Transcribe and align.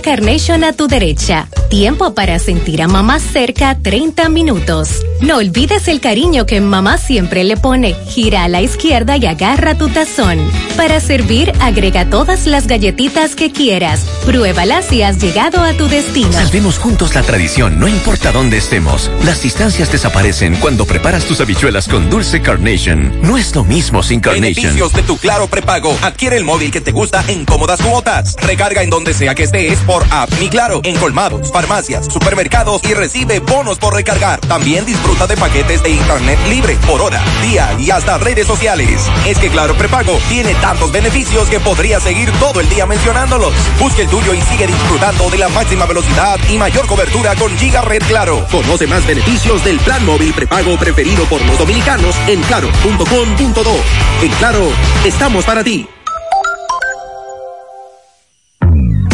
Carnation 0.00 0.64
a 0.64 0.72
tu 0.72 0.86
derecha. 0.88 1.48
Tiempo 1.68 2.14
para 2.14 2.38
sentir 2.38 2.82
a 2.82 2.88
mamá 2.88 3.20
cerca 3.20 3.78
30 3.80 4.28
minutos. 4.28 5.06
No 5.20 5.36
olvides 5.36 5.86
el 5.88 6.00
cariño 6.00 6.46
que 6.46 6.60
mamá 6.60 6.98
siempre 6.98 7.44
le 7.44 7.56
pone. 7.56 7.94
Gira 8.08 8.44
a 8.44 8.48
la 8.48 8.62
izquierda 8.62 9.16
y 9.16 9.26
agarra 9.26 9.76
tu 9.76 9.88
tazón. 9.88 10.38
Para 10.76 10.98
servir, 11.00 11.52
agrega 11.60 12.08
todas 12.08 12.46
las 12.46 12.66
galletitas 12.66 13.36
que 13.36 13.52
quieras. 13.52 14.00
Pruébalas 14.24 14.86
si 14.86 15.02
has 15.02 15.18
llegado 15.22 15.62
a 15.62 15.74
tu 15.74 15.88
destino. 15.88 16.32
Salvemos 16.32 16.78
juntos 16.78 17.14
la 17.14 17.22
tradición, 17.22 17.78
no 17.78 17.86
importa 17.86 18.32
dónde 18.32 18.56
estemos. 18.56 19.10
Las 19.24 19.42
distancias 19.42 19.92
desaparecen 19.92 20.56
cuando 20.56 20.86
preparas 20.86 21.24
tus 21.24 21.40
habichuelas 21.40 21.86
con 21.86 22.08
dulce 22.08 22.40
Carnation. 22.40 23.20
No 23.22 23.36
es 23.36 23.54
lo 23.54 23.64
mismo 23.64 24.02
sin 24.02 24.20
Carnation. 24.20 24.54
Beneficios 24.54 24.92
de 24.92 25.02
tu 25.02 25.18
Claro 25.18 25.46
prepago. 25.48 25.96
Adquiere 26.02 26.36
el 26.36 26.44
móvil 26.44 26.70
que 26.70 26.80
te 26.80 26.92
gusta 26.92 27.22
en 27.28 27.44
cómodas 27.44 27.80
cuotas. 27.82 28.36
Recarga 28.40 28.82
en 28.82 28.90
donde 28.90 29.12
sea 29.12 29.34
que 29.34 29.44
estés 29.44 29.78
por 29.90 30.06
app 30.12 30.30
Mi 30.38 30.48
Claro 30.48 30.80
en 30.84 30.96
colmados, 30.98 31.50
farmacias, 31.50 32.06
supermercados 32.06 32.80
y 32.84 32.94
recibe 32.94 33.40
bonos 33.40 33.78
por 33.78 33.92
recargar. 33.92 34.38
También 34.38 34.86
disfruta 34.86 35.26
de 35.26 35.36
paquetes 35.36 35.82
de 35.82 35.90
internet 35.90 36.38
libre 36.48 36.78
por 36.86 37.00
hora, 37.00 37.20
día 37.42 37.74
y 37.76 37.90
hasta 37.90 38.16
redes 38.18 38.46
sociales. 38.46 39.02
Es 39.26 39.38
que 39.38 39.50
Claro 39.50 39.74
prepago 39.74 40.16
tiene 40.28 40.54
tantos 40.56 40.92
beneficios 40.92 41.48
que 41.48 41.58
podría 41.58 41.98
seguir 41.98 42.30
todo 42.38 42.60
el 42.60 42.68
día 42.68 42.86
mencionándolos. 42.86 43.52
Busque 43.80 44.02
el 44.02 44.08
tuyo 44.08 44.32
y 44.32 44.40
sigue 44.42 44.68
disfrutando 44.68 45.28
de 45.28 45.38
la 45.38 45.48
máxima 45.48 45.86
velocidad 45.86 46.38
y 46.48 46.56
mayor 46.56 46.86
cobertura 46.86 47.34
con 47.34 47.50
Giga 47.58 47.82
Red 47.82 48.04
Claro. 48.06 48.46
Conoce 48.48 48.86
más 48.86 49.04
beneficios 49.04 49.64
del 49.64 49.80
plan 49.80 50.06
móvil 50.06 50.32
prepago 50.32 50.76
preferido 50.76 51.24
por 51.24 51.42
los 51.42 51.58
dominicanos 51.58 52.14
en 52.28 52.40
claro.com.do. 52.42 53.76
En 54.22 54.30
Claro, 54.38 54.68
estamos 55.04 55.44
para 55.44 55.64
ti. 55.64 55.88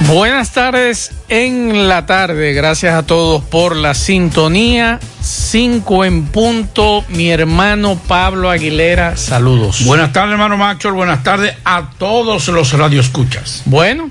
Buenas 0.00 0.52
tardes 0.52 1.12
en 1.28 1.88
la 1.88 2.04
tarde. 2.04 2.52
Gracias 2.52 2.94
a 2.94 3.04
todos 3.04 3.42
por 3.42 3.76
la 3.76 3.94
sintonía. 3.94 4.98
5 5.22 6.04
en 6.04 6.26
punto. 6.26 7.04
Mi 7.08 7.30
hermano 7.30 7.98
Pablo 8.06 8.50
Aguilera, 8.50 9.16
saludos. 9.16 9.84
Buenas 9.84 10.12
tardes, 10.12 10.32
hermano 10.32 10.56
Macho. 10.56 10.92
Buenas 10.92 11.22
tardes 11.22 11.54
a 11.64 11.90
todos 11.96 12.48
los 12.48 12.72
radioescuchas. 12.72 13.62
Bueno, 13.64 14.10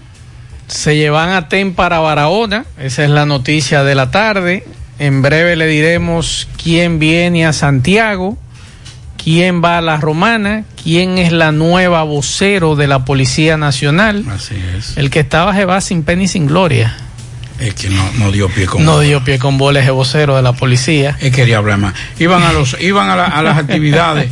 se 0.67 0.95
llevan 0.95 1.29
a 1.29 1.49
TEN 1.49 1.75
para 1.75 1.99
Barahona. 1.99 2.65
Esa 2.79 3.03
es 3.03 3.09
la 3.09 3.25
noticia 3.25 3.83
de 3.83 3.93
la 3.93 4.09
tarde. 4.09 4.65
En 4.99 5.21
breve 5.21 5.55
le 5.55 5.67
diremos 5.67 6.47
quién 6.61 6.97
viene 6.97 7.45
a 7.45 7.53
Santiago, 7.53 8.37
quién 9.23 9.63
va 9.63 9.77
a 9.77 9.81
la 9.81 9.97
Romana, 9.97 10.63
quién 10.83 11.17
es 11.17 11.31
la 11.31 11.51
nueva 11.51 12.03
vocero 12.03 12.75
de 12.75 12.87
la 12.87 13.05
Policía 13.05 13.57
Nacional. 13.57 14.25
Así 14.33 14.55
es. 14.77 14.97
El 14.97 15.09
que 15.09 15.19
estaba 15.21 15.53
se 15.55 15.65
va 15.65 15.79
sin 15.81 16.03
pena 16.03 16.23
y 16.23 16.27
sin 16.27 16.47
gloria. 16.47 16.97
Es 17.59 17.75
que 17.75 17.87
no, 17.89 18.03
no 18.17 18.31
dio 18.31 18.49
pie 18.49 18.65
con 18.65 18.83
No 18.83 18.99
dio 18.99 19.23
pie 19.23 19.37
con 19.39 19.57
bola 19.57 19.79
ese 19.79 19.91
vocero 19.91 20.35
de 20.35 20.41
la 20.41 20.53
policía. 20.53 21.15
Él 21.21 21.31
quería 21.31 21.59
hablar 21.59 21.77
más. 21.77 21.93
Iban 22.19 22.41
a 22.43 22.51
los, 22.51 22.75
iban 22.81 23.09
a, 23.09 23.15
la- 23.15 23.25
a 23.27 23.41
las 23.43 23.57
actividades 23.59 24.31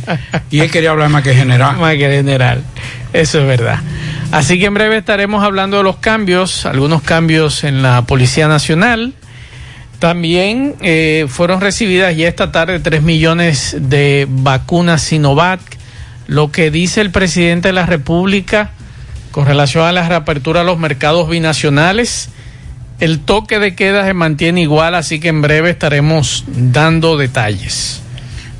y 0.50 0.58
él 0.60 0.70
quería 0.70 0.90
hablar 0.90 1.08
más 1.08 1.22
que 1.22 1.32
general. 1.34 1.78
Más 1.78 1.92
que 1.94 2.10
general. 2.10 2.62
Eso 3.12 3.40
es 3.40 3.46
verdad. 3.46 3.78
Así 4.32 4.58
que 4.58 4.66
en 4.66 4.74
breve 4.74 4.98
estaremos 4.98 5.44
hablando 5.44 5.76
de 5.78 5.82
los 5.84 5.96
cambios, 5.98 6.66
algunos 6.66 7.02
cambios 7.02 7.64
en 7.64 7.82
la 7.82 8.02
Policía 8.02 8.48
Nacional. 8.48 9.14
También 10.02 10.74
eh, 10.80 11.26
fueron 11.28 11.60
recibidas 11.60 12.16
ya 12.16 12.26
esta 12.26 12.50
tarde 12.50 12.80
3 12.80 13.04
millones 13.04 13.76
de 13.78 14.26
vacunas 14.28 15.00
Sinovac. 15.00 15.60
Lo 16.26 16.50
que 16.50 16.72
dice 16.72 17.00
el 17.00 17.12
presidente 17.12 17.68
de 17.68 17.72
la 17.72 17.86
República 17.86 18.72
con 19.30 19.46
relación 19.46 19.86
a 19.86 19.92
la 19.92 20.08
reapertura 20.08 20.62
de 20.62 20.66
los 20.66 20.76
mercados 20.76 21.28
binacionales. 21.28 22.30
El 22.98 23.20
toque 23.20 23.60
de 23.60 23.76
queda 23.76 24.04
se 24.04 24.12
mantiene 24.12 24.62
igual, 24.62 24.96
así 24.96 25.20
que 25.20 25.28
en 25.28 25.40
breve 25.40 25.70
estaremos 25.70 26.46
dando 26.48 27.16
detalles. 27.16 28.02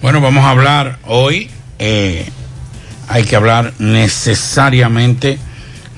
Bueno, 0.00 0.20
vamos 0.20 0.44
a 0.44 0.50
hablar 0.50 1.00
hoy. 1.06 1.50
eh, 1.80 2.24
hay 3.09 3.24
que 3.24 3.34
hablar 3.34 3.72
necesariamente 3.80 5.41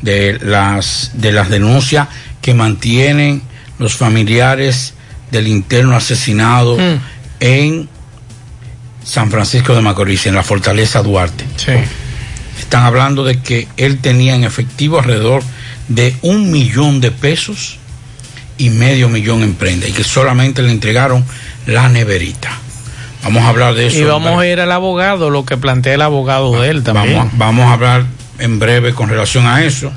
de 0.01 0.39
las 0.41 1.11
de 1.13 1.33
las 1.33 1.51
denuncias 1.51 2.09
que 2.41 2.55
mantienen 2.55 3.43
los 3.79 3.95
familiares 3.95 4.94
del 5.31 5.49
interno 5.49 5.97
asesinado 5.97 6.77
Mm. 6.77 7.01
en 7.41 7.89
San 9.05 9.31
Francisco 9.31 9.75
de 9.75 9.81
Macorís, 9.83 10.27
en 10.27 10.35
la 10.35 10.43
fortaleza 10.43 11.03
Duarte. 11.03 11.45
Sí. 11.57 11.73
Están 12.59 12.85
hablando 12.85 13.25
de 13.25 13.41
que 13.41 13.69
él 13.77 13.99
tenía 13.99 14.35
en 14.35 14.45
efectivo 14.45 14.99
alrededor 14.99 15.43
de 15.89 16.17
un 16.23 16.51
millón 16.51 17.01
de 17.01 17.11
pesos 17.11 17.79
y 18.57 18.71
medio 18.71 19.09
millón 19.09 19.43
en 19.43 19.55
prenda 19.55 19.87
y 19.89 19.93
que 19.93 20.05
solamente 20.05 20.63
le 20.63 20.71
entregaron 20.71 21.25
la 21.67 21.89
neverita. 21.89 22.51
Vamos 23.25 23.43
a 23.43 23.49
hablar 23.49 23.75
de 23.75 23.89
eso. 23.89 23.99
Y 23.99 24.05
vamos 24.05 24.39
a 24.41 24.47
ir 24.47 24.61
al 24.61 24.71
abogado, 24.73 25.31
lo 25.31 25.45
que 25.45 25.57
plantea 25.57 25.95
el 25.95 26.03
abogado 26.03 26.61
de 26.61 26.71
él 26.71 26.83
también. 26.83 27.17
Vamos, 27.17 27.33
vamos 27.37 27.67
a 27.67 27.73
hablar 27.73 28.05
en 28.39 28.59
breve 28.59 28.95
con 28.95 29.09
relación 29.09 29.47
a 29.47 29.65
eso. 29.65 29.93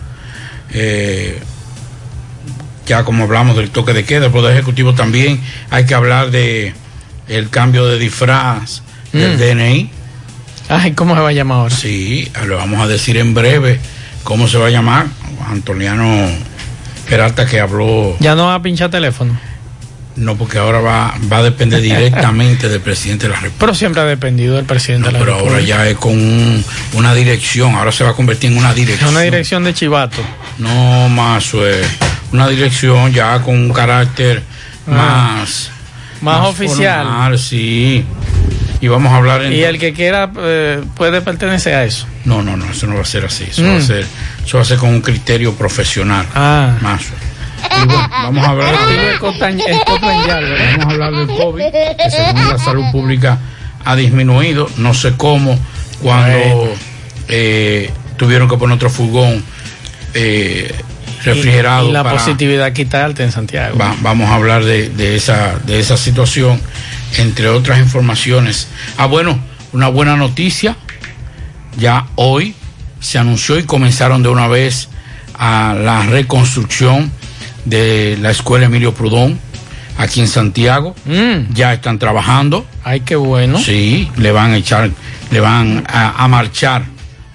Eh, 0.72 1.40
ya 2.88 3.04
como 3.04 3.24
hablamos 3.26 3.56
del 3.58 3.70
toque 3.70 3.94
de 3.94 4.04
queda, 4.06 4.26
el 4.28 4.32
Poder 4.32 4.54
Ejecutivo 4.54 4.94
también 4.94 5.40
hay 5.70 5.86
que 5.86 5.94
hablar 5.94 6.32
de 6.32 6.74
el 7.28 7.50
cambio 7.50 7.86
de 7.86 8.00
disfraz 8.00 8.82
del 9.12 9.36
Mm. 9.36 9.38
DNI. 9.40 9.90
Ay, 10.70 10.92
¿cómo 10.94 11.16
se 11.16 11.22
va 11.22 11.30
a 11.30 11.34
llamar 11.34 11.58
ahora? 11.60 11.76
Sí, 11.76 12.32
lo 12.46 12.58
vamos 12.58 12.80
a 12.82 12.88
decir 12.88 13.18
en 13.18 13.34
breve 13.34 13.80
cómo 14.24 14.48
se 14.48 14.58
va 14.58 14.68
a 14.68 14.70
llamar. 14.70 15.08
Antoniano 15.50 16.28
Peralta 17.08 17.46
que 17.46 17.60
habló. 17.62 18.18
Ya 18.20 18.36
no 18.36 18.48
va 18.48 18.56
a 18.56 18.62
pinchar 18.62 18.90
teléfono. 18.92 19.40
No, 20.18 20.36
porque 20.36 20.58
ahora 20.58 20.80
va, 20.82 21.14
va 21.32 21.38
a 21.38 21.44
depender 21.44 21.80
directamente 21.80 22.68
del 22.70 22.82
presidente 22.82 23.28
de 23.28 23.30
la 23.30 23.36
República. 23.36 23.60
Pero 23.60 23.76
siempre 23.76 24.02
ha 24.02 24.06
dependido 24.06 24.56
del 24.56 24.66
presidente 24.66 25.06
No, 25.06 25.14
de 25.14 25.14
la 25.14 25.20
pero 25.20 25.36
República. 25.38 25.56
ahora 25.58 25.66
ya 25.86 25.88
es 25.90 25.98
con 25.98 26.14
un- 26.14 26.66
una 26.94 27.14
dirección, 27.14 27.76
ahora 27.76 27.92
se 27.92 28.04
va 28.04 28.10
a 28.10 28.14
convertir 28.14 28.52
en 28.52 28.58
una 28.58 28.74
dirección. 28.74 29.12
Una 29.12 29.22
dirección 29.22 29.64
de 29.64 29.74
chivato. 29.76 30.22
No, 30.60 31.10
más 31.10 31.54
es 31.54 31.88
una 32.32 32.48
dirección 32.48 33.12
ya 33.14 33.40
con 33.42 33.56
un 33.58 33.74
carácter 33.74 34.44
Ah. 34.90 35.36
más... 35.42 35.72
Más 36.22 36.48
oficial. 36.48 37.06
formal, 37.06 37.38
sí. 37.38 38.04
Y 38.82 38.88
vamos 38.88 39.12
a 39.12 39.18
hablar 39.18 39.44
en... 39.44 39.54
Y 39.54 39.62
el 39.62 39.78
que 39.78 39.94
quiera 39.94 40.32
eh, 40.40 40.82
puede 40.96 41.22
pertenecer 41.22 41.76
a 41.76 41.84
eso. 41.84 42.08
No, 42.26 42.42
no, 42.42 42.58
no, 42.58 42.66
eso 42.72 42.88
no 42.88 42.96
va 42.96 43.02
a 43.02 43.06
ser 43.06 43.26
así. 43.26 43.44
Eso, 43.50 43.62
Mm. 43.62 43.68
va, 43.74 43.78
a 43.78 43.82
ser, 43.82 44.06
eso 44.46 44.58
va 44.58 44.64
a 44.64 44.66
ser 44.66 44.78
con 44.80 44.90
un 44.90 45.02
criterio 45.02 45.54
profesional. 45.54 46.26
Ah. 46.34 46.72
Más. 46.82 47.02
Y 47.04 47.86
bueno, 47.86 48.10
vamos 48.10 48.46
a 48.46 48.50
hablar 48.50 48.72
de... 48.88 49.18
Vamos 49.20 50.86
a 50.86 50.90
hablar 50.90 51.12
del 51.14 51.28
COVID, 51.38 51.64
que 51.72 52.10
según 52.10 52.50
la 52.50 52.58
salud 52.58 52.84
pública 52.92 53.38
ha 53.86 53.96
disminuido. 53.96 54.70
No 54.78 54.94
sé 54.94 55.14
cómo, 55.18 55.58
cuando 56.02 56.74
eh, 57.28 57.92
tuvieron 58.18 58.48
que 58.50 58.58
poner 58.58 58.76
otro 58.76 58.90
furgón 58.90 59.44
eh, 60.14 60.74
refrigerado. 61.24 61.88
Y, 61.88 61.90
y 61.90 61.94
la 61.94 62.04
para- 62.04 62.18
positividad 62.18 62.66
aquí 62.66 62.84
está 62.84 63.06
alta 63.06 63.24
en 63.24 63.32
Santiago. 63.32 63.78
Va- 63.78 63.96
vamos 64.02 64.30
a 64.30 64.36
hablar 64.36 64.64
de, 64.64 64.90
de 64.90 65.16
esa, 65.16 65.56
de 65.66 65.80
esa 65.80 65.98
situación, 65.98 66.60
entre 67.18 67.48
otras 67.50 67.80
informaciones. 67.80 68.68
Ah, 68.98 69.06
bueno, 69.08 69.40
una 69.74 69.88
buena 69.90 70.16
noticia. 70.16 70.76
Ya 71.78 72.08
hoy 72.16 72.56
se 73.00 73.20
anunció 73.20 73.58
y 73.60 73.64
comenzaron 73.64 74.24
de 74.24 74.30
una 74.30 74.48
vez 74.48 74.90
a 75.38 75.76
la 75.80 76.02
reconstrucción 76.04 77.12
de 77.66 78.18
la 78.22 78.32
escuela 78.32 78.66
Emilio 78.66 78.94
Prudón 78.94 79.40
aquí 79.98 80.20
en 80.22 80.28
Santiago. 80.28 80.96
Mm. 81.06 81.54
Ya 81.54 81.74
están 81.74 82.00
trabajando. 82.00 82.66
Ay, 82.84 83.02
qué 83.02 83.16
bueno. 83.16 83.60
Sí, 83.60 84.10
le 84.18 84.32
van 84.32 84.54
a 84.54 84.58
echar, 84.58 84.90
le 85.30 85.40
van 85.40 85.84
a, 85.88 86.24
a 86.24 86.28
marchar 86.28 86.86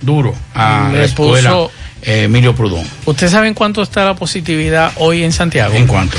duro 0.01 0.35
a 0.55 0.89
Le 0.91 0.99
la 0.99 1.05
escuela 1.05 1.51
puso- 1.51 1.71
Emilio 2.03 2.55
Prudón. 2.55 2.85
¿Usted 3.07 3.29
sabe 3.29 3.49
en 3.49 3.55
cuánto 3.55 3.83
está 3.83 4.05
la 4.05 4.15
positividad 4.15 4.93
hoy 4.97 5.23
en 5.23 5.33
Santiago? 5.33 5.75
¿En 5.75 5.87
cuánto? 5.87 6.17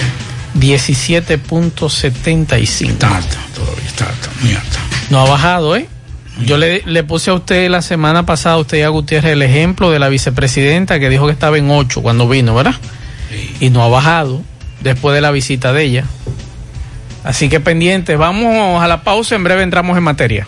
17.75. 0.60 2.90
Está 2.90 3.18
alta, 3.18 3.38
todavía 3.54 3.86
está 3.86 4.10
alta, 4.10 4.30
muy 4.42 4.54
alta. 4.54 4.80
No 5.10 5.22
ha 5.22 5.30
bajado, 5.30 5.76
¿eh? 5.76 5.88
Yo 6.46 6.58
le, 6.58 6.82
le 6.86 7.04
puse 7.04 7.30
a 7.30 7.36
usted 7.36 7.70
la 7.70 7.82
semana 7.82 8.26
pasada, 8.26 8.58
usted 8.58 8.80
y 8.80 8.82
a 8.82 8.90
Gutiérrez, 8.90 9.34
el 9.34 9.44
ejemplo 9.44 9.92
de 9.92 10.00
la 10.00 10.10
vicepresidenta 10.10 11.00
que 11.00 11.10
dijo 11.10 11.28
que 11.28 11.32
estaba 11.32 11.58
en 11.58 11.70
8 11.70 12.02
cuando 12.02 12.28
vino, 12.28 12.56
¿verdad? 12.56 12.76
Y 13.60 13.70
no 13.70 13.84
ha 13.84 13.88
bajado 13.88 14.42
después 14.82 15.14
de 15.14 15.22
la 15.22 15.32
visita 15.32 15.74
de 15.74 15.84
ella. 15.84 16.06
Así 17.24 17.50
que 17.50 17.60
pendientes, 17.60 18.18
vamos 18.18 18.84
a 18.84 18.88
la 18.88 19.04
pausa, 19.04 19.36
en 19.36 19.44
breve 19.44 19.64
entramos 19.64 19.98
en 19.98 20.04
materia. 20.04 20.48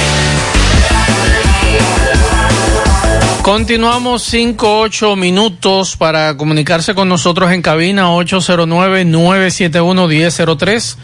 Continuamos 3.43 4.23
5, 4.23 4.79
8 4.81 5.15
minutos 5.15 5.95
para 5.97 6.35
comunicarse 6.37 6.93
con 6.93 7.09
nosotros 7.09 7.51
en 7.51 7.63
cabina 7.63 8.11
809-971-1003, 8.11 10.97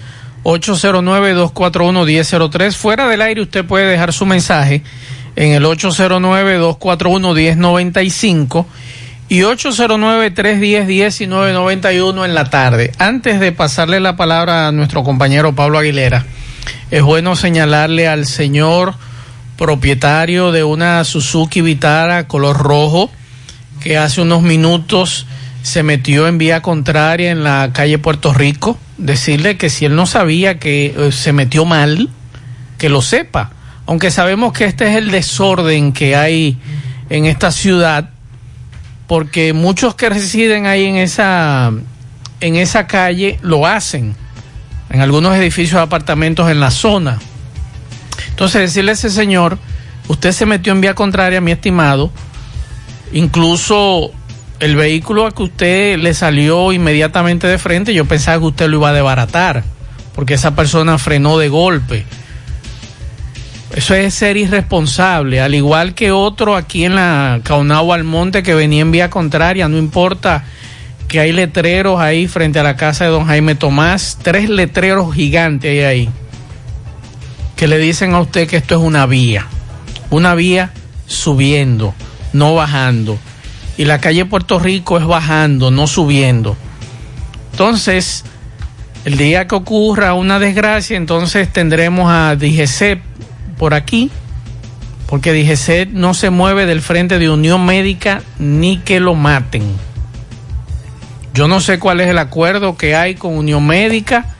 809-241-1003. 0.43 2.73
Fuera 2.73 3.07
del 3.07 3.23
aire 3.23 3.41
usted 3.41 3.65
puede 3.65 3.87
dejar 3.87 4.13
su 4.13 4.27
mensaje 4.27 4.83
en 5.35 5.53
el 5.53 5.65
809-241-1095 5.65 8.65
y 9.29 9.41
809-310-1991 9.41 12.23
en 12.23 12.35
la 12.35 12.51
tarde. 12.51 12.91
Antes 12.99 13.39
de 13.39 13.51
pasarle 13.51 13.99
la 13.99 14.15
palabra 14.15 14.67
a 14.67 14.71
nuestro 14.71 15.03
compañero 15.03 15.55
Pablo 15.55 15.79
Aguilera, 15.79 16.27
es 16.91 17.01
bueno 17.01 17.35
señalarle 17.35 18.07
al 18.07 18.27
señor 18.27 18.93
propietario 19.57 20.51
de 20.51 20.63
una 20.63 21.03
Suzuki 21.03 21.61
Vitara 21.61 22.27
color 22.27 22.57
rojo 22.57 23.09
que 23.81 23.97
hace 23.97 24.21
unos 24.21 24.41
minutos 24.41 25.25
se 25.63 25.83
metió 25.83 26.27
en 26.27 26.37
vía 26.37 26.61
contraria 26.61 27.31
en 27.31 27.43
la 27.43 27.71
calle 27.73 27.97
Puerto 27.97 28.33
Rico. 28.33 28.77
Decirle 28.97 29.57
que 29.57 29.69
si 29.69 29.85
él 29.85 29.95
no 29.95 30.05
sabía 30.05 30.59
que 30.59 30.95
eh, 30.97 31.11
se 31.11 31.33
metió 31.33 31.65
mal, 31.65 32.09
que 32.77 32.89
lo 32.89 33.01
sepa. 33.01 33.51
Aunque 33.85 34.11
sabemos 34.11 34.53
que 34.53 34.65
este 34.65 34.89
es 34.89 34.95
el 34.95 35.11
desorden 35.11 35.93
que 35.93 36.15
hay 36.15 36.57
en 37.09 37.25
esta 37.25 37.51
ciudad, 37.51 38.09
porque 39.07 39.53
muchos 39.53 39.95
que 39.95 40.09
residen 40.09 40.65
ahí 40.65 40.85
en 40.85 40.97
esa, 40.97 41.71
en 42.41 42.55
esa 42.55 42.87
calle 42.87 43.39
lo 43.41 43.65
hacen, 43.65 44.15
en 44.89 45.01
algunos 45.01 45.35
edificios 45.35 45.79
apartamentos 45.79 46.49
en 46.49 46.59
la 46.59 46.71
zona. 46.71 47.19
Entonces, 48.37 48.61
decirle 48.61 48.91
a 48.91 48.93
ese 48.93 49.09
señor, 49.09 49.57
usted 50.09 50.31
se 50.31 50.45
metió 50.45 50.71
en 50.71 50.79
vía 50.79 50.93
contraria, 50.93 51.41
mi 51.41 51.51
estimado, 51.51 52.11
incluso 53.11 54.11
el 54.59 54.75
vehículo 54.75 55.25
a 55.25 55.31
que 55.31 55.41
usted 55.41 55.97
le 55.97 56.13
salió 56.13 56.71
inmediatamente 56.71 57.47
de 57.47 57.57
frente, 57.57 57.95
yo 57.95 58.05
pensaba 58.05 58.37
que 58.37 58.45
usted 58.45 58.67
lo 58.67 58.77
iba 58.77 58.89
a 58.89 58.93
desbaratar, 58.93 59.63
porque 60.13 60.35
esa 60.35 60.53
persona 60.55 60.99
frenó 60.99 61.39
de 61.39 61.49
golpe. 61.49 62.05
Eso 63.75 63.95
es 63.95 64.13
ser 64.13 64.37
irresponsable, 64.37 65.41
al 65.41 65.55
igual 65.55 65.95
que 65.95 66.11
otro 66.11 66.55
aquí 66.55 66.85
en 66.85 66.93
la 66.93 67.39
Caunao 67.41 67.91
Almonte 67.91 68.43
que 68.43 68.53
venía 68.53 68.83
en 68.83 68.91
vía 68.91 69.09
contraria, 69.09 69.67
no 69.67 69.79
importa 69.79 70.45
que 71.07 71.19
hay 71.19 71.31
letreros 71.31 71.99
ahí 71.99 72.27
frente 72.27 72.59
a 72.59 72.63
la 72.63 72.75
casa 72.75 73.05
de 73.05 73.09
don 73.09 73.25
Jaime 73.25 73.55
Tomás, 73.55 74.19
tres 74.21 74.47
letreros 74.47 75.15
gigantes 75.15 75.71
hay 75.71 75.79
ahí 75.79 76.09
que 77.57 77.67
le 77.67 77.79
dicen 77.79 78.13
a 78.13 78.21
usted 78.21 78.47
que 78.47 78.57
esto 78.57 78.75
es 78.75 78.81
una 78.81 79.07
vía, 79.07 79.47
una 80.11 80.35
vía 80.35 80.71
subiendo, 81.07 81.93
no 82.31 82.53
bajando. 82.53 83.17
Y 83.77 83.85
la 83.85 83.99
calle 83.99 84.25
Puerto 84.25 84.59
Rico 84.59 84.97
es 84.97 85.05
bajando, 85.05 85.71
no 85.71 85.87
subiendo. 85.87 86.55
Entonces, 87.51 88.23
el 89.05 89.17
día 89.17 89.47
que 89.47 89.55
ocurra 89.55 90.13
una 90.13 90.37
desgracia, 90.37 90.97
entonces 90.97 91.51
tendremos 91.51 92.11
a 92.11 92.35
DGC 92.35 92.99
por 93.57 93.73
aquí, 93.73 94.11
porque 95.07 95.33
DGC 95.33 95.89
no 95.91 96.13
se 96.13 96.29
mueve 96.29 96.67
del 96.67 96.81
frente 96.81 97.17
de 97.17 97.29
Unión 97.29 97.65
Médica 97.65 98.21
ni 98.37 98.77
que 98.77 98.99
lo 98.99 99.15
maten. 99.15 99.63
Yo 101.33 101.47
no 101.47 101.59
sé 101.59 101.79
cuál 101.79 102.01
es 102.01 102.07
el 102.07 102.19
acuerdo 102.19 102.77
que 102.77 102.95
hay 102.95 103.15
con 103.15 103.35
Unión 103.35 103.65
Médica 103.65 104.36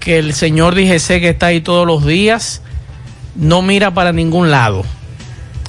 que 0.00 0.18
el 0.18 0.32
señor 0.34 0.74
DGC 0.74 1.20
que 1.20 1.28
está 1.28 1.46
ahí 1.46 1.60
todos 1.60 1.86
los 1.86 2.04
días 2.04 2.62
no 3.36 3.62
mira 3.62 3.92
para 3.92 4.12
ningún 4.12 4.50
lado. 4.50 4.84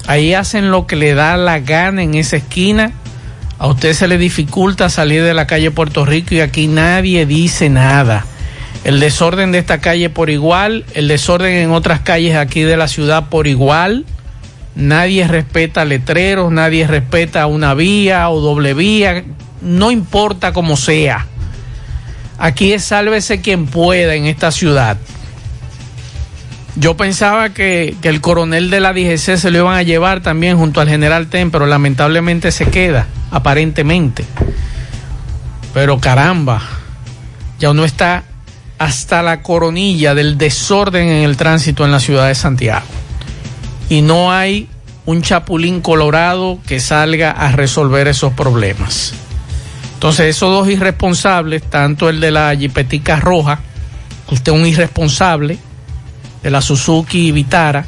Ahí 0.06 0.34
hacen 0.34 0.70
lo 0.70 0.86
que 0.86 0.96
le 0.96 1.14
da 1.14 1.36
la 1.36 1.60
gana 1.60 2.02
en 2.02 2.14
esa 2.14 2.36
esquina. 2.36 2.92
A 3.58 3.68
usted 3.68 3.92
se 3.92 4.08
le 4.08 4.18
dificulta 4.18 4.88
salir 4.88 5.22
de 5.22 5.34
la 5.34 5.46
calle 5.46 5.70
Puerto 5.70 6.04
Rico 6.04 6.34
y 6.34 6.40
aquí 6.40 6.66
nadie 6.66 7.26
dice 7.26 7.68
nada. 7.68 8.24
El 8.82 8.98
desorden 8.98 9.52
de 9.52 9.58
esta 9.58 9.78
calle 9.78 10.10
por 10.10 10.28
igual, 10.28 10.84
el 10.94 11.06
desorden 11.06 11.54
en 11.54 11.70
otras 11.70 12.00
calles 12.00 12.34
aquí 12.34 12.62
de 12.62 12.76
la 12.76 12.88
ciudad 12.88 13.28
por 13.28 13.46
igual. 13.46 14.04
Nadie 14.74 15.28
respeta 15.28 15.84
letreros, 15.84 16.50
nadie 16.50 16.86
respeta 16.86 17.46
una 17.46 17.74
vía 17.74 18.28
o 18.30 18.40
doble 18.40 18.74
vía, 18.74 19.22
no 19.60 19.92
importa 19.92 20.52
cómo 20.52 20.76
sea. 20.76 21.26
Aquí 22.38 22.72
es 22.72 22.84
sálvese 22.84 23.40
quien 23.40 23.66
pueda 23.66 24.14
en 24.14 24.26
esta 24.26 24.50
ciudad. 24.50 24.96
Yo 26.76 26.96
pensaba 26.96 27.50
que, 27.50 27.96
que, 28.00 28.08
el 28.08 28.20
coronel 28.20 28.70
de 28.70 28.80
la 28.80 28.92
DGC 28.92 29.36
se 29.36 29.50
lo 29.50 29.58
iban 29.58 29.76
a 29.76 29.82
llevar 29.82 30.22
también 30.22 30.56
junto 30.56 30.80
al 30.80 30.88
general 30.88 31.26
Ten, 31.26 31.50
pero 31.50 31.66
lamentablemente 31.66 32.50
se 32.50 32.66
queda, 32.66 33.06
aparentemente. 33.30 34.24
Pero 35.74 36.00
caramba, 36.00 36.62
ya 37.58 37.70
uno 37.70 37.84
está 37.84 38.24
hasta 38.78 39.22
la 39.22 39.42
coronilla 39.42 40.14
del 40.14 40.38
desorden 40.38 41.08
en 41.08 41.22
el 41.24 41.36
tránsito 41.36 41.84
en 41.84 41.92
la 41.92 42.00
ciudad 42.00 42.28
de 42.28 42.34
Santiago. 42.34 42.86
Y 43.88 44.02
no 44.02 44.32
hay 44.32 44.68
un 45.06 45.22
chapulín 45.22 45.80
colorado 45.80 46.58
que 46.66 46.80
salga 46.80 47.30
a 47.30 47.52
resolver 47.52 48.08
esos 48.08 48.32
problemas. 48.32 49.14
Entonces, 50.02 50.34
esos 50.34 50.50
dos 50.50 50.68
irresponsables, 50.68 51.62
tanto 51.62 52.08
el 52.08 52.18
de 52.18 52.32
la 52.32 52.56
Jipetica 52.56 53.20
Roja, 53.20 53.60
usted 54.32 54.50
es 54.50 54.58
un 54.58 54.66
irresponsable, 54.66 55.58
de 56.42 56.50
la 56.50 56.60
Suzuki 56.60 57.30
Vitara, 57.30 57.86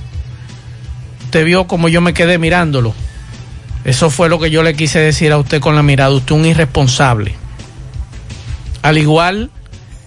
usted 1.25 1.45
vio 1.45 1.67
como 1.67 1.89
yo 1.89 2.01
me 2.01 2.15
quedé 2.15 2.39
mirándolo. 2.39 2.95
Eso 3.85 4.11
fue 4.11 4.29
lo 4.29 4.39
que 4.39 4.53
yo 4.53 4.63
le 4.63 4.77
quise 4.77 5.01
decir 5.01 5.33
a 5.33 5.39
usted 5.39 5.61
con 5.61 5.75
la 5.75 5.83
mirada. 5.83 6.11
Usted 6.11 6.37
un 6.37 6.47
irresponsable. 6.47 7.35
Al 8.83 8.97
igual 8.97 9.51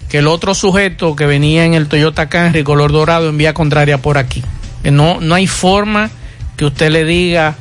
que 0.08 0.20
el 0.20 0.28
otro 0.28 0.56
sujeto 0.56 1.14
que 1.14 1.26
venía 1.26 1.66
en 1.66 1.74
el 1.74 1.90
Toyota 1.90 2.30
Camry 2.30 2.64
color 2.64 2.94
dorado 2.94 3.28
en 3.28 3.38
vía 3.38 3.54
contraria 3.54 3.98
por 3.98 4.18
aquí. 4.18 4.46
Que 4.82 4.92
no, 4.92 5.20
no 5.20 5.36
hay 5.36 5.48
forma 5.48 6.10
que 6.56 6.64
usted 6.64 6.90
le 6.90 7.04
diga 7.04 7.58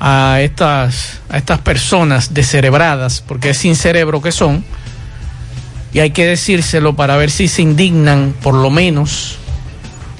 a 0.00 0.40
estas, 0.40 1.20
a 1.28 1.36
estas 1.36 1.60
personas 1.60 2.34
descerebradas, 2.34 3.22
porque 3.26 3.50
es 3.50 3.58
sin 3.58 3.76
cerebro 3.76 4.22
que 4.22 4.32
son, 4.32 4.64
y 5.92 6.00
hay 6.00 6.10
que 6.10 6.26
decírselo 6.26 6.94
para 6.94 7.16
ver 7.16 7.30
si 7.30 7.48
se 7.48 7.62
indignan, 7.62 8.34
por 8.42 8.54
lo 8.54 8.70
menos, 8.70 9.36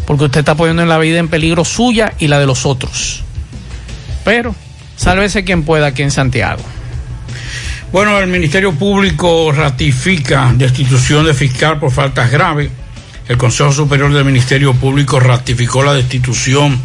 porque 0.07 0.25
usted 0.25 0.41
está 0.41 0.55
poniendo 0.55 0.83
en 0.83 0.89
la 0.89 0.99
vida 0.99 1.19
en 1.19 1.29
peligro 1.29 1.65
suya 1.65 2.15
y 2.19 2.29
la 2.29 2.39
de 2.41 2.47
los 2.47 2.65
otros. 2.67 3.23
Pero, 4.25 4.55
sálvese 4.97 5.45
quien 5.45 5.65
pueda 5.65 5.89
aquí 5.89 6.03
en 6.03 6.11
Santiago. 6.11 6.63
Bueno, 7.93 8.19
el 8.19 8.29
Ministerio 8.29 8.73
Público 8.73 9.51
ratifica 9.51 10.53
destitución 10.55 11.25
de 11.25 11.35
fiscal 11.35 11.79
por 11.79 11.91
faltas 11.91 12.31
graves. 12.31 12.71
El 13.29 13.37
Consejo 13.37 13.73
Superior 13.73 14.13
del 14.13 14.25
Ministerio 14.25 14.75
Público 14.75 15.21
ratificó 15.21 15.83
la 15.83 15.95
destitución 15.95 16.79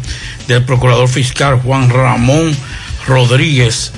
del 0.46 0.62
procurador 0.64 1.08
fiscal 1.08 1.60
Juan 1.60 1.90
Ramón 1.90 2.54
Rodríguez 3.06 3.92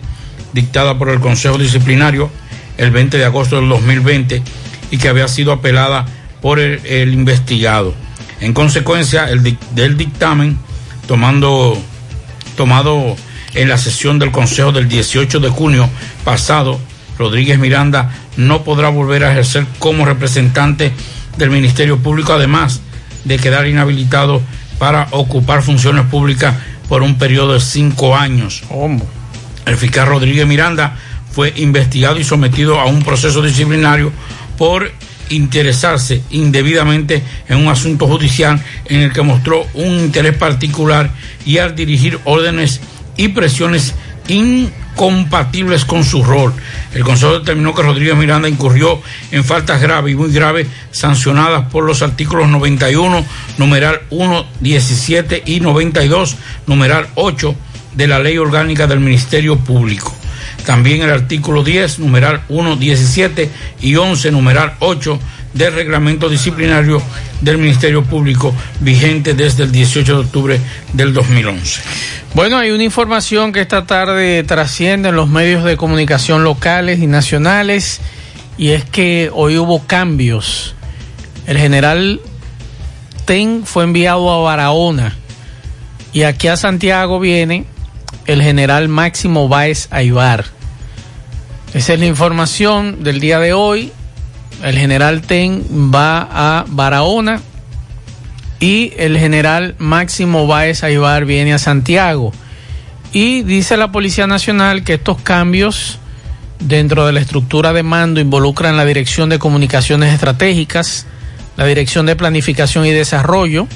dictada 0.53 0.97
por 0.97 1.09
el 1.09 1.19
Consejo 1.19 1.57
Disciplinario 1.57 2.31
el 2.77 2.91
20 2.91 3.17
de 3.17 3.25
agosto 3.25 3.57
del 3.57 3.67
2020 3.69 4.41
y 4.91 4.97
que 4.97 5.09
había 5.09 5.27
sido 5.27 5.51
apelada 5.51 6.05
por 6.41 6.59
el, 6.59 6.85
el 6.85 7.13
investigado. 7.13 7.93
En 8.41 8.53
consecuencia 8.53 9.29
el, 9.29 9.57
del 9.71 9.97
dictamen, 9.97 10.57
tomando, 11.07 11.77
tomado 12.55 13.15
en 13.53 13.69
la 13.69 13.77
sesión 13.77 14.19
del 14.19 14.31
Consejo 14.31 14.71
del 14.71 14.87
18 14.87 15.39
de 15.39 15.49
junio 15.49 15.89
pasado, 16.23 16.79
Rodríguez 17.17 17.59
Miranda 17.59 18.11
no 18.37 18.63
podrá 18.63 18.89
volver 18.89 19.25
a 19.25 19.31
ejercer 19.31 19.65
como 19.79 20.05
representante 20.05 20.93
del 21.37 21.49
Ministerio 21.49 21.97
Público, 21.97 22.33
además 22.33 22.81
de 23.25 23.37
quedar 23.37 23.67
inhabilitado 23.67 24.41
para 24.77 25.07
ocupar 25.11 25.61
funciones 25.61 26.05
públicas 26.05 26.55
por 26.87 27.03
un 27.03 27.17
periodo 27.17 27.53
de 27.53 27.59
cinco 27.59 28.15
años. 28.15 28.63
El 29.65 29.77
fiscal 29.77 30.07
Rodríguez 30.07 30.47
Miranda 30.47 30.97
fue 31.31 31.53
investigado 31.57 32.19
y 32.19 32.23
sometido 32.23 32.79
a 32.79 32.85
un 32.85 33.03
proceso 33.03 33.41
disciplinario 33.41 34.11
por 34.57 34.91
interesarse 35.29 36.21
indebidamente 36.31 37.23
en 37.47 37.57
un 37.57 37.67
asunto 37.67 38.07
judicial 38.07 38.61
en 38.85 39.01
el 39.01 39.13
que 39.13 39.21
mostró 39.21 39.65
un 39.73 39.99
interés 39.99 40.35
particular 40.35 41.11
y 41.45 41.57
al 41.57 41.75
dirigir 41.75 42.19
órdenes 42.25 42.81
y 43.17 43.29
presiones 43.29 43.93
incompatibles 44.29 45.85
con 45.85 46.03
su 46.03 46.23
rol. 46.23 46.53
El 46.93 47.03
Consejo 47.03 47.39
determinó 47.39 47.73
que 47.73 47.81
Rodríguez 47.81 48.15
Miranda 48.15 48.47
incurrió 48.47 49.01
en 49.31 49.43
faltas 49.43 49.81
graves 49.81 50.13
y 50.13 50.15
muy 50.15 50.31
graves 50.31 50.67
sancionadas 50.91 51.69
por 51.69 51.83
los 51.83 52.01
artículos 52.01 52.47
91, 52.47 53.25
numeral 53.57 54.01
1, 54.09 54.45
17 54.59 55.43
y 55.45 55.59
92, 55.59 56.37
numeral 56.67 57.07
8 57.15 57.55
de 57.95 58.07
la 58.07 58.19
Ley 58.19 58.37
Orgánica 58.37 58.87
del 58.87 58.99
Ministerio 58.99 59.57
Público. 59.57 60.18
También 60.65 61.01
el 61.01 61.11
artículo 61.11 61.63
10, 61.63 61.99
numeral 61.99 62.43
1, 62.49 62.75
17 62.75 63.49
y 63.81 63.95
11, 63.95 64.31
numeral 64.31 64.73
8 64.79 65.19
del 65.53 65.73
reglamento 65.73 66.29
disciplinario 66.29 67.01
del 67.41 67.57
Ministerio 67.57 68.03
Público 68.03 68.53
vigente 68.79 69.33
desde 69.33 69.63
el 69.63 69.71
18 69.71 70.13
de 70.13 70.19
octubre 70.19 70.59
del 70.93 71.13
2011. 71.13 71.81
Bueno, 72.35 72.57
hay 72.57 72.71
una 72.71 72.83
información 72.83 73.51
que 73.51 73.61
esta 73.61 73.85
tarde 73.85 74.43
trasciende 74.43 75.09
en 75.09 75.15
los 75.15 75.27
medios 75.27 75.63
de 75.63 75.77
comunicación 75.77 76.43
locales 76.43 76.99
y 76.99 77.07
nacionales 77.07 78.01
y 78.57 78.69
es 78.69 78.85
que 78.85 79.31
hoy 79.33 79.57
hubo 79.57 79.85
cambios. 79.87 80.75
El 81.47 81.57
general 81.57 82.21
Ten 83.25 83.63
fue 83.65 83.83
enviado 83.83 84.31
a 84.31 84.41
Barahona 84.41 85.15
y 86.13 86.23
aquí 86.23 86.47
a 86.47 86.57
Santiago 86.57 87.19
viene 87.19 87.65
el 88.29 88.43
general 88.43 88.89
Máximo 88.89 89.47
Báez 89.47 89.87
Aybar. 89.89 90.45
Esa 91.73 91.93
es 91.93 91.99
la 91.99 92.05
información 92.05 93.03
del 93.03 93.19
día 93.19 93.39
de 93.39 93.53
hoy. 93.53 93.91
El 94.61 94.77
general 94.77 95.21
Ten 95.21 95.91
va 95.91 96.29
a 96.31 96.65
Barahona 96.67 97.41
y 98.59 98.93
el 98.97 99.17
general 99.17 99.73
Máximo 99.79 100.45
Báez 100.45 100.83
Aybar 100.83 101.25
viene 101.25 101.53
a 101.53 101.57
Santiago. 101.57 102.31
Y 103.13 103.41
dice 103.41 103.77
la 103.77 103.91
Policía 103.91 104.27
Nacional 104.27 104.83
que 104.83 104.93
estos 104.93 105.19
cambios 105.19 105.97
dentro 106.59 107.07
de 107.07 107.13
la 107.13 107.21
estructura 107.21 107.73
de 107.73 107.81
mando 107.81 108.19
involucran 108.19 108.77
la 108.77 108.85
Dirección 108.85 109.29
de 109.29 109.39
Comunicaciones 109.39 110.13
Estratégicas, 110.13 111.07
la 111.57 111.65
Dirección 111.65 112.05
de 112.05 112.15
Planificación 112.15 112.85
y 112.85 112.91
Desarrollo 112.91 113.67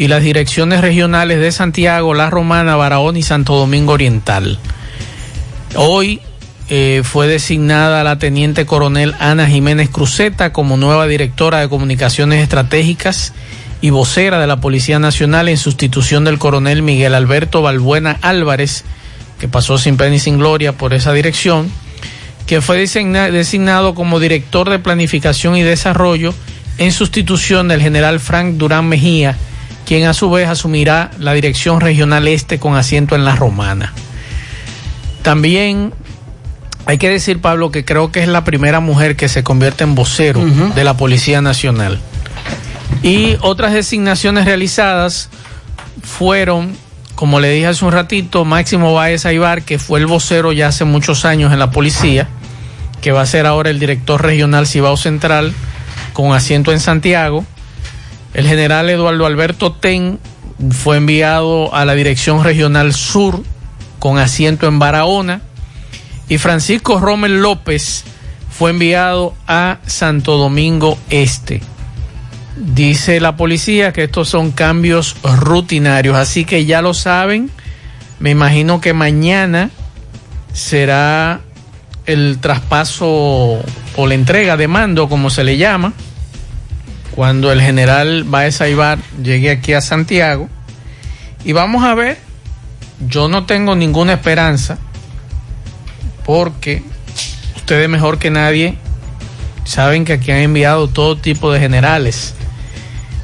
y 0.00 0.08
las 0.08 0.22
direcciones 0.22 0.80
regionales 0.80 1.40
de 1.40 1.52
Santiago, 1.52 2.14
La 2.14 2.30
Romana, 2.30 2.74
Barahona 2.74 3.18
y 3.18 3.22
Santo 3.22 3.56
Domingo 3.56 3.92
Oriental. 3.92 4.58
Hoy 5.74 6.22
eh, 6.70 7.02
fue 7.04 7.26
designada 7.26 8.02
la 8.02 8.18
teniente 8.18 8.64
coronel 8.64 9.14
Ana 9.18 9.46
Jiménez 9.46 9.90
Cruzeta 9.90 10.54
como 10.54 10.78
nueva 10.78 11.06
directora 11.06 11.60
de 11.60 11.68
Comunicaciones 11.68 12.42
Estratégicas 12.42 13.34
y 13.82 13.90
vocera 13.90 14.40
de 14.40 14.46
la 14.46 14.58
Policía 14.58 14.98
Nacional 14.98 15.50
en 15.50 15.58
sustitución 15.58 16.24
del 16.24 16.38
coronel 16.38 16.80
Miguel 16.80 17.14
Alberto 17.14 17.60
Balbuena 17.60 18.16
Álvarez, 18.22 18.84
que 19.38 19.48
pasó 19.48 19.76
sin 19.76 19.98
pena 19.98 20.14
y 20.14 20.18
sin 20.18 20.38
gloria 20.38 20.72
por 20.72 20.94
esa 20.94 21.12
dirección, 21.12 21.70
que 22.46 22.62
fue 22.62 22.78
designado 22.78 23.94
como 23.94 24.18
director 24.18 24.70
de 24.70 24.78
Planificación 24.78 25.58
y 25.58 25.62
Desarrollo 25.62 26.32
en 26.78 26.90
sustitución 26.90 27.68
del 27.68 27.82
general 27.82 28.18
Frank 28.18 28.54
Durán 28.54 28.88
Mejía, 28.88 29.36
quien 29.90 30.06
a 30.06 30.14
su 30.14 30.30
vez 30.30 30.48
asumirá 30.48 31.10
la 31.18 31.32
Dirección 31.32 31.80
Regional 31.80 32.28
Este 32.28 32.60
con 32.60 32.76
asiento 32.76 33.16
en 33.16 33.24
La 33.24 33.34
Romana. 33.34 33.92
También 35.22 35.92
hay 36.86 36.96
que 36.96 37.08
decir, 37.08 37.40
Pablo, 37.40 37.72
que 37.72 37.84
creo 37.84 38.12
que 38.12 38.22
es 38.22 38.28
la 38.28 38.44
primera 38.44 38.78
mujer 38.78 39.16
que 39.16 39.28
se 39.28 39.42
convierte 39.42 39.82
en 39.82 39.96
vocero 39.96 40.44
de 40.76 40.84
la 40.84 40.96
Policía 40.96 41.42
Nacional. 41.42 41.98
Y 43.02 43.36
otras 43.40 43.72
designaciones 43.72 44.44
realizadas 44.44 45.28
fueron, 46.04 46.72
como 47.16 47.40
le 47.40 47.50
dije 47.50 47.66
hace 47.66 47.84
un 47.84 47.90
ratito, 47.90 48.44
Máximo 48.44 48.94
Báez 48.94 49.26
Aybar, 49.26 49.62
que 49.62 49.80
fue 49.80 49.98
el 49.98 50.06
vocero 50.06 50.52
ya 50.52 50.68
hace 50.68 50.84
muchos 50.84 51.24
años 51.24 51.52
en 51.52 51.58
la 51.58 51.72
policía, 51.72 52.28
que 53.00 53.10
va 53.10 53.22
a 53.22 53.26
ser 53.26 53.44
ahora 53.44 53.70
el 53.70 53.80
director 53.80 54.22
regional 54.22 54.68
Cibao 54.68 54.96
Central, 54.96 55.52
con 56.12 56.32
asiento 56.32 56.70
en 56.70 56.78
Santiago. 56.78 57.44
El 58.34 58.46
general 58.46 58.88
Eduardo 58.88 59.26
Alberto 59.26 59.72
Ten 59.72 60.18
fue 60.70 60.98
enviado 60.98 61.74
a 61.74 61.84
la 61.84 61.94
Dirección 61.94 62.44
Regional 62.44 62.92
Sur, 62.92 63.42
con 63.98 64.18
asiento 64.18 64.68
en 64.68 64.78
Barahona. 64.78 65.40
Y 66.28 66.38
Francisco 66.38 67.00
Rommel 67.00 67.42
López 67.42 68.04
fue 68.50 68.70
enviado 68.70 69.34
a 69.48 69.78
Santo 69.86 70.36
Domingo 70.36 70.98
Este. 71.08 71.60
Dice 72.56 73.20
la 73.20 73.36
policía 73.36 73.92
que 73.92 74.04
estos 74.04 74.28
son 74.28 74.52
cambios 74.52 75.16
rutinarios, 75.22 76.16
así 76.16 76.44
que 76.44 76.66
ya 76.66 76.82
lo 76.82 76.94
saben. 76.94 77.50
Me 78.18 78.30
imagino 78.30 78.80
que 78.80 78.92
mañana 78.92 79.70
será 80.52 81.40
el 82.06 82.38
traspaso 82.40 83.06
o 83.06 84.06
la 84.06 84.14
entrega 84.14 84.56
de 84.56 84.68
mando, 84.68 85.08
como 85.08 85.30
se 85.30 85.42
le 85.42 85.56
llama, 85.56 85.94
cuando 87.14 87.52
el 87.52 87.60
general 87.60 88.24
Baez 88.24 88.60
Aybar 88.60 88.98
llegue 89.22 89.50
aquí 89.50 89.72
a 89.72 89.80
Santiago. 89.80 90.48
Y 91.44 91.52
vamos 91.52 91.84
a 91.84 91.94
ver, 91.94 92.18
yo 93.08 93.28
no 93.28 93.46
tengo 93.46 93.74
ninguna 93.74 94.12
esperanza, 94.12 94.78
porque 96.24 96.82
ustedes 97.56 97.88
mejor 97.88 98.18
que 98.18 98.30
nadie 98.30 98.76
saben 99.64 100.04
que 100.04 100.14
aquí 100.14 100.30
han 100.30 100.38
enviado 100.38 100.88
todo 100.88 101.16
tipo 101.16 101.52
de 101.52 101.60
generales 101.60 102.34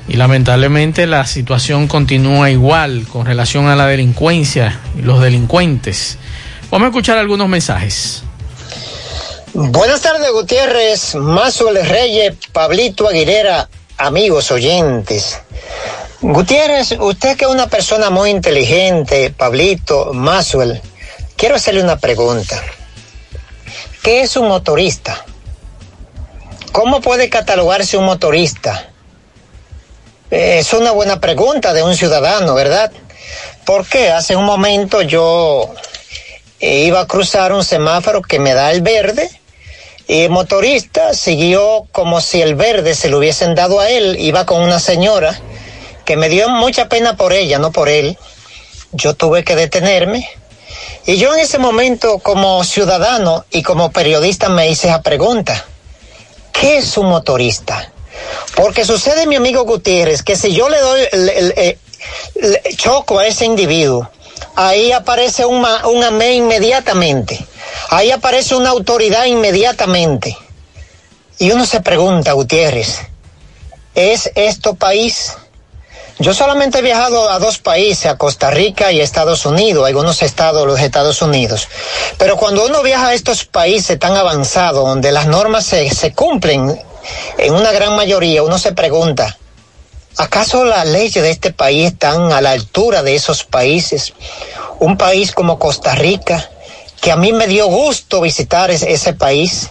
y 0.08 0.14
lamentablemente 0.14 1.06
la 1.06 1.26
situación 1.26 1.88
continúa 1.88 2.50
igual 2.50 3.06
con 3.12 3.26
relación 3.26 3.66
a 3.66 3.76
la 3.76 3.86
delincuencia 3.86 4.78
y 4.96 5.02
los 5.02 5.20
delincuentes. 5.20 6.18
Vamos 6.70 6.86
a 6.86 6.88
escuchar 6.90 7.18
algunos 7.18 7.48
mensajes. 7.48 8.22
Buenas 9.58 10.02
tardes, 10.02 10.30
Gutiérrez, 10.32 11.14
Mazuel 11.14 11.82
Reyes, 11.88 12.34
Pablito 12.52 13.08
Aguilera, 13.08 13.70
amigos 13.96 14.50
oyentes. 14.50 15.40
Gutiérrez, 16.20 16.92
usted 17.00 17.38
que 17.38 17.46
es 17.46 17.50
una 17.50 17.66
persona 17.66 18.10
muy 18.10 18.28
inteligente, 18.28 19.30
Pablito, 19.30 20.12
Mazuel, 20.12 20.82
quiero 21.38 21.54
hacerle 21.54 21.82
una 21.82 21.96
pregunta. 21.96 22.62
¿Qué 24.02 24.20
es 24.20 24.36
un 24.36 24.46
motorista? 24.48 25.24
¿Cómo 26.72 27.00
puede 27.00 27.30
catalogarse 27.30 27.96
un 27.96 28.04
motorista? 28.04 28.90
Es 30.30 30.74
una 30.74 30.90
buena 30.90 31.18
pregunta 31.18 31.72
de 31.72 31.82
un 31.82 31.96
ciudadano, 31.96 32.54
¿verdad? 32.54 32.92
Porque 33.64 34.10
hace 34.10 34.36
un 34.36 34.44
momento 34.44 35.00
yo 35.00 35.72
eh, 36.60 36.80
iba 36.80 37.00
a 37.00 37.06
cruzar 37.06 37.54
un 37.54 37.64
semáforo 37.64 38.20
que 38.20 38.38
me 38.38 38.52
da 38.52 38.70
el 38.70 38.82
verde 38.82 39.30
y 40.08 40.22
el 40.22 40.30
motorista 40.30 41.14
siguió 41.14 41.86
como 41.92 42.20
si 42.20 42.40
el 42.40 42.54
verde 42.54 42.94
se 42.94 43.08
lo 43.08 43.18
hubiesen 43.18 43.54
dado 43.54 43.80
a 43.80 43.90
él. 43.90 44.16
Iba 44.20 44.46
con 44.46 44.62
una 44.62 44.78
señora 44.78 45.38
que 46.04 46.16
me 46.16 46.28
dio 46.28 46.48
mucha 46.48 46.88
pena 46.88 47.16
por 47.16 47.32
ella, 47.32 47.58
no 47.58 47.72
por 47.72 47.88
él. 47.88 48.16
Yo 48.92 49.14
tuve 49.14 49.42
que 49.42 49.56
detenerme. 49.56 50.28
Y 51.06 51.16
yo 51.16 51.34
en 51.34 51.40
ese 51.40 51.58
momento 51.58 52.18
como 52.18 52.62
ciudadano 52.62 53.44
y 53.50 53.62
como 53.62 53.90
periodista 53.90 54.48
me 54.48 54.68
hice 54.68 54.88
esa 54.88 55.02
pregunta. 55.02 55.64
¿Qué 56.52 56.78
es 56.78 56.96
un 56.96 57.06
motorista? 57.06 57.92
Porque 58.54 58.84
sucede, 58.84 59.26
mi 59.26 59.36
amigo 59.36 59.64
Gutiérrez, 59.64 60.22
que 60.22 60.36
si 60.36 60.54
yo 60.54 60.68
le 60.68 60.78
doy, 60.78 61.00
el, 61.12 61.28
eh, 61.56 61.78
choco 62.76 63.18
a 63.18 63.26
ese 63.26 63.44
individuo, 63.44 64.10
ahí 64.56 64.90
aparece 64.92 65.44
un, 65.44 65.64
un 65.64 66.04
amén 66.04 66.44
inmediatamente. 66.44 67.46
Ahí 67.90 68.10
aparece 68.10 68.56
una 68.56 68.70
autoridad 68.70 69.26
inmediatamente. 69.26 70.36
Y 71.38 71.50
uno 71.50 71.66
se 71.66 71.80
pregunta, 71.80 72.32
Gutiérrez, 72.32 73.00
¿es 73.94 74.30
esto 74.34 74.74
país? 74.74 75.36
Yo 76.18 76.32
solamente 76.32 76.78
he 76.78 76.82
viajado 76.82 77.28
a 77.28 77.38
dos 77.38 77.58
países, 77.58 78.06
a 78.06 78.16
Costa 78.16 78.50
Rica 78.50 78.90
y 78.90 79.00
Estados 79.00 79.44
Unidos, 79.44 79.86
algunos 79.86 80.22
estados 80.22 80.62
de 80.62 80.66
los 80.66 80.80
Estados 80.80 81.20
Unidos. 81.20 81.68
Pero 82.16 82.38
cuando 82.38 82.64
uno 82.64 82.82
viaja 82.82 83.08
a 83.08 83.14
estos 83.14 83.44
países 83.44 83.98
tan 83.98 84.16
avanzados, 84.16 84.86
donde 84.86 85.12
las 85.12 85.26
normas 85.26 85.66
se, 85.66 85.90
se 85.90 86.14
cumplen 86.14 86.80
en 87.36 87.54
una 87.54 87.70
gran 87.70 87.94
mayoría, 87.96 88.42
uno 88.42 88.58
se 88.58 88.72
pregunta, 88.72 89.36
¿acaso 90.16 90.64
las 90.64 90.86
leyes 90.86 91.22
de 91.22 91.30
este 91.30 91.52
país 91.52 91.92
están 91.92 92.32
a 92.32 92.40
la 92.40 92.50
altura 92.52 93.02
de 93.02 93.14
esos 93.14 93.44
países? 93.44 94.14
Un 94.78 94.96
país 94.96 95.32
como 95.32 95.58
Costa 95.58 95.94
Rica, 95.94 96.48
que 97.00 97.12
a 97.12 97.16
mí 97.16 97.32
me 97.32 97.46
dio 97.46 97.66
gusto 97.66 98.20
visitar 98.20 98.70
ese, 98.70 99.12
país. 99.12 99.70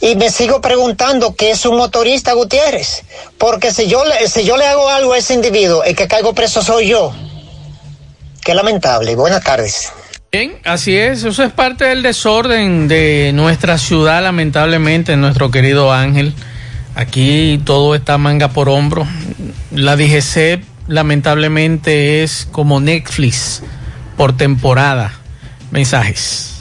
Y 0.00 0.16
me 0.16 0.30
sigo 0.30 0.60
preguntando 0.60 1.34
qué 1.36 1.50
es 1.52 1.64
un 1.64 1.76
motorista 1.76 2.32
Gutiérrez. 2.32 3.04
Porque 3.38 3.72
si 3.72 3.86
yo, 3.86 4.02
si 4.26 4.44
yo 4.44 4.56
le 4.56 4.66
hago 4.66 4.88
algo 4.88 5.12
a 5.12 5.18
ese 5.18 5.34
individuo, 5.34 5.84
el 5.84 5.94
que 5.94 6.08
caigo 6.08 6.34
preso 6.34 6.62
soy 6.62 6.88
yo. 6.88 7.14
Qué 8.44 8.54
lamentable. 8.54 9.14
Buenas 9.14 9.44
tardes. 9.44 9.92
Bien, 10.32 10.58
así 10.64 10.96
es. 10.96 11.24
Eso 11.24 11.44
es 11.44 11.52
parte 11.52 11.84
del 11.84 12.02
desorden 12.02 12.88
de 12.88 13.32
nuestra 13.34 13.76
ciudad, 13.76 14.22
lamentablemente, 14.22 15.14
nuestro 15.16 15.50
querido 15.50 15.92
Ángel. 15.92 16.34
Aquí 16.94 17.60
todo 17.64 17.94
está 17.94 18.18
manga 18.18 18.48
por 18.48 18.68
hombro. 18.68 19.06
La 19.70 19.96
DGC, 19.96 20.62
lamentablemente, 20.88 22.22
es 22.22 22.46
como 22.50 22.80
Netflix 22.80 23.62
por 24.16 24.36
temporada. 24.36 25.12
Mensajes. 25.70 26.60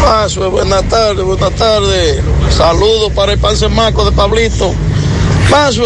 Paso, 0.00 0.50
buenas 0.50 0.82
tardes, 0.84 1.24
buenas 1.24 1.52
tardes. 1.52 2.22
Saludos 2.50 3.12
para 3.12 3.32
el 3.32 3.38
pan 3.38 3.54
Marco 3.70 4.04
de 4.04 4.12
Pablito. 4.12 4.74
Paso, 5.50 5.84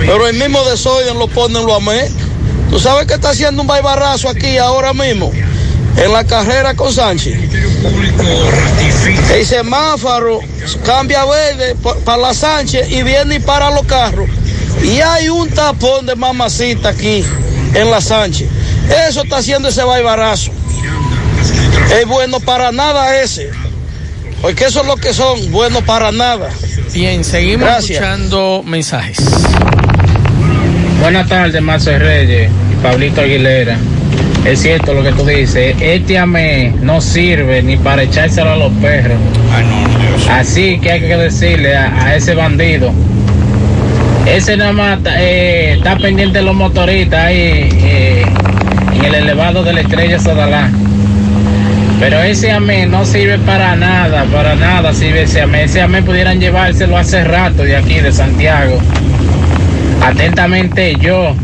pero 0.00 0.26
el 0.26 0.36
mismo 0.36 0.62
de 0.64 0.76
Soyan 0.76 1.18
lo 1.18 1.28
ponen 1.28 1.64
lo 1.64 1.76
amé. 1.76 2.08
¿Tú 2.70 2.78
sabes 2.78 3.06
que 3.06 3.14
está 3.14 3.30
haciendo 3.30 3.62
un 3.62 3.68
baibarrazo 3.68 4.28
aquí 4.28 4.58
ahora 4.58 4.92
mismo? 4.92 5.30
En 5.96 6.12
la 6.12 6.24
carrera 6.24 6.74
con 6.74 6.92
Sánchez. 6.92 7.38
El 9.34 9.46
semáforo 9.46 10.40
cambia 10.84 11.24
verde 11.24 11.76
para 12.04 12.18
la 12.20 12.34
Sánchez 12.34 12.90
y 12.90 13.02
viene 13.02 13.36
y 13.36 13.38
para 13.40 13.70
los 13.70 13.84
carros. 13.84 14.28
Y 14.82 15.00
hay 15.00 15.28
un 15.28 15.48
tapón 15.50 16.06
de 16.06 16.16
mamacita 16.16 16.90
aquí 16.90 17.24
en 17.74 17.90
la 17.90 18.00
Sánchez. 18.00 18.48
Eso 19.08 19.22
está 19.22 19.38
haciendo 19.38 19.68
ese 19.68 19.84
baibarazo. 19.84 20.50
Es 21.98 22.06
bueno 22.06 22.40
para 22.40 22.72
nada 22.72 23.20
ese. 23.20 23.50
Porque 24.40 24.64
eso 24.64 24.80
es 24.80 24.86
lo 24.86 24.96
que 24.96 25.14
son, 25.14 25.52
bueno 25.52 25.82
para 25.82 26.10
nada. 26.10 26.48
Bien, 26.92 27.22
seguimos 27.22 27.68
escuchando 27.78 28.62
mensajes. 28.64 29.18
Buenas 31.00 31.28
tardes, 31.28 31.62
Marcel 31.62 32.00
Reyes 32.00 32.50
y 32.72 32.82
Pablito 32.82 33.20
Aguilera. 33.20 33.78
Es 34.44 34.60
cierto 34.60 34.92
lo 34.92 35.04
que 35.04 35.12
tú 35.12 35.24
dices, 35.24 35.76
este 35.80 36.18
amé 36.18 36.74
no 36.82 37.00
sirve 37.00 37.62
ni 37.62 37.76
para 37.76 38.02
echárselo 38.02 38.50
a 38.50 38.56
los 38.56 38.72
perros. 38.74 39.18
Así 40.30 40.78
que 40.80 40.90
hay 40.92 41.00
que 41.00 41.16
decirle 41.16 41.76
a, 41.76 42.04
a 42.04 42.16
ese 42.16 42.34
bandido. 42.34 42.92
Ese 44.26 44.56
nada 44.56 44.72
más 44.72 44.98
eh, 45.16 45.74
está 45.76 45.96
pendiente 45.96 46.38
de 46.38 46.44
los 46.44 46.54
motoristas 46.54 47.24
ahí 47.26 47.68
eh, 47.72 48.24
en 48.94 49.04
el 49.04 49.14
elevado 49.14 49.62
de 49.62 49.72
la 49.74 49.80
estrella 49.80 50.18
Sodalá. 50.18 50.70
Pero 52.00 52.20
ese 52.20 52.50
amén 52.50 52.90
no 52.90 53.04
sirve 53.04 53.38
para 53.38 53.76
nada, 53.76 54.24
para 54.32 54.56
nada 54.56 54.92
sirve 54.92 55.22
ese 55.22 55.42
amén. 55.42 55.62
Ese 55.66 55.80
amén 55.80 56.04
pudieran 56.04 56.40
llevárselo 56.40 56.96
hace 56.96 57.22
rato 57.22 57.62
de 57.62 57.76
aquí, 57.76 58.00
de 58.00 58.12
Santiago. 58.12 58.78
Atentamente 60.02 60.96
yo. 61.00 61.36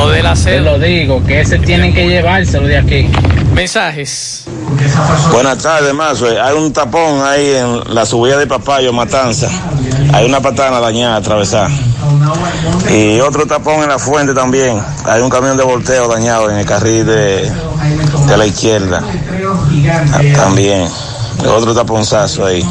No 0.00 0.08
de 0.08 0.22
la 0.22 0.32
Te 0.32 0.60
lo 0.60 0.78
digo, 0.78 1.22
que 1.26 1.42
ese 1.42 1.58
tienen 1.58 1.92
que 1.92 2.08
llevárselo 2.08 2.66
de 2.66 2.78
aquí. 2.78 3.10
Mensajes. 3.52 4.44
Buenas 5.30 5.58
tardes, 5.58 5.92
Mazo. 5.92 6.26
Hay 6.42 6.56
un 6.56 6.72
tapón 6.72 7.22
ahí 7.22 7.52
en 7.52 7.94
la 7.94 8.06
subida 8.06 8.38
de 8.38 8.46
Papayo, 8.46 8.94
Matanza. 8.94 9.50
Hay 10.14 10.24
una 10.24 10.40
patana 10.40 10.80
dañada, 10.80 11.16
atravesada. 11.16 11.68
Y 12.88 13.20
otro 13.20 13.46
tapón 13.46 13.82
en 13.82 13.90
la 13.90 13.98
fuente 13.98 14.32
también. 14.32 14.80
Hay 15.04 15.20
un 15.20 15.28
camión 15.28 15.58
de 15.58 15.64
volteo 15.64 16.08
dañado 16.08 16.50
en 16.50 16.56
el 16.56 16.64
carril 16.64 17.04
de, 17.04 17.52
de 18.26 18.36
la 18.38 18.46
izquierda. 18.46 19.02
También. 20.34 20.88
Otro 21.46 21.74
taponzazo 21.74 22.46
ahí. 22.46 22.64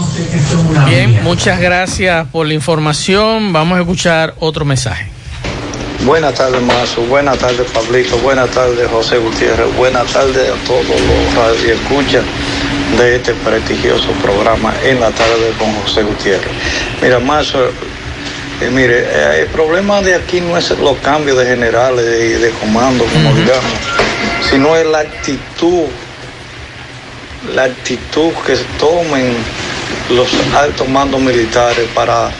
Bien, 0.87 1.23
muchas 1.23 1.59
gracias 1.59 2.25
por 2.31 2.47
la 2.47 2.55
información. 2.55 3.53
Vamos 3.53 3.77
a 3.77 3.81
escuchar 3.81 4.33
otro 4.39 4.65
mensaje. 4.65 5.18
Buenas 6.05 6.33
tardes, 6.33 6.61
Mazo. 6.61 7.01
Buenas 7.03 7.37
tardes, 7.37 7.69
Pablito. 7.71 8.17
Buenas 8.19 8.49
tardes, 8.51 8.89
José 8.89 9.17
Gutiérrez. 9.17 9.75
Buenas 9.75 10.11
tardes 10.11 10.49
a 10.49 10.55
todos 10.65 10.85
los 10.85 11.35
radioescuchas 11.35 12.23
de 12.97 13.17
este 13.17 13.33
prestigioso 13.33 14.09
programa 14.21 14.73
en 14.83 15.01
la 15.01 15.11
tarde 15.11 15.51
con 15.59 15.73
José 15.81 16.03
Gutiérrez. 16.03 16.51
Mira, 17.01 17.19
Mazo, 17.19 17.65
eh, 18.61 18.69
mire, 18.71 18.99
eh, 18.99 19.41
el 19.41 19.47
problema 19.47 20.01
de 20.01 20.15
aquí 20.15 20.39
no 20.39 20.57
es 20.57 20.69
los 20.79 20.97
cambios 20.99 21.37
de 21.37 21.45
generales 21.45 22.05
y 22.05 22.41
de, 22.41 22.49
comando, 22.51 23.03
como 23.03 23.33
digamos, 23.33 23.71
sino 24.49 24.77
es 24.77 24.85
la 24.85 24.99
actitud, 24.99 25.87
la 27.53 27.63
actitud 27.63 28.31
que 28.45 28.55
tomen 28.79 29.35
los 30.09 30.29
altos 30.55 30.87
mandos 30.87 31.19
militares 31.19 31.87
para 31.93 32.31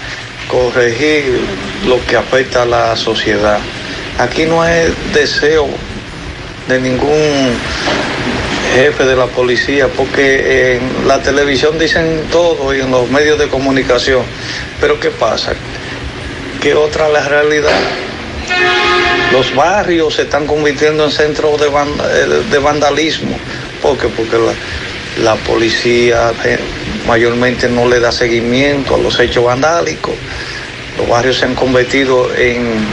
corregir 0.49 1.39
lo 1.87 2.03
que 2.05 2.17
afecta 2.17 2.63
a 2.63 2.65
la 2.65 2.95
sociedad. 2.97 3.59
Aquí 4.17 4.45
no 4.45 4.61
hay 4.61 4.93
deseo 5.13 5.69
de 6.67 6.81
ningún 6.81 7.53
jefe 8.75 9.05
de 9.05 9.15
la 9.15 9.27
policía, 9.27 9.87
porque 9.87 10.75
en 10.75 11.07
la 11.07 11.21
televisión 11.21 11.79
dicen 11.79 12.25
todo 12.31 12.75
y 12.75 12.81
en 12.81 12.91
los 12.91 13.09
medios 13.09 13.39
de 13.39 13.47
comunicación. 13.47 14.23
Pero 14.81 14.99
¿qué 14.99 15.11
pasa? 15.11 15.53
Que 16.61 16.73
otra 16.73 17.07
la 17.07 17.27
realidad. 17.27 17.79
Los 19.31 19.53
barrios 19.55 20.15
se 20.15 20.23
están 20.23 20.47
convirtiendo 20.47 21.05
en 21.05 21.11
centros 21.11 21.59
de, 21.61 21.69
de 22.49 22.57
vandalismo. 22.57 23.37
¿Por 23.81 23.97
qué? 23.97 24.07
Porque 24.07 24.37
la, 24.37 24.53
la 25.17 25.35
policía 25.35 26.31
eh, 26.45 26.59
mayormente 27.07 27.67
no 27.67 27.87
le 27.87 27.99
da 27.99 28.11
seguimiento 28.11 28.95
a 28.95 28.97
los 28.97 29.19
hechos 29.19 29.43
vandálicos. 29.43 30.13
Los 30.97 31.07
barrios 31.09 31.37
se 31.37 31.45
han 31.45 31.55
convertido 31.55 32.33
en 32.35 32.85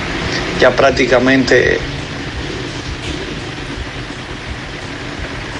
ya 0.60 0.70
prácticamente 0.70 1.78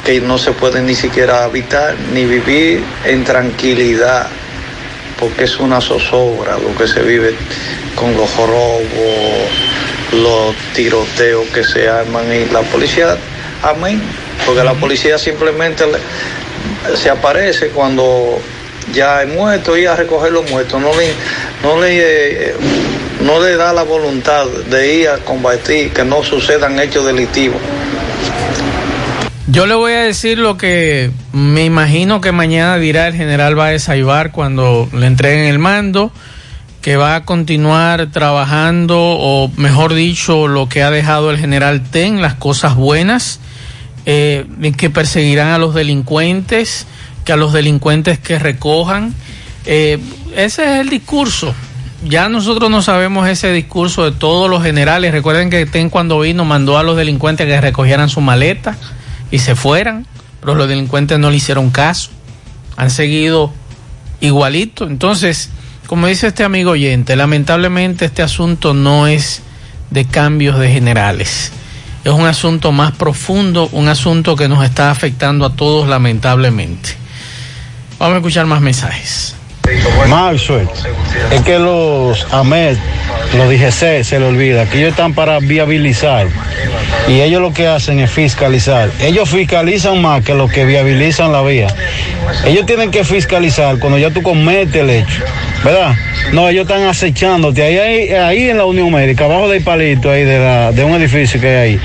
que 0.05 0.21
no 0.21 0.39
se 0.39 0.53
puede 0.53 0.81
ni 0.83 0.95
siquiera 0.95 1.45
habitar 1.45 1.97
ni 2.13 2.25
vivir 2.25 2.83
en 3.05 3.25
tranquilidad, 3.25 4.29
porque 5.19 5.45
es 5.45 5.59
una 5.59 5.81
zozobra 5.81 6.57
lo 6.59 6.77
que 6.77 6.87
se 6.87 7.03
vive 7.03 7.35
con 7.97 8.17
los 8.17 8.35
robos, 8.37 8.85
los 10.13 10.55
tiroteos 10.75 11.47
que 11.49 11.65
se 11.65 11.89
arman 11.89 12.25
y 12.33 12.45
la 12.53 12.61
policía, 12.63 13.17
amén, 13.63 14.01
porque 14.47 14.63
la 14.63 14.75
policía 14.75 15.19
simplemente 15.19 15.85
le- 15.87 15.99
se 16.95 17.11
aparece 17.11 17.69
cuando 17.69 18.41
ya 18.93 19.19
hay 19.19 19.27
muertos 19.27 19.79
y 19.79 19.87
a 19.87 19.97
recoger 19.97 20.33
los 20.33 20.49
muertos, 20.51 20.81
no 20.81 20.91
le, 20.95 21.13
no 21.63 21.81
le, 21.81 22.55
no 23.23 23.41
le 23.41 23.57
da 23.57 23.73
la 23.73 23.83
voluntad 23.83 24.47
de 24.71 24.95
ir 24.95 25.09
a 25.09 25.19
combatir 25.19 25.91
que 25.91 26.05
no 26.05 26.23
sucedan 26.23 26.79
hechos 26.79 27.05
delictivos. 27.05 27.61
Yo 29.49 29.67
le 29.67 29.75
voy 29.75 29.93
a 29.93 30.03
decir 30.03 30.39
lo 30.39 30.57
que 30.57 31.11
me 31.33 31.65
imagino 31.65 32.21
que 32.21 32.33
mañana 32.33 32.79
dirá 32.79 33.07
el 33.07 33.15
general 33.15 33.55
Baez 33.55 33.89
Aybar 33.89 34.33
cuando 34.33 34.89
le 34.93 35.07
entreguen 35.07 35.45
el 35.45 35.61
mando, 35.61 36.11
que 36.83 36.97
va 36.97 37.15
a 37.15 37.25
continuar 37.25 38.11
trabajando, 38.11 38.99
o 38.99 39.51
mejor 39.57 39.95
dicho, 39.95 40.49
lo 40.49 40.69
que 40.69 40.83
ha 40.83 40.91
dejado 40.91 41.31
el 41.31 41.39
general 41.39 41.83
Ten, 41.91 42.23
las 42.23 42.35
cosas 42.35 42.75
buenas, 42.75 43.41
eh, 44.07 44.47
que 44.77 44.89
perseguirán 44.89 45.49
a 45.49 45.59
los 45.59 45.75
delincuentes, 45.75 46.87
que 47.25 47.33
a 47.33 47.37
los 47.37 47.53
delincuentes 47.53 48.19
que 48.19 48.39
recojan. 48.39 49.15
Eh, 49.67 49.99
ese 50.35 50.75
es 50.75 50.81
el 50.81 50.89
discurso. 50.89 51.55
Ya 52.05 52.29
nosotros 52.29 52.71
no 52.71 52.83
sabemos 52.83 53.29
ese 53.29 53.53
discurso 53.53 54.05
de 54.05 54.13
todos 54.13 54.49
los 54.49 54.63
generales. 54.63 55.13
Recuerden 55.13 55.51
que 55.51 55.67
Ten 55.67 55.91
cuando 55.91 56.21
vino 56.21 56.45
mandó 56.45 56.79
a 56.79 56.83
los 56.83 56.97
delincuentes 56.97 57.47
que 57.47 57.61
recogieran 57.61 58.09
su 58.09 58.21
maleta 58.21 58.77
y 59.31 59.41
se 59.41 59.57
fueran, 59.57 60.07
pero 60.41 60.55
los 60.55 60.69
delincuentes 60.69 61.19
no 61.19 61.31
le 61.31 61.37
hicieron 61.37 61.71
caso, 61.71 62.11
han 62.77 62.91
seguido 62.91 63.53
igualito. 64.21 64.87
Entonces, 64.87 65.51
como 65.87 66.07
dice 66.07 66.29
este 66.29 66.45
amigo 66.45 66.73
oyente, 66.73 67.17
lamentablemente 67.17 68.05
este 68.05 68.23
asunto 68.23 68.75
no 68.75 69.07
es 69.07 69.43
de 69.91 70.05
cambios 70.05 70.59
de 70.59 70.71
generales, 70.71 71.53
es 72.07 72.13
un 72.13 72.25
asunto 72.25 72.71
más 72.71 72.93
profundo, 72.93 73.69
un 73.73 73.89
asunto 73.89 74.37
que 74.37 74.47
nos 74.47 74.65
está 74.65 74.93
afectando 74.93 75.45
a 75.45 75.57
todos 75.57 75.89
lamentablemente. 75.89 76.91
Vamos 77.99 78.15
a 78.15 78.19
escuchar 78.19 78.47
más 78.47 78.61
mensajes. 78.61 79.35
Maxwell, 80.09 80.69
es 81.33 81.41
que 81.41 81.59
los 81.59 82.25
AMED, 82.33 82.77
los 83.37 83.49
DGC, 83.49 84.05
se 84.05 84.21
le 84.21 84.27
olvida 84.27 84.71
que 84.71 84.79
ellos 84.79 84.91
están 84.91 85.15
para 85.15 85.41
viabilizar 85.41 86.29
y 87.09 87.21
ellos 87.21 87.41
lo 87.41 87.53
que 87.53 87.67
hacen 87.67 88.01
es 88.01 88.11
fiscalizar. 88.11 88.91
Ellos 89.01 89.29
fiscalizan 89.29 90.01
más 90.03 90.25
que 90.25 90.35
los 90.35 90.51
que 90.51 90.65
viabilizan 90.65 91.33
la 91.33 91.43
vía. 91.43 91.69
Ellos 92.45 92.67
tienen 92.67 92.91
que 92.91 93.05
fiscalizar 93.05 93.79
cuando 93.79 93.99
ya 93.99 94.11
tú 94.11 94.23
cometes 94.23 94.77
el 94.77 94.91
hecho, 94.91 95.23
¿verdad? 95.65 95.95
No, 96.33 96.49
ellos 96.49 96.63
están 96.63 96.85
acechándote 96.85 97.63
ahí, 97.63 98.11
ahí, 98.11 98.51
en 98.51 98.59
la 98.59 98.65
Unión 98.65 98.91
Médica, 98.91 99.25
abajo 99.25 99.49
del 99.49 99.63
palito 99.63 100.11
ahí 100.11 100.25
de, 100.25 100.39
de 100.73 100.85
un 100.85 100.95
edificio 100.95 101.41
que 101.41 101.49
hay 101.49 101.57
ahí, 101.57 101.81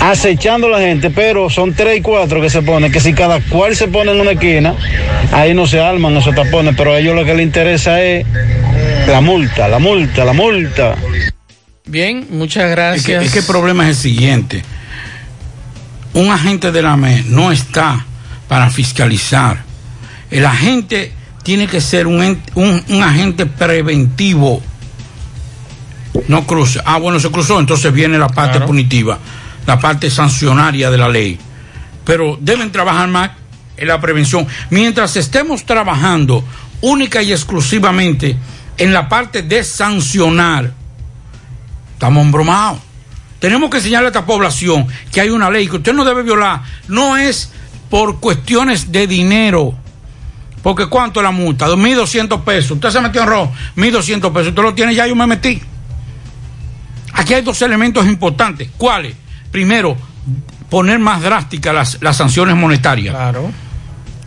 acechando 0.00 0.66
a 0.66 0.70
la 0.70 0.80
gente, 0.80 1.10
pero 1.10 1.48
son 1.48 1.74
tres 1.74 1.98
y 1.98 2.00
cuatro 2.00 2.40
que 2.40 2.50
se 2.50 2.62
ponen, 2.62 2.90
que 2.90 3.00
si 3.00 3.12
cada 3.12 3.40
cual 3.40 3.76
se 3.76 3.88
pone 3.88 4.12
en 4.12 4.20
una 4.20 4.32
esquina, 4.32 4.74
ahí 5.32 5.54
no 5.54 5.66
se 5.66 5.80
arman 5.80 6.16
esos 6.16 6.34
tapones, 6.34 6.74
pero 6.76 6.94
a 6.94 6.98
ellos 6.98 7.14
lo 7.14 7.24
que 7.24 7.34
les 7.34 7.46
interesa 7.46 8.02
es 8.02 8.26
la 9.06 9.20
multa, 9.20 9.68
la 9.68 9.78
multa, 9.78 10.24
la 10.24 10.32
multa. 10.32 10.94
Bien, 11.88 12.26
muchas 12.30 12.70
gracias. 12.70 13.00
Es 13.00 13.06
que, 13.06 13.26
es 13.26 13.32
que 13.32 13.38
el 13.38 13.44
problema 13.46 13.84
es 13.84 13.96
el 13.96 14.02
siguiente. 14.02 14.62
Un 16.12 16.30
agente 16.30 16.70
de 16.70 16.82
la 16.82 16.96
ME 16.96 17.24
no 17.28 17.50
está 17.50 18.04
para 18.46 18.70
fiscalizar. 18.70 19.62
El 20.30 20.44
agente 20.44 21.12
tiene 21.42 21.66
que 21.66 21.80
ser 21.80 22.06
un, 22.06 22.42
un 22.54 23.02
agente 23.02 23.46
preventivo. 23.46 24.62
No 26.28 26.46
cruza. 26.46 26.82
Ah, 26.84 26.98
bueno, 26.98 27.18
se 27.20 27.30
cruzó, 27.30 27.58
entonces 27.58 27.90
viene 27.92 28.18
la 28.18 28.28
parte 28.28 28.60
punitiva, 28.60 29.18
la 29.66 29.78
parte 29.78 30.10
sancionaria 30.10 30.90
de 30.90 30.98
la 30.98 31.08
ley. 31.08 31.38
Pero 32.04 32.38
deben 32.40 32.70
trabajar 32.70 33.08
más 33.08 33.30
en 33.78 33.88
la 33.88 33.98
prevención. 33.98 34.46
Mientras 34.68 35.16
estemos 35.16 35.64
trabajando 35.64 36.44
única 36.82 37.22
y 37.22 37.32
exclusivamente 37.32 38.36
en 38.76 38.92
la 38.92 39.08
parte 39.08 39.42
de 39.42 39.64
sancionar, 39.64 40.72
estamos 41.98 42.24
embromados. 42.24 42.78
Tenemos 43.40 43.70
que 43.70 43.78
enseñarle 43.78 44.06
a 44.06 44.10
esta 44.10 44.24
población 44.24 44.86
que 45.10 45.20
hay 45.20 45.30
una 45.30 45.50
ley 45.50 45.66
que 45.66 45.76
usted 45.76 45.92
no 45.92 46.04
debe 46.04 46.22
violar. 46.22 46.62
No 46.86 47.16
es 47.16 47.50
por 47.90 48.20
cuestiones 48.20 48.92
de 48.92 49.08
dinero. 49.08 49.74
Porque 50.62 50.86
¿cuánto 50.86 51.18
es 51.18 51.24
la 51.24 51.32
multa? 51.32 51.66
1.200 51.66 52.44
pesos. 52.44 52.72
Usted 52.72 52.90
se 52.90 53.00
metió 53.00 53.22
en 53.22 53.26
rojo, 53.26 53.52
1.200 53.76 54.32
pesos. 54.32 54.48
Usted 54.48 54.62
lo 54.62 54.74
tiene 54.74 54.94
ya, 54.94 55.08
yo 55.08 55.16
me 55.16 55.26
metí. 55.26 55.60
Aquí 57.14 57.34
hay 57.34 57.42
dos 57.42 57.60
elementos 57.62 58.06
importantes. 58.06 58.68
¿Cuáles? 58.76 59.16
Primero, 59.50 59.96
poner 60.70 61.00
más 61.00 61.20
drásticas 61.20 61.74
las, 61.74 61.98
las 62.00 62.16
sanciones 62.16 62.54
monetarias. 62.54 63.12
Claro. 63.12 63.50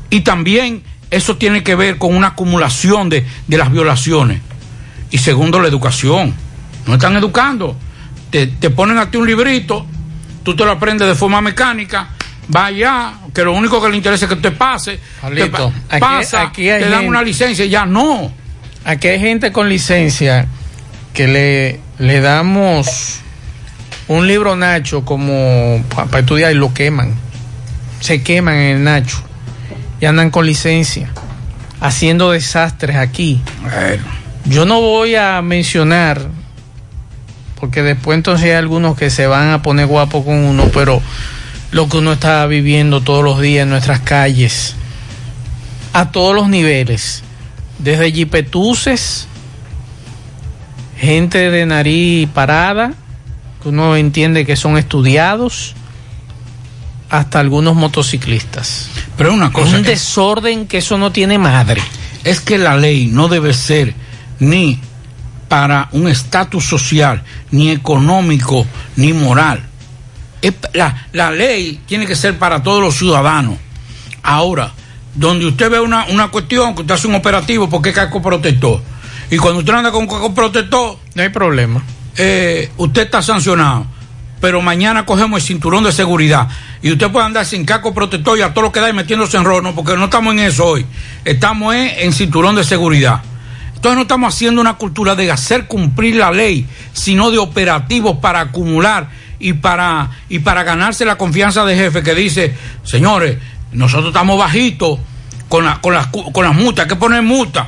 Y 0.09 0.21
también 0.21 0.83
eso 1.09 1.37
tiene 1.37 1.63
que 1.63 1.75
ver 1.75 1.97
con 1.97 2.15
una 2.15 2.27
acumulación 2.27 3.09
de, 3.09 3.25
de 3.47 3.57
las 3.57 3.71
violaciones. 3.71 4.41
Y 5.09 5.19
segundo, 5.19 5.61
la 5.61 5.69
educación. 5.69 6.33
No 6.87 6.93
están 6.95 7.15
educando. 7.15 7.75
Te, 8.29 8.47
te 8.47 8.69
ponen 8.69 8.97
a 8.97 9.09
ti 9.11 9.17
un 9.17 9.27
librito, 9.27 9.85
tú 10.43 10.55
te 10.55 10.63
lo 10.65 10.71
aprendes 10.71 11.07
de 11.07 11.15
forma 11.15 11.41
mecánica, 11.41 12.09
va 12.55 12.67
allá, 12.67 13.13
que 13.33 13.43
lo 13.43 13.51
único 13.53 13.81
que 13.81 13.89
le 13.89 13.97
interesa 13.97 14.25
es 14.25 14.29
que 14.29 14.37
te 14.37 14.51
pase. 14.51 14.97
te 14.97 15.01
Pablito, 15.21 15.69
pa- 15.89 15.95
aquí- 15.95 15.99
pasa, 15.99 16.41
aquí 16.43 16.63
te 16.63 16.79
dan 16.79 16.91
gente- 16.91 17.07
una 17.07 17.21
licencia 17.23 17.65
ya 17.65 17.85
no. 17.85 18.31
Aquí 18.85 19.07
hay 19.09 19.19
gente 19.19 19.51
con 19.51 19.69
licencia 19.69 20.47
que 21.13 21.27
le, 21.27 21.79
le 21.99 22.21
damos 22.21 23.19
un 24.07 24.27
libro 24.27 24.55
Nacho 24.55 25.03
como 25.05 25.83
para 25.93 26.19
estudiar 26.19 26.51
y 26.51 26.55
lo 26.55 26.73
queman. 26.73 27.13
Se 27.99 28.23
queman 28.23 28.55
en 28.55 28.77
el 28.77 28.83
Nacho 28.83 29.21
y 29.99 30.05
andan 30.05 30.31
con 30.31 30.45
licencia 30.45 31.09
haciendo 31.81 32.31
desastres 32.31 32.95
aquí. 32.95 33.41
Yo 34.45 34.65
no 34.65 34.81
voy 34.81 35.15
a 35.15 35.41
mencionar 35.41 36.27
porque 37.61 37.81
después 37.83 38.17
entonces 38.17 38.45
hay 38.47 38.51
algunos 38.53 38.97
que 38.97 39.09
se 39.11 39.27
van 39.27 39.51
a 39.51 39.61
poner 39.61 39.85
guapos 39.85 40.25
con 40.25 40.33
uno, 40.35 40.65
pero 40.73 41.01
lo 41.71 41.87
que 41.87 41.97
uno 41.99 42.11
está 42.11 42.45
viviendo 42.47 42.99
todos 43.01 43.23
los 43.23 43.39
días 43.39 43.63
en 43.63 43.69
nuestras 43.69 43.99
calles, 44.01 44.75
a 45.93 46.11
todos 46.11 46.35
los 46.35 46.49
niveles, 46.49 47.21
desde 47.79 48.11
jipetuces, 48.11 49.27
gente 50.97 51.49
de 51.51 51.65
nariz 51.65 52.27
parada, 52.33 52.93
que 53.61 53.69
uno 53.69 53.95
entiende 53.95 54.45
que 54.45 54.55
son 54.55 54.77
estudiados, 54.77 55.75
hasta 57.09 57.39
algunos 57.39 57.75
motociclistas. 57.75 58.89
Pero 59.17 59.33
una 59.33 59.51
cosa 59.51 59.77
un 59.77 59.83
que- 59.83 59.91
desorden 59.91 60.65
que 60.65 60.79
eso 60.79 60.97
no 60.97 61.11
tiene 61.11 61.37
madre. 61.37 61.81
Es 62.23 62.39
que 62.39 62.57
la 62.57 62.75
ley 62.77 63.07
no 63.07 63.27
debe 63.27 63.53
ser 63.53 63.93
ni 64.39 64.79
para 65.51 65.89
un 65.91 66.07
estatus 66.07 66.63
social, 66.63 67.21
ni 67.51 67.71
económico, 67.71 68.65
ni 68.95 69.11
moral. 69.11 69.61
La, 70.71 71.07
la 71.11 71.29
ley 71.29 71.81
tiene 71.85 72.07
que 72.07 72.15
ser 72.15 72.39
para 72.39 72.63
todos 72.63 72.81
los 72.81 72.95
ciudadanos. 72.95 73.57
Ahora, 74.23 74.71
donde 75.13 75.45
usted 75.45 75.69
ve 75.69 75.81
una, 75.81 76.05
una 76.05 76.29
cuestión, 76.29 76.73
que 76.73 76.83
usted 76.83 76.95
hace 76.95 77.09
un 77.09 77.15
operativo 77.15 77.69
porque 77.69 77.89
es 77.89 77.95
casco 77.95 78.21
protector. 78.21 78.81
Y 79.29 79.35
cuando 79.35 79.59
usted 79.59 79.73
anda 79.73 79.91
con 79.91 80.07
casco 80.07 80.33
protector, 80.33 80.97
no 81.15 81.21
hay 81.21 81.27
problema. 81.27 81.83
usted 82.77 83.01
está 83.01 83.21
sancionado. 83.21 83.85
Pero 84.39 84.61
mañana 84.61 85.05
cogemos 85.05 85.41
el 85.41 85.45
cinturón 85.45 85.83
de 85.83 85.91
seguridad. 85.91 86.47
Y 86.81 86.93
usted 86.93 87.11
puede 87.11 87.25
andar 87.25 87.45
sin 87.45 87.65
casco 87.65 87.93
protector 87.93 88.37
y 88.37 88.41
a 88.41 88.53
todo 88.53 88.63
lo 88.63 88.71
que 88.71 88.79
da 88.79 88.89
y 88.89 88.93
metiéndose 88.93 89.35
en 89.35 89.43
rono, 89.43 89.75
porque 89.75 89.97
no 89.97 90.05
estamos 90.05 90.31
en 90.31 90.39
eso 90.39 90.65
hoy. 90.65 90.85
Estamos 91.25 91.75
en, 91.75 91.91
en 91.97 92.13
cinturón 92.13 92.55
de 92.55 92.63
seguridad. 92.63 93.21
Entonces 93.81 93.95
no 93.95 94.01
estamos 94.03 94.31
haciendo 94.31 94.61
una 94.61 94.75
cultura 94.75 95.15
de 95.15 95.31
hacer 95.31 95.65
cumplir 95.65 96.15
la 96.17 96.29
ley, 96.31 96.67
sino 96.93 97.31
de 97.31 97.39
operativos 97.39 98.17
para 98.17 98.39
acumular 98.41 99.09
y 99.39 99.53
para, 99.53 100.11
y 100.29 100.37
para 100.37 100.61
ganarse 100.61 101.03
la 101.03 101.17
confianza 101.17 101.65
de 101.65 101.75
jefe 101.75 102.03
que 102.03 102.13
dice, 102.13 102.55
señores, 102.83 103.39
nosotros 103.71 104.09
estamos 104.09 104.37
bajitos 104.37 104.99
con, 105.49 105.65
la- 105.65 105.81
con, 105.81 105.95
las, 105.95 106.07
con 106.07 106.45
las 106.45 106.53
multas, 106.53 106.83
hay 106.85 106.89
que 106.89 106.95
poner 106.95 107.23
multas. 107.23 107.65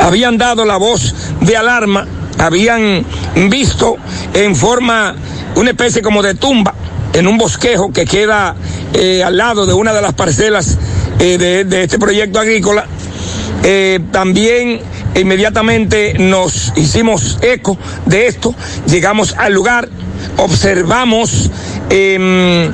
habían 0.00 0.38
dado 0.38 0.64
la 0.64 0.76
voz 0.76 1.14
de 1.40 1.56
alarma, 1.56 2.06
habían 2.38 3.04
visto 3.48 3.96
en 4.34 4.56
forma 4.56 5.14
una 5.56 5.70
especie 5.70 6.02
como 6.02 6.22
de 6.22 6.34
tumba 6.34 6.74
en 7.12 7.26
un 7.26 7.38
bosquejo 7.38 7.92
que 7.92 8.04
queda 8.04 8.54
eh, 8.94 9.22
al 9.22 9.36
lado 9.36 9.66
de 9.66 9.72
una 9.72 9.92
de 9.92 10.02
las 10.02 10.14
parcelas 10.14 10.76
eh, 11.18 11.38
de, 11.38 11.64
de 11.64 11.84
este 11.84 11.98
proyecto 11.98 12.38
agrícola. 12.38 12.86
Eh, 13.62 14.00
también 14.12 14.80
inmediatamente 15.14 16.14
nos 16.18 16.72
hicimos 16.76 17.38
eco 17.42 17.76
de 18.06 18.26
esto, 18.28 18.54
llegamos 18.86 19.34
al 19.36 19.52
lugar, 19.52 19.88
observamos 20.36 21.50
em, 21.90 22.72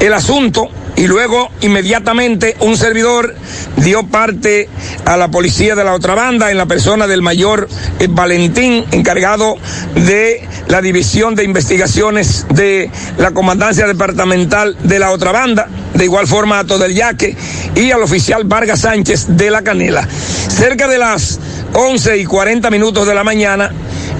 el 0.00 0.12
asunto 0.12 0.68
y 1.00 1.06
luego 1.06 1.48
inmediatamente 1.62 2.56
un 2.60 2.76
servidor 2.76 3.34
dio 3.76 4.06
parte 4.06 4.68
a 5.06 5.16
la 5.16 5.30
policía 5.30 5.74
de 5.74 5.82
la 5.82 5.94
otra 5.94 6.14
banda 6.14 6.50
en 6.50 6.58
la 6.58 6.66
persona 6.66 7.06
del 7.06 7.22
mayor 7.22 7.70
eh, 7.98 8.06
Valentín, 8.10 8.84
encargado 8.90 9.56
de 9.94 10.46
la 10.68 10.82
división 10.82 11.34
de 11.34 11.44
investigaciones 11.44 12.44
de 12.50 12.90
la 13.16 13.30
comandancia 13.30 13.86
departamental 13.86 14.76
de 14.82 14.98
la 14.98 15.10
otra 15.12 15.32
banda, 15.32 15.68
de 15.94 16.04
igual 16.04 16.26
forma 16.26 16.58
a 16.58 16.64
todo 16.64 16.84
el 16.84 16.94
yaque 16.94 17.34
y 17.74 17.90
al 17.92 18.02
oficial 18.02 18.44
Vargas 18.44 18.80
Sánchez 18.80 19.38
de 19.38 19.50
la 19.50 19.62
Canela. 19.62 20.06
Cerca 20.06 20.86
de 20.86 20.98
las 20.98 21.40
11 21.72 22.18
y 22.18 22.26
40 22.26 22.68
minutos 22.70 23.06
de 23.06 23.14
la 23.14 23.24
mañana, 23.24 23.70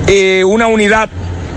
eh, 0.07 0.45
una 0.45 0.67
unidad 0.67 1.11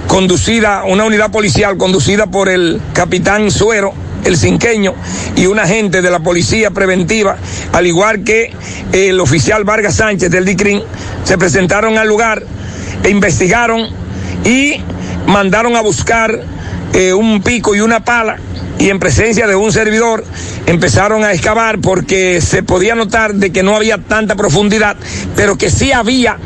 conducida, 0.08 0.84
una 0.84 1.06
unidad 1.06 1.32
policial 1.32 1.78
conducida 1.78 2.26
por 2.28 2.50
el 2.50 2.82
capitán 2.94 3.52
Suero, 3.52 3.94
el 4.26 4.38
cinqueño, 4.38 4.94
y 5.36 5.48
un 5.48 5.60
agente 5.60 6.02
de 6.02 6.10
la 6.10 6.20
policía 6.20 6.72
preventiva, 6.72 7.38
al 7.72 7.88
igual 7.88 8.24
que 8.24 8.52
el 8.92 9.20
oficial 9.20 9.64
Vargas 9.64 9.96
Sánchez 9.96 10.30
del 10.32 10.46
DICRIN, 10.46 10.82
se 11.24 11.38
presentaron 11.38 11.98
al 11.98 12.08
lugar 12.08 12.44
e 13.04 13.10
investigaron 13.10 13.90
y 14.46 14.82
mandaron 15.28 15.76
a 15.76 15.82
buscar 15.82 16.40
eh, 16.94 17.14
un 17.14 17.42
pico 17.42 17.76
y 17.76 17.82
una 17.82 18.04
pala 18.04 18.38
y 18.80 18.90
en 18.90 19.00
presencia 19.00 19.48
de 19.48 19.56
un 19.56 19.72
servidor 19.72 20.24
empezaron 20.66 21.24
a 21.24 21.34
excavar 21.34 21.80
porque 21.80 22.42
se 22.42 22.64
podía 22.64 22.96
notar 22.96 23.34
de 23.36 23.52
que 23.52 23.64
no 23.64 23.76
había 23.76 23.98
tanta 23.98 24.36
profundidad, 24.36 24.96
pero 25.36 25.58
que 25.58 25.70
sí 25.70 25.92
había 25.92 26.38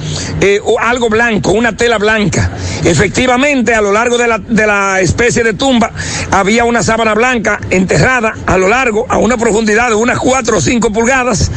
eh, 0.42 0.60
algo 0.80 1.10
blanco, 1.10 1.52
una 1.52 1.76
tela 1.76 1.98
blanca. 1.98 2.52
Efectivamente, 2.84 3.74
a 3.74 3.82
lo 3.82 3.92
largo 3.92 4.18
de 4.18 4.28
la, 4.28 4.38
de 4.38 4.68
la 4.68 5.02
especie 5.02 5.44
de 5.44 5.54
tumba 5.54 5.92
había 6.32 6.64
una 6.64 6.84
sábana 6.84 7.14
blanca 7.14 7.60
enterrada 7.70 8.34
a 8.46 8.58
lo 8.58 8.68
largo, 8.68 9.06
a 9.10 9.18
una 9.18 9.38
profundidad 9.38 9.90
de 9.90 9.96
unas 9.96 10.20
cuatro 10.20 10.58
o 10.58 10.62
cinco 10.62 10.92
pulgadas. 10.92 11.52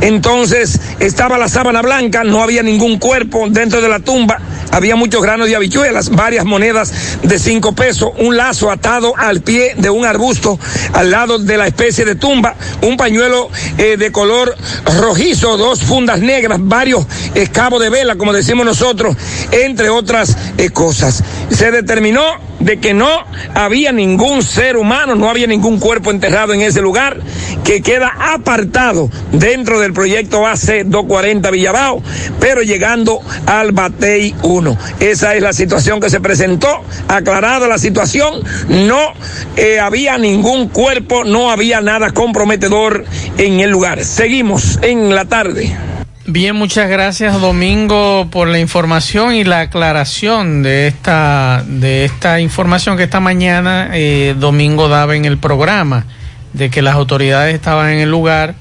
Entonces 0.00 0.80
estaba 1.00 1.38
la 1.38 1.48
sábana 1.48 1.82
blanca, 1.82 2.24
no 2.24 2.42
había 2.42 2.62
ningún 2.62 2.98
cuerpo 2.98 3.46
dentro 3.48 3.80
de 3.80 3.88
la 3.88 4.00
tumba 4.00 4.38
había 4.74 4.96
muchos 4.96 5.22
granos 5.22 5.46
de 5.46 5.54
habichuelas, 5.54 6.10
varias 6.10 6.44
monedas 6.44 6.92
de 7.22 7.38
cinco 7.38 7.76
pesos, 7.76 8.10
un 8.18 8.36
lazo 8.36 8.72
atado 8.72 9.14
al 9.16 9.40
pie 9.40 9.74
de 9.76 9.88
un 9.88 10.04
arbusto 10.04 10.58
al 10.92 11.12
lado 11.12 11.38
de 11.38 11.56
la 11.56 11.68
especie 11.68 12.04
de 12.04 12.16
tumba, 12.16 12.56
un 12.82 12.96
pañuelo 12.96 13.50
eh, 13.78 13.96
de 13.96 14.10
color 14.10 14.56
rojizo, 14.98 15.56
dos 15.56 15.80
fundas 15.82 16.18
negras, 16.20 16.58
varios 16.60 17.06
escabos 17.36 17.80
de 17.80 17.88
vela, 17.88 18.16
como 18.16 18.32
decimos 18.32 18.66
nosotros, 18.66 19.16
entre 19.52 19.90
otras 19.90 20.36
eh, 20.58 20.70
cosas. 20.70 21.22
Se 21.50 21.70
determinó 21.70 22.22
de 22.64 22.78
que 22.78 22.94
no 22.94 23.08
había 23.54 23.92
ningún 23.92 24.42
ser 24.42 24.76
humano, 24.76 25.14
no 25.14 25.28
había 25.28 25.46
ningún 25.46 25.78
cuerpo 25.78 26.10
enterrado 26.10 26.54
en 26.54 26.62
ese 26.62 26.80
lugar, 26.80 27.18
que 27.62 27.82
queda 27.82 28.12
apartado 28.32 29.10
dentro 29.32 29.80
del 29.80 29.92
proyecto 29.92 30.46
AC 30.46 30.84
240 30.84 31.50
Villabao, 31.50 32.02
pero 32.40 32.62
llegando 32.62 33.20
al 33.46 33.72
Batey 33.72 34.34
1. 34.42 34.78
Esa 35.00 35.34
es 35.34 35.42
la 35.42 35.52
situación 35.52 36.00
que 36.00 36.08
se 36.08 36.20
presentó. 36.20 36.82
Aclarada 37.08 37.68
la 37.68 37.78
situación, 37.78 38.42
no 38.68 39.12
eh, 39.56 39.78
había 39.78 40.16
ningún 40.16 40.68
cuerpo, 40.68 41.24
no 41.24 41.50
había 41.50 41.82
nada 41.82 42.12
comprometedor 42.12 43.04
en 43.36 43.60
el 43.60 43.70
lugar. 43.70 44.04
Seguimos 44.04 44.78
en 44.82 45.14
la 45.14 45.26
tarde. 45.26 45.93
Bien, 46.26 46.56
muchas 46.56 46.88
gracias 46.88 47.38
Domingo 47.38 48.28
por 48.30 48.48
la 48.48 48.58
información 48.58 49.34
y 49.34 49.44
la 49.44 49.60
aclaración 49.60 50.62
de 50.62 50.86
esta 50.86 51.62
de 51.66 52.06
esta 52.06 52.40
información 52.40 52.96
que 52.96 53.02
esta 53.02 53.20
mañana 53.20 53.90
eh, 53.92 54.34
Domingo 54.38 54.88
daba 54.88 55.16
en 55.16 55.26
el 55.26 55.36
programa 55.36 56.06
de 56.54 56.70
que 56.70 56.80
las 56.80 56.94
autoridades 56.94 57.54
estaban 57.54 57.90
en 57.90 57.98
el 57.98 58.10
lugar 58.10 58.54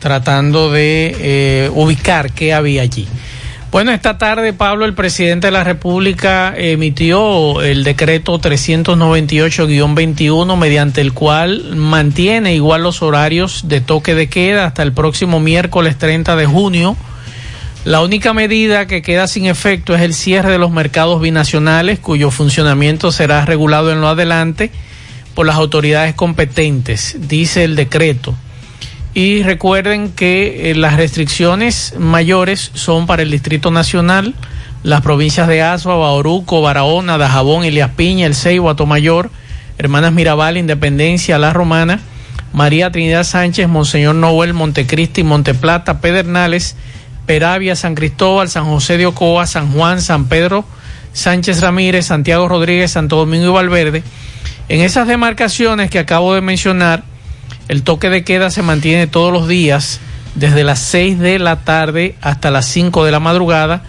tratando 0.00 0.72
de 0.72 1.16
eh, 1.20 1.70
ubicar 1.74 2.32
qué 2.32 2.52
había 2.52 2.82
allí. 2.82 3.06
Bueno, 3.72 3.90
esta 3.90 4.16
tarde, 4.16 4.52
Pablo, 4.52 4.84
el 4.84 4.94
presidente 4.94 5.48
de 5.48 5.50
la 5.50 5.64
República 5.64 6.54
emitió 6.56 7.60
el 7.62 7.82
decreto 7.82 8.40
398-21 8.40 10.56
mediante 10.56 11.00
el 11.00 11.12
cual 11.12 11.74
mantiene 11.74 12.54
igual 12.54 12.84
los 12.84 13.02
horarios 13.02 13.66
de 13.68 13.80
toque 13.80 14.14
de 14.14 14.28
queda 14.28 14.66
hasta 14.66 14.84
el 14.84 14.92
próximo 14.92 15.40
miércoles 15.40 15.98
30 15.98 16.36
de 16.36 16.46
junio. 16.46 16.96
La 17.84 18.02
única 18.02 18.32
medida 18.32 18.86
que 18.86 19.02
queda 19.02 19.26
sin 19.26 19.46
efecto 19.46 19.96
es 19.96 20.00
el 20.00 20.14
cierre 20.14 20.52
de 20.52 20.58
los 20.58 20.70
mercados 20.70 21.20
binacionales, 21.20 21.98
cuyo 21.98 22.30
funcionamiento 22.30 23.10
será 23.10 23.44
regulado 23.44 23.90
en 23.92 24.00
lo 24.00 24.06
adelante 24.08 24.70
por 25.34 25.44
las 25.44 25.56
autoridades 25.56 26.14
competentes, 26.14 27.16
dice 27.28 27.64
el 27.64 27.74
decreto. 27.76 28.34
Y 29.16 29.42
recuerden 29.44 30.12
que 30.12 30.70
eh, 30.70 30.74
las 30.74 30.98
restricciones 30.98 31.94
mayores 31.96 32.70
son 32.74 33.06
para 33.06 33.22
el 33.22 33.30
Distrito 33.30 33.70
Nacional, 33.70 34.34
las 34.82 35.00
provincias 35.00 35.48
de 35.48 35.62
Azua, 35.62 35.96
Bauruco, 35.96 36.60
Barahona, 36.60 37.16
Dajabón, 37.16 37.64
Elias 37.64 37.92
Piña, 37.96 38.26
El 38.26 38.34
Ceibo, 38.34 38.68
Atomayor, 38.68 39.30
Hermanas 39.78 40.12
Mirabal, 40.12 40.58
Independencia, 40.58 41.38
La 41.38 41.54
Romana, 41.54 42.00
María 42.52 42.92
Trinidad 42.92 43.24
Sánchez, 43.24 43.68
Monseñor 43.68 44.16
Noel, 44.16 44.52
Montecristi, 44.52 45.22
Monteplata, 45.22 46.02
Pedernales, 46.02 46.76
Peravia, 47.24 47.74
San 47.74 47.94
Cristóbal, 47.94 48.50
San 48.50 48.66
José 48.66 48.98
de 48.98 49.06
Ocoa, 49.06 49.46
San 49.46 49.72
Juan, 49.72 50.02
San 50.02 50.26
Pedro, 50.26 50.66
Sánchez 51.14 51.62
Ramírez, 51.62 52.04
Santiago 52.04 52.48
Rodríguez, 52.48 52.90
Santo 52.90 53.16
Domingo 53.16 53.46
y 53.46 53.52
Valverde. 53.54 54.02
En 54.68 54.82
esas 54.82 55.08
demarcaciones 55.08 55.88
que 55.88 56.00
acabo 56.00 56.34
de 56.34 56.42
mencionar, 56.42 57.02
el 57.68 57.82
toque 57.82 58.10
de 58.10 58.24
queda 58.24 58.50
se 58.50 58.62
mantiene 58.62 59.06
todos 59.06 59.32
los 59.32 59.48
días 59.48 60.00
desde 60.34 60.64
las 60.64 60.78
6 60.80 61.18
de 61.18 61.38
la 61.38 61.64
tarde 61.64 62.14
hasta 62.20 62.50
las 62.50 62.66
5 62.66 63.04
de 63.04 63.10
la 63.10 63.20
madrugada 63.20 63.82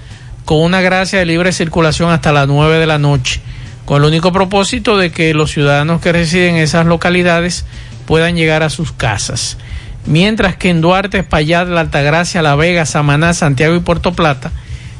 con 0.45 0.59
una 0.59 0.81
gracia 0.81 1.19
de 1.19 1.25
libre 1.25 1.51
circulación 1.51 2.09
hasta 2.09 2.31
las 2.31 2.47
9 2.47 2.79
de 2.79 2.87
la 2.87 2.97
noche, 2.97 3.41
con 3.85 4.01
el 4.01 4.07
único 4.07 4.31
propósito 4.31 4.97
de 4.97 5.11
que 5.11 5.33
los 5.33 5.51
ciudadanos 5.51 6.01
que 6.01 6.13
residen 6.13 6.55
en 6.55 6.61
esas 6.61 6.85
localidades 6.85 7.65
puedan 8.05 8.35
llegar 8.35 8.63
a 8.63 8.69
sus 8.69 8.93
casas. 8.93 9.57
Mientras 10.05 10.55
que 10.55 10.69
en 10.69 10.79
Duarte, 10.79 11.19
Espaillat, 11.19 11.67
La 11.67 11.81
Altagracia, 11.81 12.41
La 12.41 12.55
Vega, 12.55 12.85
Samaná, 12.85 13.33
Santiago 13.33 13.75
y 13.75 13.81
Puerto 13.81 14.13
Plata, 14.13 14.51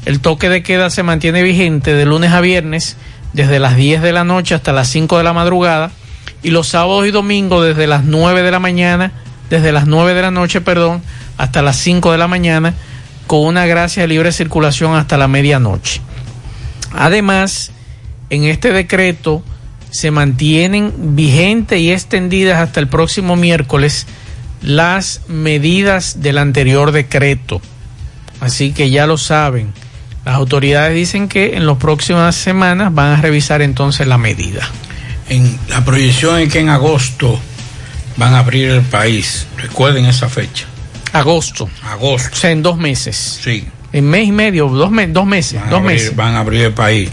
el 0.04 0.20
toque 0.20 0.50
de 0.50 0.62
queda 0.62 0.90
se 0.90 1.02
mantiene 1.02 1.42
vigente 1.42 1.94
de 1.94 2.04
lunes 2.04 2.32
a 2.32 2.42
viernes 2.42 2.98
desde 3.32 3.58
las 3.58 3.74
10 3.74 4.02
de 4.02 4.12
la 4.12 4.24
noche 4.24 4.54
hasta 4.54 4.72
las 4.72 4.88
5 4.88 5.16
de 5.16 5.24
la 5.24 5.32
madrugada 5.32 5.90
y 6.42 6.50
los 6.50 6.68
sábados 6.68 7.06
y 7.06 7.10
domingos 7.10 7.64
desde 7.64 7.86
las 7.86 8.04
9 8.04 8.42
de 8.42 8.50
la 8.50 8.60
mañana, 8.60 9.12
desde 9.50 9.72
las 9.72 9.86
9 9.86 10.14
de 10.14 10.22
la 10.22 10.30
noche, 10.30 10.60
perdón, 10.60 11.02
hasta 11.36 11.62
las 11.62 11.76
5 11.76 12.12
de 12.12 12.18
la 12.18 12.28
mañana, 12.28 12.74
con 13.26 13.44
una 13.44 13.66
gracia 13.66 14.02
de 14.02 14.08
libre 14.08 14.32
circulación 14.32 14.94
hasta 14.94 15.18
la 15.18 15.28
medianoche. 15.28 16.00
Además, 16.92 17.72
en 18.30 18.44
este 18.44 18.72
decreto 18.72 19.42
se 19.90 20.10
mantienen 20.10 21.16
vigentes 21.16 21.80
y 21.80 21.92
extendidas 21.92 22.60
hasta 22.60 22.80
el 22.80 22.88
próximo 22.88 23.36
miércoles 23.36 24.06
las 24.62 25.22
medidas 25.28 26.22
del 26.22 26.38
anterior 26.38 26.92
decreto. 26.92 27.60
Así 28.40 28.72
que 28.72 28.90
ya 28.90 29.06
lo 29.06 29.18
saben. 29.18 29.72
Las 30.24 30.36
autoridades 30.36 30.94
dicen 30.94 31.28
que 31.28 31.56
en 31.56 31.66
las 31.66 31.78
próximas 31.78 32.36
semanas 32.36 32.94
van 32.94 33.18
a 33.18 33.20
revisar 33.20 33.62
entonces 33.62 34.06
la 34.06 34.18
medida 34.18 34.68
en 35.28 35.58
la 35.68 35.84
proyección 35.84 36.40
es 36.40 36.52
que 36.52 36.60
en 36.60 36.68
agosto 36.68 37.38
van 38.16 38.34
a 38.34 38.40
abrir 38.40 38.70
el 38.70 38.82
país. 38.82 39.46
Recuerden 39.56 40.04
esa 40.06 40.28
fecha. 40.28 40.66
Agosto. 41.12 41.68
Agosto. 41.84 42.30
O 42.32 42.36
sea, 42.36 42.50
en 42.50 42.62
dos 42.62 42.76
meses. 42.76 43.40
Sí. 43.42 43.66
En 43.92 44.04
mes 44.08 44.26
y 44.28 44.32
medio, 44.32 44.68
dos, 44.68 44.90
dos 45.08 45.26
meses. 45.26 45.60
Van 45.60 45.70
dos 45.70 45.78
a 45.78 45.82
abrir, 45.82 45.96
meses. 45.96 46.16
Van 46.16 46.34
a 46.34 46.40
abrir 46.40 46.62
el 46.66 46.72
país. 46.74 47.10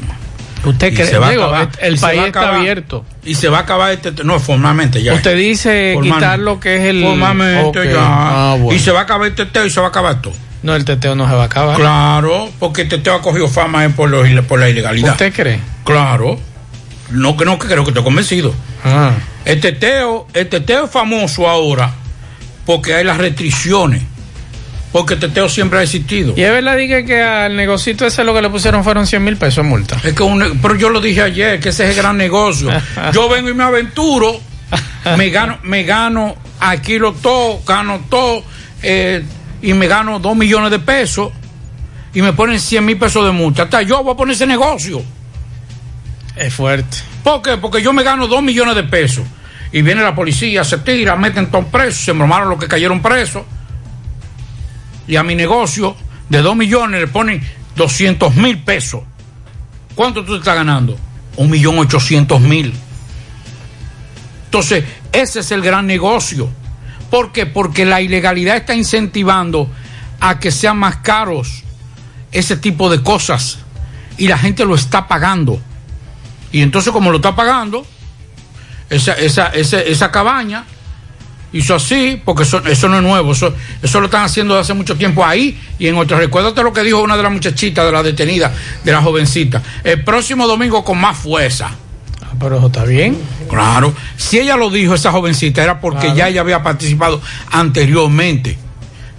Usted 0.66 0.94
cree, 0.96 1.06
se 1.06 1.18
va 1.20 1.28
a 1.28 1.32
digo, 1.32 1.44
acabar. 1.44 1.70
el 1.80 2.00
país 2.00 2.22
está 2.26 2.56
abierto. 2.56 3.06
Y 3.24 3.36
se 3.36 3.50
va 3.50 3.60
a 3.60 3.62
acabar 3.62 3.92
este. 3.94 4.12
No, 4.24 4.40
formalmente 4.40 5.02
ya. 5.04 5.14
Usted 5.14 5.38
dice 5.38 5.92
Formalmente. 5.94 6.26
quitar 6.26 6.40
lo 6.40 6.60
que 6.60 6.76
es 6.78 6.84
el. 6.86 7.04
Formalmente 7.04 7.86
ya. 7.94 8.00
Ah, 8.00 8.56
bueno. 8.60 8.76
Y 8.76 8.80
se 8.84 8.92
va 8.92 9.02
a 9.02 9.04
acabar 9.04 9.28
el 9.28 9.36
teteo 9.36 9.66
y 9.66 9.70
se 9.70 9.80
va 9.80 9.88
a 9.88 9.90
acabar 9.90 10.22
todo. 10.22 10.34
No, 10.64 10.76
el 10.76 10.84
teteo 10.84 11.14
no 11.14 11.30
se 11.30 11.36
va 11.36 11.44
a 11.44 11.46
acabar. 11.46 11.78
Claro, 11.78 12.50
porque 12.60 12.82
el 12.82 12.90
teteo 12.90 13.14
ha 13.14 13.22
cogido 13.22 13.48
fama 13.48 13.86
es 13.86 13.94
por, 13.94 14.10
los- 14.10 14.28
por 14.46 14.60
la 14.60 14.68
ilegalidad. 14.68 15.12
¿Usted 15.12 15.32
cree? 15.32 15.60
Claro. 15.84 16.40
No, 17.10 17.38
que 17.38 17.46
no, 17.46 17.60
que 17.60 17.68
creo 17.68 17.84
que 17.84 17.92
estoy 17.92 18.04
convencido. 18.04 18.54
Ah. 18.84 19.12
El 19.46 19.60
teteo, 19.62 20.28
el 20.34 20.50
teteo 20.50 20.86
es 20.86 20.92
famoso 20.92 21.48
ahora 21.48 21.94
porque 22.66 22.94
hay 22.96 23.04
las 23.04 23.18
restricciones. 23.18 24.02
Porque 24.92 25.16
el 25.16 25.20
teteo 25.20 25.50
siempre 25.50 25.80
ha 25.80 25.84
existido. 25.84 26.34
Y 26.38 26.42
es 26.44 26.52
verdad 26.52 26.78
dije 26.78 27.04
que 27.06 27.22
al 27.22 27.56
negocito 27.58 28.06
ese 28.06 28.24
lo 28.24 28.34
que 28.34 28.42
le 28.42 28.50
pusieron 28.50 28.82
fueron 28.84 29.06
100 29.06 29.24
mil 29.24 29.36
pesos 29.36 29.58
de 29.64 29.70
multa. 29.70 29.98
Es 30.04 30.14
que 30.14 30.24
un- 30.24 30.58
pero 30.62 30.76
yo 30.76 30.90
lo 30.90 31.02
dije 31.02 31.22
ayer, 31.22 31.60
que 31.60 31.70
ese 31.70 31.84
es 31.84 31.90
el 31.92 31.96
gran 31.98 32.16
negocio. 32.18 32.70
Yo 33.14 33.28
vengo 33.28 33.50
y 33.50 33.54
me 33.54 33.66
aventuro, 33.66 34.40
me 35.18 35.30
gano, 35.32 35.58
me 35.64 35.84
gano, 35.84 36.36
alquilo 36.62 37.12
todo, 37.12 37.60
gano 37.68 38.00
todo, 38.10 38.42
eh, 38.82 39.22
y 39.62 39.74
me 39.74 39.88
gano 39.88 40.20
dos 40.20 40.36
millones 40.38 40.72
de 40.72 40.80
pesos, 40.80 41.30
y 42.14 42.22
me 42.22 42.32
ponen 42.32 42.58
100 42.60 42.86
mil 42.86 42.98
pesos 42.98 43.26
de 43.26 43.32
multa. 43.34 43.64
Hasta 43.64 43.82
yo 43.82 44.02
voy 44.02 44.14
a 44.14 44.18
poner 44.18 44.34
ese 44.34 44.48
negocio. 44.48 45.04
Es 46.36 46.54
fuerte. 46.54 46.98
¿Por 47.24 47.42
qué? 47.42 47.58
Porque 47.58 47.82
yo 47.82 47.94
me 47.94 48.04
gano 48.04 48.28
dos 48.28 48.44
millones 48.44 48.76
de 48.76 48.84
pesos. 48.84 49.26
y 49.72 49.82
viene 49.82 50.02
la 50.02 50.16
policía, 50.16 50.64
se 50.64 50.78
tira, 50.78 51.16
meten 51.18 51.52
todos 51.52 51.66
presos, 51.66 52.06
se 52.06 52.12
bromaron 52.14 52.50
los 52.50 52.60
que 52.60 52.68
cayeron 52.68 53.02
presos. 53.02 53.44
Y 55.08 55.18
a 55.18 55.24
mi 55.24 55.36
negocio 55.36 55.96
de 56.30 56.42
2 56.42 56.56
millones 56.56 57.02
le 57.02 57.08
ponen 57.08 57.42
200 57.76 58.36
mil 58.36 58.60
pesos. 58.64 59.02
¿Cuánto 59.94 60.24
tú 60.24 60.36
estás 60.36 60.56
ganando? 60.56 60.98
Un 61.38 61.50
millón 61.50 61.78
ochocientos 61.80 62.40
mil. 62.42 62.74
Entonces, 64.46 64.86
ese 65.12 65.40
es 65.42 65.52
el 65.52 65.62
gran 65.62 65.86
negocio. 65.86 66.50
¿Por 67.10 67.32
qué? 67.32 67.46
Porque 67.46 67.86
la 67.86 68.02
ilegalidad 68.02 68.58
está 68.58 68.74
incentivando 68.74 69.70
a 70.20 70.40
que 70.40 70.52
sean 70.52 70.78
más 70.78 70.98
caros 70.98 71.64
ese 72.32 72.58
tipo 72.58 72.90
de 72.90 73.02
cosas. 73.04 73.60
Y 74.18 74.28
la 74.28 74.38
gente 74.38 74.66
lo 74.66 74.76
está 74.76 75.08
pagando. 75.08 75.60
Y 76.56 76.62
entonces, 76.62 76.94
como 76.94 77.12
lo 77.12 77.18
está 77.18 77.36
pagando, 77.36 77.86
esa, 78.90 79.12
esa, 79.12 79.48
esa, 79.48 79.82
esa 79.82 80.10
cabaña 80.10 80.64
hizo 81.52 81.76
así, 81.76 82.22
porque 82.24 82.44
eso, 82.44 82.60
eso 82.66 82.88
no 82.88 82.96
es 82.96 83.04
nuevo, 83.04 83.34
eso, 83.34 83.54
eso 83.82 84.00
lo 84.00 84.06
están 84.06 84.24
haciendo 84.24 84.54
desde 84.54 84.62
hace 84.62 84.74
mucho 84.74 84.96
tiempo 84.96 85.26
ahí 85.26 85.60
y 85.78 85.88
en 85.88 85.98
otros. 85.98 86.18
Recuérdate 86.18 86.64
lo 86.64 86.72
que 86.72 86.82
dijo 86.84 87.02
una 87.02 87.18
de 87.18 87.24
las 87.24 87.32
muchachitas 87.34 87.86
de 87.86 87.92
la 87.92 88.02
detenida, 88.04 88.54
de 88.86 88.92
la 88.94 89.02
jovencita. 89.02 89.62
El 89.84 90.02
próximo 90.06 90.48
domingo 90.48 90.82
con 90.86 90.98
más 90.98 91.18
fuerza. 91.18 91.72
Ah, 92.24 92.32
pero 92.40 92.56
eso 92.58 92.68
está 92.68 92.86
bien. 92.86 93.18
Claro, 93.50 93.94
si 94.16 94.40
ella 94.40 94.56
lo 94.56 94.70
dijo, 94.70 94.96
esa 94.96 95.12
jovencita, 95.12 95.62
era 95.62 95.82
porque 95.82 96.04
Claro. 96.08 96.16
ya 96.16 96.30
ella 96.30 96.40
había 96.40 96.64
participado 96.64 97.22
anteriormente. 97.52 98.58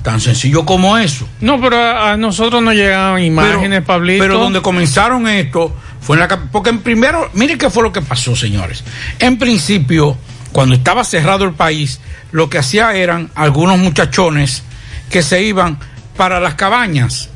Tan 0.02 0.20
sencillo 0.22 0.64
como 0.64 0.96
eso. 0.96 1.28
No, 1.42 1.60
pero 1.60 1.76
a, 1.76 2.12
a 2.12 2.16
nosotros 2.16 2.62
nos 2.62 2.72
llegaban 2.74 3.22
imágenes, 3.22 3.82
Pablito. 3.82 4.22
Pero 4.24 4.38
donde 4.38 4.62
comenzaron 4.62 5.28
esto 5.28 5.74
fue 6.06 6.16
en 6.16 6.20
la 6.20 6.28
porque 6.28 6.70
en 6.70 6.78
primero, 6.82 7.28
miren 7.32 7.58
qué 7.58 7.68
fue 7.68 7.82
lo 7.82 7.90
que 7.90 8.00
pasó, 8.00 8.36
señores. 8.36 8.84
En 9.18 9.38
principio, 9.38 10.16
cuando 10.52 10.76
estaba 10.76 11.02
cerrado 11.02 11.44
el 11.44 11.52
país, 11.54 12.00
lo 12.30 12.48
que 12.48 12.58
hacía 12.58 12.94
eran 12.94 13.28
algunos 13.34 13.76
muchachones 13.78 14.62
que 15.10 15.24
se 15.24 15.42
iban 15.42 15.80
para 16.16 16.38
las 16.38 16.54
cabañas. 16.54 17.30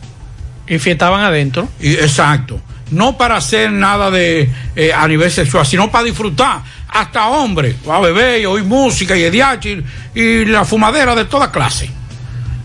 Y 0.68 0.78
fiestaban 0.78 1.24
adentro. 1.24 1.68
Y, 1.80 1.94
exacto. 1.94 2.60
No 2.92 3.18
para 3.18 3.38
hacer 3.38 3.72
nada 3.72 4.08
de 4.08 4.48
eh, 4.76 4.92
a 4.92 5.08
nivel 5.08 5.32
sexual, 5.32 5.66
sino 5.66 5.90
para 5.90 6.04
disfrutar. 6.04 6.62
Hasta 6.86 7.26
hombres, 7.26 7.74
a 7.90 7.98
beber 7.98 8.40
y 8.40 8.46
oír 8.46 8.62
música 8.62 9.16
y 9.16 9.24
ediachi 9.24 9.82
y 10.14 10.44
la 10.44 10.64
fumadera 10.64 11.16
de 11.16 11.24
toda 11.24 11.50
clase. 11.50 11.90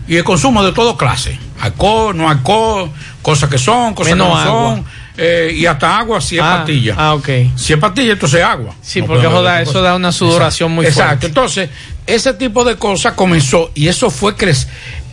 Y 0.06 0.14
el 0.14 0.22
consumo 0.22 0.62
de 0.62 0.70
toda 0.70 0.96
clase. 0.96 1.36
Alcohol, 1.60 2.16
no 2.16 2.28
alcohol, 2.28 2.92
cosas 3.22 3.50
que 3.50 3.58
son, 3.58 3.92
cosas 3.92 4.12
Menos 4.12 4.28
que 4.28 4.32
no 4.32 4.38
agua. 4.38 4.74
son. 4.76 4.84
Eh, 5.18 5.52
y 5.54 5.66
hasta 5.66 5.98
agua 5.98 6.20
si 6.20 6.36
es 6.36 6.42
Ah, 6.42 6.58
pastilla. 6.58 6.94
Ah, 6.96 7.14
ok. 7.14 7.28
Si 7.56 7.72
es 7.72 7.78
pastilla, 7.78 8.12
entonces 8.12 8.42
agua. 8.42 8.74
Sí, 8.82 9.00
No 9.00 9.06
porque 9.06 9.26
eso 9.26 9.42
da, 9.42 9.62
eso 9.62 9.82
da 9.82 9.94
una 9.94 10.12
sudoración 10.12 10.72
muy 10.72 10.86
Exacto. 10.86 11.06
fuerte. 11.08 11.26
Entonces, 11.26 11.70
ese 12.06 12.34
tipo 12.34 12.64
de 12.64 12.76
cosas 12.76 13.14
comenzó 13.14 13.70
y 13.74 13.88
eso 13.88 14.10
fue 14.10 14.34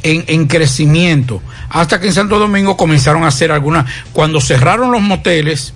en, 0.04 0.24
en 0.28 0.48
crecimiento. 0.48 1.42
Hasta 1.70 2.00
que 2.00 2.08
en 2.08 2.14
Santo 2.14 2.38
Domingo 2.38 2.76
comenzaron 2.78 3.24
a 3.24 3.28
hacer 3.28 3.52
algunas. 3.52 3.86
Cuando 4.12 4.40
cerraron 4.42 4.92
los 4.92 5.02
moteles, 5.02 5.74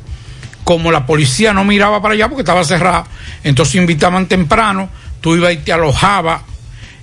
como 0.63 0.91
la 0.91 1.05
policía 1.05 1.53
no 1.53 1.63
miraba 1.63 2.01
para 2.01 2.13
allá 2.13 2.27
porque 2.27 2.41
estaba 2.41 2.63
cerrado, 2.65 3.05
entonces 3.43 3.75
invitaban 3.75 4.25
temprano, 4.27 4.89
tú 5.21 5.35
ibas 5.37 5.53
y 5.53 5.57
te 5.57 5.71
alojabas 5.71 6.41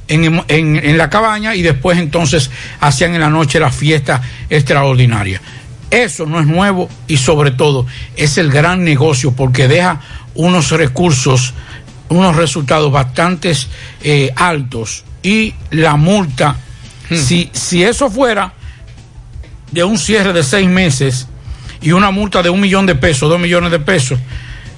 en, 0.06 0.44
en- 0.48 0.76
en 0.84 0.98
la 0.98 1.08
cabaña 1.08 1.54
y 1.54 1.62
después 1.62 1.96
entonces 1.98 2.50
hacían 2.80 3.14
en 3.14 3.22
la 3.22 3.30
noche 3.30 3.58
la 3.58 3.70
fiesta 3.72 4.20
extraordinaria. 4.50 5.40
Eso 5.90 6.26
no 6.26 6.40
es 6.40 6.46
nuevo 6.46 6.88
y 7.06 7.16
sobre 7.16 7.50
todo 7.50 7.86
es 8.16 8.38
el 8.38 8.50
gran 8.50 8.84
negocio 8.84 9.32
porque 9.32 9.68
deja 9.68 10.00
unos 10.34 10.70
recursos, 10.70 11.54
unos 12.08 12.36
resultados 12.36 12.90
bastante 12.90 13.52
eh, 14.02 14.32
altos 14.36 15.04
y 15.22 15.54
la 15.70 15.96
multa, 15.96 16.56
si, 17.10 17.50
si 17.52 17.82
eso 17.82 18.10
fuera 18.10 18.52
de 19.70 19.84
un 19.84 19.98
cierre 19.98 20.32
de 20.32 20.42
seis 20.42 20.68
meses 20.68 21.28
y 21.80 21.92
una 21.92 22.10
multa 22.10 22.42
de 22.42 22.50
un 22.50 22.60
millón 22.60 22.86
de 22.86 22.94
pesos, 22.94 23.28
dos 23.28 23.40
millones 23.40 23.70
de 23.70 23.78
pesos, 23.78 24.18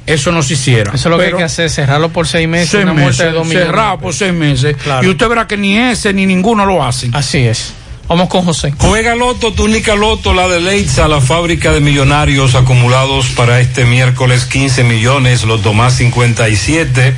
eso 0.06 0.30
no 0.30 0.42
se 0.42 0.54
hiciera. 0.54 0.92
Eso 0.94 1.08
es 1.08 1.12
lo 1.12 1.18
que 1.18 1.26
hay 1.26 1.32
que 1.34 1.42
hacer, 1.42 1.68
cerrarlo 1.68 2.10
por 2.10 2.26
seis 2.28 2.48
meses, 2.48 2.70
seis 2.70 2.84
una 2.84 2.94
multa 2.94 3.24
de 3.24 3.32
dos 3.32 3.46
millones. 3.46 3.66
cerrado 3.68 3.98
por 3.98 4.14
seis 4.14 4.32
meses. 4.32 4.76
Claro. 4.76 5.06
Y 5.06 5.10
usted 5.10 5.28
verá 5.28 5.46
que 5.46 5.56
ni 5.56 5.76
ese 5.76 6.12
ni 6.12 6.26
ninguno 6.26 6.64
lo 6.64 6.82
hacen. 6.82 7.14
Así 7.14 7.38
es. 7.38 7.72
Vamos 8.08 8.28
con 8.28 8.44
José. 8.44 8.72
Juega 8.78 9.16
Loto, 9.16 9.52
túnica 9.52 9.96
Loto, 9.96 10.32
la 10.32 10.46
de 10.46 10.60
Leitza, 10.60 11.08
la 11.08 11.20
fábrica 11.20 11.72
de 11.72 11.80
millonarios 11.80 12.54
acumulados 12.54 13.30
para 13.30 13.60
este 13.60 13.84
miércoles 13.84 14.44
15 14.44 14.84
millones, 14.84 15.42
Loto 15.44 15.72
más 15.72 15.94
57, 15.94 17.16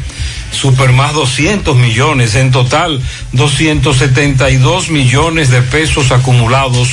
Super 0.50 0.92
más 0.92 1.12
200 1.12 1.76
millones, 1.76 2.34
en 2.34 2.50
total 2.50 3.02
272 3.32 4.88
millones 4.88 5.50
de 5.50 5.60
pesos 5.60 6.10
acumulados. 6.10 6.88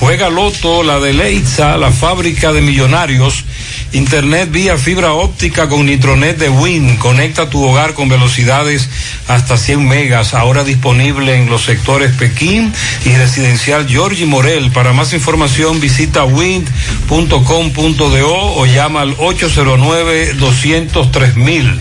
Juega 0.00 0.28
Loto, 0.30 0.82
la 0.82 0.98
de 0.98 1.12
Leitza, 1.12 1.76
la 1.76 1.92
fábrica 1.92 2.52
de 2.52 2.62
millonarios. 2.62 3.44
Internet 3.92 4.50
vía 4.50 4.78
fibra 4.78 5.12
óptica 5.12 5.68
con 5.68 5.84
Nitronet 5.84 6.38
de 6.38 6.48
Win. 6.48 6.96
Conecta 6.96 7.50
tu 7.50 7.62
hogar 7.62 7.92
con 7.92 8.08
velocidades 8.08 8.88
hasta 9.28 9.58
100 9.58 9.86
megas. 9.86 10.32
Ahora 10.32 10.64
disponible 10.64 11.36
en 11.36 11.50
los 11.50 11.64
sectores 11.64 12.12
Pekín 12.12 12.72
y 13.04 13.10
residencial 13.10 13.86
Georgie 13.86 14.24
Morel. 14.24 14.70
Para 14.70 14.94
más 14.94 15.12
información 15.12 15.80
visita 15.80 16.24
wind.com.do 16.24 18.32
o 18.32 18.64
llama 18.64 19.02
al 19.02 19.14
809-203 19.18 21.78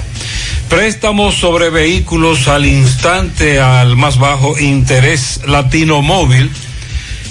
Préstamos 0.68 1.36
sobre 1.36 1.70
vehículos 1.70 2.50
al 2.50 2.66
instante 2.66 3.62
al 3.62 3.96
más 3.96 4.20
bajo 4.20 4.60
interés 4.60 5.40
Latino 5.48 6.02
Móvil. 6.02 6.52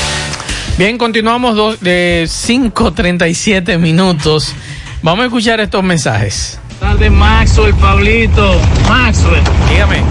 Bien, 0.78 0.99
continuamos 0.99 1.80
de 1.80 2.25
5.37 2.28 3.80
minutos. 3.80 4.53
Vamos 5.01 5.23
a 5.23 5.25
escuchar 5.25 5.59
estos 5.59 5.84
mensajes. 5.84 6.59
de 6.99 7.09
Maxwell, 7.09 7.73
Pablito. 7.73 8.53
Maxwell. 8.88 9.41
Dígame. 9.71 10.03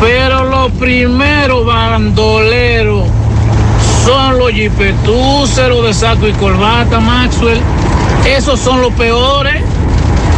Pero 0.00 0.42
los 0.42 0.72
primeros 0.72 1.64
bandoleros 1.64 3.06
son 4.04 4.40
los 4.40 4.50
jipetúceros 4.50 5.86
de 5.86 5.94
saco 5.94 6.26
y 6.26 6.32
corbata, 6.32 6.98
Maxwell. 6.98 7.60
Esos 8.26 8.58
son 8.58 8.80
los 8.80 8.92
peores, 8.94 9.62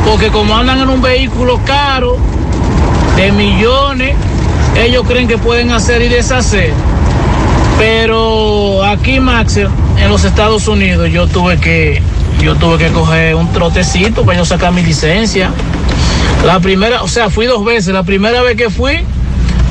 porque 0.06 0.28
como 0.28 0.58
andan 0.58 0.80
en 0.82 0.90
un 0.90 1.00
vehículo 1.00 1.58
caro, 1.64 2.18
de 3.16 3.32
millones, 3.32 4.14
ellos 4.76 5.06
creen 5.08 5.26
que 5.26 5.38
pueden 5.38 5.70
hacer 5.70 6.02
y 6.02 6.08
deshacer. 6.08 6.70
Pero 7.80 8.84
aquí, 8.84 9.20
Max, 9.20 9.56
en 9.56 10.08
los 10.10 10.24
Estados 10.26 10.68
Unidos, 10.68 11.08
yo 11.10 11.26
tuve 11.26 11.58
que, 11.58 12.02
yo 12.42 12.54
tuve 12.56 12.76
que 12.76 12.88
coger 12.92 13.34
un 13.34 13.50
trotecito 13.54 14.26
para 14.26 14.36
yo 14.36 14.44
sacar 14.44 14.70
mi 14.70 14.82
licencia. 14.82 15.50
La 16.44 16.60
primera, 16.60 17.02
o 17.02 17.08
sea, 17.08 17.30
fui 17.30 17.46
dos 17.46 17.64
veces. 17.64 17.94
La 17.94 18.02
primera 18.02 18.42
vez 18.42 18.58
que 18.58 18.68
fui, 18.68 18.98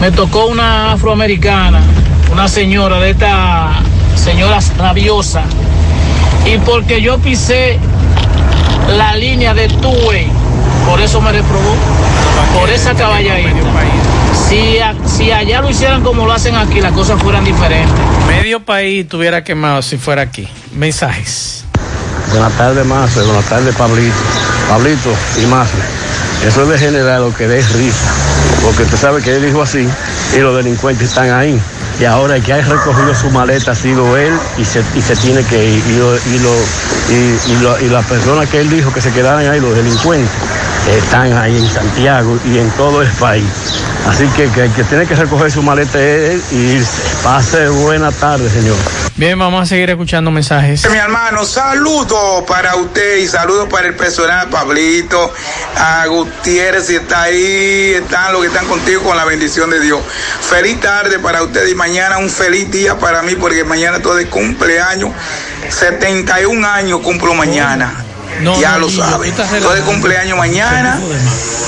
me 0.01 0.09
tocó 0.09 0.47
una 0.47 0.93
afroamericana, 0.93 1.81
una 2.33 2.47
señora 2.47 2.99
de 2.99 3.11
esta 3.11 3.73
señora 4.15 4.57
rabiosa. 4.75 5.43
Y 6.51 6.57
porque 6.57 7.03
yo 7.03 7.19
pisé 7.19 7.77
la 8.97 9.15
línea 9.17 9.53
de 9.53 9.67
two-way, 9.67 10.25
por 10.89 10.99
eso 10.99 11.21
me 11.21 11.31
reprobó. 11.31 11.75
Por 12.59 12.71
esa 12.71 12.95
caballería. 12.95 13.53
Si, 14.49 14.79
si 15.05 15.31
allá 15.31 15.61
lo 15.61 15.69
hicieran 15.69 16.01
como 16.01 16.25
lo 16.25 16.33
hacen 16.33 16.55
aquí, 16.55 16.81
las 16.81 16.91
cosas 16.93 17.21
fueran 17.21 17.45
diferentes. 17.45 17.93
Medio 18.27 18.59
país 18.59 19.03
estuviera 19.03 19.43
quemado 19.43 19.83
si 19.83 19.97
fuera 19.97 20.23
aquí. 20.23 20.47
Mensajes. 20.73 21.65
Buenas 22.31 22.53
tardes, 22.53 22.83
Mazo. 22.83 23.23
Buenas 23.25 23.45
tardes, 23.45 23.75
Pablito. 23.75 24.15
Pablito 24.67 25.13
y 25.39 25.45
Mazo. 25.45 25.77
Eso 26.43 26.63
es 26.63 26.69
de 26.69 26.79
general 26.79 27.21
lo 27.21 27.35
que 27.35 27.47
dé 27.47 27.61
risa. 27.61 28.11
Porque 28.63 28.83
usted 28.83 28.97
sabe 28.97 29.21
que 29.21 29.35
él 29.35 29.45
dijo 29.45 29.61
así 29.61 29.87
y 30.35 30.39
los 30.39 30.55
delincuentes 30.55 31.09
están 31.09 31.29
ahí. 31.29 31.61
Y 31.99 32.05
ahora 32.05 32.37
el 32.37 32.43
que 32.43 32.53
ha 32.53 32.61
recogido 32.61 33.13
su 33.13 33.29
maleta 33.29 33.73
ha 33.73 33.75
sido 33.75 34.17
él 34.17 34.33
y 34.57 34.65
se, 34.65 34.83
y 34.95 35.01
se 35.01 35.15
tiene 35.17 35.43
que 35.43 35.63
ir. 35.63 35.83
Y, 35.87 35.97
lo, 35.97 36.15
y, 36.15 36.39
lo, 36.39 36.55
y, 37.09 37.51
y, 37.51 37.59
lo, 37.61 37.79
y 37.81 37.89
las 37.89 38.05
personas 38.07 38.49
que 38.49 38.61
él 38.61 38.69
dijo 38.69 38.91
que 38.91 39.01
se 39.01 39.11
quedaran 39.11 39.47
ahí, 39.47 39.59
los 39.59 39.75
delincuentes, 39.75 40.31
están 40.89 41.37
ahí 41.37 41.55
en 41.55 41.69
Santiago 41.69 42.39
y 42.45 42.57
en 42.57 42.69
todo 42.71 43.03
el 43.03 43.09
país. 43.09 43.43
Así 44.09 44.25
que, 44.35 44.49
que 44.49 44.63
el 44.63 44.73
que 44.73 44.83
tiene 44.85 45.05
que 45.05 45.13
recoger 45.13 45.51
su 45.51 45.61
maleta 45.61 45.99
es 45.99 46.31
él 46.31 46.43
y 46.51 46.55
irse. 46.77 47.01
Pase 47.23 47.69
buena 47.69 48.11
tarde, 48.11 48.49
señor. 48.49 48.75
Bien, 49.15 49.37
vamos 49.37 49.61
a 49.61 49.65
seguir 49.67 49.87
escuchando 49.91 50.31
mensajes. 50.31 50.89
Mi 50.89 50.97
hermano, 50.97 51.45
saludo 51.45 52.43
para 52.47 52.75
usted 52.75 53.17
y 53.17 53.27
saludo 53.27 53.69
para 53.69 53.87
el 53.87 53.95
personal, 53.95 54.49
Pablito, 54.49 55.31
a 55.77 56.07
Gutiérrez, 56.07 56.87
si 56.87 56.95
está 56.95 57.23
ahí, 57.23 57.93
están 58.01 58.33
los 58.33 58.41
que 58.41 58.47
están 58.47 58.65
contigo 58.65 59.03
con 59.03 59.15
la 59.15 59.25
bendición 59.25 59.69
de 59.69 59.79
Dios. 59.79 59.99
Feliz 60.41 60.79
tarde 60.79 61.19
para 61.19 61.43
usted 61.43 61.67
y 61.67 61.75
mañana 61.75 62.17
un 62.17 62.29
feliz 62.29 62.71
día 62.71 62.97
para 62.97 63.21
mí 63.21 63.35
porque 63.35 63.63
mañana 63.63 64.01
todo 64.01 64.17
es 64.17 64.27
cumpleaños. 64.27 65.11
71 65.69 66.67
años 66.67 67.01
cumplo 67.01 67.35
mañana. 67.35 68.08
No, 68.41 68.59
ya 68.59 68.73
no, 68.73 68.79
lo 68.79 68.87
Guillo, 68.87 69.03
sabe. 69.03 69.25
tú 69.25 69.31
estás 69.31 69.53
Estoy 69.53 69.79
de 69.79 69.81
cumpleaños 69.83 70.37
mañana 70.37 70.99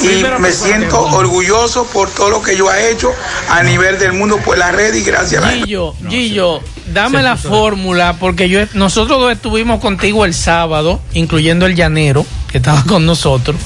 y 0.02 0.24
me 0.40 0.52
siento 0.52 1.00
orgulloso 1.02 1.86
por 1.88 2.10
todo 2.10 2.30
lo 2.30 2.42
que 2.42 2.56
yo 2.56 2.72
he 2.72 2.92
hecho 2.92 3.12
a 3.50 3.62
nivel 3.64 4.00
del 4.00 4.14
mundo 4.14 4.38
por 4.38 4.58
la 4.58 4.72
red 4.72 4.94
y 4.94 5.04
gracias 5.04 5.44
a 5.44 5.48
la 5.48 5.54
Gillo, 5.54 5.94
Gillo, 6.10 6.62
dame 6.88 7.22
la 7.22 7.36
fórmula 7.38 8.16
porque 8.20 8.50
yo 8.50 8.62
nosotros 8.74 9.20
dos 9.20 9.32
estuvimos 9.32 9.80
contigo 9.80 10.26
el 10.26 10.34
sábado, 10.34 11.02
incluyendo 11.14 11.66
el 11.66 11.76
llanero 11.76 12.26
que 12.52 12.58
estaba 12.58 12.84
con 12.84 13.06
nosotros. 13.06 13.58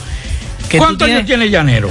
Que 0.69 0.77
¿Cuántos 0.77 1.07
años 1.07 1.25
tiene 1.25 1.45
el 1.45 1.51
llanero? 1.51 1.89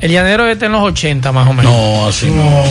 El 0.00 0.10
llanero 0.10 0.48
está 0.48 0.66
en 0.66 0.72
los 0.72 0.82
80 0.82 1.30
más 1.30 1.48
o 1.48 1.52
menos. 1.52 1.72
No, 1.72 2.06
así 2.08 2.28
no, 2.28 2.64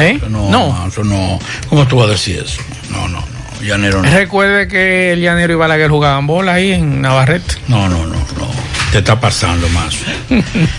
¿Eh? 0.00 0.18
no, 0.30 0.48
No. 0.48 0.70
Manso, 0.70 1.04
no. 1.04 1.38
¿Cómo 1.68 1.86
tú 1.86 1.96
vas 1.96 2.06
a 2.08 2.12
decir 2.12 2.42
eso? 2.42 2.62
No, 2.88 3.06
no, 3.08 3.20
no. 3.20 3.33
Llanero 3.64 4.02
no. 4.02 4.10
Recuerde 4.10 4.68
que 4.68 5.12
el 5.12 5.20
llanero 5.20 5.52
y 5.54 5.56
Balaguer 5.56 5.90
jugaban 5.90 6.26
bola 6.26 6.54
ahí 6.54 6.72
en 6.72 7.00
Navarrete. 7.00 7.54
No, 7.68 7.88
no, 7.88 8.06
no, 8.06 8.14
no. 8.14 8.50
Te 8.92 8.98
está 8.98 9.18
pasando 9.18 9.68
más. 9.70 9.96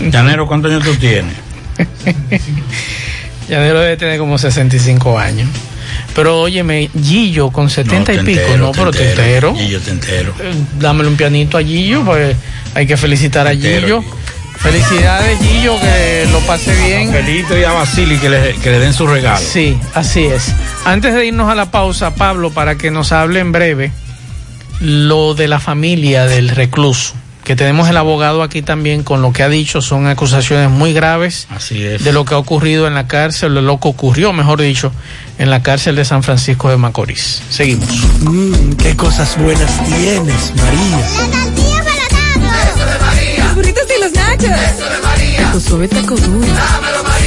Llanero, 0.00 0.46
¿cuántos 0.46 0.70
años 0.70 0.84
tú 0.84 0.94
tienes? 0.94 1.34
Llanero 3.48 3.80
debe 3.80 3.96
tener 3.96 4.18
como 4.18 4.38
65 4.38 5.18
años. 5.18 5.48
Pero 6.14 6.40
óyeme, 6.40 6.90
Gillo 7.00 7.50
con 7.50 7.68
70 7.68 8.12
y 8.14 8.18
pico, 8.20 8.40
entero, 8.40 8.56
no, 8.58 8.72
pero 8.72 8.90
te 8.90 9.10
entero. 9.10 9.54
Gillo, 9.54 9.80
te 9.80 9.90
entero. 9.90 10.34
Eh, 10.40 10.52
Dámele 10.78 11.08
un 11.10 11.16
pianito 11.16 11.58
a 11.58 11.62
Gillo, 11.62 12.04
pues 12.04 12.34
hay 12.74 12.86
que 12.86 12.96
felicitar 12.96 13.46
a 13.46 13.52
Entero, 13.52 14.02
Gillo. 14.02 14.16
Felicidades, 14.66 15.38
Gillo, 15.40 15.78
que 15.80 16.26
lo 16.32 16.40
pase 16.40 16.74
bien. 16.84 17.12
Felito 17.12 17.56
y 17.56 17.62
a 17.62 17.72
Basili 17.72 18.18
que 18.18 18.28
le, 18.28 18.54
que 18.54 18.70
le 18.70 18.80
den 18.80 18.92
su 18.92 19.06
regalo. 19.06 19.38
Sí, 19.38 19.78
así 19.94 20.24
es. 20.24 20.52
Antes 20.84 21.14
de 21.14 21.24
irnos 21.24 21.48
a 21.48 21.54
la 21.54 21.70
pausa, 21.70 22.16
Pablo, 22.16 22.50
para 22.50 22.76
que 22.76 22.90
nos 22.90 23.12
hable 23.12 23.38
en 23.38 23.52
breve 23.52 23.92
lo 24.80 25.34
de 25.34 25.46
la 25.46 25.60
familia 25.60 26.26
del 26.26 26.48
recluso, 26.48 27.14
que 27.44 27.54
tenemos 27.54 27.88
el 27.88 27.96
abogado 27.96 28.42
aquí 28.42 28.60
también 28.60 29.04
con 29.04 29.22
lo 29.22 29.32
que 29.32 29.44
ha 29.44 29.48
dicho, 29.48 29.80
son 29.80 30.08
acusaciones 30.08 30.68
muy 30.68 30.92
graves 30.92 31.46
Así 31.48 31.80
es. 31.84 32.02
de 32.02 32.12
lo 32.12 32.24
que 32.24 32.34
ha 32.34 32.38
ocurrido 32.38 32.88
en 32.88 32.94
la 32.94 33.06
cárcel, 33.06 33.54
de 33.54 33.62
lo 33.62 33.78
que 33.78 33.86
ocurrió, 33.86 34.32
mejor 34.32 34.60
dicho, 34.60 34.90
en 35.38 35.48
la 35.48 35.62
cárcel 35.62 35.94
de 35.94 36.04
San 36.04 36.24
Francisco 36.24 36.68
de 36.70 36.76
Macorís. 36.76 37.40
Seguimos. 37.50 37.88
Mmm, 38.22 38.72
qué 38.72 38.96
cosas 38.96 39.38
buenas 39.40 39.72
tienes, 39.84 40.52
María. 40.56 41.75
Los 43.76 43.76
burritos 43.76 43.96
y 43.96 44.00
los 44.00 44.12
nachos. 44.12 44.44
Eso 44.44 44.84
de 44.88 44.98
María. 45.02 45.52
Tu 45.52 45.60
suave 45.60 45.88
taco 45.88 46.14
duro. 46.16 46.46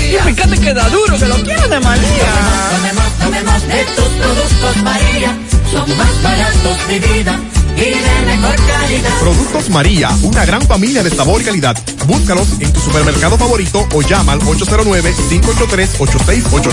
Y 0.01 0.17
fíjate 0.33 0.57
que 0.59 0.73
da 0.73 0.89
duro, 0.89 1.15
que 1.17 1.25
lo 1.27 1.35
quiero 1.43 1.67
de 1.67 1.79
María. 1.79 2.27
Tomemos, 2.71 3.13
tomemos 3.19 3.61
de 3.67 3.85
tus 3.95 4.05
productos, 4.05 4.77
María. 4.83 5.37
Son 5.71 5.97
más 5.97 6.23
baratos 6.23 6.87
de 6.87 6.99
vida 6.99 7.39
y 7.75 7.81
de 7.81 8.21
mejor 8.25 8.55
calidad. 8.55 9.19
Productos 9.19 9.69
María, 9.69 10.09
una 10.23 10.45
gran 10.45 10.61
familia 10.63 11.03
de 11.03 11.11
sabor 11.11 11.41
y 11.41 11.43
calidad. 11.45 11.77
Búscalos 12.07 12.47
en 12.59 12.73
tu 12.73 12.79
supermercado 12.79 13.37
favorito 13.37 13.87
o 13.93 14.01
llama 14.01 14.31
al 14.33 14.39
809-583-8689. 14.41 16.71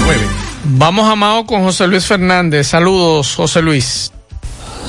Vamos 0.78 1.10
a 1.10 1.14
Mao 1.14 1.44
con 1.44 1.62
José 1.62 1.86
Luis 1.86 2.06
Fernández. 2.06 2.68
Saludos, 2.68 3.34
José 3.34 3.60
Luis. 3.60 4.10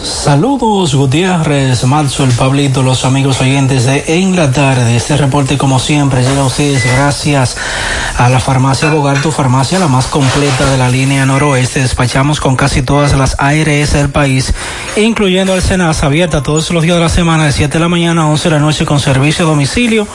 Saludos 0.03 0.93
Gutiérrez, 0.93 1.83
Matzo, 1.85 2.23
el 2.23 2.29
Pablito, 2.31 2.83
los 2.83 3.03
amigos 3.03 3.41
oyentes 3.41 3.85
de 3.85 4.19
En 4.19 4.35
la 4.35 4.51
Tarde. 4.51 4.95
Este 4.95 5.17
reporte 5.17 5.57
como 5.57 5.79
siempre 5.79 6.21
llega 6.21 6.41
a 6.41 6.45
ustedes 6.45 6.85
gracias 6.85 7.57
a 8.15 8.29
la 8.29 8.39
farmacia 8.39 8.91
Bogar, 8.91 9.19
tu 9.21 9.31
farmacia 9.31 9.79
la 9.79 9.87
más 9.87 10.05
completa 10.05 10.69
de 10.69 10.77
la 10.77 10.89
línea 10.89 11.25
noroeste. 11.25 11.81
Despachamos 11.81 12.39
con 12.39 12.55
casi 12.55 12.83
todas 12.83 13.17
las 13.17 13.35
ARS 13.39 13.93
del 13.93 14.09
país, 14.09 14.53
incluyendo 14.95 15.55
el 15.55 15.63
Senasa, 15.63 16.05
abierta 16.05 16.43
todos 16.43 16.69
los 16.71 16.83
días 16.83 16.97
de 16.97 17.01
la 17.01 17.09
semana 17.09 17.45
de 17.45 17.51
7 17.51 17.73
de 17.73 17.79
la 17.79 17.89
mañana 17.89 18.21
a 18.21 18.27
11 18.27 18.49
de 18.49 18.55
la 18.55 18.61
noche 18.61 18.85
con 18.85 18.99
servicio 18.99 19.45
a 19.45 19.47
domicilio 19.49 20.07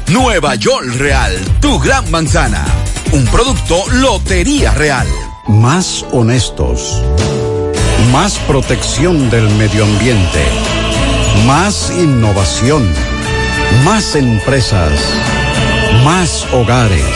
Nueva 0.11 0.55
York 0.55 0.95
Real, 0.97 1.31
tu 1.61 1.79
gran 1.79 2.11
manzana. 2.11 2.65
Un 3.13 3.25
producto 3.27 3.81
Lotería 3.93 4.73
Real. 4.73 5.07
Más 5.47 6.05
honestos. 6.11 7.01
Más 8.11 8.37
protección 8.39 9.29
del 9.29 9.49
medio 9.51 9.85
ambiente. 9.85 10.43
Más 11.45 11.93
innovación. 11.97 12.85
Más 13.85 14.15
empresas. 14.15 14.91
Más 16.03 16.45
hogares. 16.51 17.15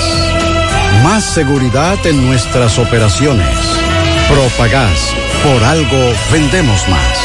Más 1.04 1.26
seguridad 1.26 1.98
en 2.06 2.26
nuestras 2.26 2.80
operaciones. 2.80 3.58
Propagás. 4.30 5.14
Por 5.44 5.62
algo 5.66 6.14
vendemos 6.32 6.88
más. 6.88 7.25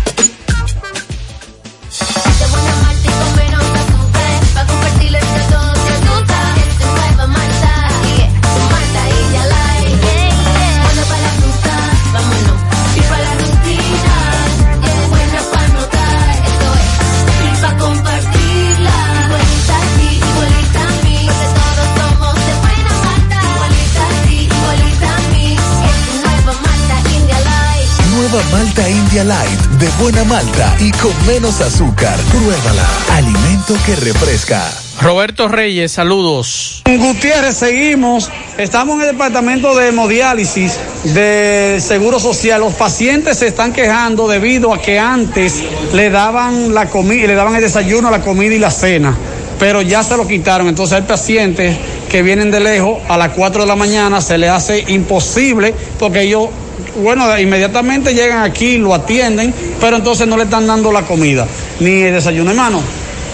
Nueva 28.31 28.49
Malta 28.49 28.89
India 28.89 29.25
Light, 29.25 29.59
de 29.77 29.89
buena 30.01 30.23
malta 30.23 30.73
y 30.79 30.89
con 30.91 31.11
menos 31.27 31.59
azúcar. 31.59 32.17
Pruébala. 32.29 32.87
Alimento 33.11 33.75
que 33.85 33.93
refresca. 33.97 34.63
Roberto 35.01 35.49
Reyes, 35.49 35.91
saludos. 35.91 36.81
Gutiérrez, 36.85 37.57
seguimos. 37.57 38.29
Estamos 38.57 38.95
en 38.95 39.01
el 39.01 39.07
departamento 39.11 39.75
de 39.75 39.89
hemodiálisis 39.89 40.77
del 41.13 41.81
Seguro 41.81 42.21
Social. 42.21 42.61
Los 42.61 42.73
pacientes 42.73 43.39
se 43.39 43.47
están 43.47 43.73
quejando 43.73 44.29
debido 44.29 44.73
a 44.73 44.81
que 44.81 44.97
antes 44.97 45.61
le 45.93 46.09
daban 46.09 46.73
la 46.73 46.87
comida, 46.87 47.27
le 47.27 47.35
daban 47.35 47.55
el 47.55 47.61
desayuno, 47.61 48.09
la 48.11 48.21
comida 48.21 48.55
y 48.55 48.59
la 48.59 48.71
cena. 48.71 49.13
Pero 49.59 49.81
ya 49.81 50.03
se 50.03 50.15
lo 50.15 50.25
quitaron. 50.25 50.69
Entonces 50.69 50.95
hay 50.95 51.03
pacientes 51.03 51.75
que 52.09 52.21
vienen 52.21 52.49
de 52.49 52.61
lejos 52.61 52.99
a 53.09 53.17
las 53.17 53.31
4 53.31 53.63
de 53.63 53.67
la 53.67 53.75
mañana, 53.75 54.21
se 54.21 54.37
les 54.37 54.49
hace 54.49 54.85
imposible 54.87 55.73
porque 55.99 56.21
ellos, 56.21 56.49
bueno, 56.95 57.37
inmediatamente 57.39 58.13
llegan 58.13 58.43
aquí, 58.43 58.77
lo 58.77 58.93
atienden, 58.93 59.53
pero 59.79 59.97
entonces 59.97 60.27
no 60.27 60.37
le 60.37 60.43
están 60.43 60.67
dando 60.67 60.91
la 60.91 61.03
comida 61.03 61.47
ni 61.79 62.01
el 62.03 62.13
desayuno. 62.13 62.51
Hermano, 62.51 62.81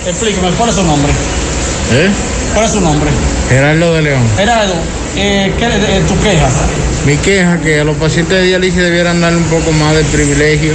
explíqueme, 0.06 0.50
¿cuál 0.58 0.70
es 0.70 0.76
su 0.76 0.84
nombre? 0.84 1.12
¿Eh? 1.94 2.10
¿Cuál 2.54 2.66
es 2.66 2.72
su 2.72 2.82
nombre? 2.82 3.10
Gerardo 3.50 3.94
de 3.94 4.02
León. 4.02 4.24
Gerardo, 4.36 4.74
eh, 5.16 5.52
¿qué 5.58 5.66
eh, 5.66 6.02
tu 6.08 6.20
queja? 6.22 6.50
Mi 7.06 7.18
queja 7.18 7.60
que 7.62 7.80
a 7.80 7.84
los 7.84 7.96
pacientes 7.98 8.38
de 8.38 8.44
diálisis 8.44 8.82
debieran 8.82 9.22
darle 9.22 9.38
un 9.38 9.46
poco 9.46 9.72
más 9.72 9.96
de 9.96 10.04
privilegio 10.06 10.74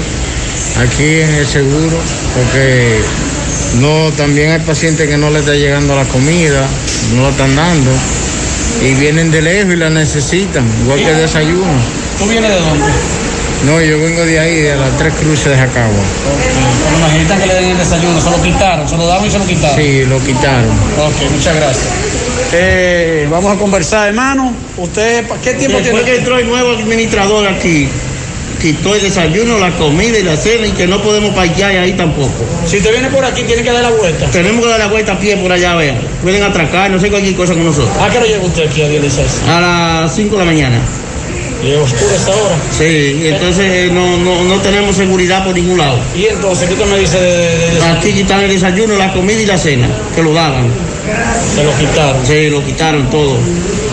aquí 0.81 1.21
en 1.21 1.35
el 1.35 1.47
seguro, 1.47 1.99
porque 2.35 3.01
no, 3.81 4.11
también 4.17 4.53
hay 4.53 4.61
pacientes 4.61 5.09
que 5.09 5.19
no 5.19 5.31
le 5.31 5.41
está 5.41 5.55
llegando 5.55 5.95
la 5.95 6.05
comida, 6.05 6.67
no 7.15 7.23
lo 7.23 7.31
están 7.31 7.55
dando, 7.55 7.91
y 8.83 8.95
vienen 8.95 9.31
de 9.31 9.43
lejos 9.43 9.75
y 9.75 9.77
la 9.77 9.91
necesitan, 9.91 10.65
igual 10.83 10.99
que 10.99 11.11
el 11.11 11.19
desayuno. 11.19 12.02
¿Tú 12.23 12.29
vienes 12.29 12.51
de 12.51 12.61
dónde? 12.61 12.87
No, 13.67 13.81
yo 13.81 13.99
vengo 13.99 14.25
de 14.25 14.39
ahí, 14.39 14.61
de 14.61 14.77
las 14.77 14.97
tres 14.97 15.13
cruces 15.15 15.47
de 15.47 15.57
Jacagua. 15.57 16.05
Cuando 16.83 17.09
necesitan 17.09 17.41
que 17.41 17.47
le 17.49 17.55
den 17.55 17.71
el 17.71 17.79
desayuno, 17.79 18.21
se 18.21 18.31
lo 18.31 18.41
quitaron, 18.41 18.89
se 18.89 18.97
lo 18.97 19.07
daban 19.09 19.27
y 19.27 19.31
se 19.31 19.39
lo 19.41 19.47
quitaron. 19.47 19.77
Sí, 19.77 20.05
lo 20.05 20.21
quitaron. 20.25 20.71
Ok, 21.01 21.31
muchas 21.33 21.57
gracias. 21.57 21.87
Eh, 22.53 23.27
vamos 23.29 23.57
a 23.57 23.59
conversar, 23.59 24.09
hermano. 24.09 24.53
¿Usted 24.77 25.25
qué 25.43 25.55
tiempo 25.55 25.79
Después 25.79 25.83
tiene? 25.83 26.03
que 26.05 26.17
entró 26.19 26.39
el 26.39 26.47
nuevo 26.47 26.71
administrador 26.71 27.49
aquí, 27.49 27.89
quitó 28.61 28.95
el 28.95 29.03
desayuno, 29.03 29.59
la 29.59 29.73
comida 29.73 30.17
y 30.17 30.23
la 30.23 30.37
cena 30.37 30.69
y 30.69 30.71
que 30.73 30.87
no 30.87 31.03
podemos 31.03 31.35
parquear 31.35 31.73
ahí 31.73 31.95
tampoco. 31.95 32.31
Si 32.67 32.79
te 32.81 32.93
viene 32.93 33.09
por 33.09 33.25
aquí, 33.25 33.43
tiene 33.43 33.65
que 33.65 33.73
dar 33.73 33.83
la 33.83 33.91
vuelta. 33.91 34.27
Tenemos 34.27 34.65
que 34.65 34.71
dar 34.71 34.79
la 34.79 34.87
vuelta 34.87 35.13
a 35.15 35.19
pie 35.19 35.37
por 35.39 35.51
allá, 35.51 35.75
vean. 35.75 35.99
Pueden 36.23 36.45
atracar, 36.45 36.89
no 36.89 37.01
sé 37.01 37.11
cualquier 37.11 37.35
cosa 37.35 37.55
con 37.55 37.65
nosotros. 37.65 37.97
¿A 38.01 38.09
qué 38.11 38.19
hora 38.19 38.27
llega 38.27 38.45
usted 38.45 38.69
aquí 38.69 38.83
a 38.83 38.89
16? 38.89 39.43
A 39.49 39.61
las 39.61 40.15
5 40.15 40.37
de 40.37 40.39
la 40.39 40.45
mañana. 40.45 40.79
¿Y 41.65 41.71
es 41.71 41.79
oscuro 41.79 42.11
esta 42.17 42.31
hora? 42.33 42.57
Sí, 42.77 43.21
entonces 43.27 43.65
eh, 43.71 43.91
no, 43.93 44.17
no, 44.19 44.43
no 44.45 44.61
tenemos 44.61 44.97
seguridad 44.97 45.45
por 45.45 45.55
ningún 45.55 45.79
lado. 45.79 45.97
¿Y 46.17 46.27
entonces 46.27 46.67
qué 46.69 46.75
usted 46.75 46.87
me 46.87 46.99
dice 46.99 47.19
de, 47.21 47.29
de- 47.59 47.75
de- 47.77 47.83
Aquí 47.87 48.13
quitan 48.13 48.41
el 48.41 48.51
desayuno, 48.51 48.97
la 48.97 49.13
comida 49.13 49.41
y 49.41 49.47
la 49.47 49.57
cena, 49.59 49.87
que 50.15 50.23
lo 50.23 50.33
daban. 50.33 50.67
Se 51.55 51.63
lo 51.63 51.71
quitaron. 51.79 52.27
Sí, 52.27 52.49
lo 52.51 52.65
quitaron 52.65 53.09
todo. 53.11 53.37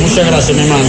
Muchas 0.02 0.26
gracias, 0.28 0.56
mi 0.58 0.64
hermano. 0.64 0.84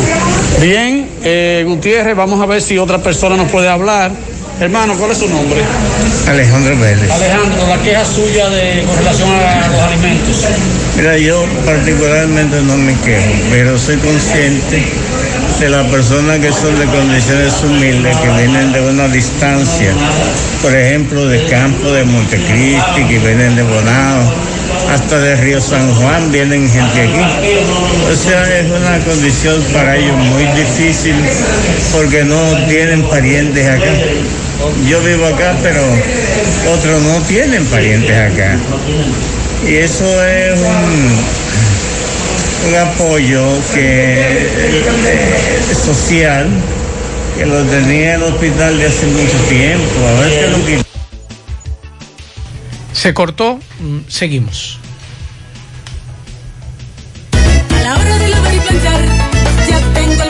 Bien, 0.61 1.09
eh, 1.25 1.65
Gutiérrez, 1.67 2.17
vamos 2.17 2.41
a 2.41 2.47
ver 2.47 2.63
si 2.63 2.79
otra 2.79 2.99
persona 2.99 3.37
nos 3.37 3.51
puede 3.51 3.69
hablar. 3.69 4.13
Hermano, 4.61 4.95
¿cuál 4.99 5.11
es 5.11 5.17
su 5.17 5.27
nombre? 5.27 5.63
Alejandro 6.29 6.79
Vélez. 6.79 7.11
Alejandro, 7.11 7.67
la 7.67 7.81
queja 7.81 8.05
suya 8.05 8.51
de, 8.51 8.85
con 8.85 8.95
relación 8.99 9.31
a 9.31 9.69
los 9.69 9.81
alimentos. 9.81 10.49
Mira, 10.99 11.17
yo 11.17 11.47
particularmente 11.65 12.61
no 12.61 12.77
me 12.77 12.95
quejo, 13.01 13.33
pero 13.51 13.79
soy 13.79 13.97
consciente 13.97 14.85
de 15.61 15.69
las 15.71 15.87
personas 15.87 16.41
que 16.41 16.53
son 16.53 16.79
de 16.79 16.85
condiciones 16.85 17.55
humildes, 17.63 18.15
que 18.19 18.29
vienen 18.33 18.71
de 18.73 18.83
una 18.83 19.09
distancia, 19.09 19.95
por 20.61 20.77
ejemplo, 20.77 21.27
de 21.27 21.47
Campo 21.47 21.91
de 21.93 22.05
Montecristi, 22.05 23.05
que 23.09 23.19
vienen 23.19 23.57
de 23.57 23.63
Bonao, 23.63 24.31
hasta 24.91 25.21
de 25.21 25.37
Río 25.37 25.61
San 25.61 25.95
Juan 25.95 26.31
vienen 26.31 26.69
gente 26.69 27.01
aquí. 27.01 27.55
O 28.13 28.15
sea, 28.15 28.61
es 28.61 28.71
una 28.71 28.99
condición 29.07 29.63
para 29.73 29.97
ellos 29.97 30.17
muy 30.17 30.45
difícil 30.49 31.15
porque 31.93 32.25
no 32.25 32.67
tienen 32.67 33.03
parientes 33.09 33.67
acá. 33.67 33.91
Yo 34.89 35.01
vivo 35.03 35.27
acá, 35.27 35.57
pero 35.63 35.83
otros 36.73 37.03
no 37.03 37.21
tienen 37.23 37.65
parientes 37.67 38.17
acá. 38.17 38.59
Y 39.67 39.77
eso 39.77 40.25
es 40.25 40.59
un, 40.59 41.19
un 42.69 42.75
apoyo 42.77 43.47
que 43.75 44.49
eh, 44.49 45.75
social 45.85 46.49
que 47.37 47.47
lo 47.47 47.63
tenía 47.65 48.17
el 48.17 48.23
hospital 48.23 48.79
de 48.79 48.87
hace 48.87 49.07
mucho 49.07 49.37
tiempo. 49.49 50.07
A 50.07 50.21
ver 50.21 50.41
qué 50.41 50.49
lo 50.49 50.67
quitó. 50.67 50.85
Se 52.93 53.15
cortó, 53.15 53.59
mm, 53.79 54.01
seguimos. 54.09 54.79
A 57.75 57.83
la 57.83 57.95
hora 57.97 58.19
de 58.19 58.29
lavar 58.29 58.55
y 58.55 58.59
planchar, 58.59 59.01
ya 59.69 59.81
tengo 59.95 60.23
el 60.23 60.30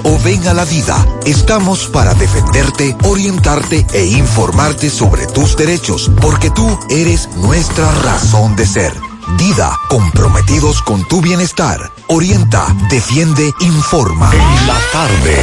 o 0.03 0.19
ven 0.19 0.47
a 0.47 0.53
la 0.53 0.65
vida. 0.65 0.95
Estamos 1.25 1.87
para 1.87 2.13
defenderte, 2.13 2.95
orientarte 3.03 3.85
e 3.93 4.05
informarte 4.05 4.89
sobre 4.89 5.27
tus 5.27 5.55
derechos, 5.55 6.11
porque 6.21 6.49
tú 6.49 6.79
eres 6.89 7.29
nuestra 7.37 7.89
razón 8.03 8.55
de 8.55 8.65
ser. 8.65 8.93
Dida, 9.37 9.77
comprometidos 9.87 10.81
con 10.81 11.07
tu 11.07 11.21
bienestar. 11.21 11.79
Orienta, 12.07 12.65
defiende, 12.89 13.51
informa. 13.61 14.31
En 14.33 14.67
la 14.67 14.77
tarde. 14.91 15.37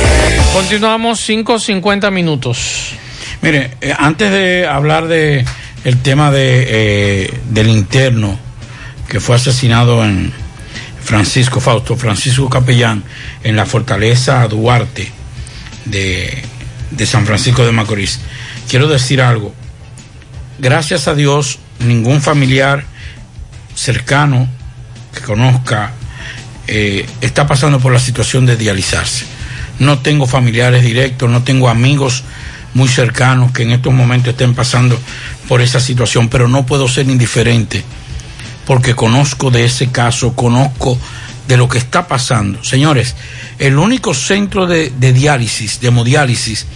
Continuamos 0.53 1.27
5.50 1.29 2.11
minutos. 2.11 2.93
Mire, 3.41 3.77
eh, 3.81 3.95
antes 3.97 4.31
de 4.31 4.67
hablar 4.67 5.09
de 5.09 5.45
el 5.85 6.03
tema 6.03 6.31
de 6.31 6.67
eh, 6.69 7.41
del 7.51 7.69
interno 7.69 8.39
que 9.09 9.21
fue 9.21 9.37
asesinado 9.37 10.05
en 10.05 10.33
Francisco 11.03 11.61
Fausto, 11.61 11.97
Francisco 11.97 12.49
Capellán, 12.49 13.03
en 13.43 13.57
la 13.57 13.67
fortaleza 13.67 14.47
Duarte 14.49 15.11
de, 15.85 16.43
de 16.91 17.07
San 17.07 17.27
Francisco 17.27 17.65
de 17.65 17.73
Macorís, 17.73 18.21
quiero 18.69 18.89
decir 18.89 19.21
algo. 19.21 19.55
Gracias 20.59 21.09
a 21.09 21.15
Dios, 21.15 21.59
ningún 21.79 22.21
familiar 22.21 22.85
cercano 23.75 24.49
que 25.15 25.21
conozca 25.21 25.93
eh, 26.67 27.07
está 27.21 27.47
pasando 27.47 27.81
por 27.81 27.93
la 27.93 27.99
situación 27.99 28.45
de 28.45 28.57
dializarse. 28.57 29.25
No 29.79 30.01
tengo 30.01 30.27
familiares 30.27 30.83
directos, 30.83 31.31
no 31.31 31.43
tengo 31.43 31.69
amigos 31.69 32.25
muy 32.75 32.89
cercanos 32.89 33.53
que 33.53 33.63
en 33.63 33.71
estos 33.71 33.93
momentos 33.93 34.33
estén 34.33 34.55
pasando 34.55 35.01
por 35.49 35.63
esa 35.63 35.81
situación, 35.81 36.29
pero 36.29 36.49
no 36.49 36.67
puedo 36.67 36.89
ser 36.89 37.09
indiferente 37.09 37.85
porque 38.69 38.95
conozco 38.95 39.51
de 39.51 39.65
ese 39.65 39.91
caso, 39.91 40.35
conozco 40.35 40.99
de 41.49 41.57
lo 41.57 41.71
que 41.71 41.79
está 41.79 42.07
pasando. 42.07 42.63
Señores, 42.63 43.17
el 43.59 43.79
único 43.79 44.13
centro 44.13 44.67
de, 44.67 44.91
diálisis, 44.91 45.81
de 45.81 45.89
hemodiálisis, 45.89 46.67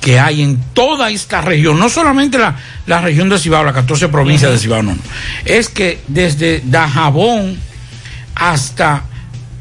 que 0.00 0.20
hay 0.20 0.40
en 0.40 0.62
toda 0.72 1.10
esta 1.10 1.40
región, 1.40 1.80
no 1.80 1.88
solamente 1.88 2.38
la, 2.38 2.54
la 2.86 3.00
región 3.00 3.28
de 3.28 3.40
Cibao, 3.40 3.64
las 3.64 3.74
14 3.74 4.06
provincias 4.06 4.52
de 4.52 4.58
Cibao, 4.60 4.84
no, 4.84 4.94
no, 4.94 5.00
es 5.44 5.68
que 5.68 6.00
desde 6.06 6.62
Dajabón 6.64 7.58
hasta 8.36 9.02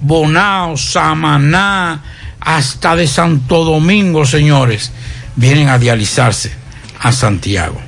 Bonao, 0.02 0.78
Samaná, 0.78 2.04
hasta 2.42 2.96
de 2.96 3.08
Santo 3.08 3.66
Domingo, 3.66 4.24
señores, 4.24 4.92
vienen 5.36 5.70
a 5.70 5.80
dializarse 5.80 6.52
a 7.00 7.12
Santiago. 7.12 7.85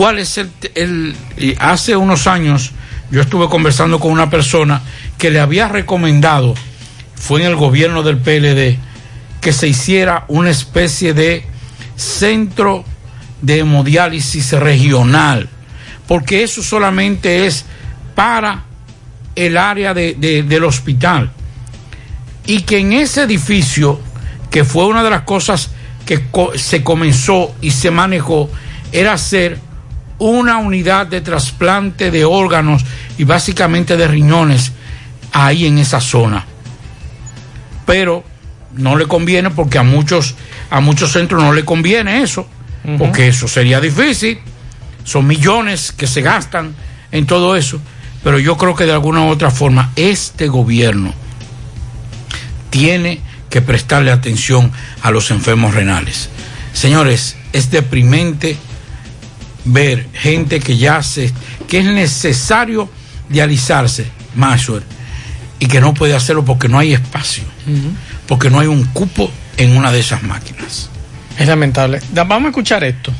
¿Cuál 0.00 0.18
es 0.18 0.38
el, 0.38 1.14
y 1.36 1.54
hace 1.58 1.94
unos 1.94 2.26
años 2.26 2.70
yo 3.10 3.20
estuve 3.20 3.50
conversando 3.50 4.00
con 4.00 4.10
una 4.12 4.30
persona 4.30 4.80
que 5.18 5.28
le 5.30 5.40
había 5.40 5.68
recomendado 5.68 6.54
fue 7.16 7.42
en 7.42 7.48
el 7.48 7.54
gobierno 7.56 8.02
del 8.02 8.16
PLD 8.16 8.78
que 9.42 9.52
se 9.52 9.68
hiciera 9.68 10.24
una 10.28 10.48
especie 10.48 11.12
de 11.12 11.44
centro 11.96 12.82
de 13.42 13.58
hemodiálisis 13.58 14.52
regional, 14.52 15.50
porque 16.08 16.44
eso 16.44 16.62
solamente 16.62 17.44
es 17.44 17.66
para 18.14 18.64
el 19.36 19.58
área 19.58 19.92
de- 19.92 20.14
de- 20.14 20.44
del 20.44 20.64
hospital. 20.64 21.30
Y 22.46 22.62
que 22.62 22.78
en 22.78 22.94
ese 22.94 23.24
edificio, 23.24 24.00
que 24.50 24.64
fue 24.64 24.86
una 24.86 25.02
de 25.02 25.10
las 25.10 25.24
cosas 25.24 25.72
que 26.06 26.24
se 26.54 26.82
comenzó 26.82 27.54
y 27.60 27.72
se 27.72 27.90
manejó, 27.90 28.48
era 28.92 29.12
hacer 29.12 29.68
una 30.20 30.58
unidad 30.58 31.06
de 31.06 31.20
trasplante 31.22 32.10
de 32.10 32.24
órganos 32.24 32.84
y 33.18 33.24
básicamente 33.24 33.96
de 33.96 34.06
riñones 34.06 34.72
ahí 35.32 35.66
en 35.66 35.78
esa 35.78 36.00
zona. 36.00 36.44
Pero 37.86 38.22
no 38.76 38.96
le 38.96 39.06
conviene 39.06 39.50
porque 39.50 39.78
a 39.78 39.82
muchos, 39.82 40.36
a 40.70 40.80
muchos 40.80 41.12
centros 41.12 41.42
no 41.42 41.52
le 41.52 41.64
conviene 41.64 42.22
eso, 42.22 42.46
porque 42.98 43.28
eso 43.28 43.48
sería 43.48 43.80
difícil. 43.80 44.38
Son 45.04 45.26
millones 45.26 45.90
que 45.92 46.06
se 46.06 46.22
gastan 46.22 46.74
en 47.10 47.26
todo 47.26 47.56
eso. 47.56 47.80
Pero 48.22 48.38
yo 48.38 48.56
creo 48.58 48.74
que 48.74 48.84
de 48.84 48.92
alguna 48.92 49.22
u 49.22 49.28
otra 49.28 49.50
forma 49.50 49.90
este 49.96 50.48
gobierno 50.48 51.14
tiene 52.68 53.20
que 53.48 53.62
prestarle 53.62 54.12
atención 54.12 54.70
a 55.02 55.10
los 55.10 55.30
enfermos 55.30 55.74
renales. 55.74 56.28
Señores, 56.74 57.36
es 57.52 57.70
deprimente 57.70 58.56
ver 59.64 60.08
gente 60.14 60.60
que 60.60 60.76
ya 60.76 61.02
se, 61.02 61.32
que 61.68 61.78
es 61.80 61.84
necesario 61.84 62.88
dializarse, 63.28 64.06
Maxwell, 64.34 64.82
y 65.58 65.66
que 65.66 65.80
no 65.80 65.94
puede 65.94 66.14
hacerlo 66.14 66.44
porque 66.44 66.68
no 66.68 66.78
hay 66.78 66.92
espacio, 66.92 67.44
porque 68.26 68.50
no 68.50 68.60
hay 68.60 68.66
un 68.66 68.84
cupo 68.84 69.30
en 69.56 69.76
una 69.76 69.92
de 69.92 70.00
esas 70.00 70.22
máquinas. 70.22 70.88
Es 71.38 71.46
lamentable. 71.46 72.00
Vamos 72.12 72.44
a 72.44 72.48
escuchar 72.48 72.84
esto. 72.84 73.12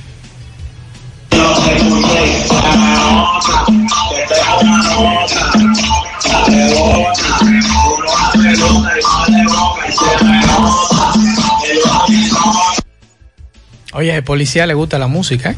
Oye, 13.93 14.15
al 14.15 14.25
policía 14.25 14.67
le 14.67 14.75
gusta 14.75 14.99
la 14.99 15.09
música, 15.09 15.51
¿eh? 15.51 15.57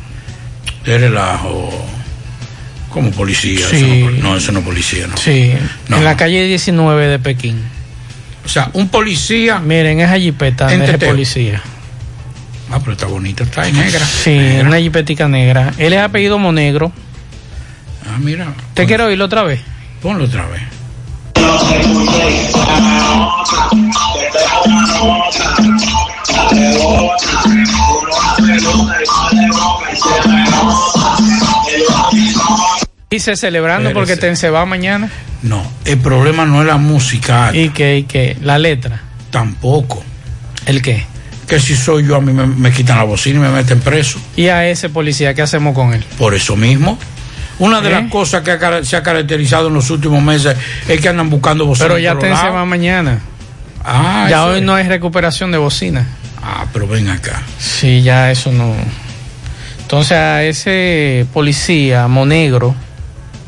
De 0.85 0.99
relajo. 0.99 1.71
Como 2.89 3.11
policía. 3.11 3.67
Sí. 3.71 3.77
Eso 3.77 4.11
no, 4.11 4.31
no, 4.31 4.37
eso 4.37 4.53
no 4.53 4.59
es 4.61 4.65
policía, 4.65 5.07
¿no? 5.07 5.17
Sí, 5.17 5.53
No. 5.89 5.97
en 5.99 6.05
la 6.05 6.17
calle 6.17 6.45
19 6.45 7.07
de 7.07 7.19
Pekín. 7.19 7.63
O 8.45 8.49
sea, 8.49 8.71
un 8.75 8.89
policía. 8.89 9.61
Miren, 9.61 10.01
esa 10.01 10.19
jipeta 10.19 10.67
teteo. 10.69 11.11
policía. 11.11 11.63
Ah, 12.71 12.79
pero 12.81 12.93
está 12.93 13.07
bonita, 13.07 13.45
está 13.45 13.69
en 13.69 13.77
negra. 13.77 14.05
Sí, 14.05 14.37
una 14.63 14.79
jipetica 14.79 15.29
negra. 15.29 15.73
Él 15.79 15.93
es 15.93 16.01
apellido 16.01 16.39
Monegro. 16.39 16.91
Ah, 18.07 18.19
mira. 18.19 18.53
¿Te 18.75 18.87
quiero 18.87 19.07
oírlo 19.07 19.27
otra 19.27 19.43
vez? 19.43 19.61
Ponlo 20.01 20.25
otra 20.25 20.47
vez. 20.49 20.63
Dice 33.13 33.37
celebrando 33.37 33.93
porque 33.93 34.17
te 34.17 34.35
se 34.37 34.49
va 34.49 34.65
mañana. 34.65 35.11
No, 35.43 35.63
el 35.85 35.99
problema 35.99 36.47
no 36.47 36.63
es 36.63 36.67
la 36.67 36.79
música. 36.79 37.51
¿Y 37.53 37.69
qué? 37.69 37.99
¿Y 37.99 38.05
qué? 38.05 38.39
La 38.41 38.59
letra. 38.59 39.03
Tampoco. 39.31 40.03
¿El 40.65 40.81
qué? 40.81 41.05
Que 41.47 41.61
si 41.61 41.77
soy 41.77 42.07
yo, 42.07 42.17
a 42.17 42.23
mí 42.23 42.33
me, 42.33 42.47
me 42.47 42.73
quitan 42.73 42.97
la 42.97 43.03
bocina 43.03 43.39
y 43.39 43.43
me 43.43 43.51
meten 43.51 43.81
preso. 43.81 44.19
¿Y 44.35 44.47
a 44.49 44.67
ese 44.67 44.89
policía 44.89 45.35
qué 45.35 45.43
hacemos 45.43 45.75
con 45.75 45.93
él? 45.93 46.03
Por 46.17 46.35
eso 46.35 46.57
mismo. 46.57 46.99
Una 47.59 47.83
de 47.83 47.89
¿Eh? 47.89 47.93
las 47.93 48.11
cosas 48.11 48.41
que 48.41 48.53
ha 48.53 48.83
se 48.83 48.97
ha 48.97 49.03
caracterizado 49.03 49.69
en 49.69 49.75
los 49.75 49.91
últimos 49.91 50.23
meses 50.23 50.57
es 50.89 50.99
que 50.99 51.09
andan 51.11 51.29
buscando 51.29 51.67
bocinas. 51.67 51.89
Pero 51.89 51.99
ya 51.99 52.19
te 52.19 52.35
se 52.35 52.49
va 52.49 52.65
mañana. 52.65 53.21
Ah, 53.85 54.27
ya 54.31 54.47
hoy 54.47 54.61
es. 54.61 54.65
no 54.65 54.75
hay 54.75 54.89
recuperación 54.89 55.53
de 55.53 55.59
bocina. 55.59 56.07
Ah, 56.43 56.65
pero 56.73 56.89
ven 56.89 57.11
acá. 57.11 57.43
Sí, 57.59 58.01
ya 58.01 58.31
eso 58.31 58.51
no. 58.53 58.75
Entonces 59.83 60.13
a 60.13 60.43
ese 60.45 61.27
policía 61.35 62.09
Monegro, 62.09 62.75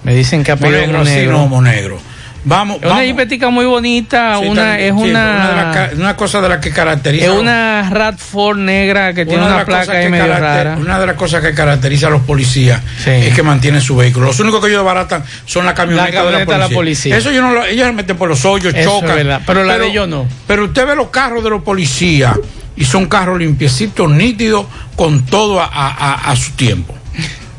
me 0.05 0.15
dicen 0.15 0.45
que 0.45 0.53
apellido 0.53 0.81
Monegro, 0.87 1.05
sí, 1.05 1.11
Monegro. 1.11 1.33
no, 1.39 1.47
Monegro. 1.49 2.01
Vamos, 2.47 2.77
Es 2.77 2.83
una 2.83 2.91
vamos. 2.91 3.05
jipetica 3.07 3.49
muy 3.49 3.65
bonita, 3.65 4.37
Sí, 4.39 4.47
una, 4.49 4.79
es 4.79 4.95
sí, 4.95 5.01
una, 5.01 5.53
las 5.55 5.75
ca- 5.75 5.91
una 5.97 6.15
cosa 6.15 6.43
de 6.43 6.51
las 6.51 6.59
que 6.59 6.71
caracteriza 6.73 7.25
es 7.25 7.31
una 7.33 7.89
Radford 7.89 8.59
negra 8.59 9.15
que 9.15 9.25
tiene 9.25 9.47
una 9.47 9.65
placa 9.65 9.99
que 9.99 10.11
medio 10.11 10.27
rara. 10.27 10.77
Una 10.79 10.99
de 11.01 11.07
las 11.07 11.17
cosas 11.17 11.41
que 11.41 11.55
caracteriza 11.55 12.09
a 12.09 12.11
los 12.11 12.21
policías 12.21 12.83
es 13.07 13.35
que 13.35 13.43
mantienen 13.43 13.81
su 13.81 13.97
vehículo. 13.97 14.27
Los 14.27 14.39
únicos 14.41 14.61
que 14.63 14.69
ellos 14.71 14.85
baratan 14.85 15.25
son 15.47 15.65
las 15.65 15.73
camionetas 15.73 16.13
La 16.13 16.21
camioneta 16.21 16.53
de 16.53 16.59
la 16.59 16.69
la 16.69 16.75
policía. 16.75 17.15
policía. 17.15 17.17
Eso 17.17 17.31
yo 17.33 17.41
no 17.41 17.51
lo, 17.55 17.65
ellos 17.65 17.87
se 17.87 17.93
meten 17.95 18.17
por 18.19 18.29
los 18.29 18.45
hoyos, 18.45 18.75
Eso 18.75 19.01
chocan. 19.01 19.41
pero 19.47 19.65
la 19.65 19.79
de 19.79 19.87
ellos 19.89 20.07
no. 20.07 20.27
Pero 20.47 20.67
usted 20.67 20.87
ve 20.87 20.95
los 20.97 21.09
carros 21.09 21.43
de 21.43 21.49
los 21.49 21.63
policías 21.63 22.37
y 22.77 22.85
son 22.85 23.07
carros 23.07 23.39
limpiecitos, 23.39 24.11
nítidos, 24.11 24.67
con 24.97 25.25
todo 25.25 25.63
a, 25.63 25.65
a- 25.65 25.89
a- 26.13 26.31
a 26.31 26.37
su 26.37 26.51
tiempo. 26.53 26.95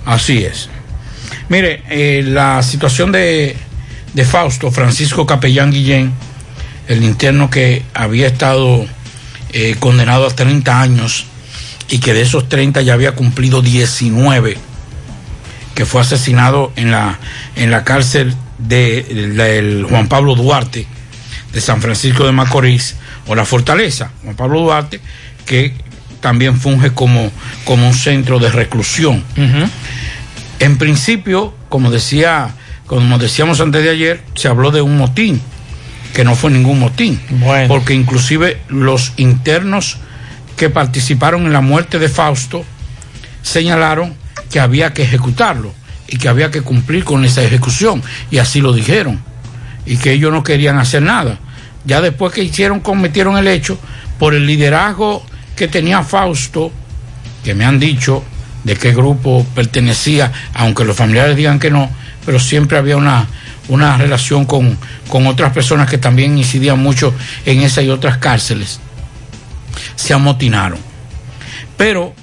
Así 0.06 0.46
es. 0.46 0.70
Mire, 1.48 1.84
eh, 1.90 2.24
la 2.26 2.64
situación 2.64 3.12
de, 3.12 3.56
Fausto, 4.26 4.72
Francisco 4.72 5.26
Capellán 5.26 5.72
Guillén, 5.72 6.12
el 6.88 7.04
interno 7.04 7.50
que 7.50 7.84
había 7.94 8.28
estado 8.28 8.86
eh, 9.54 9.76
condenado 9.80 10.26
a 10.26 10.30
30 10.30 10.82
años 10.82 11.26
y 11.90 12.00
que 12.00 12.14
de 12.14 12.22
esos 12.22 12.50
30 12.50 12.82
ya 12.82 12.94
había 12.94 13.14
cumplido 13.14 13.62
19, 13.62 14.58
que 15.76 15.86
fue 15.86 16.02
asesinado 16.02 16.72
en 16.76 16.90
la, 16.92 17.20
en 17.56 17.70
la 17.70 17.84
cárcel 17.84 18.36
de, 18.58 19.86
Juan 19.88 20.08
Pablo 20.08 20.36
Duarte 20.36 20.88
de 21.54 21.62
San 21.62 21.82
Francisco 21.82 22.26
de 22.26 22.32
Macorís, 22.32 22.96
o 23.28 23.36
la 23.36 23.46
Fortaleza, 23.46 24.12
Juan 24.24 24.36
Pablo 24.36 24.62
Duarte, 24.62 25.00
que 25.46 25.74
también 26.22 26.60
funge 26.60 26.92
como, 26.92 27.32
como 27.66 27.88
un 27.88 27.94
centro 27.94 28.40
de 28.40 28.50
reclusión. 28.50 29.24
En 30.60 30.78
principio, 30.78 31.54
como 31.70 31.92
decía, 31.92 32.56
como 32.86 33.18
decíamos 33.18 33.60
antes 33.60 33.84
de 33.84 33.90
ayer, 33.90 34.24
se 34.36 34.48
habló 34.48 34.72
de 34.72 34.82
un 34.82 34.98
motín, 34.98 35.42
que 36.14 36.24
no 36.24 36.36
fue 36.36 36.52
ningún 36.52 36.80
motín, 36.80 37.20
porque 37.68 37.94
inclusive 37.94 38.62
los 38.70 39.14
internos 39.18 39.98
que 40.56 40.70
participaron 40.70 41.46
en 41.46 41.54
la 41.54 41.62
muerte 41.62 42.00
de 42.00 42.08
Fausto 42.08 42.64
señalaron 43.42 44.16
que 44.50 44.60
había 44.60 44.94
que 44.94 45.04
ejecutarlo 45.04 45.74
y 46.08 46.18
que 46.18 46.30
había 46.30 46.52
que 46.52 46.62
cumplir 46.62 47.04
con 47.04 47.26
esa 47.26 47.44
ejecución. 47.44 48.02
Y 48.32 48.38
así 48.38 48.62
lo 48.62 48.74
dijeron. 48.74 49.22
Y 49.86 49.98
que 49.98 50.14
ellos 50.14 50.32
no 50.32 50.44
querían 50.44 50.78
hacer 50.78 51.02
nada. 51.02 51.38
Ya 51.86 52.02
después 52.02 52.34
que 52.34 52.44
hicieron 52.44 52.80
cometieron 52.80 53.38
el 53.38 53.48
hecho 53.48 53.78
por 54.18 54.34
el 54.34 54.46
liderazgo 54.46 55.26
que 55.56 55.68
tenía 55.68 56.04
Fausto, 56.04 56.72
que 57.44 57.54
me 57.54 57.66
han 57.66 57.80
dicho 57.80 58.24
de 58.66 58.76
qué 58.76 58.94
grupo 58.94 59.46
pertenecía, 59.56 60.32
aunque 60.54 60.84
los 60.84 60.98
familiares 60.98 61.38
digan 61.38 61.60
que 61.60 61.70
no, 61.70 61.90
pero 62.26 62.40
siempre 62.40 62.78
había 62.78 62.98
una, 62.98 63.28
una 63.70 63.96
relación 63.98 64.46
con, 64.46 64.78
con 65.08 65.28
otras 65.28 65.54
personas 65.54 65.90
que 65.90 66.00
también 66.00 66.38
incidían 66.38 66.80
mucho 66.80 67.14
en 67.46 67.62
esa 67.62 67.84
y 67.84 67.90
otras 67.90 68.18
cárceles. 68.18 68.80
Se 69.96 70.14
amotinaron. 70.14 70.80
Pero 71.78 72.14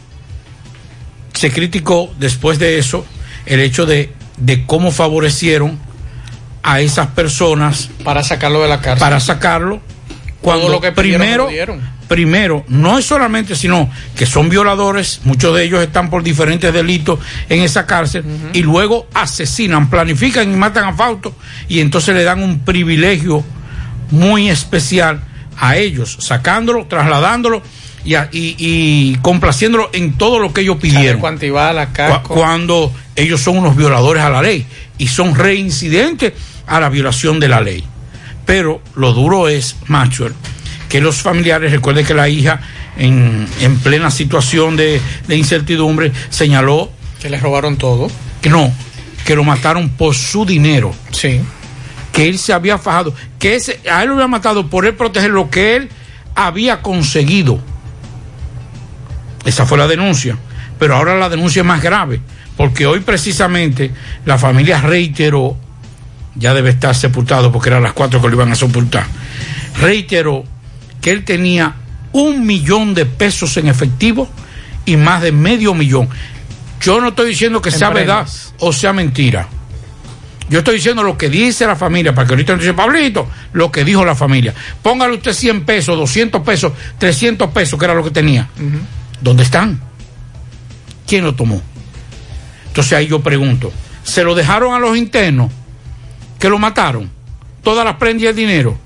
se 1.32 1.52
criticó 1.52 2.12
después 2.18 2.58
de 2.58 2.78
eso 2.78 3.06
el 3.46 3.60
hecho 3.60 3.86
de, 3.86 4.12
de 4.36 4.66
cómo 4.66 4.90
favorecieron 4.90 5.78
a 6.64 6.80
esas 6.80 7.08
personas 7.08 7.88
para 8.02 8.24
sacarlo 8.24 8.62
de 8.62 8.68
la 8.68 8.80
cárcel. 8.80 9.00
Para 9.00 9.20
sacarlo 9.20 9.80
cuando 10.42 10.68
lo 10.68 10.80
que 10.80 10.92
primero 10.92 11.46
primero 12.08 12.64
no 12.68 12.98
es 12.98 13.06
solamente 13.06 13.56
sino 13.56 13.88
que 14.14 14.26
son 14.26 14.48
violadores, 14.50 15.20
muchos 15.24 15.56
de 15.56 15.64
ellos 15.64 15.82
están 15.82 16.10
por 16.10 16.22
diferentes 16.22 16.70
delitos 16.74 17.18
en 17.48 17.62
esa 17.62 17.86
cárcel 17.86 18.22
y 18.52 18.60
luego 18.62 19.06
asesinan, 19.14 19.88
planifican 19.88 20.52
y 20.52 20.56
matan 20.56 20.84
a 20.84 20.92
Fausto 20.92 21.34
y 21.68 21.80
entonces 21.80 22.14
le 22.14 22.24
dan 22.24 22.42
un 22.42 22.60
privilegio 22.60 23.42
muy 24.10 24.50
especial 24.50 25.22
a 25.56 25.76
ellos, 25.76 26.16
sacándolo, 26.20 26.86
trasladándolo 26.86 27.62
y, 28.04 28.14
a- 28.16 28.28
y- 28.32 28.56
y 28.58 29.14
complaciéndolo 29.22 29.88
en 29.92 30.18
todo 30.18 30.38
lo 30.38 30.52
que 30.52 30.62
ellos 30.62 30.76
pidieron. 30.78 31.20
Cuantibala, 31.20 31.86
Cu- 31.86 31.92
casco. 31.94 32.34
cuando 32.34 32.92
ellos 33.16 33.40
son 33.40 33.58
unos 33.58 33.76
violadores 33.76 34.22
a 34.22 34.28
la 34.28 34.42
ley 34.42 34.66
y 34.98 35.06
son 35.08 35.34
reincidentes 35.34 36.32
a 36.66 36.80
la 36.80 36.88
violación 36.88 37.38
de 37.40 37.48
la 37.48 37.60
ley. 37.60 37.84
Pero 38.46 38.80
lo 38.96 39.12
duro 39.12 39.48
es, 39.48 39.76
Maxwell, 39.86 40.34
que 40.88 41.00
los 41.00 41.22
familiares, 41.22 41.72
recuerde 41.72 42.04
que 42.04 42.14
la 42.14 42.28
hija 42.28 42.60
en, 42.96 43.46
en 43.60 43.78
plena 43.78 44.10
situación 44.10 44.76
de, 44.76 45.00
de 45.26 45.36
incertidumbre 45.36 46.12
señaló 46.30 46.90
Que 47.20 47.30
les 47.30 47.40
robaron 47.40 47.76
todo. 47.76 48.10
que 48.40 48.50
no, 48.50 48.72
que 49.24 49.34
lo 49.36 49.44
mataron 49.44 49.90
por 49.90 50.14
su 50.14 50.44
dinero. 50.44 50.92
Sí. 51.12 51.40
que 52.12 52.28
él 52.28 52.38
se 52.38 52.52
había 52.52 52.76
fajado, 52.78 53.14
que 53.38 53.54
ese, 53.54 53.80
a 53.90 54.02
él 54.02 54.08
lo 54.08 54.14
había 54.16 54.26
matado 54.28 54.66
por 54.68 54.84
él 54.84 54.94
proteger 54.94 55.30
lo 55.30 55.48
que 55.48 55.76
él 55.76 55.88
había 56.34 56.82
conseguido. 56.82 57.58
Esa 59.44 59.66
fue 59.66 59.78
la 59.78 59.86
denuncia. 59.86 60.36
Pero 60.78 60.96
ahora 60.96 61.14
la 61.16 61.28
denuncia 61.28 61.60
es 61.60 61.66
más 61.66 61.82
grave, 61.82 62.20
porque 62.56 62.86
hoy 62.86 63.00
precisamente 63.00 63.92
la 64.24 64.36
familia 64.36 64.80
reiteró, 64.80 65.56
ya 66.34 66.54
debe 66.54 66.70
estar 66.70 66.94
sepultado 66.94 67.52
porque 67.52 67.68
eran 67.68 67.82
las 67.82 67.92
cuatro 67.92 68.20
que 68.20 68.28
lo 68.28 68.34
iban 68.34 68.52
a 68.52 68.54
sepultar, 68.54 69.06
reiteró 69.80 70.44
que 71.00 71.10
él 71.10 71.24
tenía 71.24 71.74
un 72.12 72.46
millón 72.46 72.94
de 72.94 73.06
pesos 73.06 73.56
en 73.56 73.68
efectivo 73.68 74.28
y 74.84 74.96
más 74.96 75.22
de 75.22 75.32
medio 75.32 75.74
millón. 75.74 76.08
Yo 76.80 77.00
no 77.00 77.08
estoy 77.08 77.28
diciendo 77.30 77.62
que 77.62 77.70
En 77.70 77.78
sea 77.78 77.90
verdad 77.90 78.26
o 78.58 78.72
sea 78.72 78.92
mentira. 78.92 79.48
Yo 80.48 80.58
estoy 80.58 80.74
diciendo 80.76 81.02
lo 81.02 81.16
que 81.16 81.30
dice 81.30 81.66
la 81.66 81.76
familia, 81.76 82.14
para 82.14 82.26
que 82.26 82.34
ahorita 82.34 82.52
no 82.52 82.58
dice 82.58 82.74
Pablito, 82.74 83.26
lo 83.54 83.72
que 83.72 83.84
dijo 83.84 84.04
la 84.04 84.14
familia. 84.14 84.52
Póngale 84.82 85.14
usted 85.14 85.32
100 85.32 85.64
pesos, 85.64 85.96
200 85.96 86.42
pesos, 86.42 86.72
300 86.98 87.50
pesos, 87.50 87.78
que 87.78 87.84
era 87.86 87.94
lo 87.94 88.04
que 88.04 88.10
tenía. 88.10 88.48
¿Dónde 89.20 89.44
están? 89.44 89.80
¿Quién 91.06 91.24
lo 91.24 91.34
tomó? 91.34 91.62
Entonces 92.66 92.92
ahí 92.92 93.06
yo 93.06 93.22
pregunto, 93.22 93.72
¿se 94.02 94.24
lo 94.24 94.34
dejaron 94.34 94.74
a 94.74 94.78
los 94.78 94.96
internos 94.96 95.50
que 96.42 96.48
lo 96.48 96.58
mataron? 96.58 97.08
¿Todas 97.62 97.84
las 97.84 97.94
prendas 97.98 98.24
y 98.24 98.26
el 98.26 98.34
dinero? 98.34 98.76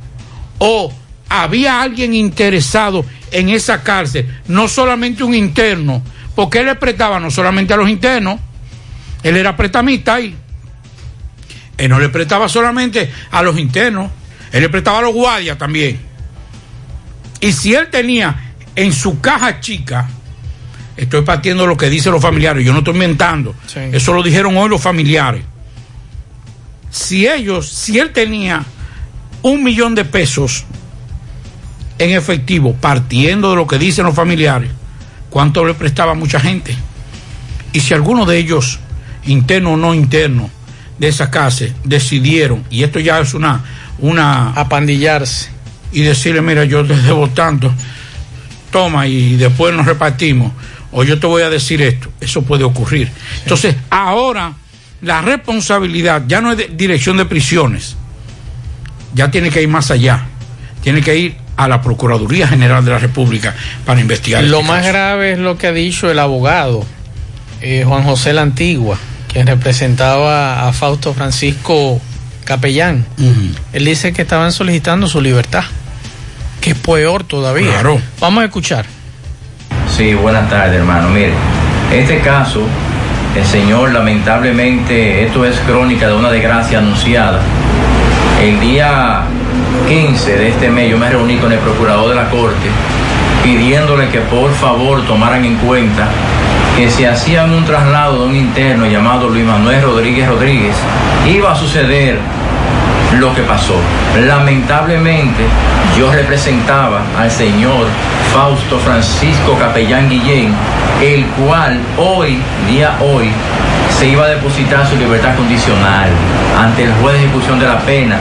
¿O 0.58 0.92
había 1.26 1.80
alguien 1.80 2.12
interesado 2.12 3.02
en 3.30 3.48
esa 3.48 3.82
cárcel? 3.82 4.28
No 4.46 4.68
solamente 4.68 5.24
un 5.24 5.34
interno, 5.34 6.02
porque 6.34 6.58
él 6.58 6.66
le 6.66 6.74
prestaba 6.74 7.18
no 7.18 7.30
solamente 7.30 7.72
a 7.72 7.78
los 7.78 7.88
internos, 7.88 8.38
él 9.22 9.38
era 9.38 9.56
prestamista 9.56 10.16
ahí. 10.16 10.36
Él 11.78 11.88
no 11.88 11.98
le 11.98 12.10
prestaba 12.10 12.46
solamente 12.46 13.10
a 13.30 13.42
los 13.42 13.58
internos, 13.58 14.10
él 14.52 14.60
le 14.60 14.68
prestaba 14.68 14.98
a 14.98 15.02
los 15.02 15.14
guardias 15.14 15.56
también. 15.56 15.98
Y 17.40 17.52
si 17.52 17.74
él 17.74 17.88
tenía 17.90 18.52
en 18.74 18.92
su 18.92 19.18
caja 19.22 19.60
chica, 19.60 20.06
estoy 20.94 21.22
partiendo 21.22 21.66
lo 21.66 21.78
que 21.78 21.88
dicen 21.88 22.12
los 22.12 22.20
familiares, 22.20 22.66
yo 22.66 22.74
no 22.74 22.80
estoy 22.80 22.92
inventando, 22.92 23.54
eso 23.92 24.12
lo 24.12 24.22
dijeron 24.22 24.54
hoy 24.58 24.68
los 24.68 24.82
familiares. 24.82 25.42
Si 26.96 27.28
ellos, 27.28 27.68
si 27.68 27.98
él 27.98 28.10
tenía 28.10 28.64
un 29.42 29.62
millón 29.62 29.94
de 29.94 30.06
pesos 30.06 30.64
en 31.98 32.10
efectivo, 32.12 32.74
partiendo 32.74 33.50
de 33.50 33.56
lo 33.56 33.66
que 33.66 33.78
dicen 33.78 34.06
los 34.06 34.14
familiares, 34.14 34.70
¿cuánto 35.28 35.62
le 35.66 35.74
prestaba 35.74 36.12
a 36.12 36.14
mucha 36.14 36.40
gente? 36.40 36.74
Y 37.74 37.80
si 37.80 37.92
alguno 37.92 38.24
de 38.24 38.38
ellos, 38.38 38.78
interno 39.26 39.74
o 39.74 39.76
no 39.76 39.92
interno, 39.94 40.48
de 40.98 41.08
esa 41.08 41.30
casa, 41.30 41.66
decidieron, 41.84 42.64
y 42.70 42.82
esto 42.82 42.98
ya 42.98 43.20
es 43.20 43.34
una... 43.34 43.62
una 43.98 44.52
Apandillarse. 44.52 45.50
Y 45.92 46.00
decirle, 46.00 46.40
mira, 46.40 46.64
yo 46.64 46.84
te 46.84 46.96
debo 46.96 47.28
tanto, 47.28 47.72
toma 48.70 49.06
y 49.06 49.36
después 49.36 49.74
nos 49.74 49.84
repartimos, 49.84 50.50
o 50.92 51.04
yo 51.04 51.20
te 51.20 51.26
voy 51.26 51.42
a 51.42 51.50
decir 51.50 51.82
esto, 51.82 52.10
eso 52.20 52.40
puede 52.42 52.64
ocurrir. 52.64 53.10
Entonces, 53.42 53.76
ahora 53.90 54.54
la 55.02 55.20
responsabilidad 55.20 56.22
ya 56.26 56.40
no 56.40 56.52
es 56.52 56.58
de 56.58 56.68
dirección 56.68 57.16
de 57.16 57.24
prisiones, 57.24 57.96
ya 59.14 59.30
tiene 59.30 59.50
que 59.50 59.62
ir 59.62 59.68
más 59.68 59.90
allá, 59.90 60.26
tiene 60.82 61.02
que 61.02 61.16
ir 61.16 61.36
a 61.56 61.68
la 61.68 61.80
Procuraduría 61.80 62.48
General 62.48 62.84
de 62.84 62.90
la 62.90 62.98
República 62.98 63.54
para 63.84 64.00
investigar. 64.00 64.44
Lo 64.44 64.58
este 64.58 64.68
más 64.68 64.80
caso. 64.80 64.88
grave 64.92 65.32
es 65.32 65.38
lo 65.38 65.56
que 65.56 65.68
ha 65.68 65.72
dicho 65.72 66.10
el 66.10 66.18
abogado 66.18 66.84
eh, 67.60 67.84
Juan 67.86 68.02
José 68.02 68.32
La 68.32 68.42
Antigua, 68.42 68.98
quien 69.32 69.46
representaba 69.46 70.68
a 70.68 70.72
Fausto 70.72 71.14
Francisco 71.14 72.00
Capellán. 72.44 73.04
Él 73.72 73.84
dice 73.84 74.12
que 74.12 74.22
estaban 74.22 74.52
solicitando 74.52 75.08
su 75.08 75.20
libertad, 75.20 75.64
que 76.60 76.70
es 76.70 76.76
peor 76.76 77.24
todavía. 77.24 77.72
Claro. 77.72 78.00
Vamos 78.20 78.42
a 78.42 78.46
escuchar. 78.46 78.86
Sí, 79.96 80.14
buenas 80.14 80.48
tardes, 80.50 80.76
hermano. 80.76 81.08
Mire, 81.08 81.32
este 81.92 82.20
caso, 82.20 82.60
el 83.36 83.44
señor, 83.44 83.92
lamentablemente, 83.92 85.24
esto 85.24 85.44
es 85.44 85.58
crónica 85.60 86.08
de 86.08 86.14
una 86.14 86.30
desgracia 86.30 86.78
anunciada. 86.78 87.40
El 88.42 88.58
día 88.60 89.22
15 89.86 90.38
de 90.38 90.48
este 90.48 90.70
mes 90.70 90.90
yo 90.90 90.98
me 90.98 91.08
reuní 91.10 91.36
con 91.36 91.52
el 91.52 91.58
procurador 91.58 92.08
de 92.08 92.14
la 92.14 92.30
Corte 92.30 92.68
pidiéndole 93.42 94.08
que 94.08 94.20
por 94.20 94.52
favor 94.54 95.02
tomaran 95.06 95.44
en 95.44 95.56
cuenta 95.56 96.08
que 96.76 96.90
si 96.90 97.04
hacían 97.04 97.52
un 97.52 97.64
traslado 97.64 98.20
de 98.20 98.26
un 98.26 98.34
interno 98.34 98.86
llamado 98.86 99.28
Luis 99.28 99.44
Manuel 99.44 99.82
Rodríguez 99.82 100.28
Rodríguez, 100.28 100.74
iba 101.26 101.52
a 101.52 101.54
suceder 101.54 102.18
lo 103.14 103.34
que 103.34 103.42
pasó. 103.42 103.74
Lamentablemente, 104.26 105.44
yo 105.96 106.12
representaba 106.12 107.02
al 107.18 107.30
señor 107.30 107.86
Fausto 108.32 108.78
Francisco 108.78 109.56
Capellán 109.58 110.08
Guillén, 110.08 110.54
el 111.00 111.24
cual 111.26 111.80
hoy, 111.96 112.38
día 112.68 112.96
hoy, 113.00 113.30
se 113.98 114.08
iba 114.08 114.24
a 114.24 114.28
depositar 114.28 114.86
su 114.86 114.96
libertad 114.96 115.34
condicional 115.36 116.08
ante 116.60 116.84
el 116.84 116.92
juez 116.94 117.14
de 117.14 117.24
ejecución 117.24 117.58
de 117.58 117.66
la 117.66 117.78
pena. 117.80 118.18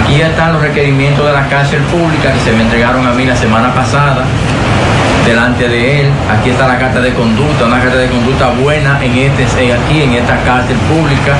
Aquí 0.00 0.20
están 0.20 0.52
los 0.52 0.62
requerimientos 0.62 1.26
de 1.26 1.32
la 1.32 1.48
cárcel 1.48 1.80
pública 1.82 2.32
que 2.32 2.40
se 2.40 2.52
me 2.52 2.62
entregaron 2.62 3.06
a 3.06 3.12
mí 3.12 3.24
la 3.24 3.36
semana 3.36 3.74
pasada 3.74 4.24
delante 5.26 5.68
de 5.68 6.00
él. 6.02 6.10
Aquí 6.30 6.50
está 6.50 6.66
la 6.66 6.78
carta 6.78 7.00
de 7.00 7.12
conducta, 7.12 7.66
una 7.66 7.80
carta 7.80 7.98
de 7.98 8.08
conducta 8.08 8.50
buena 8.50 8.98
en 9.04 9.16
este, 9.16 9.44
aquí 9.72 10.02
en 10.02 10.12
esta 10.12 10.38
cárcel 10.44 10.76
pública. 10.88 11.36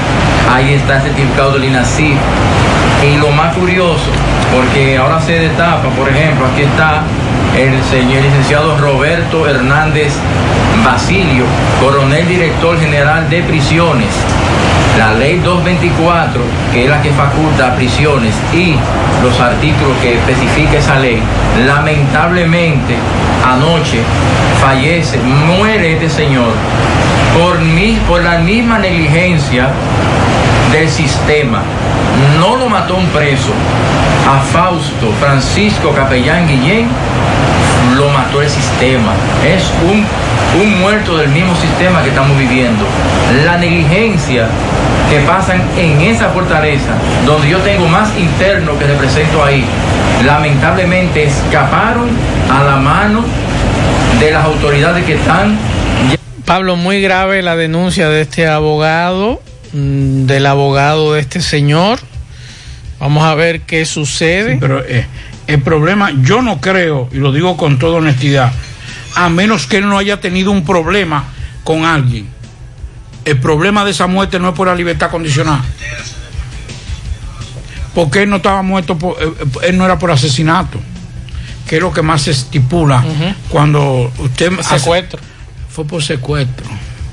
Ahí 0.53 0.75
está 0.75 0.97
el 0.97 1.03
certificado 1.03 1.53
del 1.53 1.65
INACIF. 1.65 2.17
Y 3.03 3.17
lo 3.19 3.31
más 3.31 3.55
curioso, 3.55 4.11
porque 4.53 4.97
ahora 4.97 5.21
se 5.21 5.33
destapa, 5.39 5.89
por 5.91 6.09
ejemplo, 6.09 6.47
aquí 6.47 6.63
está 6.63 7.03
el 7.57 7.83
señor 7.85 8.23
licenciado 8.23 8.77
Roberto 8.79 9.47
Hernández 9.49 10.13
Basilio, 10.85 11.45
coronel 11.83 12.29
director 12.29 12.79
general 12.79 13.29
de 13.31 13.43
prisiones. 13.43 14.09
La 14.99 15.13
ley 15.13 15.39
224, 15.41 16.41
que 16.73 16.85
es 16.85 16.91
la 16.91 17.03
que 17.03 17.11
faculta 17.11 17.69
a 17.69 17.75
prisiones, 17.77 18.35
y 18.53 18.77
los 19.23 19.39
artículos 19.41 19.97
que 20.01 20.15
especifica 20.15 20.79
esa 20.79 20.99
ley, 20.99 21.21
lamentablemente 21.67 22.95
anoche 23.47 23.99
fallece, 24.61 25.19
muere 25.19 25.95
este 25.95 26.09
señor 26.09 26.49
por, 27.39 27.59
mi- 27.61 27.99
por 28.09 28.23
la 28.23 28.39
misma 28.39 28.79
negligencia 28.79 29.69
del 30.73 30.89
sistema. 30.89 31.63
No 32.39 32.57
lo 32.57 32.69
mató 32.69 32.97
un 32.97 33.07
preso. 33.07 33.53
A 34.29 34.41
Fausto 34.41 35.13
Francisco 35.21 35.93
Capellán 35.93 36.47
Guillén 36.47 36.89
lo 37.97 38.09
mató 38.11 38.43
el 38.43 38.49
sistema. 38.49 39.13
Es 39.47 39.71
un, 39.85 40.05
un 40.61 40.81
muerto 40.81 41.17
del 41.17 41.29
mismo 41.29 41.55
sistema 41.57 42.03
que 42.03 42.09
estamos 42.09 42.37
viviendo. 42.37 42.85
La 43.45 43.57
negligencia 43.59 44.49
que 45.11 45.21
pasan 45.21 45.63
en 45.77 46.01
esa 46.01 46.31
fortaleza, 46.31 46.93
donde 47.25 47.49
yo 47.49 47.59
tengo 47.59 47.87
más 47.87 48.09
internos 48.19 48.77
que 48.79 48.87
represento 48.87 49.45
ahí, 49.45 49.65
lamentablemente 50.25 51.25
escaparon 51.25 52.09
a 52.51 52.65
la 52.65 52.77
mano 52.77 53.25
de 54.19 54.31
las 54.33 54.45
autoridades 54.45 55.05
que 55.05 55.15
están 55.15 55.57
Pablo, 56.47 56.77
muy 56.77 57.03
grave 57.03 57.43
la 57.43 57.57
denuncia 57.57 58.09
de 58.09 58.21
este 58.21 58.47
abogado, 58.47 59.43
del 59.81 60.47
abogado 60.47 61.13
de 61.15 61.21
este 61.21 61.41
señor. 61.41 61.99
Vamos 62.99 63.25
a 63.25 63.35
ver 63.35 63.61
qué 63.63 63.85
sucede. 63.85 64.57
Pero 64.59 64.83
eh, 64.85 65.07
el 65.47 65.61
problema, 65.63 66.13
yo 66.23 66.41
no 66.43 66.61
creo, 66.61 67.09
y 67.13 67.17
lo 67.17 67.31
digo 67.33 67.57
con 67.57 67.79
toda 67.79 67.99
honestidad, 67.99 68.53
a 69.15 69.29
menos 69.29 69.67
que 69.67 69.79
él 69.79 69.89
no 69.89 69.99
haya 69.99 70.21
tenido 70.21 70.51
un 70.51 70.65
problema 70.65 71.25
con 71.65 71.85
alguien. 71.85 72.27
El 73.25 73.39
problema 73.39 73.85
de 73.85 73.91
esa 73.91 74.07
muerte 74.07 74.39
no 74.39 74.51
es 74.51 74.55
por 74.55 74.69
la 74.69 74.75
libertad 74.75 75.11
condicional. 75.11 75.61
Porque 77.95 78.23
él 78.23 78.31
no 78.31 78.37
estaba 78.37 78.63
muerto, 78.63 78.97
por- 78.99 79.17
eh, 79.23 79.27
eh, 79.41 79.69
él 79.69 79.79
no 79.79 79.85
era 79.85 79.99
por 79.99 80.11
asesinato, 80.11 80.79
que 81.67 81.77
es 81.77 81.83
lo 81.83 81.93
que 81.93 82.03
más 82.03 82.23
se 82.23 82.31
estipula 82.33 83.03
cuando 83.49 84.13
usted... 84.19 84.53
hace- 84.61 84.79
Secuestro. 84.79 85.21
Fue 85.71 85.85
por 85.87 86.03
secuestro. 86.03 86.67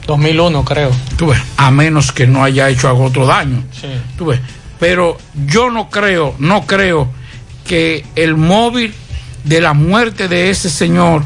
2001, 0.05 0.65
creo. 0.65 0.91
Tú 1.17 1.27
ves, 1.27 1.39
a 1.57 1.71
menos 1.71 2.11
que 2.11 2.27
no 2.27 2.43
haya 2.43 2.69
hecho 2.69 2.93
otro 2.95 3.25
daño. 3.25 3.63
Sí. 3.71 3.87
Tú 4.17 4.27
ves, 4.27 4.39
pero 4.79 5.17
yo 5.47 5.69
no 5.69 5.89
creo, 5.89 6.35
no 6.39 6.65
creo 6.65 7.09
que 7.65 8.05
el 8.15 8.35
móvil 8.35 8.93
de 9.43 9.61
la 9.61 9.73
muerte 9.73 10.27
de 10.27 10.49
ese 10.49 10.69
señor 10.69 11.23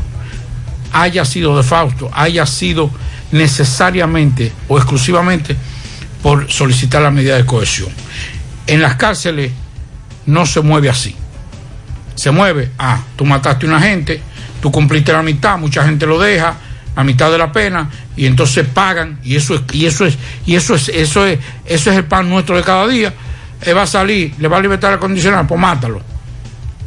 haya 0.94 1.26
sido 1.26 1.58
de 1.58 1.64
Fausto, 1.64 2.10
haya 2.14 2.46
sido 2.46 2.90
necesariamente 3.32 4.52
o 4.68 4.78
exclusivamente 4.78 5.56
por 6.22 6.52
solicitar 6.52 7.02
la 7.02 7.12
medida 7.12 7.36
de 7.36 7.46
cohesión. 7.46 7.90
En 8.68 8.82
las 8.82 8.96
cárceles 8.96 9.52
no 10.26 10.46
se 10.46 10.62
mueve 10.62 10.90
así. 10.90 11.16
Se 12.16 12.32
mueve, 12.32 12.72
ah, 12.80 13.02
tú 13.16 13.26
mataste 13.26 13.66
a 13.66 13.70
una 13.70 13.80
gente, 13.80 14.22
tú 14.62 14.72
cumpliste 14.72 15.12
la 15.12 15.22
mitad, 15.22 15.58
mucha 15.58 15.84
gente 15.84 16.06
lo 16.06 16.20
deja, 16.20 16.58
la 16.98 17.04
mitad 17.04 17.32
de 17.32 17.38
la 17.38 17.52
pena, 17.52 17.90
y 18.18 18.26
entonces 18.26 18.68
pagan, 18.68 19.20
y 19.24 19.36
eso 19.38 19.54
es, 19.56 19.62
y 19.72 19.86
eso 19.86 20.06
es, 20.06 20.18
y 20.46 20.56
eso 20.56 20.76
es, 20.76 20.90
eso 20.90 21.26
es, 21.26 21.40
eso 21.66 21.92
es 21.92 21.96
el 21.98 22.04
pan 22.06 22.28
nuestro 22.30 22.58
de 22.58 22.64
cada 22.64 22.86
día. 22.88 23.14
eh, 23.62 23.74
va 23.74 23.84
a 23.84 23.88
salir, 23.88 24.34
le 24.40 24.48
va 24.48 24.58
a 24.58 24.60
libertar 24.60 24.92
el 24.94 25.00
condicional, 25.00 25.48
pues 25.48 25.60
mátalo. 25.60 26.02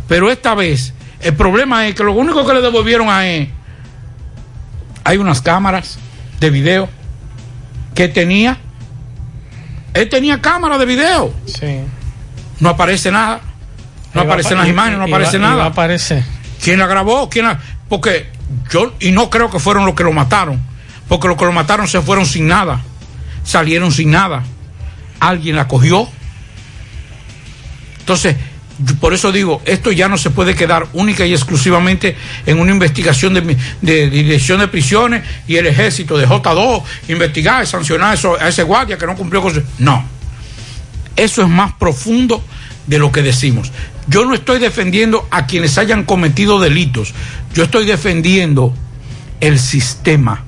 Pero 0.08 0.30
esta 0.30 0.54
vez, 0.54 0.92
el 1.20 1.34
problema 1.34 1.86
es 1.88 1.94
que 1.94 2.02
lo 2.04 2.12
único 2.12 2.46
que 2.46 2.52
le 2.54 2.61
devolvieron 2.61 3.08
a 3.08 3.26
él, 3.26 3.50
hay 5.04 5.16
unas 5.16 5.40
cámaras 5.40 5.98
de 6.40 6.50
video 6.50 6.88
que 7.94 8.08
tenía. 8.08 8.58
Él 9.94 10.08
tenía 10.08 10.40
cámara 10.40 10.78
de 10.78 10.86
video. 10.86 11.32
Sí. 11.46 11.80
No 12.61 12.68
aparece 12.70 13.11
nada. 13.11 13.40
No 14.14 14.20
a 14.22 14.24
aparecen 14.24 14.52
apa- 14.54 14.62
las 14.62 14.68
imágenes, 14.70 14.98
no 14.98 15.06
iba- 15.08 15.16
aparece 15.16 15.36
iba 15.38 15.46
a 15.46 15.50
nada. 15.50 15.66
aparecer. 15.66 16.24
¿Quién 16.62 16.78
la 16.78 16.86
grabó? 16.86 17.28
¿Quién 17.30 17.46
la.? 17.46 17.58
Porque 17.88 18.28
yo, 18.70 18.94
y 19.01 19.12
no 19.12 19.30
creo 19.30 19.51
que 19.51 19.59
fueron 19.59 19.86
los 19.86 19.94
que 19.94 20.05
lo 20.05 20.12
mataron, 20.12 20.61
porque 21.09 21.28
los 21.28 21.36
que 21.36 21.44
lo 21.44 21.53
mataron 21.53 21.86
se 21.88 22.01
fueron 22.01 22.26
sin 22.26 22.46
nada, 22.48 22.80
salieron 23.44 23.92
sin 23.92 24.11
nada. 24.11 24.42
Alguien 25.20 25.57
la 25.57 25.68
cogió. 25.68 26.09
Entonces, 28.01 28.36
por 29.01 29.12
eso 29.12 29.30
digo, 29.30 29.61
esto 29.66 29.92
ya 29.92 30.09
no 30.09 30.16
se 30.16 30.30
puede 30.30 30.55
quedar 30.55 30.86
única 30.94 31.26
y 31.26 31.32
exclusivamente 31.34 32.16
en 32.46 32.59
una 32.59 32.72
investigación 32.72 33.34
de, 33.34 33.42
mi- 33.42 33.57
de 33.82 34.09
dirección 34.09 34.59
de 34.61 34.68
prisiones 34.68 35.22
y 35.46 35.57
el 35.57 35.66
ejército 35.66 36.16
de 36.16 36.26
J2, 36.26 36.82
investigar 37.09 37.62
y 37.62 37.66
sancionar 37.66 38.14
eso- 38.14 38.40
a 38.40 38.48
ese 38.48 38.62
guardia 38.62 38.96
que 38.96 39.07
no 39.07 39.14
cumplió 39.14 39.42
con 39.42 39.55
su... 39.55 39.62
No. 39.78 40.05
Eso 41.14 41.42
es 41.42 41.48
más 41.48 41.72
profundo 41.74 42.42
de 42.86 42.98
lo 42.98 43.12
que 43.12 43.22
decimos. 43.22 43.72
Yo 44.06 44.24
no 44.24 44.34
estoy 44.34 44.58
defendiendo 44.58 45.26
a 45.30 45.46
quienes 45.46 45.78
hayan 45.78 46.04
cometido 46.04 46.58
delitos. 46.60 47.14
Yo 47.54 47.64
estoy 47.64 47.86
defendiendo 47.86 48.74
el 49.40 49.58
sistema. 49.58 50.44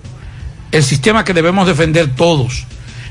El 0.71 0.83
sistema 0.83 1.25
que 1.25 1.35
debemos 1.35 1.67
defender 1.67 2.15
todos. 2.15 2.67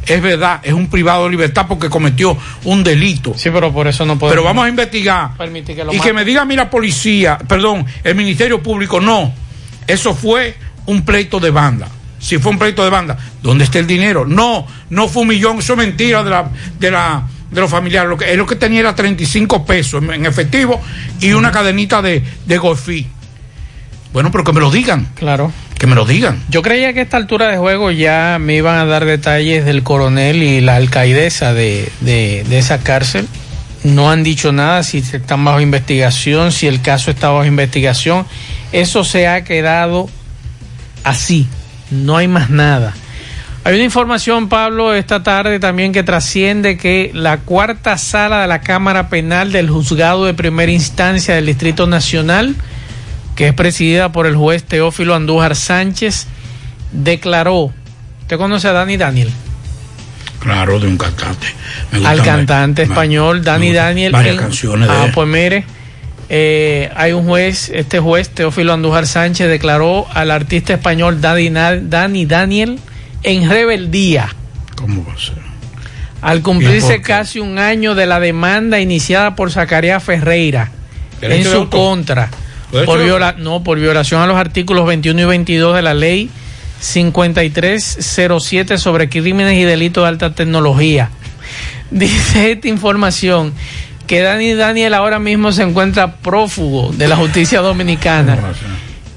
Es 0.06 0.22
verdad, 0.22 0.60
es 0.64 0.74
un 0.74 0.88
privado 0.88 1.26
de 1.26 1.32
libertad 1.32 1.68
porque 1.68 1.90
cometió 1.90 2.36
un 2.64 2.84
delito. 2.84 3.34
Sí, 3.38 3.50
pero 3.52 3.72
por 3.72 3.88
eso 3.88 4.06
no 4.06 4.18
podemos. 4.18 4.34
Pero 4.34 4.44
vamos 4.44 4.66
a 4.66 4.70
investigar. 4.70 5.38
Permitir 5.38 5.76
que 5.76 5.84
lo 5.86 5.94
y 5.94 6.00
que 6.00 6.12
me 6.12 6.26
diga 6.26 6.42
a 6.42 6.46
mí 6.46 6.56
la 6.56 6.70
policía, 6.70 7.38
perdón, 7.38 7.86
el 8.04 8.16
Ministerio 8.16 8.62
Público, 8.64 9.00
no. 9.00 9.32
Eso 9.86 10.16
fue 10.16 10.56
un 10.88 11.04
pleito 11.04 11.40
de 11.40 11.52
banda. 11.52 11.88
Si 12.20 12.38
fue 12.38 12.52
un 12.52 12.60
pleito 12.60 12.84
de 12.84 12.90
banda, 12.90 13.18
¿dónde 13.42 13.64
está 13.64 13.80
el 13.80 13.88
dinero? 13.88 14.26
No, 14.26 14.66
no 14.90 15.08
fue 15.08 15.24
un 15.24 15.30
millón, 15.30 15.58
eso 15.58 15.74
es 15.74 15.80
mentira 15.80 16.24
de 16.24 16.30
la, 16.30 16.50
de 16.80 16.92
la, 16.92 17.28
de 17.52 17.62
los 17.62 17.70
familiares. 17.70 18.10
Lo 18.10 18.18
que, 18.18 18.32
es 18.32 18.38
lo 18.38 18.46
que 18.48 18.56
tenía 18.56 18.80
era 18.80 18.96
35 18.96 19.66
pesos 19.66 20.02
en, 20.02 20.12
en 20.12 20.26
efectivo 20.26 20.82
y 21.20 21.34
una 21.34 21.52
cadenita 21.52 22.02
de, 22.02 22.24
de 22.46 22.58
golfí. 22.58 23.08
Bueno, 24.14 24.32
pero 24.32 24.44
que 24.44 24.54
me 24.54 24.60
lo 24.60 24.72
digan. 24.72 25.08
Claro. 25.16 25.52
Que 25.78 25.88
me 25.88 25.96
lo 25.96 26.06
digan. 26.06 26.44
Yo 26.50 26.62
creía 26.62 26.94
que 26.94 27.00
a 27.00 27.04
esta 27.04 27.18
altura 27.18 27.48
de 27.48 27.58
juego 27.58 27.92
ya 27.92 28.38
me 28.40 28.56
iban 28.56 28.78
a 28.78 28.86
dar 28.86 29.06
detalles 29.06 29.66
del 29.66 29.84
coronel 29.84 30.44
y 30.44 30.62
la 30.62 30.76
alcaidesa 30.76 31.54
de, 31.54 31.92
de, 32.02 32.46
de 32.48 32.58
esa 32.60 32.80
cárcel. 32.80 33.28
No 33.84 34.12
han 34.12 34.24
dicho 34.24 34.52
nada 34.52 34.84
si 34.84 35.00
están 35.00 35.44
bajo 35.44 35.60
investigación, 35.60 36.52
si 36.52 36.68
el 36.68 36.82
caso 36.82 37.10
está 37.10 37.30
bajo 37.30 37.46
investigación. 37.46 38.28
Eso 38.72 39.04
se 39.04 39.28
ha 39.28 39.44
quedado 39.44 40.08
así. 41.04 41.48
No 41.90 42.18
hay 42.18 42.28
más 42.28 42.50
nada. 42.50 42.94
Hay 43.64 43.76
una 43.76 43.84
información, 43.84 44.50
Pablo, 44.50 44.94
esta 44.96 45.22
tarde 45.22 45.60
también 45.60 45.92
que 45.92 46.02
trasciende 46.02 46.78
que 46.78 47.12
la 47.14 47.38
cuarta 47.38 47.98
sala 48.00 48.42
de 48.42 48.48
la 48.48 48.62
Cámara 48.62 49.08
Penal 49.08 49.52
del 49.52 49.70
Juzgado 49.70 50.26
de 50.26 50.34
Primera 50.34 50.72
Instancia 50.72 51.36
del 51.36 51.46
Distrito 51.46 51.86
Nacional, 51.86 52.56
que 53.36 53.48
es 53.50 53.54
presidida 53.54 54.12
por 54.12 54.26
el 54.26 54.36
juez 54.36 54.64
Teófilo 54.64 55.14
Andújar 55.14 55.56
Sánchez, 55.56 56.26
declaró, 56.92 57.72
¿usted 58.22 58.38
conoce 58.38 58.68
a 58.68 58.72
Dani 58.72 58.98
Daniel? 58.98 59.30
Claro, 60.40 60.80
de 60.80 60.88
un 60.88 60.98
cantante. 60.98 61.46
Me 61.92 62.00
Al 62.08 62.18
gustan 62.18 62.38
cantante 62.38 62.82
español 62.82 63.44
Dani 63.44 63.70
me 63.70 63.76
Daniel. 63.76 64.12
Varias 64.12 64.38
en- 64.38 64.42
canciones 64.42 64.88
de 64.90 64.94
Ah, 64.96 65.06
él. 65.06 65.12
pues 65.14 65.28
mire, 65.28 65.66
eh, 66.30 66.90
hay 66.96 67.12
un 67.12 67.28
juez, 67.28 67.70
este 67.70 68.00
juez 68.00 68.30
Teófilo 68.30 68.74
Andújar 68.74 69.06
Sánchez 69.06 69.48
declaró 69.48 70.08
al 70.16 70.32
artista 70.32 70.74
español 70.74 71.22
Dani 71.22 72.26
Daniel 72.26 72.80
en 73.24 73.50
rebeldía. 73.50 74.34
¿Cómo 74.76 75.06
va 75.06 75.14
a 75.14 75.18
ser? 75.18 75.36
Al 76.22 76.40
¿Y 76.40 76.42
cumplirse 76.42 77.02
casi 77.02 77.40
un 77.40 77.58
año 77.60 77.96
de 77.96 78.06
la 78.06 78.20
demanda 78.20 78.80
iniciada 78.80 79.36
por 79.36 79.52
Zacarías 79.52 80.04
Ferreira 80.04 80.72
en 81.22 81.30
¿Derecho 81.30 81.50
de 81.50 81.56
su 81.56 81.70
contra 81.70 82.30
¿Derecho 82.72 82.86
por, 82.92 83.04
viola- 83.04 83.36
no, 83.38 83.64
por 83.64 83.80
violación 83.80 84.22
a 84.22 84.28
los 84.28 84.38
artículos 84.38 84.86
21 84.86 85.22
y 85.22 85.26
22 85.26 85.76
de 85.76 85.82
la 85.82 85.94
ley 85.94 86.30
5307 86.80 88.78
sobre 88.78 89.10
crímenes 89.10 89.58
y 89.58 89.64
delitos 89.64 90.04
de 90.04 90.08
alta 90.10 90.34
tecnología. 90.34 91.10
Dice 91.92 92.52
esta 92.54 92.68
información 92.68 93.54
que 94.08 94.22
Dani 94.22 94.54
Daniel 94.54 94.94
ahora 94.94 95.20
mismo 95.20 95.52
se 95.52 95.64
encuentra 95.64 96.16
prófugo 96.18 96.92
de 96.94 97.08
la 97.08 97.16
justicia 97.16 97.62
dominicana. 97.62 98.38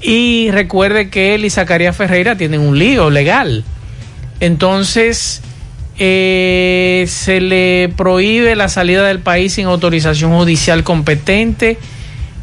Y 0.01 0.51
recuerde 0.51 1.09
que 1.09 1.33
él 1.35 1.45
y 1.45 1.49
Zacarías 1.49 1.95
Ferreira 1.95 2.35
tienen 2.35 2.61
un 2.61 2.77
lío 2.77 3.09
legal. 3.09 3.63
Entonces, 4.39 5.41
eh, 5.97 7.05
se 7.07 7.39
le 7.39 7.89
prohíbe 7.95 8.55
la 8.55 8.67
salida 8.67 9.07
del 9.07 9.19
país 9.19 9.53
sin 9.53 9.67
autorización 9.67 10.35
judicial 10.35 10.83
competente. 10.83 11.77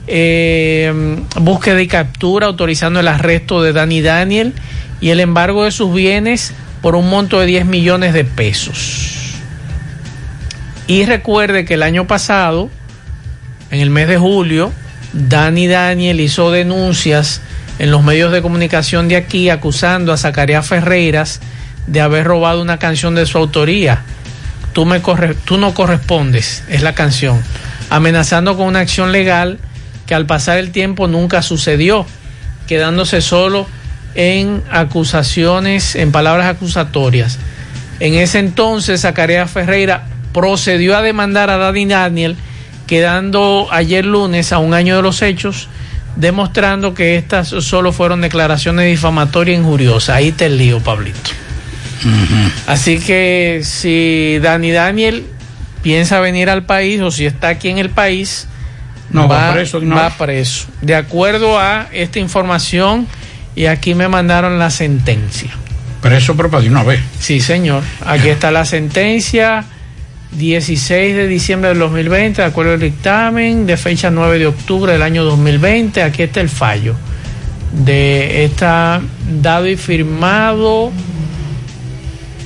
Eh, 0.07 0.93
búsqueda 1.36 1.80
y 1.80 1.86
captura 1.86 2.47
autorizando 2.47 3.01
el 3.01 3.09
arresto 3.09 3.62
de 3.62 3.72
Dani 3.72 4.01
Daniel 4.01 4.53
y 5.01 5.11
el 5.11 5.20
embargo 5.20 5.64
de 5.64 5.70
sus 5.70 5.95
bienes 5.95 6.53
por 6.80 6.97
un 6.97 7.09
monto 7.09 7.38
de 7.38 7.47
10 7.47 7.66
millones 7.66 8.12
de 8.12 8.24
pesos. 8.24 9.34
Y 10.86 11.05
recuerde 11.05 11.64
que 11.64 11.74
el 11.74 11.82
año 11.82 12.07
pasado, 12.07 12.68
en 13.70 13.80
el 13.80 13.90
mes 13.90 14.09
de 14.09 14.18
julio, 14.18 14.72
Dani 15.12 15.68
Daniel 15.68 16.20
hizo 16.20 16.51
denuncias 16.51 17.40
en 17.78 17.90
los 17.90 18.03
medios 18.03 18.32
de 18.32 18.43
comunicación 18.43 19.09
de 19.09 19.16
aquí 19.16 19.49
acusando 19.49 20.12
a 20.12 20.16
Zacarías 20.16 20.66
Ferreiras 20.66 21.40
de 21.87 22.01
haber 22.01 22.24
robado 22.24 22.62
una 22.62 22.78
canción 22.78 23.14
de 23.14 23.26
su 23.26 23.39
autoría. 23.39 24.03
Tú, 24.72 24.87
no 24.87 25.74
correspondes, 25.74 26.64
es 26.68 26.83
la 26.83 26.95
canción. 26.95 27.43
Amenazando 27.91 28.57
con 28.57 28.66
una 28.66 28.80
acción 28.80 29.12
legal 29.12 29.59
que 30.07 30.14
al 30.14 30.26
pasar 30.26 30.59
el 30.59 30.70
tiempo 30.70 31.09
nunca 31.09 31.43
sucedió, 31.43 32.07
quedándose 32.66 33.20
solo 33.20 33.66
en 34.14 34.62
acusaciones, 34.70 35.95
en 35.95 36.12
palabras 36.12 36.47
acusatorias. 36.47 37.39
En 38.01 38.14
ese 38.14 38.39
entonces, 38.39 39.03
Zacarías 39.03 39.51
Ferreira 39.51 40.07
procedió 40.33 40.97
a 40.97 41.03
demandar 41.03 41.51
a 41.51 41.59
Dani 41.59 41.87
Daniel, 41.87 42.37
quedando 42.87 43.68
ayer 43.70 44.05
lunes 44.05 44.53
a 44.53 44.59
un 44.59 44.74
año 44.74 44.97
de 44.97 45.03
los 45.03 45.22
hechos, 45.22 45.68
demostrando 46.16 46.95
que 46.95 47.16
estas 47.16 47.49
solo 47.49 47.93
fueron 47.93 48.22
declaraciones 48.22 48.87
difamatorias 48.87 49.57
e 49.57 49.61
injuriosas. 49.61 50.16
Ahí 50.16 50.33
te 50.33 50.47
el 50.47 50.59
lío, 50.59 50.80
Pablito. 50.80 51.41
Así 52.66 52.98
que 52.98 53.61
si 53.64 54.38
Dani 54.40 54.70
Daniel 54.70 55.24
piensa 55.82 56.20
venir 56.20 56.50
al 56.50 56.64
país 56.64 57.00
o 57.00 57.11
si 57.11 57.26
está 57.26 57.48
aquí 57.48 57.68
en 57.68 57.78
el 57.78 57.90
país, 57.90 58.48
No, 59.11 59.28
va 59.28 59.53
preso 59.53 59.80
de 59.80 59.86
una 59.86 59.96
va 59.96 60.11
preso. 60.11 60.66
De 60.80 60.94
acuerdo 60.94 61.59
a 61.59 61.88
esta 61.92 62.18
información, 62.18 63.07
y 63.55 63.66
aquí 63.66 63.94
me 63.94 64.09
mandaron 64.09 64.59
la 64.59 64.70
sentencia. 64.70 65.50
Preso, 66.00 66.36
para 66.36 66.61
de 66.61 66.68
una 66.68 66.82
vez. 66.82 67.00
Sí, 67.20 67.40
señor. 67.40 67.82
Aquí 68.05 68.28
está 68.28 68.50
la 68.50 68.64
sentencia. 68.64 69.64
16 70.32 71.14
de 71.14 71.28
diciembre 71.28 71.68
del 71.68 71.78
2020, 71.78 72.40
de 72.40 72.48
acuerdo 72.48 72.72
al 72.72 72.80
dictamen, 72.80 73.66
de 73.66 73.76
fecha 73.76 74.11
9 74.11 74.38
de 74.38 74.46
octubre 74.46 74.92
del 74.92 75.03
año 75.03 75.24
2020. 75.24 76.03
Aquí 76.03 76.22
está 76.22 76.40
el 76.40 76.48
fallo. 76.48 76.94
De 77.72 78.44
está 78.44 79.03
dado 79.42 79.66
y 79.68 79.76
firmado, 79.76 80.90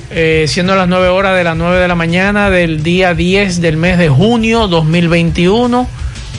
eh, 0.09 0.45
siendo 0.47 0.75
las 0.75 0.87
9 0.87 1.09
horas 1.09 1.35
de 1.35 1.43
las 1.43 1.57
9 1.57 1.79
de 1.79 1.87
la 1.87 1.95
mañana 1.95 2.49
del 2.49 2.81
día 2.81 3.13
10 3.13 3.59
del 3.59 3.77
mes 3.77 3.97
de 3.97 4.07
junio 4.09 4.67
2021. 4.67 5.87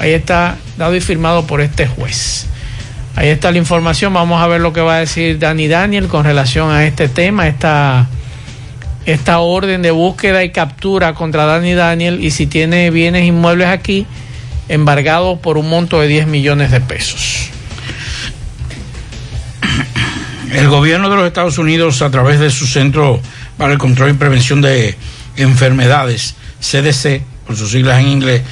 Ahí 0.00 0.12
está 0.12 0.56
dado 0.78 0.94
y 0.96 1.00
firmado 1.00 1.46
por 1.46 1.60
este 1.60 1.86
juez. 1.86 2.46
Ahí 3.14 3.28
está 3.28 3.50
la 3.50 3.58
información. 3.58 4.14
Vamos 4.14 4.40
a 4.40 4.46
ver 4.46 4.60
lo 4.60 4.72
que 4.72 4.80
va 4.80 4.96
a 4.96 4.98
decir 5.00 5.38
Dani 5.38 5.68
Daniel 5.68 6.08
con 6.08 6.24
relación 6.24 6.70
a 6.70 6.86
este 6.86 7.08
tema, 7.08 7.46
esta, 7.46 8.06
esta 9.04 9.40
orden 9.40 9.82
de 9.82 9.90
búsqueda 9.90 10.44
y 10.44 10.50
captura 10.50 11.12
contra 11.14 11.44
Dani 11.44 11.74
Daniel 11.74 12.24
y 12.24 12.30
si 12.30 12.46
tiene 12.46 12.90
bienes 12.90 13.24
inmuebles 13.24 13.68
aquí, 13.68 14.06
embargados 14.68 15.40
por 15.40 15.58
un 15.58 15.68
monto 15.68 16.00
de 16.00 16.08
10 16.08 16.26
millones 16.26 16.70
de 16.70 16.80
pesos. 16.80 17.50
El 20.52 20.68
gobierno 20.68 21.10
de 21.10 21.16
los 21.16 21.26
Estados 21.26 21.58
Unidos, 21.58 22.00
a 22.00 22.10
través 22.10 22.40
de 22.40 22.50
su 22.50 22.66
Centro 22.66 23.20
para 23.58 23.72
el 23.72 23.78
Control 23.78 24.10
y 24.10 24.14
Prevención 24.14 24.60
de 24.62 24.96
Enfermedades, 25.36 26.34
CDC, 26.60 27.22
por 27.46 27.56
sus 27.56 27.70
siglas 27.72 28.00
en 28.00 28.08
inglés, 28.08 28.42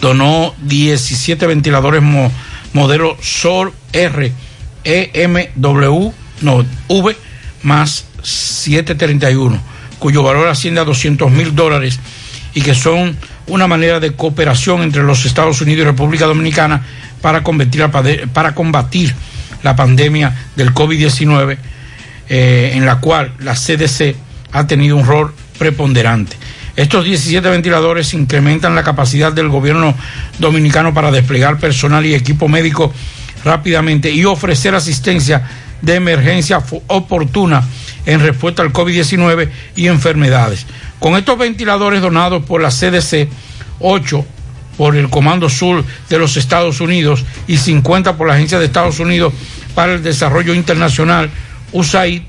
donó 0.00 0.54
17 0.62 1.46
ventiladores 1.46 2.02
mo- 2.02 2.32
modelo 2.72 3.16
SOR 3.20 3.72
R 3.92 4.32
EMW 4.84 6.12
no, 6.42 6.66
V 6.88 7.16
más 7.62 8.04
731, 8.22 9.60
cuyo 9.98 10.22
valor 10.22 10.48
asciende 10.48 10.80
a 10.80 10.84
200 10.84 11.30
mil 11.30 11.54
dólares 11.54 12.00
y 12.54 12.60
que 12.62 12.74
son 12.74 13.16
una 13.46 13.66
manera 13.66 14.00
de 14.00 14.12
cooperación 14.14 14.82
entre 14.82 15.02
los 15.02 15.24
Estados 15.24 15.60
Unidos 15.60 15.82
y 15.82 15.84
República 15.84 16.26
Dominicana 16.26 16.84
para 17.20 17.42
combatir 17.42 19.14
la 19.62 19.76
pandemia 19.76 20.34
del 20.56 20.72
COVID-19, 20.74 21.56
eh, 22.28 22.72
en 22.74 22.84
la 22.84 22.96
cual 23.00 23.32
la 23.40 23.54
CDC 23.54 24.16
ha 24.54 24.66
tenido 24.66 24.96
un 24.96 25.04
rol 25.04 25.34
preponderante. 25.58 26.36
Estos 26.76 27.04
17 27.04 27.46
ventiladores 27.50 28.14
incrementan 28.14 28.74
la 28.74 28.82
capacidad 28.82 29.32
del 29.32 29.48
gobierno 29.48 29.94
dominicano 30.38 30.94
para 30.94 31.10
desplegar 31.10 31.58
personal 31.58 32.06
y 32.06 32.14
equipo 32.14 32.48
médico 32.48 32.92
rápidamente 33.44 34.10
y 34.10 34.24
ofrecer 34.24 34.74
asistencia 34.74 35.42
de 35.82 35.96
emergencia 35.96 36.62
oportuna 36.86 37.62
en 38.06 38.20
respuesta 38.20 38.62
al 38.62 38.72
COVID-19 38.72 39.50
y 39.76 39.88
enfermedades. 39.88 40.66
Con 40.98 41.16
estos 41.16 41.36
ventiladores 41.36 42.00
donados 42.00 42.44
por 42.44 42.62
la 42.62 42.70
CDC, 42.70 43.28
8 43.80 44.24
por 44.76 44.96
el 44.96 45.10
Comando 45.10 45.48
Sur 45.48 45.84
de 46.08 46.18
los 46.18 46.36
Estados 46.36 46.80
Unidos 46.80 47.24
y 47.46 47.56
50 47.56 48.16
por 48.16 48.28
la 48.28 48.34
Agencia 48.34 48.58
de 48.58 48.66
Estados 48.66 48.98
Unidos 49.00 49.32
para 49.74 49.94
el 49.94 50.02
Desarrollo 50.02 50.54
Internacional, 50.54 51.30
USAID, 51.72 52.22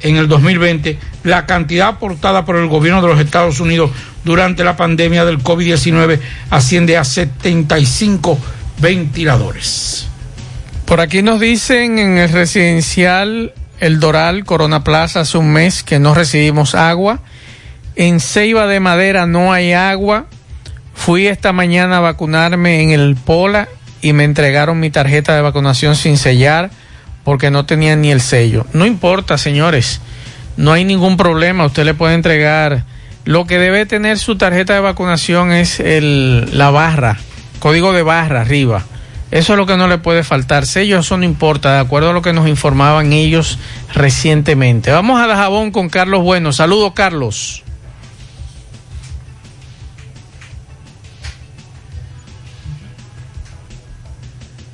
en 0.00 0.16
el 0.16 0.28
2020, 0.28 0.98
la 1.24 1.46
cantidad 1.46 1.88
aportada 1.88 2.44
por 2.44 2.56
el 2.56 2.66
gobierno 2.66 3.02
de 3.02 3.08
los 3.08 3.20
Estados 3.20 3.60
Unidos 3.60 3.90
durante 4.24 4.64
la 4.64 4.76
pandemia 4.76 5.24
del 5.24 5.42
COVID-19 5.42 6.20
asciende 6.50 6.96
a 6.96 7.04
75 7.04 8.38
ventiladores. 8.78 10.08
Por 10.84 11.00
aquí 11.00 11.22
nos 11.22 11.40
dicen 11.40 11.98
en 11.98 12.18
el 12.18 12.30
residencial 12.30 13.52
El 13.80 13.98
Doral, 14.00 14.44
Corona 14.44 14.84
Plaza, 14.84 15.20
hace 15.20 15.38
un 15.38 15.52
mes 15.52 15.82
que 15.82 15.98
no 15.98 16.14
recibimos 16.14 16.74
agua. 16.74 17.20
En 17.96 18.20
Ceiba 18.20 18.66
de 18.66 18.80
Madera 18.80 19.26
no 19.26 19.52
hay 19.52 19.72
agua. 19.72 20.26
Fui 20.94 21.26
esta 21.26 21.52
mañana 21.52 21.98
a 21.98 22.00
vacunarme 22.00 22.82
en 22.82 22.90
el 22.90 23.16
Pola 23.16 23.68
y 24.00 24.12
me 24.12 24.24
entregaron 24.24 24.78
mi 24.78 24.90
tarjeta 24.90 25.34
de 25.34 25.42
vacunación 25.42 25.96
sin 25.96 26.16
sellar 26.16 26.70
porque 27.26 27.50
no 27.50 27.66
tenía 27.66 27.96
ni 27.96 28.12
el 28.12 28.20
sello. 28.20 28.66
No 28.72 28.86
importa, 28.86 29.36
señores. 29.36 30.00
No 30.56 30.70
hay 30.70 30.84
ningún 30.84 31.16
problema. 31.16 31.66
Usted 31.66 31.84
le 31.84 31.92
puede 31.92 32.14
entregar. 32.14 32.84
Lo 33.24 33.48
que 33.48 33.58
debe 33.58 33.84
tener 33.84 34.20
su 34.20 34.38
tarjeta 34.38 34.74
de 34.74 34.80
vacunación 34.80 35.50
es 35.50 35.80
el, 35.80 36.56
la 36.56 36.70
barra, 36.70 37.18
código 37.58 37.92
de 37.92 38.04
barra 38.04 38.42
arriba. 38.42 38.84
Eso 39.32 39.54
es 39.54 39.56
lo 39.58 39.66
que 39.66 39.76
no 39.76 39.88
le 39.88 39.98
puede 39.98 40.22
faltar. 40.22 40.66
Sello, 40.66 41.00
eso 41.00 41.16
no 41.16 41.24
importa, 41.24 41.74
de 41.74 41.80
acuerdo 41.80 42.10
a 42.10 42.12
lo 42.12 42.22
que 42.22 42.32
nos 42.32 42.46
informaban 42.46 43.12
ellos 43.12 43.58
recientemente. 43.92 44.92
Vamos 44.92 45.20
a 45.20 45.26
Dajabón 45.26 45.72
con 45.72 45.88
Carlos 45.88 46.22
Bueno. 46.22 46.52
Saludos, 46.52 46.92
Carlos. 46.94 47.65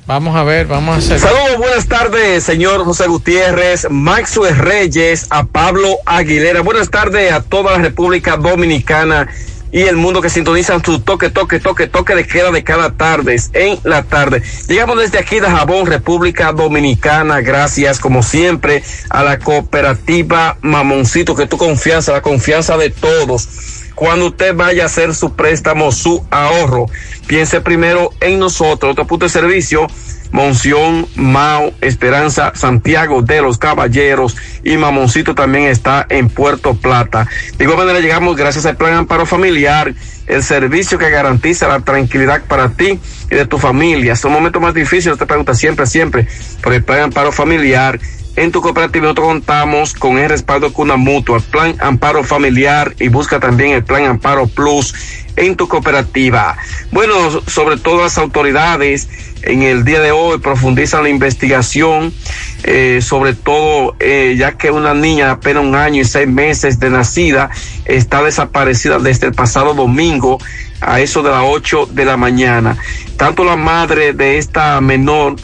Vamos 0.05 0.35
a 0.35 0.43
ver, 0.43 0.67
vamos 0.67 0.95
a 0.95 0.97
hacer. 0.99 1.19
Saludos, 1.19 1.57
buenas 1.57 1.87
tardes, 1.87 2.43
señor 2.43 2.83
José 2.83 3.07
Gutiérrez, 3.07 3.87
Maxwell 3.89 4.57
Reyes, 4.57 5.27
a 5.29 5.45
Pablo 5.45 5.97
Aguilera. 6.05 6.59
Buenas 6.59 6.89
tardes 6.89 7.31
a 7.31 7.41
toda 7.41 7.71
la 7.71 7.77
República 7.77 8.35
Dominicana 8.35 9.29
y 9.73 9.81
el 9.81 9.95
mundo 9.95 10.21
que 10.21 10.29
sintonizan 10.29 10.83
su 10.83 10.99
toque, 10.99 11.29
toque, 11.31 11.59
toque, 11.59 11.87
toque 11.87 12.15
de 12.15 12.27
queda 12.27 12.51
de 12.51 12.63
cada 12.63 12.91
tarde, 12.91 13.41
en 13.53 13.79
la 13.83 14.03
tarde. 14.03 14.43
Llegamos 14.67 14.99
desde 14.99 15.17
aquí 15.17 15.39
de 15.39 15.47
Jabón, 15.47 15.87
República 15.87 16.51
Dominicana. 16.51 17.41
Gracias, 17.41 17.99
como 17.99 18.21
siempre, 18.21 18.83
a 19.09 19.23
la 19.23 19.39
cooperativa 19.39 20.57
Mamoncito, 20.61 21.33
que 21.33 21.47
tu 21.47 21.57
confianza, 21.57 22.11
la 22.11 22.21
confianza 22.21 22.77
de 22.77 22.91
todos. 22.91 23.47
Cuando 23.95 24.27
usted 24.27 24.55
vaya 24.55 24.83
a 24.83 24.85
hacer 24.87 25.13
su 25.13 25.35
préstamo, 25.35 25.91
su 25.91 26.25
ahorro, 26.31 26.87
piense 27.27 27.61
primero 27.61 28.09
en 28.19 28.39
nosotros. 28.39 28.91
Otro 28.91 29.05
punto 29.05 29.25
de 29.25 29.29
servicio, 29.29 29.87
Monción, 30.31 31.07
Mao, 31.15 31.73
Esperanza, 31.79 32.53
Santiago 32.55 33.21
de 33.21 33.41
los 33.41 33.59
Caballeros 33.59 34.35
y 34.63 34.77
Mamoncito 34.77 35.35
también 35.35 35.65
está 35.65 36.07
en 36.09 36.27
Puerto 36.27 36.73
Plata. 36.73 37.27
De 37.57 37.65
igual 37.65 37.77
manera 37.77 37.99
llegamos 37.99 38.35
gracias 38.35 38.65
al 38.65 38.75
Plan 38.75 38.93
Amparo 38.93 39.27
Familiar, 39.27 39.93
el 40.25 40.43
servicio 40.43 40.97
que 40.97 41.11
garantiza 41.11 41.67
la 41.67 41.81
tranquilidad 41.81 42.41
para 42.45 42.69
ti 42.69 42.99
y 43.29 43.35
de 43.35 43.45
tu 43.45 43.59
familia. 43.59 44.15
Son 44.15 44.31
momentos 44.31 44.59
más 44.59 44.73
difíciles, 44.73 45.19
te 45.19 45.27
pregunta 45.27 45.53
siempre, 45.53 45.85
siempre, 45.85 46.27
por 46.63 46.73
el 46.73 46.83
Plan 46.83 47.01
Amparo 47.01 47.31
Familiar. 47.31 47.99
En 48.35 48.51
tu 48.51 48.61
cooperativa 48.61 49.03
nosotros 49.03 49.27
contamos 49.27 49.93
con 49.93 50.17
el 50.17 50.27
respaldo 50.27 50.69
de 50.69 50.73
Cuna 50.73 50.97
Mutua, 50.97 51.39
Plan 51.39 51.75
Amparo 51.79 52.23
Familiar 52.23 52.95
y 52.99 53.09
busca 53.09 53.39
también 53.39 53.71
el 53.71 53.83
Plan 53.83 54.05
Amparo 54.05 54.47
Plus 54.47 54.95
en 55.35 55.55
tu 55.55 55.67
cooperativa. 55.67 56.57
Bueno, 56.91 57.13
sobre 57.45 57.77
todo 57.77 58.01
las 58.01 58.17
autoridades 58.17 59.07
en 59.43 59.61
el 59.61 59.83
día 59.85 59.99
de 59.99 60.11
hoy 60.11 60.39
profundizan 60.39 61.03
la 61.03 61.09
investigación, 61.09 62.11
eh, 62.63 63.01
sobre 63.03 63.33
todo 63.33 63.95
eh, 63.99 64.35
ya 64.37 64.53
que 64.53 64.71
una 64.71 64.95
niña 64.95 65.25
de 65.25 65.31
apenas 65.31 65.63
un 65.63 65.75
año 65.75 66.01
y 66.01 66.05
seis 66.05 66.27
meses 66.27 66.79
de 66.79 66.89
nacida 66.89 67.51
está 67.85 68.23
desaparecida 68.23 68.97
desde 68.97 69.27
el 69.27 69.33
pasado 69.33 69.75
domingo 69.75 70.39
a 70.81 71.01
eso 71.01 71.23
de 71.23 71.29
las 71.29 71.43
8 71.45 71.87
de 71.91 72.05
la 72.05 72.17
mañana. 72.17 72.77
Tanto 73.17 73.43
la 73.43 73.55
madre 73.55 74.13
de 74.13 74.37
esta 74.37 74.81
menor 74.81 75.35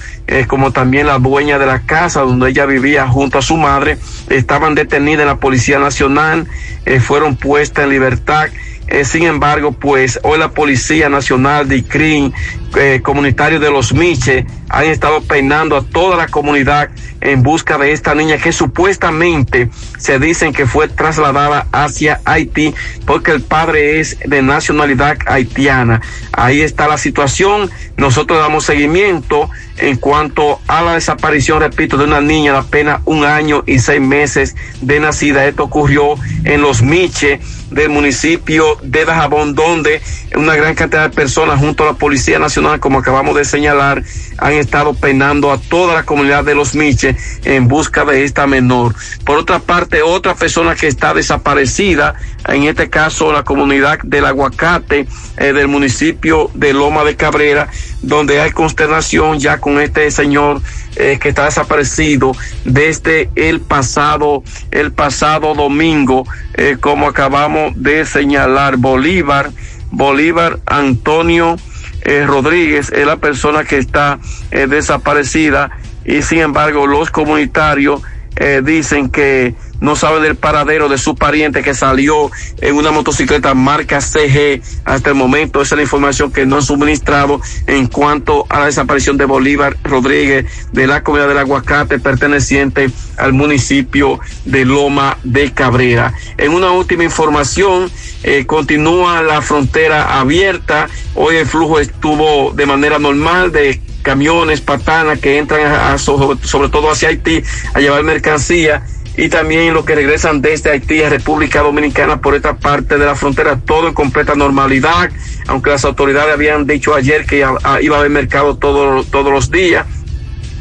como 0.47 0.71
también 0.71 1.07
la 1.07 1.17
dueña 1.17 1.57
de 1.57 1.65
la 1.65 1.81
casa 1.81 2.21
donde 2.21 2.49
ella 2.49 2.65
vivía 2.65 3.07
junto 3.07 3.39
a 3.39 3.41
su 3.41 3.57
madre 3.57 3.97
estaban 4.29 4.75
detenidas 4.75 5.21
en 5.21 5.27
la 5.27 5.39
Policía 5.39 5.79
Nacional, 5.79 6.47
eh, 6.85 6.99
fueron 6.99 7.35
puestas 7.35 7.85
en 7.85 7.91
libertad. 7.91 8.49
Eh, 8.87 9.05
sin 9.05 9.23
embargo, 9.23 9.71
pues 9.71 10.19
hoy 10.23 10.39
la 10.39 10.49
Policía 10.51 11.09
Nacional 11.09 11.67
de 11.67 11.77
ICRIN, 11.77 12.33
eh, 12.75 13.01
comunitario 13.03 13.59
de 13.59 13.69
los 13.69 13.93
Miche, 13.93 14.47
han 14.69 14.85
estado 14.85 15.21
peinando 15.21 15.75
a 15.75 15.83
toda 15.83 16.15
la 16.15 16.27
comunidad 16.27 16.89
en 17.21 17.43
busca 17.43 17.77
de 17.77 17.91
esta 17.91 18.15
niña 18.15 18.37
que 18.37 18.51
supuestamente 18.51 19.69
se 19.97 20.19
dicen 20.19 20.53
que 20.53 20.65
fue 20.65 20.87
trasladada 20.87 21.67
hacia 21.71 22.21
Haití 22.25 22.73
porque 23.05 23.31
el 23.31 23.41
padre 23.41 23.99
es 23.99 24.17
de 24.25 24.41
nacionalidad 24.41 25.17
haitiana. 25.25 26.01
Ahí 26.31 26.61
está 26.61 26.87
la 26.87 26.97
situación. 26.97 27.69
Nosotros 27.97 28.39
damos 28.39 28.65
seguimiento 28.65 29.49
en 29.77 29.97
cuanto 29.97 30.59
a 30.67 30.81
la 30.81 30.93
desaparición, 30.93 31.59
repito, 31.59 31.97
de 31.97 32.03
una 32.03 32.21
niña 32.21 32.53
de 32.53 32.59
apenas 32.59 33.01
un 33.05 33.25
año 33.25 33.63
y 33.65 33.79
seis 33.79 34.01
meses 34.01 34.55
de 34.81 34.99
nacida. 34.99 35.45
Esto 35.45 35.63
ocurrió 35.63 36.15
en 36.43 36.61
los 36.61 36.81
Miche 36.81 37.39
del 37.71 37.89
municipio 37.89 38.77
de 38.81 39.05
Dajabón, 39.05 39.55
donde 39.55 40.01
una 40.35 40.55
gran 40.55 40.75
cantidad 40.75 41.03
de 41.03 41.15
personas 41.15 41.59
junto 41.59 41.83
a 41.83 41.87
la 41.87 41.93
Policía 41.93 42.39
Nacional, 42.39 42.79
como 42.79 42.99
acabamos 42.99 43.35
de 43.35 43.45
señalar, 43.45 44.03
han 44.37 44.53
estado 44.59 44.93
penando 44.93 45.51
a 45.51 45.57
toda 45.57 45.93
la 45.93 46.03
comunidad 46.03 46.43
de 46.43 46.55
los 46.55 46.75
Miche 46.75 47.15
en 47.43 47.67
busca 47.67 48.05
de 48.05 48.23
esta 48.23 48.47
menor. 48.47 48.95
Por 49.25 49.37
otra 49.37 49.59
parte, 49.59 50.01
otra 50.01 50.35
persona 50.35 50.75
que 50.75 50.87
está 50.87 51.13
desaparecida, 51.13 52.15
en 52.47 52.63
este 52.63 52.89
caso 52.89 53.31
la 53.31 53.43
comunidad 53.43 53.99
del 54.03 54.25
Aguacate 54.25 55.07
eh, 55.37 55.53
del 55.53 55.67
municipio 55.67 56.49
de 56.53 56.73
Loma 56.73 57.03
de 57.03 57.15
Cabrera, 57.15 57.69
donde 58.01 58.39
hay 58.39 58.51
consternación 58.51 59.39
ya 59.39 59.59
con 59.59 59.79
este 59.79 60.09
señor 60.11 60.61
eh, 60.95 61.17
que 61.21 61.29
está 61.29 61.45
desaparecido 61.45 62.31
desde 62.65 63.29
el 63.35 63.61
pasado 63.61 64.43
el 64.71 64.91
pasado 64.91 65.53
domingo 65.53 66.25
eh, 66.55 66.77
como 66.79 67.07
acabamos 67.07 67.73
de 67.75 68.05
señalar 68.05 68.77
Bolívar 68.77 69.51
Bolívar 69.91 70.59
Antonio 70.65 71.57
eh, 72.01 72.25
Rodríguez 72.25 72.91
es 72.91 73.05
la 73.05 73.17
persona 73.17 73.63
que 73.63 73.77
está 73.77 74.19
eh, 74.51 74.67
desaparecida 74.67 75.71
y 76.05 76.21
sin 76.21 76.39
embargo 76.39 76.87
los 76.87 77.11
comunitarios 77.11 78.01
eh, 78.35 78.61
dicen 78.63 79.09
que 79.09 79.55
no 79.81 79.95
saben 79.95 80.23
del 80.23 80.35
paradero 80.35 80.89
de 80.89 80.97
su 80.97 81.15
pariente 81.15 81.61
que 81.61 81.73
salió 81.73 82.29
en 82.61 82.75
una 82.75 82.91
motocicleta 82.91 83.53
marca 83.53 84.01
CG. 84.01 84.61
Hasta 84.85 85.09
el 85.09 85.15
momento 85.15 85.61
esa 85.61 85.75
es 85.75 85.77
la 85.77 85.83
información 85.83 86.31
que 86.31 86.45
nos 86.45 86.59
han 86.59 86.67
suministrado 86.67 87.41
en 87.67 87.87
cuanto 87.87 88.45
a 88.49 88.59
la 88.59 88.65
desaparición 88.65 89.17
de 89.17 89.25
Bolívar 89.25 89.77
Rodríguez 89.83 90.45
de 90.71 90.87
la 90.87 91.03
comunidad 91.03 91.29
del 91.29 91.37
aguacate 91.39 91.99
perteneciente 91.99 92.89
al 93.17 93.33
municipio 93.33 94.19
de 94.45 94.65
Loma 94.65 95.17
de 95.23 95.51
Cabrera. 95.53 96.13
En 96.37 96.51
una 96.53 96.71
última 96.71 97.03
información, 97.03 97.89
eh, 98.23 98.45
continúa 98.45 99.21
la 99.21 99.41
frontera 99.41 100.19
abierta. 100.19 100.87
Hoy 101.15 101.37
el 101.37 101.45
flujo 101.47 101.79
estuvo 101.79 102.51
de 102.51 102.65
manera 102.65 102.99
normal 102.99 103.51
de 103.51 103.81
camiones, 104.01 104.61
patanas 104.61 105.19
que 105.19 105.37
entran 105.37 105.61
a- 105.71 105.97
sobre, 105.97 106.39
sobre 106.47 106.69
todo 106.69 106.89
hacia 106.91 107.09
Haití 107.09 107.43
a 107.73 107.79
llevar 107.79 108.03
mercancía 108.03 108.83
y 109.21 109.27
también 109.27 109.73
los 109.73 109.83
que 109.83 109.95
regresan 109.95 110.41
desde 110.41 110.71
Haití 110.71 111.03
a 111.03 111.09
República 111.09 111.59
Dominicana 111.61 112.21
por 112.21 112.35
esta 112.35 112.55
parte 112.55 112.97
de 112.97 113.05
la 113.05 113.15
frontera, 113.15 113.59
todo 113.65 113.89
en 113.89 113.93
completa 113.93 114.33
normalidad, 114.33 115.09
aunque 115.47 115.71
las 115.71 115.83
autoridades 115.83 116.33
habían 116.33 116.65
dicho 116.65 116.95
ayer 116.95 117.25
que 117.25 117.39
iba 117.39 117.57
a 117.61 117.99
haber 117.99 118.09
mercado 118.09 118.55
todo- 118.57 119.03
todos 119.03 119.31
los 119.31 119.51
días. 119.51 119.85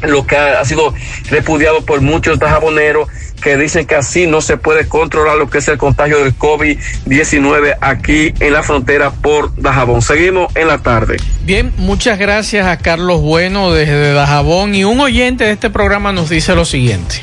lo 0.01 0.25
que 0.25 0.37
ha, 0.37 0.63
sido 0.63 0.93
repudiado 1.29 1.85
por 1.85 1.99
muchos 1.99 2.39
dajaboneros 2.39 3.09
que 3.41 3.57
dicen 3.57 3.85
que 3.85 3.95
así 3.95 4.27
no 4.27 4.39
se 4.39 4.55
puede 4.55 4.87
controlar 4.87 5.35
lo 5.35 5.49
que 5.49 5.57
es 5.57 5.67
el 5.67 5.77
contagio 5.77 6.19
del 6.23 6.33
COVID-19 6.37 7.75
aquí 7.81 8.33
en 8.39 8.53
la 8.53 8.63
frontera 8.63 9.11
por 9.11 9.53
Dajabón. 9.61 10.01
Seguimos 10.01 10.55
en 10.55 10.69
la 10.69 10.77
tarde. 10.77 11.17
Bien, 11.43 11.73
muchas 11.75 12.17
gracias 12.17 12.65
a 12.65 12.77
Carlos 12.77 13.19
Bueno 13.19 13.73
desde 13.73 14.13
Dajabón 14.13 14.73
y 14.73 14.85
un 14.85 15.01
oyente 15.01 15.43
de 15.43 15.51
este 15.51 15.69
programa 15.69 16.13
nos 16.13 16.29
dice 16.29 16.55
lo 16.55 16.63
siguiente. 16.63 17.21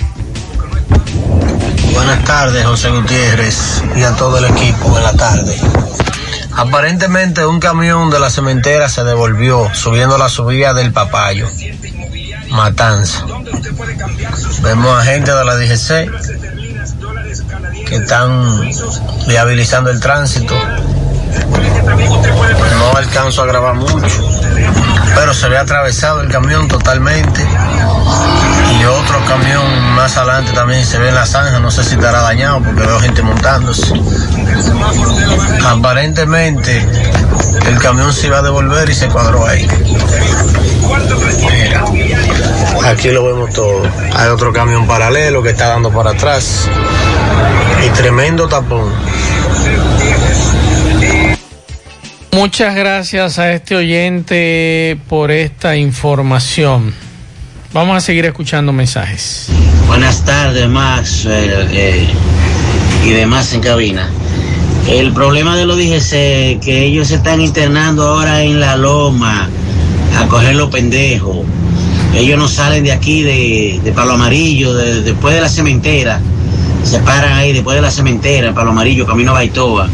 Buenas 1.96 2.24
tardes, 2.24 2.66
José 2.66 2.90
Gutiérrez, 2.90 3.82
y 3.96 4.02
a 4.02 4.14
todo 4.16 4.36
el 4.36 4.44
equipo 4.44 4.98
en 4.98 5.02
la 5.02 5.14
tarde. 5.14 5.58
Aparentemente 6.52 7.46
un 7.46 7.58
camión 7.58 8.10
de 8.10 8.20
la 8.20 8.28
cementera 8.28 8.90
se 8.90 9.02
devolvió 9.02 9.74
subiendo 9.74 10.18
la 10.18 10.28
subida 10.28 10.74
del 10.74 10.92
Papayo, 10.92 11.48
Matanza. 12.50 13.24
Vemos 14.62 15.00
a 15.00 15.04
gente 15.04 15.32
de 15.32 15.44
la 15.44 15.56
DGC 15.56 16.10
que 17.86 17.96
están 17.96 18.70
viabilizando 19.26 19.90
el 19.90 19.98
tránsito. 19.98 20.54
No 22.78 22.94
alcanzo 22.94 23.42
a 23.42 23.46
grabar 23.46 23.74
mucho, 23.74 24.30
pero 25.14 25.32
se 25.32 25.48
ve 25.48 25.56
atravesado 25.56 26.20
el 26.20 26.28
camión 26.28 26.68
totalmente. 26.68 27.42
Otro 28.88 29.24
camión 29.26 29.94
más 29.94 30.16
adelante 30.16 30.52
también 30.52 30.84
se 30.84 30.98
ve 30.98 31.08
en 31.08 31.14
la 31.14 31.26
zanja, 31.26 31.58
no 31.58 31.70
sé 31.70 31.82
si 31.82 31.94
estará 31.94 32.20
dañado 32.22 32.62
porque 32.62 32.82
veo 32.82 33.00
gente 33.00 33.22
montándose. 33.22 33.92
Aparentemente 35.66 36.86
el 37.66 37.78
camión 37.78 38.12
se 38.12 38.28
iba 38.28 38.38
a 38.38 38.42
devolver 38.42 38.88
y 38.88 38.94
se 38.94 39.08
cuadró 39.08 39.46
ahí. 39.46 39.66
Aquí 42.84 43.10
lo 43.10 43.24
vemos 43.24 43.52
todo. 43.52 43.82
Hay 44.14 44.28
otro 44.28 44.52
camión 44.52 44.86
paralelo 44.86 45.42
que 45.42 45.50
está 45.50 45.68
dando 45.68 45.90
para 45.90 46.10
atrás. 46.10 46.68
Y 47.84 47.90
tremendo 47.90 48.48
tapón. 48.48 48.92
Muchas 52.32 52.74
gracias 52.74 53.38
a 53.38 53.52
este 53.52 53.74
oyente 53.74 54.98
por 55.08 55.30
esta 55.30 55.76
información. 55.76 57.05
Vamos 57.72 57.96
a 57.96 58.00
seguir 58.00 58.24
escuchando 58.24 58.72
mensajes. 58.72 59.48
Buenas 59.86 60.24
tardes, 60.24 60.68
Max 60.68 61.26
eh, 61.28 61.66
eh, 61.72 62.08
y 63.04 63.10
demás 63.10 63.52
en 63.52 63.60
cabina. 63.60 64.08
El 64.88 65.12
problema 65.12 65.56
de 65.56 65.66
los 65.66 65.76
DGC, 65.76 66.60
que 66.64 66.84
ellos 66.86 67.08
se 67.08 67.16
están 67.16 67.40
internando 67.40 68.06
ahora 68.06 68.42
en 68.42 68.60
la 68.60 68.76
loma 68.76 69.48
a 70.18 70.26
coger 70.28 70.54
los 70.56 70.70
pendejos. 70.70 71.38
Ellos 72.14 72.38
no 72.38 72.48
salen 72.48 72.84
de 72.84 72.92
aquí, 72.92 73.22
de, 73.22 73.80
de 73.84 73.92
Palo 73.92 74.12
Amarillo, 74.12 74.72
de- 74.74 75.02
después 75.02 75.34
de 75.34 75.40
la 75.40 75.48
cementera. 75.48 76.20
Se 76.84 77.00
paran 77.00 77.32
ahí 77.34 77.52
después 77.52 77.74
de 77.76 77.82
la 77.82 77.90
cementera, 77.90 78.48
en 78.48 78.54
Palo 78.54 78.70
Amarillo, 78.70 79.06
camino 79.06 79.32
a 79.32 79.34
Baitoa. 79.34 79.88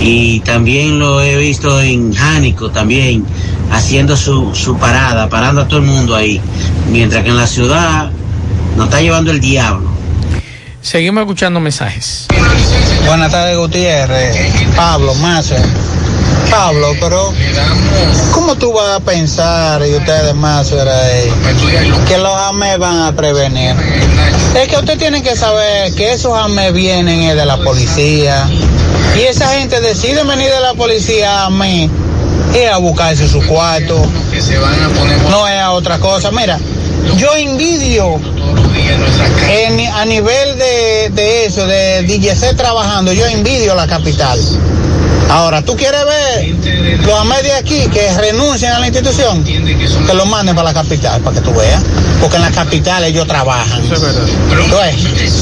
Y 0.00 0.40
también 0.40 0.98
lo 0.98 1.20
he 1.20 1.36
visto 1.36 1.80
en 1.80 2.12
Jánico 2.14 2.70
también, 2.70 3.24
haciendo 3.70 4.16
su, 4.16 4.54
su 4.54 4.76
parada, 4.76 5.28
parando 5.28 5.62
a 5.62 5.68
todo 5.68 5.80
el 5.80 5.86
mundo 5.86 6.14
ahí. 6.14 6.40
Mientras 6.90 7.22
que 7.22 7.30
en 7.30 7.36
la 7.36 7.46
ciudad 7.46 8.10
nos 8.76 8.86
está 8.86 9.00
llevando 9.00 9.30
el 9.30 9.40
diablo. 9.40 9.90
Seguimos 10.80 11.22
escuchando 11.22 11.60
mensajes. 11.60 12.26
Buenas 13.06 13.30
tardes, 13.30 13.56
Gutiérrez. 13.56 14.36
Pablo, 14.74 15.14
Mazo. 15.16 15.54
Pablo, 16.50 16.94
pero 17.00 17.32
¿cómo 18.32 18.56
tú 18.56 18.72
vas 18.74 18.96
a 18.96 19.00
pensar, 19.00 19.80
y 19.86 19.94
ustedes 19.94 20.34
más, 20.34 20.68
que 20.68 22.18
los 22.18 22.36
AME 22.36 22.76
van 22.76 22.98
a 22.98 23.16
prevenir? 23.16 23.74
Es 24.54 24.68
que 24.68 24.76
usted 24.76 24.98
tiene 24.98 25.22
que 25.22 25.34
saber 25.34 25.94
que 25.94 26.12
esos 26.12 26.36
AME 26.36 26.72
vienen 26.72 27.22
eh, 27.22 27.34
de 27.34 27.46
la 27.46 27.56
policía 27.56 28.46
y 29.16 29.20
esa 29.20 29.48
gente 29.58 29.80
decide 29.80 30.24
venir 30.24 30.50
de 30.50 30.60
la 30.60 30.74
policía 30.74 31.46
a 31.46 31.50
mí 31.50 31.90
y 32.54 32.64
a 32.66 32.76
buscarse 32.78 33.28
su 33.28 33.40
cuarto. 33.46 34.04
No 35.30 35.48
es 35.48 35.60
a 35.60 35.72
otra 35.72 35.98
cosa. 35.98 36.30
Mira, 36.30 36.58
yo 37.16 37.34
envidio 37.36 38.20
en- 39.48 39.92
a 39.92 40.04
nivel 40.04 40.58
de, 40.58 41.10
de 41.10 41.46
eso, 41.46 41.66
de 41.66 42.02
DJC 42.02 42.54
trabajando, 42.56 43.12
yo 43.12 43.26
envidio 43.26 43.74
la 43.74 43.86
capital. 43.86 44.38
Ahora, 45.30 45.62
¿tú 45.62 45.74
quieres 45.76 46.00
ver 46.04 46.98
los 47.06 47.18
AME 47.20 47.42
de 47.42 47.52
aquí 47.54 47.86
que 47.90 48.12
renuncian 48.18 48.74
a 48.74 48.80
la 48.80 48.86
institución? 48.88 49.42
Que 50.06 50.12
los 50.14 50.26
manden 50.26 50.54
para 50.54 50.72
la 50.72 50.74
capital, 50.74 51.22
para 51.22 51.36
que 51.36 51.40
tú 51.42 51.54
veas. 51.54 51.82
Porque 52.20 52.36
en 52.36 52.42
la 52.42 52.50
capital 52.50 53.02
ellos 53.04 53.26
trabajan. 53.26 53.80
¿Tú 53.88 54.76
ves? 54.76 54.94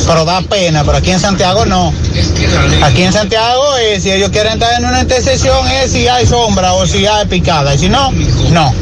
Pero 0.07 0.25
da 0.25 0.43
pena, 0.43 0.85
pero 0.85 0.99
aquí 0.99 1.11
en 1.11 1.19
Santiago 1.19 1.67
no. 1.67 1.93
Aquí 2.83 3.03
en 3.03 3.13
Santiago, 3.13 3.77
eh, 3.79 3.99
si 4.01 4.13
ellos 4.13 4.31
quieren 4.31 4.53
estar 4.55 4.79
en 4.79 4.85
una 4.87 5.01
intersección, 5.01 5.67
es 5.69 5.91
si 5.91 6.07
hay 6.07 6.25
sombra 6.25 6.73
o 6.75 6.87
si 6.87 7.07
hay 7.07 7.27
picada. 7.27 7.75
Y 7.75 7.79
si 7.79 7.89
no, 7.89 8.13
no. 8.53 8.73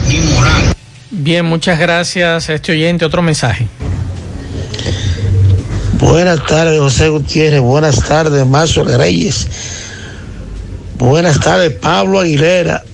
Bien, 1.10 1.44
muchas 1.46 1.78
gracias 1.78 2.50
a 2.50 2.54
este 2.54 2.72
oyente. 2.72 3.04
Otro 3.06 3.22
mensaje. 3.22 3.66
Buenas 6.00 6.46
tardes, 6.46 6.78
José 6.78 7.08
Gutiérrez. 7.08 7.60
Buenas 7.60 8.04
tardes, 8.04 8.46
Mazo 8.46 8.84
Reyes. 8.84 9.48
Buenas 10.96 11.40
tardes, 11.40 11.72
Pablo 11.72 12.20
Aguilera. 12.20 12.84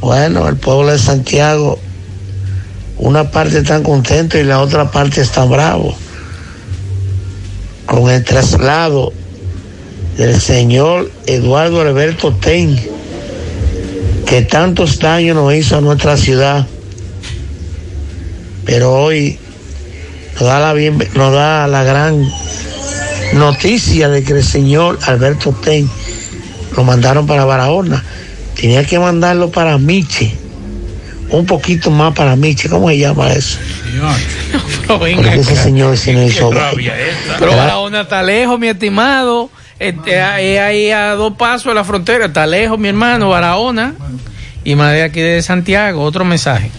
Bueno, 0.00 0.48
el 0.48 0.56
pueblo 0.56 0.92
de 0.92 0.98
Santiago, 0.98 1.78
una 2.98 3.32
parte 3.32 3.58
está 3.58 3.82
contento 3.82 4.38
y 4.38 4.44
la 4.44 4.60
otra 4.60 4.92
parte 4.92 5.20
está 5.20 5.44
bravo 5.44 5.94
con 7.84 8.08
el 8.08 8.22
traslado 8.22 9.12
del 10.16 10.40
señor 10.40 11.10
Eduardo 11.26 11.80
Alberto 11.80 12.32
Ten, 12.32 12.80
que 14.24 14.42
tantos 14.42 15.00
daños 15.00 15.34
nos 15.34 15.52
hizo 15.52 15.78
a 15.78 15.80
nuestra 15.80 16.16
ciudad. 16.16 16.66
Pero 18.64 18.92
hoy 18.92 19.40
nos 20.40 20.48
da 20.48 20.58
la, 20.58 20.72
bien, 20.72 20.98
nos 21.14 21.32
da 21.34 21.66
la 21.66 21.84
gran 21.84 22.26
noticia 23.34 24.08
de 24.08 24.24
que 24.24 24.32
el 24.32 24.42
señor 24.42 24.98
Alberto 25.06 25.52
Ten 25.52 25.88
lo 26.76 26.82
mandaron 26.82 27.26
para 27.26 27.44
Barahona. 27.44 28.02
Tenía 28.58 28.84
que 28.84 28.98
mandarlo 28.98 29.50
para 29.50 29.76
Miche. 29.76 30.34
Un 31.28 31.44
poquito 31.44 31.90
más 31.90 32.14
para 32.14 32.36
Miche. 32.36 32.68
¿Cómo 32.70 32.88
se 32.88 32.98
llama 32.98 33.30
eso? 33.32 33.58
Pero 34.82 34.98
venga 34.98 35.22
Porque 35.22 35.40
ese 35.40 35.52
acá. 35.52 35.62
señor 35.62 35.96
sí 35.98 36.12
nos 36.12 36.30
hizo 36.30 36.50
Pero 37.38 37.56
Barahona 37.56 38.00
está 38.02 38.22
lejos, 38.22 38.58
mi 38.58 38.68
estimado. 38.68 39.50
Este, 39.78 40.20
ahí 40.20 40.56
ahí 40.56 40.90
a 40.90 41.14
dos 41.14 41.34
pasos 41.36 41.66
de 41.66 41.74
la 41.74 41.84
frontera. 41.84 42.26
Está 42.26 42.46
lejos, 42.46 42.78
mi 42.78 42.88
hermano, 42.88 43.28
Barahona. 43.28 43.94
Y 44.64 44.74
más 44.74 44.92
de 44.92 45.02
aquí 45.02 45.20
de 45.20 45.42
Santiago. 45.42 46.02
Otro 46.02 46.24
mensaje. 46.24 46.70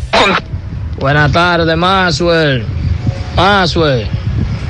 Buenas 0.99 1.31
tardes, 1.31 1.77
Maxwell. 1.77 2.80
Maxwell, 3.35 4.07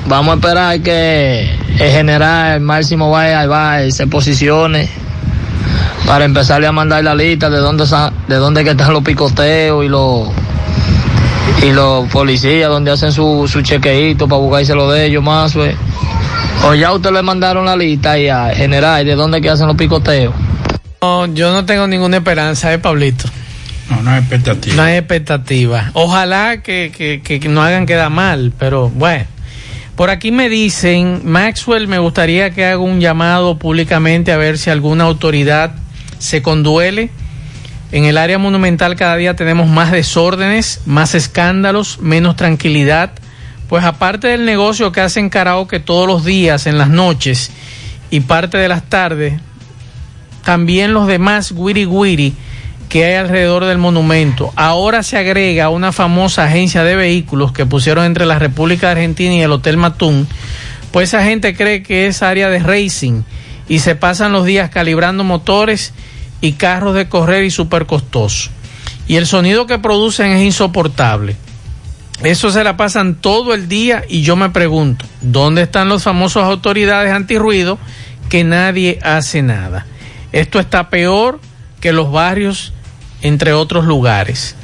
vamos 0.06 0.32
a 0.32 0.36
esperar 0.36 0.80
que 0.80 1.50
el 1.78 1.90
general 1.90 2.60
Máximo 2.60 3.10
vaya 3.10 3.84
y 3.84 3.92
se 3.92 4.06
posicione 4.06 4.88
para 6.06 6.24
empezarle 6.24 6.66
a 6.66 6.72
mandar 6.72 7.04
la 7.04 7.14
lista 7.14 7.50
de 7.50 7.58
dónde, 7.58 7.84
de 8.28 8.36
dónde 8.36 8.64
que 8.64 8.70
están 8.70 8.92
los 8.92 9.02
picoteos 9.02 9.84
y 9.84 9.88
los 9.88 10.28
y 11.62 11.70
los 11.70 12.08
policías 12.08 12.68
donde 12.68 12.90
hacen 12.90 13.12
su, 13.12 13.48
su 13.48 13.62
chequeíto 13.62 14.26
para 14.26 14.40
buscarse 14.40 14.74
lo 14.74 14.90
de 14.90 15.06
ellos, 15.06 15.22
Maxwell. 15.22 15.76
O 16.64 16.74
ya 16.74 16.92
usted 16.92 17.10
le 17.12 17.22
mandaron 17.22 17.64
la 17.66 17.76
lista 17.76 18.18
y 18.18 18.28
a 18.28 18.54
general 18.54 19.04
de 19.04 19.14
dónde 19.14 19.40
que 19.40 19.50
hacen 19.50 19.66
los 19.66 19.76
picoteos. 19.76 20.34
No, 21.00 21.26
yo 21.26 21.52
no 21.52 21.64
tengo 21.64 21.86
ninguna 21.86 22.18
esperanza, 22.18 22.72
¿eh, 22.72 22.78
Pablito? 22.78 23.28
No, 23.90 24.02
no 24.02 24.10
hay 24.10 24.20
expectativa. 24.20 24.76
No 24.76 24.82
hay 24.82 24.96
expectativa. 24.96 25.90
Ojalá 25.94 26.62
que, 26.62 27.20
que, 27.22 27.48
no 27.48 27.62
hagan 27.62 27.86
quedar 27.86 28.10
mal, 28.10 28.52
pero 28.58 28.88
bueno. 28.88 29.26
Por 29.96 30.10
aquí 30.10 30.30
me 30.30 30.48
dicen, 30.48 31.22
Maxwell, 31.24 31.86
me 31.86 31.98
gustaría 31.98 32.50
que 32.50 32.64
haga 32.64 32.78
un 32.78 33.00
llamado 33.00 33.58
públicamente 33.58 34.32
a 34.32 34.36
ver 34.36 34.56
si 34.58 34.70
alguna 34.70 35.04
autoridad 35.04 35.74
se 36.18 36.40
conduele. 36.40 37.10
En 37.92 38.04
el 38.04 38.16
área 38.16 38.38
monumental 38.38 38.96
cada 38.96 39.16
día 39.16 39.36
tenemos 39.36 39.68
más 39.68 39.92
desórdenes, 39.92 40.80
más 40.86 41.14
escándalos, 41.14 42.00
menos 42.00 42.36
tranquilidad. 42.36 43.12
Pues 43.68 43.84
aparte 43.84 44.28
del 44.28 44.46
negocio 44.46 44.92
que 44.92 45.02
hacen 45.02 45.28
karaoke 45.28 45.78
todos 45.78 46.06
los 46.06 46.24
días 46.24 46.66
en 46.66 46.78
las 46.78 46.88
noches 46.88 47.50
y 48.10 48.20
parte 48.20 48.56
de 48.56 48.68
las 48.68 48.84
tardes, 48.84 49.40
también 50.42 50.94
los 50.94 51.06
demás 51.06 51.52
wiri 51.52 51.86
wiri 51.86 52.34
que 52.92 53.06
hay 53.06 53.14
alrededor 53.14 53.64
del 53.64 53.78
monumento. 53.78 54.52
Ahora 54.54 55.02
se 55.02 55.16
agrega 55.16 55.70
una 55.70 55.92
famosa 55.92 56.44
agencia 56.44 56.84
de 56.84 56.94
vehículos 56.94 57.50
que 57.50 57.64
pusieron 57.64 58.04
entre 58.04 58.26
la 58.26 58.38
República 58.38 58.90
Argentina 58.90 59.32
y 59.32 59.40
el 59.40 59.50
Hotel 59.50 59.78
Matún, 59.78 60.28
pues 60.90 61.08
esa 61.08 61.24
gente 61.24 61.56
cree 61.56 61.82
que 61.82 62.06
es 62.06 62.22
área 62.22 62.50
de 62.50 62.58
racing 62.58 63.22
y 63.66 63.78
se 63.78 63.94
pasan 63.94 64.32
los 64.32 64.44
días 64.44 64.68
calibrando 64.68 65.24
motores 65.24 65.94
y 66.42 66.52
carros 66.52 66.94
de 66.94 67.08
correr 67.08 67.44
y 67.44 67.50
súper 67.50 67.86
costoso. 67.86 68.50
Y 69.08 69.16
el 69.16 69.26
sonido 69.26 69.66
que 69.66 69.78
producen 69.78 70.30
es 70.32 70.42
insoportable. 70.42 71.36
Eso 72.22 72.50
se 72.50 72.62
la 72.62 72.76
pasan 72.76 73.14
todo 73.14 73.54
el 73.54 73.68
día 73.68 74.04
y 74.06 74.20
yo 74.20 74.36
me 74.36 74.50
pregunto, 74.50 75.06
¿dónde 75.22 75.62
están 75.62 75.88
los 75.88 76.02
famosos 76.02 76.44
autoridades 76.44 77.10
antirruido 77.10 77.78
que 78.28 78.44
nadie 78.44 78.98
hace 79.02 79.40
nada? 79.40 79.86
Esto 80.30 80.60
está 80.60 80.90
peor 80.90 81.40
que 81.80 81.92
los 81.92 82.12
barrios, 82.12 82.74
entre 83.22 83.52
otros 83.52 83.84
lugares. 83.84 84.54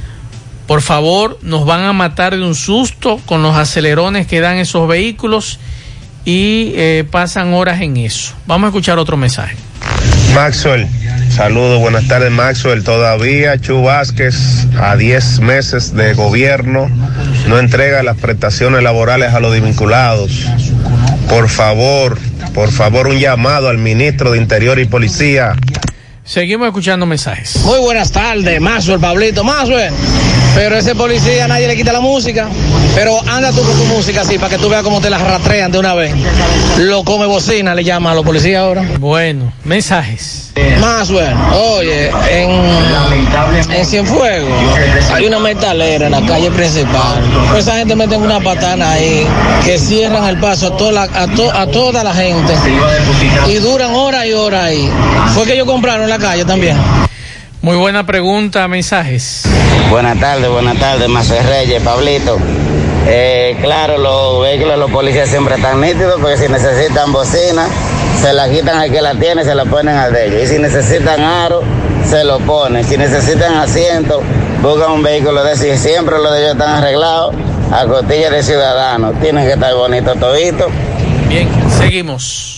Por 0.67 0.83
favor, 0.83 1.39
nos 1.43 1.65
van 1.65 1.85
a 1.85 1.93
matar 1.93 2.37
de 2.37 2.43
un 2.43 2.55
susto 2.55 3.21
con 3.25 3.43
los 3.43 3.57
acelerones 3.57 4.27
que 4.27 4.41
dan 4.41 4.59
esos 4.59 4.87
vehículos 4.87 5.59
y 6.25 6.73
eh, 6.75 7.05
pasan 7.11 7.55
horas 7.55 7.81
en 7.81 7.97
eso. 7.97 8.35
Vamos 8.47 8.67
a 8.67 8.69
escuchar 8.69 8.99
otro 8.99 9.17
mensaje. 9.17 9.57
Maxwell, 10.35 10.87
saludos, 11.31 11.81
buenas 11.81 12.07
tardes 12.07 12.31
Maxwell. 12.31 12.85
Todavía 12.85 13.59
Chu 13.59 13.83
Vázquez, 13.83 14.67
a 14.79 14.95
10 14.95 15.41
meses 15.41 15.95
de 15.95 16.13
gobierno, 16.13 16.91
no 17.47 17.59
entrega 17.59 18.03
las 18.03 18.19
prestaciones 18.19 18.83
laborales 18.83 19.33
a 19.33 19.41
los 19.41 19.53
desvinculados. 19.53 20.47
Por 21.31 21.49
favor, 21.49 22.19
por 22.55 22.71
favor, 22.71 23.09
un 23.09 23.19
llamado 23.19 23.69
al 23.69 23.79
ministro 23.79 24.33
de 24.33 24.39
Interior 24.39 24.79
y 24.79 24.85
Policía. 24.85 25.55
Seguimos 26.29 26.67
escuchando 26.67 27.07
mensajes. 27.07 27.57
Muy 27.65 27.79
buenas 27.79 28.13
tardes, 28.13 28.61
Maxwell, 28.61 29.01
Pablito, 29.01 29.43
Maxwell. 29.43 29.91
Pero 30.55 30.77
ese 30.77 30.95
policía 30.95 31.49
nadie 31.49 31.67
le 31.67 31.75
quita 31.75 31.91
la 31.91 32.03
música. 32.03 32.51
Pero 32.95 33.19
anda 33.27 33.51
tú 33.51 33.63
con 33.63 33.75
tu 33.79 33.85
música 33.87 34.21
así 34.21 34.37
para 34.39 34.51
que 34.51 34.59
tú 34.59 34.69
veas 34.69 34.83
cómo 34.83 35.01
te 35.01 35.09
la 35.09 35.17
rastrean 35.17 35.73
de 35.73 35.79
una 35.79 35.95
vez. 35.95 36.15
Lo 36.77 37.03
come 37.03 37.25
bocina, 37.25 37.75
le 37.75 37.83
llaman 37.83 38.13
a 38.13 38.17
los 38.17 38.27
policías 38.27 38.61
ahora. 38.61 38.83
Bueno, 39.01 39.55
mensajes. 39.65 40.48
Maxwell, 40.81 41.35
oye, 41.55 42.11
en, 42.31 42.51
en 43.73 43.87
Cienfuegos 43.87 44.51
hay 45.13 45.27
una 45.27 45.39
metalera 45.39 46.07
en 46.07 46.13
la 46.13 46.23
calle 46.27 46.51
principal. 46.51 47.23
Pues 47.51 47.67
esa 47.67 47.77
gente 47.79 47.95
mete 47.97 48.17
una 48.17 48.41
patana 48.41 48.93
ahí 48.93 49.27
que 49.65 49.79
cierran 49.79 50.25
el 50.25 50.39
paso 50.39 50.69
a 50.69 50.77
toda 50.77 50.93
la, 50.93 51.03
a, 51.03 51.27
to- 51.29 51.53
a 51.55 51.67
toda 51.67 52.03
la 52.05 52.15
gente 52.15 52.55
y 53.49 53.55
duran 53.57 53.93
horas 53.95 54.27
y 54.27 54.33
horas 54.33 54.65
ahí. 54.65 54.91
Fue 55.35 55.45
que 55.45 55.55
ellos 55.55 55.67
compraron 55.67 56.09
la 56.09 56.19
calle 56.19 56.45
también. 56.45 56.77
Muy 57.61 57.77
buena 57.77 58.07
pregunta, 58.07 58.67
mensajes. 58.69 59.43
Buenas 59.91 60.19
tardes, 60.21 60.49
buenas 60.49 60.79
tardes, 60.79 61.09
Mazo 61.09 61.35
Reyes, 61.49 61.83
Pablito. 61.83 62.39
Eh, 63.07 63.57
claro, 63.63 63.99
los 63.99 64.43
vehículos 64.43 64.75
de 64.75 64.79
los 64.79 64.91
policías 64.91 65.29
siempre 65.29 65.55
están 65.55 65.81
nítidos 65.81 66.21
porque 66.21 66.37
si 66.37 66.49
necesitan 66.49 67.13
bocina, 67.13 67.67
se 68.21 68.33
la 68.33 68.49
quitan 68.49 68.79
al 68.79 68.91
que 68.91 69.01
la 69.01 69.15
tiene 69.15 69.45
se 69.45 69.55
la 69.55 69.65
ponen 69.65 69.97
al 69.97 70.13
de 70.13 70.27
ellos. 70.27 70.43
Y 70.43 70.47
si 70.55 70.59
necesitan 70.59 71.21
aro, 71.21 71.63
se 72.09 72.25
lo 72.25 72.39
ponen. 72.41 72.85
Si 72.85 72.97
necesitan 72.97 73.57
asiento, 73.57 74.21
buscan 74.63 74.93
un 74.93 75.03
vehículo 75.03 75.43
de 75.45 75.55
y 75.55 75.79
siempre 75.79 76.19
los 76.19 76.33
de 76.33 76.41
ellos 76.41 76.53
están 76.53 76.71
arreglados 76.71 77.35
a 77.73 77.87
costilla 77.87 78.31
de 78.31 78.43
ciudadanos. 78.43 79.19
Tienen 79.21 79.47
que 79.47 79.53
estar 79.53 79.75
bonitos 79.75 80.19
toditos. 80.19 80.69
Bien, 81.29 81.49
seguimos. 81.79 82.58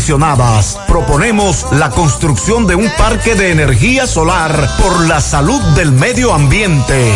Proponemos 0.87 1.67
la 1.73 1.91
construcción 1.91 2.65
de 2.65 2.73
un 2.75 2.89
parque 2.97 3.35
de 3.35 3.51
energía 3.51 4.07
solar 4.07 4.69
por 4.81 5.07
la 5.07 5.21
salud 5.21 5.61
del 5.75 5.91
medio 5.91 6.33
ambiente. 6.33 7.13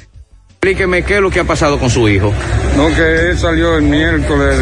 Explíqueme 0.51 1.05
qué 1.05 1.17
es 1.17 1.21
lo 1.21 1.31
que 1.31 1.41
ha 1.41 1.45
pasado 1.45 1.79
con 1.79 1.91
su 1.91 2.09
hijo. 2.09 2.33
No, 2.77 2.89
que 2.95 3.31
él 3.31 3.39
salió 3.39 3.77
el 3.77 3.83
miércoles 3.83 4.57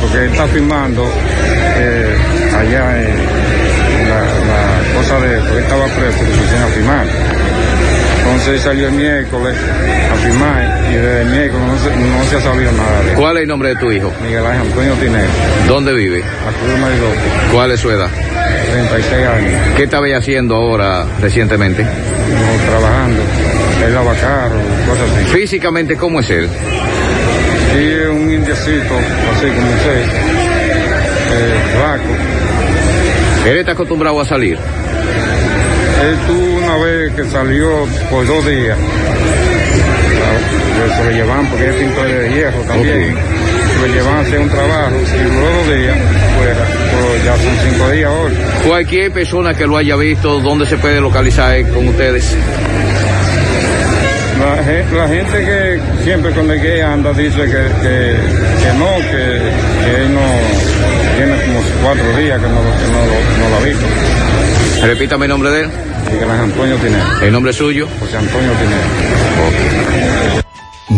porque 0.00 0.26
está 0.26 0.46
firmando 0.48 1.04
eh, 1.04 2.16
allá 2.54 3.02
en 3.02 4.08
la, 4.08 4.94
cosa 4.94 5.20
de, 5.20 5.38
porque 5.40 5.60
estaba 5.60 5.86
preso, 5.86 6.18
que 6.18 6.38
pusieron 6.38 6.62
a 6.62 6.66
firmar. 6.68 7.47
Entonces 8.28 8.60
salió 8.60 8.86
el 8.88 8.92
miércoles 8.92 9.56
a 10.12 10.14
firmar 10.16 10.80
y 10.90 10.94
desde 10.94 11.22
el 11.22 11.28
miércoles 11.28 11.66
no 11.66 11.78
se, 11.78 11.96
no 11.96 12.24
se 12.30 12.36
ha 12.36 12.40
sabido 12.40 12.72
nada 12.72 13.02
de 13.02 13.10
él. 13.10 13.16
¿Cuál 13.16 13.36
es 13.38 13.42
el 13.42 13.48
nombre 13.48 13.68
de 13.70 13.76
tu 13.76 13.90
hijo? 13.90 14.12
Miguel 14.22 14.44
Ángel 14.46 14.66
Antonio 14.68 14.92
Tineo, 14.94 15.26
¿Dónde 15.66 15.92
vive? 15.94 16.22
a 16.22 16.52
Cruz 16.58 16.72
de 16.72 16.78
Marilópez, 16.80 17.20
¿Cuál 17.52 17.72
es 17.72 17.80
su 17.80 17.90
edad? 17.90 18.08
36 18.72 19.26
años, 19.26 19.60
¿Qué 19.76 19.82
estaba 19.84 20.06
haciendo 20.16 20.54
ahora 20.56 21.04
recientemente? 21.20 21.82
no, 21.82 22.70
trabajando. 22.70 23.22
Él 23.86 23.94
lava 23.94 24.12
carros, 24.14 24.60
cosas 24.86 25.10
así. 25.16 25.24
Físicamente, 25.38 25.96
¿cómo 25.96 26.20
es 26.20 26.28
él? 26.30 26.48
Sí, 27.72 27.78
es 28.02 28.08
un 28.08 28.30
indiecito, 28.30 28.94
así 29.36 29.46
como 29.46 29.70
usted, 29.70 30.02
eh, 31.32 31.54
flaco. 31.76 33.48
Él 33.50 33.56
está 33.58 33.72
acostumbrado 33.72 34.20
a 34.20 34.24
salir. 34.26 34.58
Él 34.58 36.16
tuvo 36.26 36.57
una 36.68 36.84
vez 36.84 37.12
que 37.14 37.24
salió 37.24 37.86
por 38.10 38.26
dos 38.26 38.44
días. 38.46 38.76
Se 40.96 41.04
lo 41.04 41.10
llevan 41.10 41.46
porque 41.48 41.68
es 41.68 41.74
pintor 41.76 42.06
de 42.08 42.28
hierro 42.34 42.60
también. 42.62 43.14
Se 43.72 43.86
lo 43.88 43.94
llevan 43.94 44.16
a 44.16 44.20
hacer 44.20 44.38
un 44.40 44.48
trabajo 44.48 44.92
y 45.14 45.22
luego 45.22 45.48
dos 45.58 45.76
días 45.78 45.96
fuera. 46.36 46.66
Pero 46.90 47.24
ya 47.24 47.36
son 47.36 47.72
cinco 47.72 47.90
días 47.90 48.10
hoy. 48.10 48.32
Cualquier 48.68 49.12
persona 49.12 49.54
que 49.54 49.66
lo 49.66 49.76
haya 49.76 49.96
visto, 49.96 50.40
¿dónde 50.40 50.66
se 50.66 50.76
puede 50.76 51.00
localizar 51.00 51.62
con 51.70 51.88
ustedes? 51.88 52.36
La, 54.38 54.98
la 55.02 55.08
gente 55.08 55.38
que 55.44 55.80
siempre 56.04 56.32
con 56.32 56.50
el 56.50 56.60
que 56.60 56.82
anda 56.82 57.12
dice 57.12 57.36
que, 57.38 57.46
que, 57.82 58.16
que 58.62 58.72
no, 58.78 58.96
que, 59.10 59.84
que 59.84 60.02
él 60.02 60.14
no 60.14 61.16
tiene 61.16 61.42
como 61.44 61.60
cuatro 61.82 62.16
días 62.18 62.40
que 62.40 62.46
no, 62.46 62.54
no, 62.54 62.60
lo- 62.60 63.42
no 63.42 63.48
lo 63.50 63.56
ha 63.56 63.64
visto. 63.64 63.86
Repítame 64.86 65.24
el 65.26 65.30
nombre 65.30 65.50
de 65.50 65.60
él. 65.62 65.70
Miguel 66.10 66.30
Ángel 66.30 66.44
Antonio 66.44 66.76
Tineo. 66.76 67.20
¿El 67.20 67.32
nombre 67.32 67.52
suyo? 67.52 67.86
José 68.00 68.16
Antonio 68.16 68.52
Tineo. 68.52 68.78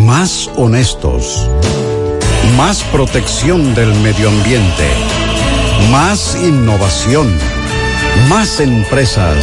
Más 0.05 0.49
honestos. 0.55 1.49
Más 2.55 2.83
protección 2.83 3.75
del 3.75 3.93
medio 3.95 4.29
ambiente. 4.29 4.87
Más 5.91 6.37
innovación. 6.41 7.37
Más 8.29 8.59
empresas. 8.59 9.35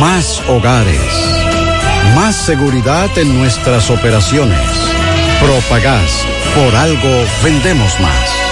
Más 0.00 0.42
hogares. 0.48 1.12
Más 2.14 2.36
seguridad 2.36 3.10
en 3.16 3.38
nuestras 3.38 3.90
operaciones. 3.90 4.60
Propagás. 5.40 6.24
Por 6.54 6.74
algo 6.76 7.24
vendemos 7.42 7.98
más. 8.00 8.51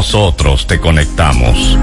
nosotros 0.01 0.65
te 0.65 0.79
conectamos. 0.79 1.77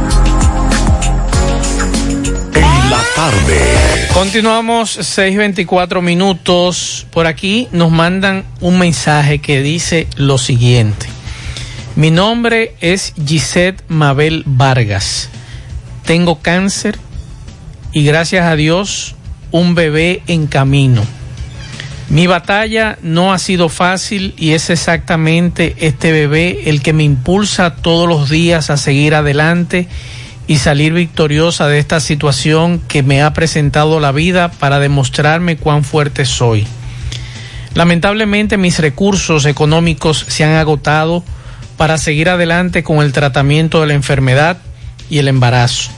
En 2.53 2.91
la 2.91 3.01
tarde. 3.15 4.09
Continuamos 4.13 4.99
6.24 4.99 6.03
minutos. 6.03 7.07
Por 7.13 7.29
aquí 7.29 7.69
nos 7.71 7.93
mandan 7.93 8.45
un 8.61 8.77
mensaje 8.81 9.39
que 9.39 9.63
dice 9.63 10.09
lo 10.17 10.37
siguiente. 10.37 11.07
Mi 11.95 12.11
nombre 12.11 12.75
es 12.81 13.15
Gisette 13.25 13.85
Mabel 13.87 14.43
Vargas. 14.47 15.29
Tengo 16.05 16.41
cáncer 16.41 16.99
y 17.93 18.03
gracias 18.03 18.47
a 18.47 18.57
Dios 18.57 19.15
un 19.53 19.77
bebé 19.77 20.23
en 20.27 20.49
camino. 20.49 21.05
Mi 22.11 22.27
batalla 22.27 22.99
no 23.03 23.35
ha 23.35 23.39
sido 23.39 23.69
fácil 23.69 24.35
y 24.39 24.53
es 24.53 24.71
exactamente 24.71 25.77
este 25.79 26.11
bebé 26.11 26.71
el 26.71 26.81
que 26.81 26.95
me 26.95 27.03
impulsa 27.03 27.77
todos 27.77 28.09
los 28.09 28.31
días 28.31 28.71
a 28.71 28.79
seguir 28.79 29.15
adelante 29.15 29.89
y 30.47 30.57
salir 30.57 30.95
victoriosa 30.95 31.69
de 31.69 31.79
esta 31.79 32.01
situación 32.01 32.81
que 32.89 33.03
me 33.03 33.23
ha 33.23 33.35
presentado 33.35 34.01
la 34.01 34.13
vida 34.13 34.51
para 34.51 34.81
demostrarme 34.81 35.59
cuán 35.59 35.85
fuerte 35.85 36.25
soy. 36.25 36.67
Lamentablemente 37.75 38.57
mis 38.57 38.79
recursos 38.79 39.45
económicos 39.45 40.25
se 40.29 40.45
han 40.45 40.55
agotado 40.55 41.23
para 41.77 41.99
seguir 41.99 42.31
adelante 42.31 42.83
con 42.83 43.05
el 43.05 43.13
tratamiento 43.13 43.83
de 43.83 43.89
la 43.89 43.95
enfermedad 43.95 44.57
y 45.11 45.19
el 45.19 45.29
embarazo. 45.29 45.91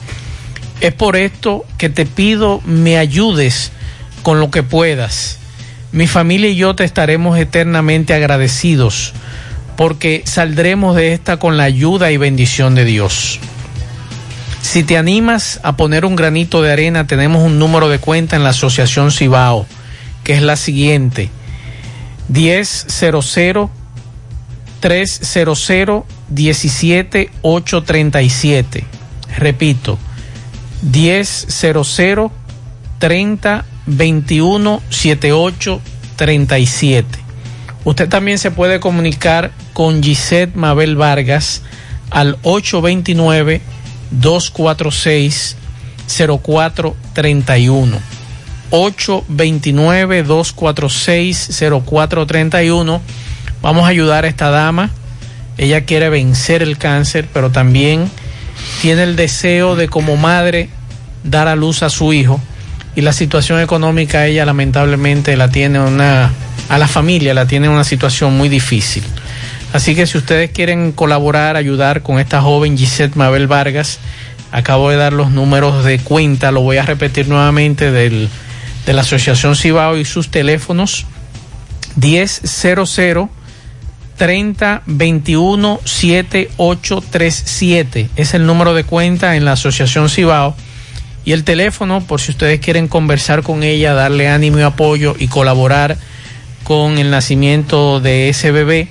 Es 0.81 0.93
por 0.93 1.15
esto 1.15 1.65
que 1.77 1.89
te 1.89 2.05
pido 2.05 2.61
me 2.65 2.97
ayudes 2.97 3.71
con 4.23 4.41
lo 4.41 4.51
que 4.51 4.63
puedas. 4.63 5.40
Mi 5.91 6.07
familia 6.07 6.49
y 6.49 6.55
yo 6.55 6.73
te 6.73 6.85
estaremos 6.85 7.37
eternamente 7.37 8.13
agradecidos 8.13 9.13
porque 9.75 10.23
saldremos 10.25 10.95
de 10.95 11.13
esta 11.13 11.37
con 11.37 11.57
la 11.57 11.63
ayuda 11.63 12.11
y 12.11 12.17
bendición 12.17 12.75
de 12.75 12.85
Dios. 12.85 13.39
Si 14.61 14.83
te 14.83 14.97
animas 14.97 15.59
a 15.63 15.75
poner 15.75 16.05
un 16.05 16.15
granito 16.15 16.61
de 16.61 16.71
arena, 16.71 17.07
tenemos 17.07 17.43
un 17.43 17.57
número 17.59 17.89
de 17.89 17.99
cuenta 17.99 18.35
en 18.35 18.43
la 18.43 18.51
Asociación 18.51 19.11
Cibao, 19.11 19.65
que 20.23 20.33
es 20.33 20.41
la 20.41 20.55
siguiente: 20.55 21.29
1000 22.29 22.67
300 24.79 25.69
17837. 26.33 28.85
Repito, 29.37 29.99
1000 30.83 31.25
30 32.99 33.65
21 33.85 34.81
78 34.89 35.81
37. 36.15 37.19
Usted 37.83 38.09
también 38.09 38.37
se 38.37 38.51
puede 38.51 38.79
comunicar 38.79 39.51
con 39.73 40.03
Gisette 40.03 40.55
Mabel 40.55 40.95
Vargas 40.95 41.63
al 42.11 42.37
829 42.43 43.61
246 44.11 45.57
0431. 46.07 47.97
829 48.69 50.23
246 50.23 51.59
0431. 51.85 53.01
Vamos 53.61 53.83
a 53.83 53.87
ayudar 53.87 54.25
a 54.25 54.27
esta 54.27 54.51
dama. 54.51 54.91
Ella 55.57 55.85
quiere 55.85 56.09
vencer 56.09 56.61
el 56.61 56.77
cáncer, 56.77 57.27
pero 57.33 57.49
también 57.51 58.09
tiene 58.81 59.03
el 59.03 59.15
deseo 59.15 59.75
de 59.75 59.89
como 59.89 60.17
madre 60.17 60.69
dar 61.23 61.47
a 61.47 61.55
luz 61.55 61.83
a 61.83 61.89
su 61.89 62.13
hijo 62.13 62.39
y 62.95 63.01
la 63.01 63.13
situación 63.13 63.59
económica 63.59 64.25
ella 64.25 64.45
lamentablemente 64.45 65.37
la 65.37 65.49
tiene 65.49 65.79
una 65.79 66.31
a 66.69 66.77
la 66.77 66.87
familia 66.87 67.33
la 67.33 67.47
tiene 67.47 67.67
en 67.67 67.73
una 67.73 67.83
situación 67.83 68.37
muy 68.37 68.49
difícil. 68.49 69.03
Así 69.73 69.95
que 69.95 70.05
si 70.05 70.17
ustedes 70.17 70.51
quieren 70.51 70.91
colaborar, 70.91 71.55
ayudar 71.55 72.01
con 72.01 72.19
esta 72.19 72.41
joven 72.41 72.77
Gisette 72.77 73.15
Mabel 73.15 73.47
Vargas, 73.47 73.99
Acabo 74.51 74.89
de 74.89 74.97
dar 74.97 75.13
los 75.13 75.31
números 75.31 75.85
de 75.85 75.99
cuenta, 75.99 76.51
lo 76.51 76.59
voy 76.61 76.75
a 76.77 76.83
repetir 76.83 77.29
nuevamente 77.29 77.91
del, 77.91 78.27
de 78.85 78.93
la 78.93 79.01
Asociación 79.01 79.55
Cibao 79.55 79.97
y 79.97 80.03
sus 80.03 80.29
teléfonos 80.29 81.05
1000 81.95 82.27
30 84.17 84.81
21 84.85 85.79
7837 85.83 88.09
es 88.15 88.33
el 88.33 88.45
número 88.45 88.73
de 88.73 88.83
cuenta 88.83 89.37
en 89.37 89.45
la 89.45 89.53
Asociación 89.53 90.09
Cibao 90.09 90.53
y 91.25 91.33
el 91.33 91.43
teléfono 91.43 92.01
por 92.01 92.19
si 92.21 92.31
ustedes 92.31 92.59
quieren 92.59 92.87
conversar 92.87 93.43
con 93.43 93.63
ella, 93.63 93.93
darle 93.93 94.27
ánimo 94.29 94.59
y 94.59 94.63
apoyo 94.63 95.15
y 95.19 95.27
colaborar 95.27 95.97
con 96.63 96.97
el 96.97 97.11
nacimiento 97.11 97.99
de 97.99 98.29
ese 98.29 98.51
bebé, 98.51 98.87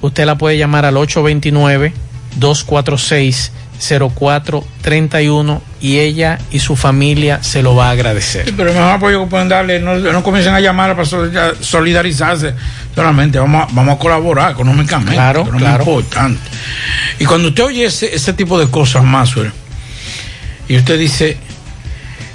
usted 0.00 0.24
la 0.26 0.36
puede 0.38 0.56
llamar 0.58 0.84
al 0.84 0.96
829 0.96 1.92
246 2.36 3.52
0431 3.80 5.62
y 5.80 5.98
ella 5.98 6.38
y 6.50 6.58
su 6.58 6.74
familia 6.76 7.42
se 7.42 7.62
lo 7.62 7.74
va 7.76 7.88
a 7.88 7.90
agradecer. 7.92 8.44
Sí, 8.46 8.54
pero 8.56 8.72
mejor 8.72 8.90
apoyo 8.90 9.24
que 9.24 9.30
pueden 9.30 9.48
darle, 9.48 9.80
no, 9.80 9.94
no 9.96 10.22
comiencen 10.22 10.54
a 10.54 10.60
llamar 10.60 10.92
para 10.96 11.06
solidar- 11.06 11.54
solidarizarse, 11.60 12.54
solamente 12.94 13.38
vamos 13.38 13.62
a, 13.70 13.72
vamos 13.74 13.96
a 13.96 13.98
colaborar 13.98 14.52
económicamente, 14.52 15.14
Claro, 15.14 15.42
es 15.42 15.48
claro. 15.50 15.78
más 15.84 15.86
importante. 15.86 16.40
Y 17.20 17.24
cuando 17.24 17.48
usted 17.48 17.64
oye 17.64 17.84
ese, 17.86 18.14
ese 18.14 18.32
tipo 18.32 18.58
de 18.58 18.68
cosas 18.68 19.04
más, 19.04 19.30
y 20.68 20.76
usted 20.76 20.98
dice, 20.98 21.36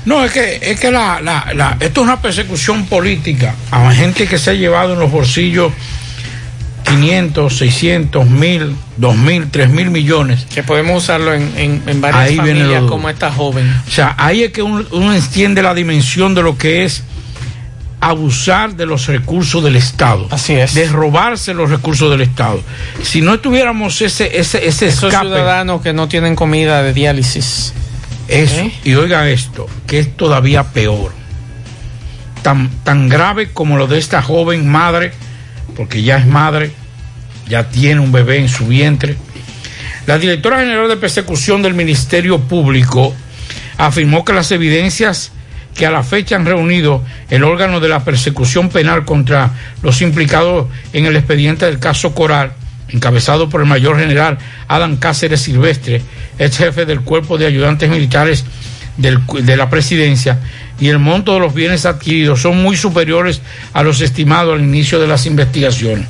no, 0.06 0.24
es 0.24 0.32
que, 0.32 0.60
es 0.62 0.80
que 0.80 0.92
la, 0.92 1.22
la, 1.22 1.52
la- 1.56 1.78
esto 1.80 2.02
es 2.02 2.06
una 2.06 2.22
persecución 2.22 2.86
política 2.88 3.56
a 3.72 3.92
gente 3.94 4.28
que 4.28 4.38
se 4.38 4.52
ha 4.52 4.54
llevado 4.54 4.94
en 4.94 5.00
los 5.00 5.12
bolsillos 5.12 5.72
500, 6.86 7.58
600, 7.58 8.28
1000, 8.30 8.76
2000, 8.98 9.50
3000 9.52 9.90
millones. 9.90 10.46
Que 10.54 10.64
podemos 10.64 11.02
usarlo 11.04 11.34
en, 11.34 11.52
en, 11.58 11.82
en 11.88 12.02
varias 12.02 12.24
Ahí 12.30 12.36
familias 12.36 12.84
lo- 12.84 12.90
como 12.90 13.10
esta 13.10 13.32
joven. 13.32 13.74
O 13.88 13.92
sea, 13.92 14.16
ahí 14.18 14.44
es 14.44 14.52
que 14.52 14.62
uno, 14.62 14.86
uno 14.92 15.14
entiende 15.14 15.64
la 15.64 15.74
dimensión 15.74 16.36
de 16.36 16.44
lo 16.44 16.58
que 16.58 16.84
es 16.84 17.04
abusar 18.02 18.76
de 18.76 18.86
los 18.86 19.08
recursos 19.08 19.64
del 19.64 19.78
Estado. 19.78 20.28
Así 20.30 20.54
es. 20.54 20.74
De 20.74 20.88
robarse 20.90 21.54
los 21.54 21.70
recursos 21.70 22.12
del 22.12 22.20
Estado. 22.22 22.62
Si 23.02 23.22
no 23.22 23.40
tuviéramos 23.40 24.02
ese, 24.02 24.38
ese, 24.38 24.68
ese 24.68 24.88
Esos 24.88 25.06
escape. 25.06 25.28
ciudadanos 25.28 25.82
que 25.82 25.94
no 25.94 26.10
tienen 26.10 26.36
comida 26.36 26.84
de 26.84 26.94
diálisis. 26.94 27.74
Eso. 28.34 28.62
¿Eh? 28.62 28.74
Y 28.84 28.96
oiga 28.96 29.30
esto, 29.30 29.68
que 29.88 30.00
es 30.00 30.18
todavía 30.18 30.64
peor. 30.64 31.14
Tan, 32.42 32.70
tan 32.84 33.08
grave 33.08 33.52
como 33.52 33.78
lo 33.78 33.88
de 33.88 34.00
esta 34.00 34.22
joven 34.22 34.68
madre, 34.68 35.14
porque 35.76 36.02
ya 36.02 36.18
es 36.18 36.26
madre, 36.26 36.72
ya 37.48 37.70
tiene 37.70 38.02
un 38.02 38.12
bebé 38.12 38.40
en 38.40 38.50
su 38.50 38.68
vientre. 38.68 39.16
La 40.06 40.18
directora 40.18 40.60
general 40.60 40.90
de 40.90 40.98
persecución 40.98 41.62
del 41.62 41.74
Ministerio 41.74 42.40
Público 42.40 43.16
afirmó 43.78 44.26
que 44.26 44.34
las 44.34 44.52
evidencias 44.52 45.32
que 45.76 45.86
a 45.86 45.92
la 45.92 46.04
fecha 46.04 46.36
han 46.36 46.46
reunido 46.46 47.04
el 47.30 47.44
órgano 47.44 47.80
de 47.80 47.90
la 47.90 48.04
persecución 48.04 48.70
penal 48.70 49.06
contra 49.06 49.52
los 49.82 50.02
implicados 50.02 50.68
en 50.92 51.06
el 51.06 51.16
expediente 51.16 51.66
del 51.66 51.80
caso 51.80 52.14
Coral, 52.14 52.54
encabezado 52.90 53.50
por 53.50 53.62
el 53.62 53.68
mayor 53.68 53.98
general 53.98 54.38
Adam 54.68 54.98
Cáceres 54.98 55.42
Silvestre, 55.42 56.02
ex 56.40 56.58
jefe 56.58 56.86
del 56.86 57.02
cuerpo 57.02 57.38
de 57.38 57.46
ayudantes 57.46 57.90
militares 57.90 58.46
de 58.98 59.58
la 59.58 59.70
presidencia, 59.70 60.40
y 60.80 60.90
el 60.90 61.00
monto 61.00 61.34
de 61.34 61.40
los 61.40 61.54
bienes 61.54 61.86
adquiridos 61.86 62.42
son 62.42 62.62
muy 62.62 62.78
superiores 62.78 63.42
a 63.74 63.82
los 63.84 64.02
estimados 64.02 64.54
al 64.56 64.62
inicio 64.64 65.00
de 65.00 65.08
las 65.08 65.26
investigaciones. 65.26 66.06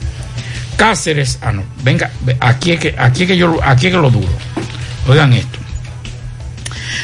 Cáceres, 0.75 1.39
ah 1.41 1.51
no, 1.53 1.63
venga, 1.83 2.11
ve- 2.21 2.35
aquí 2.39 2.71
es 2.71 2.79
que, 2.79 2.95
aquí 2.97 3.23
es 3.23 3.27
que 3.29 3.37
yo, 3.37 3.59
aquí 3.63 3.87
es 3.87 3.93
que 3.93 3.99
lo 3.99 4.09
duro. 4.09 4.27
Oigan 5.07 5.31
esto. 5.33 5.59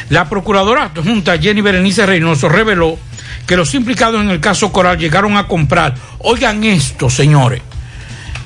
La 0.08 0.28
procuradora 0.28 0.84
adjunta 0.94 1.38
Jenny 1.38 1.60
Berenice 1.60 2.04
Reynoso 2.04 2.48
reveló 2.48 2.98
que 3.46 3.56
los 3.56 3.74
implicados 3.74 4.20
en 4.20 4.30
el 4.30 4.40
caso 4.40 4.72
Coral 4.72 4.98
llegaron 4.98 5.36
a 5.36 5.46
comprar. 5.46 5.94
Oigan 6.18 6.62
esto, 6.64 7.08
señores. 7.08 7.62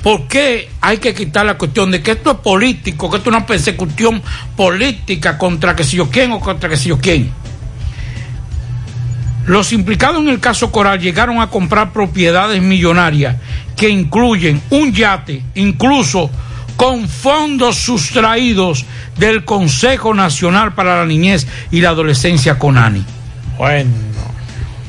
¿Por 0.04 0.28
qué 0.28 0.68
hay 0.82 0.98
que 0.98 1.14
quitar 1.14 1.46
la 1.46 1.56
cuestión 1.56 1.90
de 1.90 2.02
que 2.02 2.10
esto 2.10 2.32
es 2.32 2.36
político, 2.36 3.10
que 3.10 3.16
esto 3.16 3.30
es 3.30 3.36
una 3.36 3.46
persecución 3.46 4.22
política 4.54 5.38
contra 5.38 5.74
que 5.74 5.82
si 5.82 5.96
yo 5.96 6.10
quién 6.10 6.30
o 6.32 6.40
contra 6.40 6.68
que 6.68 6.76
si 6.76 6.90
yo 6.90 6.98
quién? 6.98 7.32
Los 9.46 9.72
implicados 9.72 10.20
en 10.20 10.28
el 10.28 10.40
caso 10.40 10.70
Coral 10.70 11.00
llegaron 11.00 11.40
a 11.40 11.48
comprar 11.48 11.94
propiedades 11.94 12.60
millonarias 12.60 13.36
que 13.78 13.88
incluyen 13.88 14.60
un 14.68 14.92
yate, 14.92 15.42
incluso 15.54 16.30
con 16.76 17.08
fondos 17.08 17.76
sustraídos 17.76 18.84
del 19.16 19.46
Consejo 19.46 20.12
Nacional 20.12 20.74
para 20.74 20.98
la 20.98 21.06
Niñez 21.06 21.46
y 21.70 21.80
la 21.80 21.88
Adolescencia 21.88 22.58
CONANI. 22.58 23.02
Bueno. 23.56 23.90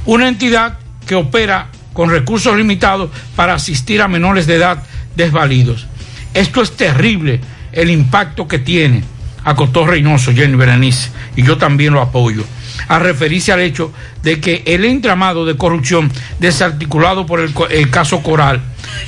Una 0.07 0.27
entidad 0.27 0.77
que 1.07 1.15
opera 1.15 1.69
con 1.93 2.09
recursos 2.09 2.57
limitados 2.57 3.09
para 3.37 3.53
asistir 3.53 4.01
a 4.01 4.09
menores 4.09 4.45
de 4.45 4.55
edad 4.55 4.83
desvalidos. 5.15 5.87
Esto 6.33 6.61
es 6.61 6.71
terrible, 6.75 7.39
el 7.71 7.89
impacto 7.89 8.47
que 8.47 8.59
tiene, 8.59 9.03
acotó 9.43 9.85
Reynoso, 9.85 10.33
Jenny 10.33 10.55
Berenice, 10.55 11.09
y 11.35 11.43
yo 11.43 11.57
también 11.57 11.93
lo 11.93 12.01
apoyo, 12.01 12.43
a 12.87 12.99
referirse 12.99 13.51
al 13.51 13.61
hecho 13.61 13.91
de 14.21 14.39
que 14.39 14.63
el 14.65 14.85
entramado 14.85 15.45
de 15.45 15.55
corrupción 15.55 16.11
desarticulado 16.39 17.25
por 17.25 17.39
el, 17.39 17.53
el 17.69 17.89
caso 17.89 18.21
Coral 18.21 18.61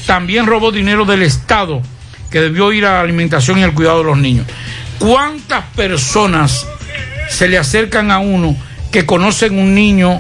también 0.05 0.45
robó 0.45 0.71
dinero 0.71 1.05
del 1.05 1.23
Estado 1.23 1.81
que 2.29 2.41
debió 2.41 2.71
ir 2.71 2.85
a 2.85 2.93
la 2.93 3.01
alimentación 3.01 3.59
y 3.59 3.63
al 3.63 3.73
cuidado 3.73 3.99
de 3.99 4.05
los 4.05 4.17
niños. 4.17 4.45
¿Cuántas 4.99 5.63
personas 5.75 6.67
se 7.29 7.47
le 7.47 7.57
acercan 7.57 8.11
a 8.11 8.19
uno 8.19 8.55
que 8.91 9.05
conocen 9.05 9.57
un 9.57 9.75
niño, 9.75 10.19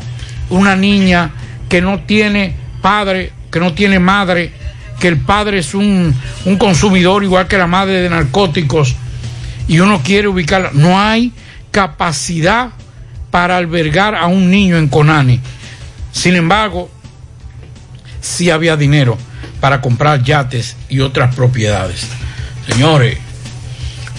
una 0.49 0.75
niña 0.75 1.31
que 1.69 1.81
no 1.81 2.01
tiene 2.01 2.55
padre, 2.81 3.31
que 3.51 3.59
no 3.59 3.73
tiene 3.73 3.99
madre, 3.99 4.51
que 4.99 5.07
el 5.07 5.17
padre 5.17 5.59
es 5.59 5.73
un, 5.73 6.13
un 6.45 6.57
consumidor 6.57 7.23
igual 7.23 7.47
que 7.47 7.57
la 7.57 7.67
madre 7.67 8.01
de 8.01 8.09
narcóticos 8.09 8.95
y 9.67 9.79
uno 9.79 10.01
quiere 10.03 10.27
ubicarla? 10.27 10.71
No 10.73 10.99
hay 10.99 11.33
capacidad 11.71 12.69
para 13.31 13.57
albergar 13.57 14.15
a 14.15 14.27
un 14.27 14.49
niño 14.49 14.77
en 14.77 14.87
Conani. 14.87 15.39
Sin 16.11 16.35
embargo, 16.35 16.89
sí 18.21 18.49
había 18.49 18.75
dinero 18.75 19.17
para 19.59 19.81
comprar 19.81 20.23
yates 20.23 20.75
y 20.89 20.99
otras 20.99 21.35
propiedades. 21.35 22.07
Señores, 22.67 23.17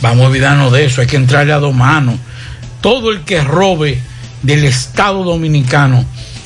vamos 0.01 0.25
a 0.25 0.29
olvidarnos 0.29 0.73
de 0.73 0.85
eso, 0.85 1.01
hay 1.01 1.07
que 1.07 1.17
entrarle 1.17 1.53
a 1.53 1.59
dos 1.59 1.75
manos. 1.75 2.17
Todo 2.81 3.11
el 3.11 3.23
que 3.23 3.41
robe 3.43 4.01
del 4.43 4.65
Estado 4.65 5.25
dominicano, 5.25 6.05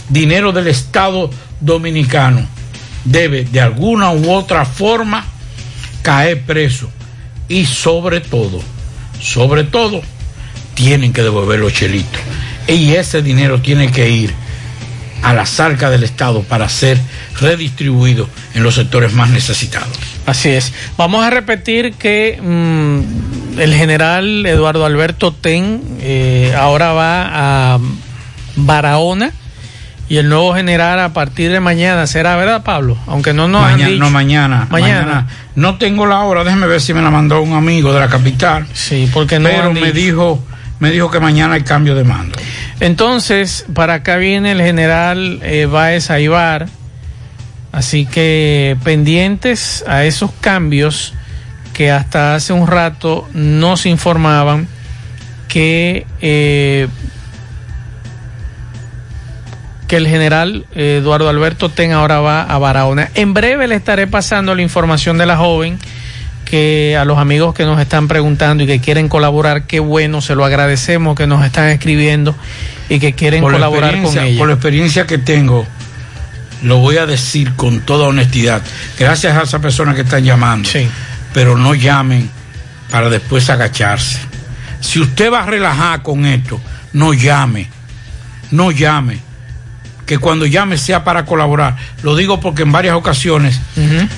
dinero 0.09 0.52
del 0.52 0.68
Estado 0.68 1.30
dominicano, 1.60 2.46
debe 3.04 3.44
de 3.44 3.60
alguna 3.60 4.12
u 4.12 4.30
otra 4.30 4.64
forma 4.64 5.24
caer 6.02 6.42
preso. 6.42 6.90
Y 7.48 7.66
sobre 7.66 8.20
todo, 8.20 8.62
sobre 9.20 9.64
todo, 9.64 10.00
tienen 10.74 11.12
que 11.12 11.22
devolver 11.22 11.58
los 11.58 11.72
chelitos. 11.72 12.20
Y 12.66 12.92
ese 12.92 13.22
dinero 13.22 13.60
tiene 13.60 13.90
que 13.90 14.08
ir 14.08 14.34
a 15.22 15.32
las 15.32 15.60
arcas 15.60 15.90
del 15.90 16.02
Estado 16.02 16.42
para 16.42 16.68
ser 16.68 16.98
redistribuido 17.40 18.28
en 18.54 18.62
los 18.62 18.74
sectores 18.74 19.12
más 19.12 19.30
necesitados. 19.30 19.96
Así 20.26 20.50
es. 20.50 20.72
Vamos 20.96 21.24
a 21.24 21.30
repetir 21.30 21.94
que 21.94 22.38
mm, 22.40 23.58
el 23.60 23.74
general 23.74 24.46
Eduardo 24.46 24.84
Alberto 24.84 25.32
Ten 25.32 25.80
eh, 26.00 26.54
ahora 26.56 26.92
va 26.92 27.74
a 27.74 27.78
Barahona 28.56 29.32
y 30.08 30.18
el 30.18 30.28
nuevo 30.28 30.54
general 30.54 31.00
a 31.00 31.12
partir 31.12 31.50
de 31.52 31.60
mañana 31.60 32.06
será, 32.06 32.36
¿verdad, 32.36 32.62
Pablo? 32.64 32.98
Aunque 33.06 33.32
no 33.32 33.48
nos 33.48 33.62
han 33.64 33.72
mañana, 33.72 33.90
dicho. 33.90 34.04
no, 34.04 34.10
mañana, 34.10 34.66
Mañana. 34.70 35.00
mañana. 35.06 35.26
No 35.54 35.78
tengo 35.78 36.06
la 36.06 36.20
hora, 36.20 36.44
déjeme 36.44 36.66
ver 36.66 36.80
si 36.80 36.92
me 36.94 37.00
la 37.02 37.10
mandó 37.10 37.40
un 37.40 37.54
amigo 37.54 37.92
de 37.92 38.00
la 38.00 38.08
capital. 38.08 38.66
Sí, 38.74 39.08
porque 39.12 39.38
no 39.38 39.48
Pero 39.48 39.64
han 39.68 39.72
me 39.74 39.80
dicho. 39.80 39.92
dijo, 39.92 40.44
me 40.80 40.90
dijo 40.90 41.10
que 41.10 41.20
mañana 41.20 41.54
hay 41.54 41.62
cambio 41.62 41.94
de 41.94 42.04
mando. 42.04 42.38
Entonces, 42.80 43.64
para 43.74 43.94
acá 43.94 44.16
viene 44.16 44.52
el 44.52 44.60
general 44.60 45.38
eh, 45.42 45.66
Baez 45.66 46.10
Aibar. 46.10 46.66
Así 47.70 48.04
que 48.04 48.76
pendientes 48.84 49.82
a 49.86 50.04
esos 50.04 50.30
cambios 50.42 51.14
que 51.72 51.90
hasta 51.90 52.34
hace 52.34 52.52
un 52.52 52.66
rato 52.66 53.26
nos 53.32 53.86
informaban 53.86 54.68
que, 55.48 56.06
eh, 56.20 56.88
que 59.93 59.98
el 59.98 60.09
general 60.09 60.64
Eduardo 60.74 61.28
Alberto 61.28 61.69
Ten 61.69 61.93
ahora 61.93 62.20
va 62.20 62.44
a 62.44 62.56
Barahona. 62.56 63.10
En 63.14 63.35
breve 63.35 63.69
le 63.69 63.74
estaré 63.74 64.06
pasando 64.06 64.55
la 64.55 64.62
información 64.62 65.19
de 65.19 65.27
la 65.27 65.36
joven 65.36 65.78
que 66.47 66.97
a 66.98 67.05
los 67.05 67.19
amigos 67.19 67.52
que 67.52 67.66
nos 67.66 67.78
están 67.78 68.09
preguntando 68.09 68.64
y 68.64 68.66
que 68.66 68.81
quieren 68.81 69.10
colaborar, 69.10 69.66
qué 69.66 69.81
bueno, 69.81 70.23
se 70.23 70.35
lo 70.35 70.47
agradecemos 70.47 71.14
que 71.14 71.27
nos 71.27 71.44
están 71.44 71.69
escribiendo 71.69 72.35
y 72.89 73.01
que 73.01 73.12
quieren 73.12 73.43
Por 73.43 73.52
colaborar 73.52 74.01
con 74.01 74.19
ella. 74.19 74.39
Por 74.39 74.48
la 74.48 74.55
experiencia 74.55 75.06
que 75.06 75.19
tengo, 75.19 75.66
lo 76.62 76.78
voy 76.78 76.97
a 76.97 77.05
decir 77.05 77.52
con 77.52 77.81
toda 77.81 78.09
honestidad. 78.09 78.62
Gracias 78.98 79.36
a 79.36 79.43
esas 79.43 79.60
personas 79.60 79.94
que 79.94 80.01
están 80.01 80.24
llamando. 80.24 80.70
Pero 81.35 81.59
no 81.59 81.74
llamen 81.74 82.31
para 82.90 83.10
después 83.10 83.51
agacharse. 83.51 84.20
Si 84.81 85.01
usted 85.01 85.31
va 85.31 85.43
a 85.43 85.47
relajar 85.47 86.02
con 86.02 86.24
esto, 86.24 86.59
no 86.94 87.12
llame, 87.12 87.69
no 88.52 88.70
llame. 88.70 89.31
Que 90.06 90.18
cuando 90.18 90.46
llame 90.46 90.76
sea 90.78 91.04
para 91.04 91.24
colaborar. 91.24 91.76
Lo 92.02 92.16
digo 92.16 92.40
porque 92.40 92.62
en 92.62 92.72
varias 92.72 92.94
ocasiones 92.96 93.60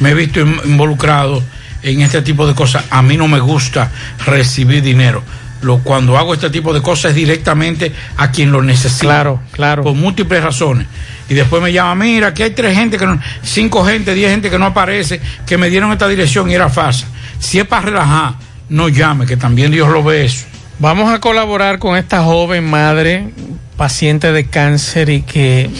me 0.00 0.10
he 0.10 0.14
visto 0.14 0.40
in- 0.40 0.60
involucrado 0.64 1.42
en 1.82 2.00
este 2.00 2.22
tipo 2.22 2.46
de 2.46 2.54
cosas. 2.54 2.84
A 2.90 3.02
mí 3.02 3.16
no 3.16 3.28
me 3.28 3.38
gusta 3.40 3.90
recibir 4.26 4.82
dinero. 4.82 5.22
Lo, 5.62 5.78
cuando 5.78 6.18
hago 6.18 6.34
este 6.34 6.50
tipo 6.50 6.72
de 6.74 6.82
cosas 6.82 7.10
es 7.10 7.16
directamente 7.16 7.92
a 8.18 8.30
quien 8.30 8.50
lo 8.52 8.62
necesita. 8.62 9.00
Claro, 9.04 9.40
claro. 9.52 9.82
Por 9.82 9.94
múltiples 9.94 10.42
razones. 10.42 10.86
Y 11.28 11.34
después 11.34 11.62
me 11.62 11.72
llama, 11.72 11.94
mira, 11.94 12.28
aquí 12.28 12.42
hay 12.42 12.50
tres 12.50 12.76
gente 12.76 12.98
que 12.98 13.06
no, 13.06 13.18
cinco 13.42 13.82
gente, 13.84 14.12
diez 14.12 14.30
gente 14.30 14.50
que 14.50 14.58
no 14.58 14.66
aparece, 14.66 15.20
que 15.46 15.56
me 15.56 15.70
dieron 15.70 15.90
esta 15.92 16.06
dirección 16.06 16.50
y 16.50 16.54
era 16.54 16.68
falsa. 16.68 17.06
Si 17.38 17.58
es 17.58 17.66
para 17.66 17.82
relajar, 17.86 18.34
no 18.68 18.88
llame, 18.90 19.24
que 19.24 19.36
también 19.38 19.70
Dios 19.72 19.88
lo 19.88 20.02
ve 20.02 20.26
eso. 20.26 20.44
Vamos 20.78 21.12
a 21.12 21.20
colaborar 21.20 21.78
con 21.78 21.96
esta 21.96 22.22
joven 22.24 22.64
madre, 22.64 23.28
paciente 23.76 24.32
de 24.32 24.46
cáncer 24.46 25.08
y 25.08 25.22
que, 25.22 25.70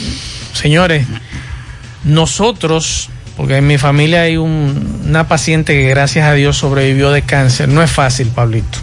señores, 0.52 1.06
nosotros, 2.04 3.08
porque 3.36 3.56
en 3.56 3.66
mi 3.66 3.78
familia 3.78 4.22
hay 4.22 4.36
un- 4.36 5.02
una 5.06 5.26
paciente 5.28 5.72
que 5.74 5.88
gracias 5.88 6.26
a 6.26 6.32
Dios 6.34 6.56
sobrevivió 6.56 7.10
de 7.10 7.22
cáncer, 7.22 7.68
no 7.68 7.82
es 7.82 7.90
fácil, 7.90 8.28
Pablito. 8.28 8.78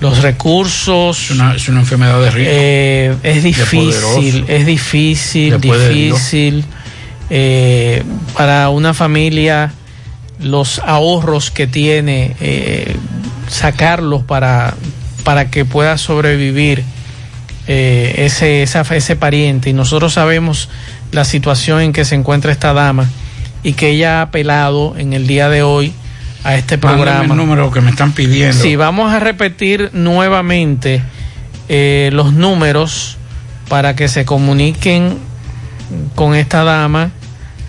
Los 0.00 0.22
recursos... 0.22 1.18
Es 1.24 1.30
una, 1.30 1.54
es 1.54 1.68
una 1.68 1.80
enfermedad 1.80 2.20
de 2.20 2.30
riesgo. 2.30 2.52
Eh, 2.54 3.16
es 3.22 3.42
difícil, 3.42 4.44
es 4.48 4.66
difícil, 4.66 5.50
Después 5.60 5.88
difícil 5.88 6.64
eh, 7.30 8.02
para 8.36 8.68
una 8.70 8.92
familia 8.92 9.72
los 10.40 10.80
ahorros 10.80 11.50
que 11.50 11.66
tiene, 11.66 12.36
eh, 12.40 12.96
sacarlos 13.54 14.22
para, 14.24 14.74
para 15.22 15.50
que 15.50 15.64
pueda 15.64 15.96
sobrevivir 15.98 16.82
eh, 17.66 18.14
ese, 18.18 18.62
esa- 18.62 18.82
ese 18.94 19.16
pariente. 19.16 19.70
Y 19.70 19.72
nosotros 19.72 20.12
sabemos 20.14 20.68
la 21.12 21.24
situación 21.24 21.80
en 21.80 21.92
que 21.92 22.04
se 22.04 22.14
encuentra 22.14 22.52
esta 22.52 22.72
dama 22.72 23.08
y 23.62 23.72
que 23.74 23.90
ella 23.90 24.18
ha 24.18 24.22
apelado 24.22 24.94
en 24.98 25.12
el 25.12 25.26
día 25.26 25.48
de 25.48 25.62
hoy 25.62 25.92
a 26.42 26.56
este 26.56 26.76
Mándame 26.76 27.04
programa. 27.04 27.34
el 27.34 27.36
número 27.38 27.70
que 27.70 27.80
me 27.80 27.90
están 27.90 28.12
pidiendo. 28.12 28.60
Sí, 28.62 28.76
vamos 28.76 29.12
a 29.12 29.20
repetir 29.20 29.90
nuevamente 29.94 31.00
eh, 31.68 32.10
los 32.12 32.32
números 32.34 33.16
para 33.68 33.96
que 33.96 34.08
se 34.08 34.24
comuniquen 34.26 35.16
con 36.14 36.34
esta 36.34 36.64
dama, 36.64 37.12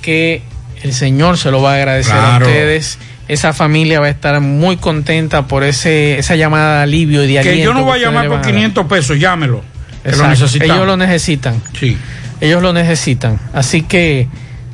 que 0.00 0.44
el 0.82 0.92
Señor 0.92 1.38
se 1.38 1.50
lo 1.50 1.62
va 1.62 1.72
a 1.72 1.76
agradecer 1.76 2.12
Claro. 2.14 2.46
a 2.46 2.48
ustedes. 2.48 2.98
Esa 3.28 3.52
familia 3.52 4.00
va 4.00 4.06
a 4.06 4.10
estar 4.10 4.40
muy 4.40 4.76
contenta 4.76 5.46
por 5.46 5.62
ese 5.62 6.18
esa 6.18 6.34
llamada 6.34 6.78
de 6.78 6.82
alivio 6.82 7.22
y 7.24 7.32
de 7.32 7.42
Que 7.42 7.60
yo 7.62 7.72
no 7.72 7.84
voy 7.84 8.00
a 8.00 8.02
llamar 8.06 8.24
por 8.26 8.36
van 8.36 8.40
a 8.40 8.46
dar. 8.46 8.54
500 8.54 8.86
pesos, 8.86 9.18
llámelo. 9.20 9.62
Que 10.02 10.10
lo. 10.16 10.24
Ellos 10.32 10.86
lo 10.86 10.96
necesitan. 10.96 11.62
Sí. 11.78 11.96
Ellos 12.40 12.62
lo 12.62 12.72
necesitan. 12.72 13.38
Así 13.52 13.82
que 13.82 14.26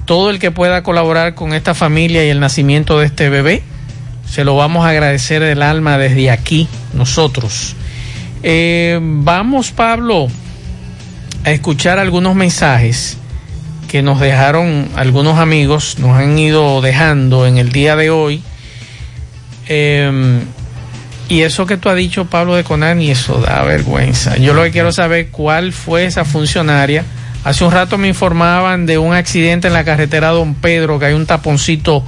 todo 0.07 0.31
el 0.31 0.39
que 0.39 0.53
pueda 0.53 0.83
colaborar 0.83 1.35
con 1.35 1.53
esta 1.53 1.75
familia 1.75 2.25
y 2.25 2.29
el 2.29 2.41
nacimiento 2.41 2.99
de 3.01 3.07
este 3.07 3.29
bebé, 3.29 3.63
se 4.27 4.45
lo 4.45 4.57
vamos 4.57 4.87
a 4.87 4.91
agradecer 4.91 5.43
del 5.43 5.63
alma 5.63 5.99
desde 5.99 6.31
aquí, 6.31 6.69
nosotros. 6.95 7.75
Eh, 8.43 8.99
vamos, 9.03 9.73
Pablo, 9.73 10.29
a 11.45 11.51
escuchar 11.51 11.99
algunos 11.99 12.35
mensajes 12.37 13.19
nos 14.03 14.21
dejaron 14.21 14.89
algunos 14.97 15.39
amigos, 15.39 15.99
nos 15.99 16.17
han 16.17 16.39
ido 16.39 16.81
dejando 16.81 17.47
en 17.47 17.59
el 17.59 17.71
día 17.71 17.97
de 17.97 18.11
hoy. 18.11 18.43
Eh, 19.69 20.41
y 21.29 21.43
eso 21.43 21.67
que 21.67 21.77
tú 21.77 21.89
has 21.89 21.97
dicho, 21.97 22.27
Pablo 22.27 22.55
de 22.55 22.63
Conani, 22.63 23.11
eso 23.11 23.41
da 23.41 23.63
vergüenza. 23.63 24.37
Yo 24.37 24.55
lo 24.55 24.63
que 24.63 24.71
quiero 24.71 24.93
saber 24.93 25.29
cuál 25.31 25.73
fue 25.73 26.05
esa 26.05 26.25
funcionaria. 26.25 27.05
Hace 27.43 27.65
un 27.65 27.73
rato 27.73 27.99
me 27.99 28.09
informaban 28.09 28.87
de 28.87 28.99
un 28.99 29.13
accidente 29.13 29.67
en 29.69 29.75
la 29.75 29.85
carretera 29.85 30.31
Don 30.31 30.55
Pedro, 30.55 30.99
que 30.99 31.07
hay 31.07 31.15
un 31.15 31.27
taponcito 31.27 32.05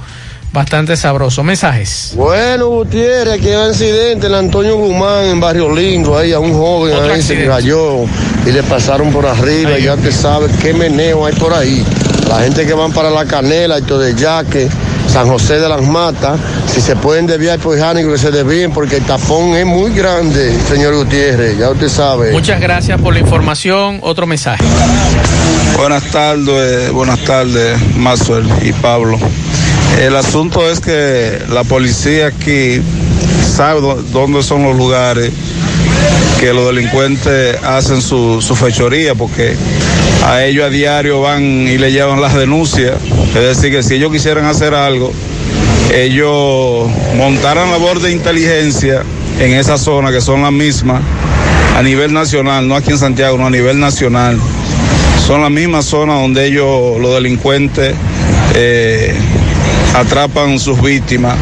bastante 0.51 0.97
sabroso. 0.97 1.43
Mensajes. 1.43 2.13
Bueno, 2.15 2.67
Gutiérrez, 2.69 3.35
aquí 3.35 3.49
hay 3.49 3.55
un 3.55 3.69
accidente 3.69 4.27
en 4.27 4.33
Antonio 4.33 4.77
Guzmán, 4.77 5.25
en 5.25 5.39
Barrio 5.39 5.73
Lindo, 5.73 6.17
ahí 6.17 6.33
a 6.33 6.39
un 6.39 6.53
joven 6.53 6.93
ahí 7.09 7.21
se 7.21 7.45
cayó 7.45 8.03
y 8.45 8.51
le 8.51 8.63
pasaron 8.63 9.11
por 9.11 9.25
arriba, 9.25 9.77
ya 9.77 9.95
te 9.95 10.11
sabes 10.11 10.51
qué 10.61 10.73
meneo 10.73 11.25
hay 11.25 11.33
por 11.33 11.53
ahí. 11.53 11.85
La 12.27 12.41
gente 12.41 12.65
que 12.65 12.73
van 12.73 12.91
para 12.91 13.09
la 13.09 13.25
Canela, 13.25 13.79
esto 13.79 13.97
de 13.97 14.13
Yaque, 14.13 14.69
San 15.07 15.27
José 15.27 15.59
de 15.59 15.67
las 15.67 15.81
Matas, 15.81 16.39
si 16.71 16.79
se 16.81 16.95
pueden 16.95 17.25
desviar 17.25 17.57
por 17.59 17.77
Jánico, 17.77 18.11
que 18.11 18.17
se 18.19 18.29
desvíen, 18.29 18.71
porque 18.71 18.97
el 18.97 19.03
tapón 19.03 19.55
es 19.55 19.65
muy 19.65 19.91
grande, 19.91 20.55
señor 20.67 20.95
Gutiérrez, 20.95 21.57
ya 21.57 21.71
usted 21.71 21.89
sabe. 21.89 22.31
Muchas 22.31 22.61
gracias 22.61 23.01
por 23.01 23.13
la 23.13 23.19
información. 23.19 23.99
Otro 24.03 24.27
mensaje. 24.27 24.63
Buenas 25.75 26.03
tardes, 26.11 26.91
buenas 26.91 27.19
tardes, 27.23 27.79
Maxwell 27.95 28.47
y 28.61 28.73
Pablo. 28.73 29.17
El 29.97 30.15
asunto 30.15 30.69
es 30.69 30.79
que 30.79 31.39
la 31.49 31.63
policía 31.63 32.27
aquí 32.27 32.81
sabe 33.45 33.81
dó- 33.81 34.01
dónde 34.11 34.43
son 34.43 34.63
los 34.63 34.75
lugares 34.77 35.31
que 36.39 36.53
los 36.53 36.67
delincuentes 36.73 37.57
hacen 37.63 38.01
su, 38.01 38.41
su 38.41 38.55
fechoría, 38.55 39.13
porque 39.13 39.55
a 40.25 40.45
ellos 40.45 40.65
a 40.65 40.69
diario 40.69 41.21
van 41.21 41.43
y 41.43 41.77
le 41.77 41.91
llevan 41.91 42.21
las 42.21 42.33
denuncias. 42.33 42.93
Es 43.35 43.57
decir, 43.57 43.71
que 43.71 43.83
si 43.83 43.95
ellos 43.95 44.11
quisieran 44.11 44.45
hacer 44.45 44.73
algo, 44.73 45.11
ellos 45.93 46.89
montaran 47.17 47.69
labor 47.71 47.99
de 47.99 48.11
inteligencia 48.11 49.03
en 49.39 49.53
esa 49.53 49.77
zona, 49.77 50.11
que 50.11 50.21
son 50.21 50.41
las 50.43 50.51
mismas, 50.53 51.01
a 51.77 51.83
nivel 51.83 52.13
nacional, 52.13 52.67
no 52.67 52.75
aquí 52.75 52.91
en 52.91 52.97
Santiago, 52.97 53.37
no 53.37 53.47
a 53.47 53.49
nivel 53.49 53.77
nacional. 53.79 54.37
Son 55.27 55.41
las 55.41 55.51
mismas 55.51 55.85
zonas 55.85 56.21
donde 56.21 56.45
ellos, 56.45 56.99
los 57.01 57.13
delincuentes, 57.15 57.93
eh, 58.55 59.13
atrapan 59.95 60.59
sus 60.59 60.81
víctimas. 60.81 61.37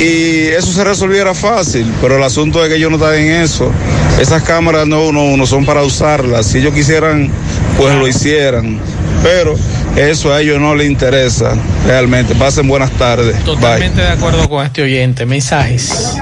Y 0.00 0.46
eso 0.48 0.72
se 0.72 0.84
resolviera 0.84 1.34
fácil, 1.34 1.92
pero 2.00 2.16
el 2.16 2.22
asunto 2.22 2.62
es 2.62 2.68
que 2.68 2.76
ellos 2.76 2.90
no 2.90 2.96
están 2.96 3.14
en 3.14 3.42
eso. 3.42 3.72
Esas 4.20 4.42
cámaras 4.42 4.86
no, 4.86 5.10
no, 5.10 5.36
no 5.36 5.46
son 5.46 5.64
para 5.64 5.82
usarlas. 5.82 6.46
Si 6.46 6.58
ellos 6.58 6.72
quisieran, 6.72 7.30
pues 7.76 7.94
lo 7.96 8.06
hicieran. 8.06 8.78
Pero 9.22 9.56
eso 9.96 10.32
a 10.32 10.40
ellos 10.40 10.60
no 10.60 10.74
les 10.76 10.88
interesa 10.88 11.54
realmente. 11.86 12.34
Pasen 12.36 12.68
buenas 12.68 12.92
tardes. 12.92 13.34
Bye. 13.36 13.44
Totalmente 13.44 14.00
de 14.00 14.08
acuerdo 14.08 14.48
con 14.48 14.64
este 14.64 14.82
oyente. 14.82 15.26
Mensajes. 15.26 16.16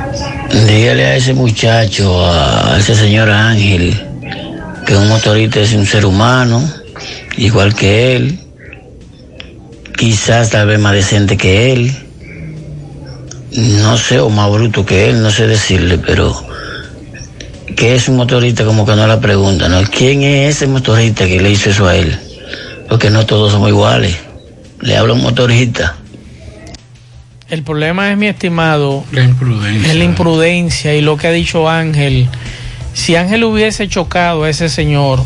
Dígale 0.66 1.04
a 1.04 1.16
ese 1.16 1.34
muchacho, 1.34 2.24
a 2.24 2.78
ese 2.78 2.94
señor 2.94 3.30
Ángel, 3.30 4.00
que 4.86 4.96
un 4.96 5.08
motorista 5.08 5.60
es 5.60 5.74
un 5.74 5.84
ser 5.84 6.06
humano, 6.06 6.66
igual 7.36 7.74
que 7.74 8.16
él, 8.16 8.38
quizás 9.96 10.50
tal 10.50 10.66
vez 10.66 10.78
más 10.78 10.92
decente 10.92 11.36
que 11.36 11.72
él, 11.72 11.92
no 13.56 13.96
sé, 13.96 14.18
o 14.18 14.28
más 14.28 14.50
bruto 14.50 14.84
que 14.84 15.08
él, 15.10 15.22
no 15.22 15.30
sé 15.30 15.46
decirle, 15.46 15.98
pero 15.98 16.34
que 17.76 17.94
es 17.94 18.08
un 18.08 18.16
motorista 18.16 18.64
como 18.64 18.86
que 18.86 18.94
no 18.96 19.06
la 19.06 19.20
pregunta, 19.20 19.68
¿no? 19.68 19.82
¿Quién 19.84 20.22
es 20.22 20.56
ese 20.56 20.66
motorista 20.66 21.26
que 21.26 21.40
le 21.40 21.50
hizo 21.50 21.70
eso 21.70 21.86
a 21.86 21.96
él? 21.96 22.18
Porque 22.88 23.10
no 23.10 23.26
todos 23.26 23.52
somos 23.52 23.68
iguales. 23.68 24.16
Le 24.80 24.96
habla 24.96 25.14
un 25.14 25.22
motorista. 25.22 25.96
El 27.48 27.62
problema 27.62 28.10
es, 28.10 28.18
mi 28.18 28.26
estimado, 28.26 29.04
La 29.12 29.22
imprudencia. 29.24 29.90
es 29.90 29.96
la 29.96 30.04
imprudencia 30.04 30.94
y 30.94 31.00
lo 31.00 31.16
que 31.16 31.28
ha 31.28 31.32
dicho 31.32 31.68
Ángel. 31.68 32.28
Si 32.92 33.14
Ángel 33.14 33.44
hubiese 33.44 33.88
chocado 33.88 34.44
a 34.44 34.50
ese 34.50 34.68
señor, 34.68 35.22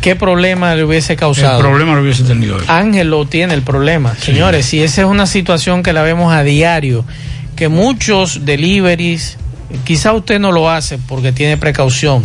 ¿qué 0.00 0.16
problema 0.16 0.74
le 0.74 0.84
hubiese 0.84 1.16
causado? 1.16 1.58
El 1.58 1.66
problema 1.66 1.94
lo 1.94 2.02
hubiese 2.02 2.24
tenido 2.24 2.58
él. 2.58 2.64
Ángel 2.68 3.10
lo 3.10 3.26
tiene 3.26 3.54
el 3.54 3.62
problema. 3.62 4.14
Señores, 4.16 4.66
si 4.66 4.82
esa 4.82 5.02
es 5.02 5.06
una 5.06 5.26
situación 5.26 5.82
que 5.82 5.92
la 5.92 6.02
vemos 6.02 6.32
a 6.32 6.42
diario, 6.42 7.04
que 7.56 7.68
muchos 7.68 8.44
deliveries, 8.44 9.36
quizá 9.84 10.12
usted 10.12 10.40
no 10.40 10.52
lo 10.52 10.70
hace 10.70 10.98
porque 10.98 11.32
tiene 11.32 11.56
precaución, 11.56 12.24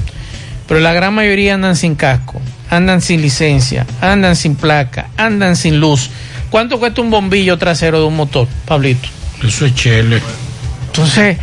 pero 0.68 0.80
la 0.80 0.94
gran 0.94 1.14
mayoría 1.14 1.54
andan 1.54 1.76
sin 1.76 1.96
casco, 1.96 2.42
andan 2.70 3.02
sin 3.02 3.22
licencia, 3.22 3.86
andan 4.02 4.36
sin 4.36 4.56
placa, 4.56 5.10
andan 5.18 5.56
sin 5.56 5.80
luz. 5.80 6.10
¿Cuánto 6.50 6.80
cuesta 6.80 7.02
un 7.02 7.10
bombillo 7.10 7.58
trasero 7.58 8.00
de 8.00 8.06
un 8.06 8.16
motor, 8.16 8.48
Pablito? 8.66 9.10
Eso 9.44 9.66
es 9.66 9.76
chele. 9.76 10.22
Entonces, 10.88 11.38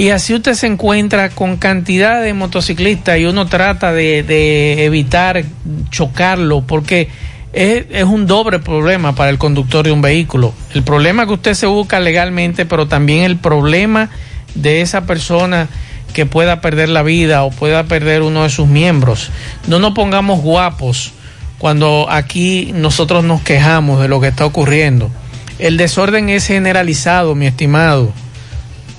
y 0.00 0.08
así 0.08 0.32
usted 0.32 0.54
se 0.54 0.66
encuentra 0.66 1.28
con 1.28 1.58
cantidad 1.58 2.22
de 2.22 2.32
motociclistas 2.32 3.18
y 3.18 3.26
uno 3.26 3.48
trata 3.48 3.92
de, 3.92 4.86
evitar 4.86 5.44
chocarlo 5.90 6.62
porque 6.62 7.10
es, 7.52 7.84
es, 7.90 8.04
un 8.04 8.26
doble 8.26 8.60
problema 8.60 9.14
para 9.14 9.28
el 9.28 9.36
conductor 9.36 9.84
de 9.84 9.92
un 9.92 10.00
vehículo. 10.00 10.54
El 10.72 10.84
problema 10.84 11.26
que 11.26 11.34
usted 11.34 11.52
se 11.52 11.66
busca 11.66 12.00
legalmente, 12.00 12.64
pero 12.64 12.88
también 12.88 13.24
el 13.24 13.36
problema 13.36 14.08
de 14.54 14.80
esa 14.80 15.04
persona 15.04 15.68
que 16.14 16.24
pueda 16.24 16.62
perder 16.62 16.88
la 16.88 17.02
vida 17.02 17.42
o 17.42 17.50
pueda 17.50 17.84
perder 17.84 18.22
uno 18.22 18.44
de 18.44 18.48
sus 18.48 18.68
miembros. 18.68 19.28
No 19.66 19.80
nos 19.80 19.92
pongamos 19.92 20.40
guapos 20.40 21.12
cuando 21.58 22.06
aquí 22.08 22.72
nosotros 22.74 23.22
nos 23.22 23.42
quejamos 23.42 24.00
de 24.00 24.08
lo 24.08 24.18
que 24.18 24.28
está 24.28 24.46
ocurriendo. 24.46 25.10
El 25.58 25.76
desorden 25.76 26.30
es 26.30 26.46
generalizado, 26.46 27.34
mi 27.34 27.46
estimado. 27.46 28.14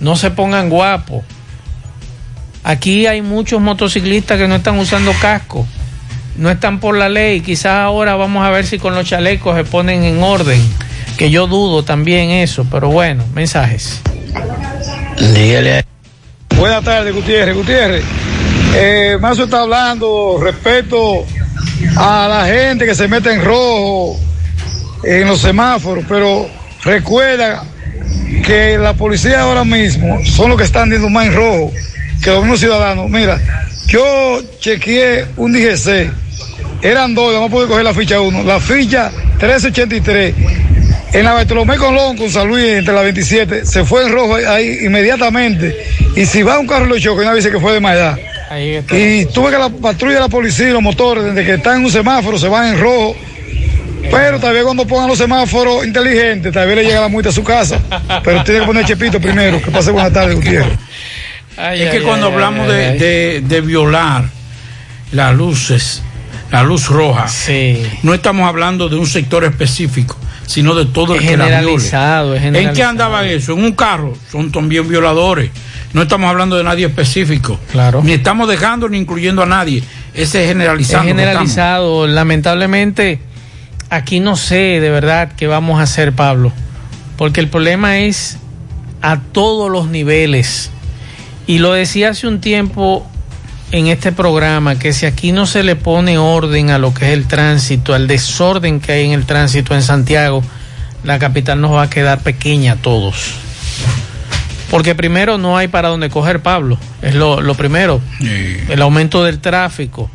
No 0.01 0.15
se 0.15 0.31
pongan 0.31 0.69
guapos. 0.69 1.23
Aquí 2.63 3.07
hay 3.07 3.21
muchos 3.21 3.61
motociclistas 3.61 4.37
que 4.37 4.47
no 4.47 4.55
están 4.55 4.77
usando 4.79 5.13
casco. 5.21 5.65
No 6.37 6.49
están 6.49 6.79
por 6.79 6.97
la 6.97 7.07
ley. 7.07 7.41
Quizás 7.41 7.77
ahora 7.77 8.15
vamos 8.15 8.43
a 8.43 8.49
ver 8.49 8.65
si 8.65 8.79
con 8.79 8.95
los 8.95 9.07
chalecos 9.07 9.55
se 9.55 9.63
ponen 9.63 10.03
en 10.03 10.21
orden. 10.21 10.59
Que 11.17 11.29
yo 11.29 11.45
dudo 11.45 11.83
también 11.83 12.31
eso. 12.31 12.65
Pero 12.69 12.89
bueno, 12.89 13.23
mensajes. 13.33 14.01
Dígale. 15.33 15.85
Buenas 16.57 16.83
tardes, 16.83 17.13
Gutiérrez. 17.13 17.55
Gutiérrez, 17.55 18.03
eh, 18.75 19.17
Mazo 19.21 19.43
está 19.43 19.61
hablando 19.61 20.39
respecto 20.41 21.25
a 21.95 22.27
la 22.27 22.45
gente 22.47 22.85
que 22.85 22.95
se 22.95 23.07
mete 23.07 23.33
en 23.33 23.43
rojo 23.43 24.19
en 25.03 25.27
los 25.27 25.41
semáforos, 25.41 26.05
pero 26.07 26.47
recuerda 26.83 27.63
que 28.41 28.77
la 28.77 28.93
policía 28.93 29.41
ahora 29.41 29.63
mismo 29.63 30.19
son 30.25 30.49
los 30.49 30.57
que 30.57 30.63
están 30.63 30.89
yendo 30.89 31.09
más 31.09 31.27
en 31.27 31.35
rojo 31.35 31.71
que 32.23 32.29
los 32.29 32.41
mismos 32.41 32.59
ciudadanos. 32.59 33.09
Mira, 33.09 33.39
yo 33.87 34.41
chequeé 34.59 35.25
un 35.37 35.53
DGC, 35.53 36.11
eran 36.81 37.15
dos, 37.15 37.33
no 37.33 37.49
pude 37.49 37.67
coger 37.67 37.83
la 37.83 37.93
ficha 37.93 38.21
1, 38.21 38.43
la 38.43 38.59
ficha 38.59 39.11
1383 39.41 40.35
en 41.13 41.25
la 41.25 41.33
Bartolomé 41.33 41.77
Colón 41.77 42.15
con 42.15 42.29
San 42.29 42.47
Luis 42.47 42.65
entre 42.65 42.93
la 42.93 43.01
27 43.01 43.65
se 43.65 43.83
fue 43.83 44.03
en 44.05 44.11
rojo 44.11 44.35
ahí 44.35 44.79
inmediatamente. 44.83 45.75
Y 46.15 46.25
si 46.25 46.41
va 46.41 46.59
un 46.59 46.67
carro 46.67 46.85
lo 46.85 46.97
choca 46.99 47.21
una 47.21 47.33
dice 47.33 47.51
que 47.51 47.59
fue 47.59 47.73
de 47.73 47.79
más 47.79 47.95
edad 47.95 48.17
y 48.91 49.25
tuve 49.25 49.51
que 49.51 49.57
la 49.57 49.69
patrulla 49.69 50.15
de 50.15 50.19
la 50.21 50.27
policía 50.27 50.69
y 50.69 50.71
los 50.71 50.81
motores 50.81 51.23
desde 51.23 51.45
que 51.45 51.53
están 51.53 51.79
en 51.79 51.85
un 51.85 51.91
semáforo 51.91 52.37
se 52.37 52.49
van 52.49 52.73
en 52.73 52.79
rojo 52.81 53.15
pero 54.09 54.39
tal 54.39 54.53
vez 54.53 54.63
cuando 54.63 54.87
pongan 54.87 55.07
los 55.07 55.17
semáforos 55.17 55.85
inteligentes 55.85 56.51
tal 56.53 56.67
vez 56.67 56.77
le 56.77 56.83
llega 56.83 57.01
la 57.01 57.07
multa 57.07 57.29
a 57.29 57.31
su 57.31 57.43
casa 57.43 57.79
pero 58.23 58.43
tiene 58.43 58.61
que 58.61 58.65
poner 58.65 58.85
chepito 58.85 59.19
primero 59.19 59.61
que 59.61 59.71
pase 59.71 59.91
buena 59.91 60.11
tarde 60.11 60.35
Gutiérrez 60.35 60.77
ay, 61.57 61.81
es 61.81 61.85
ay, 61.85 61.91
que 61.91 61.97
ay, 61.97 62.03
cuando 62.03 62.27
hablamos 62.27 62.67
de, 62.67 62.97
de, 62.97 63.41
de 63.41 63.61
violar 63.61 64.25
las 65.11 65.35
luces 65.35 66.01
la 66.51 66.63
luz 66.63 66.87
roja 66.87 67.27
sí. 67.27 67.85
no 68.03 68.13
estamos 68.13 68.47
hablando 68.47 68.89
de 68.89 68.95
un 68.95 69.07
sector 69.07 69.43
específico 69.43 70.17
sino 70.51 70.75
de 70.75 70.85
todo 70.85 71.15
el 71.15 71.23
es 71.23 71.29
que 71.29 71.37
la 71.37 71.61
viole. 71.61 72.59
¿En 72.59 72.73
qué 72.73 72.83
andaba 72.83 73.25
eso? 73.25 73.53
En 73.53 73.63
un 73.63 73.71
carro. 73.71 74.13
Son 74.29 74.51
también 74.51 74.85
violadores. 74.85 75.49
No 75.93 76.01
estamos 76.01 76.29
hablando 76.29 76.57
de 76.57 76.63
nadie 76.65 76.87
específico. 76.87 77.57
Claro. 77.71 78.01
Ni 78.03 78.11
estamos 78.11 78.49
dejando 78.49 78.89
ni 78.89 78.97
incluyendo 78.97 79.43
a 79.43 79.45
nadie. 79.45 79.81
Ese 80.13 80.43
es 80.43 80.49
generalizado. 80.49 81.03
Es 81.03 81.07
generalizado. 81.07 82.07
Lamentablemente, 82.07 83.19
aquí 83.91 84.21
no 84.21 84.35
sé 84.37 84.79
de 84.79 84.89
verdad 84.89 85.33
qué 85.37 85.45
vamos 85.45 85.79
a 85.79 85.83
hacer, 85.83 86.13
Pablo. 86.13 86.51
Porque 87.17 87.39
el 87.39 87.49
problema 87.49 87.99
es 87.99 88.37
a 89.03 89.19
todos 89.19 89.69
los 89.69 89.87
niveles. 89.89 90.71
Y 91.45 91.59
lo 91.59 91.73
decía 91.73 92.09
hace 92.09 92.27
un 92.27 92.41
tiempo 92.41 93.05
en 93.71 93.87
este 93.87 94.11
programa 94.11 94.79
que 94.79 94.93
si 94.93 95.05
aquí 95.05 95.31
no 95.31 95.45
se 95.45 95.63
le 95.63 95.75
pone 95.75 96.17
orden 96.17 96.71
a 96.71 96.77
lo 96.77 96.93
que 96.93 97.07
es 97.07 97.13
el 97.13 97.27
tránsito, 97.27 97.93
al 97.93 98.07
desorden 98.07 98.79
que 98.79 98.93
hay 98.93 99.05
en 99.05 99.11
el 99.11 99.25
tránsito 99.25 99.75
en 99.75 99.83
Santiago, 99.83 100.41
la 101.03 101.19
capital 101.19 101.61
nos 101.61 101.71
va 101.71 101.83
a 101.83 101.89
quedar 101.89 102.21
pequeña 102.21 102.73
a 102.73 102.75
todos. 102.77 103.33
Porque 104.69 104.95
primero 104.95 105.37
no 105.37 105.57
hay 105.57 105.67
para 105.67 105.89
dónde 105.89 106.09
coger, 106.09 106.41
Pablo. 106.41 106.77
Es 107.01 107.13
lo, 107.13 107.41
lo 107.41 107.55
primero. 107.55 107.99
El 108.21 108.81
aumento 108.81 109.23
del 109.25 109.39
tráfico 109.39 110.09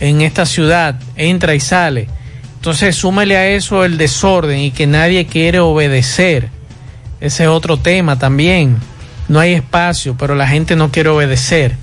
en 0.00 0.20
esta 0.20 0.46
ciudad 0.46 0.96
entra 1.14 1.54
y 1.54 1.60
sale. 1.60 2.08
Entonces 2.64 2.96
súmele 2.96 3.36
a 3.36 3.48
eso 3.48 3.84
el 3.84 3.98
desorden 3.98 4.58
y 4.58 4.70
que 4.70 4.86
nadie 4.86 5.26
quiere 5.26 5.60
obedecer. 5.60 6.48
Ese 7.20 7.42
es 7.42 7.48
otro 7.50 7.76
tema 7.76 8.18
también. 8.18 8.78
No 9.28 9.38
hay 9.38 9.52
espacio, 9.52 10.16
pero 10.18 10.34
la 10.34 10.48
gente 10.48 10.74
no 10.74 10.90
quiere 10.90 11.10
obedecer. 11.10 11.76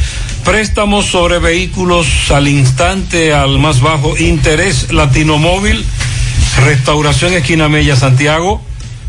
Préstamos 0.44 1.06
sobre 1.06 1.38
vehículos 1.38 2.32
al 2.32 2.48
instante, 2.48 3.32
al 3.32 3.60
más 3.60 3.80
bajo 3.80 4.16
interés, 4.18 4.92
Latino 4.92 5.38
Móvil, 5.38 5.84
Restauración 6.64 7.32
Esquina 7.34 7.68
Mella, 7.68 7.94
Santiago, 7.94 8.60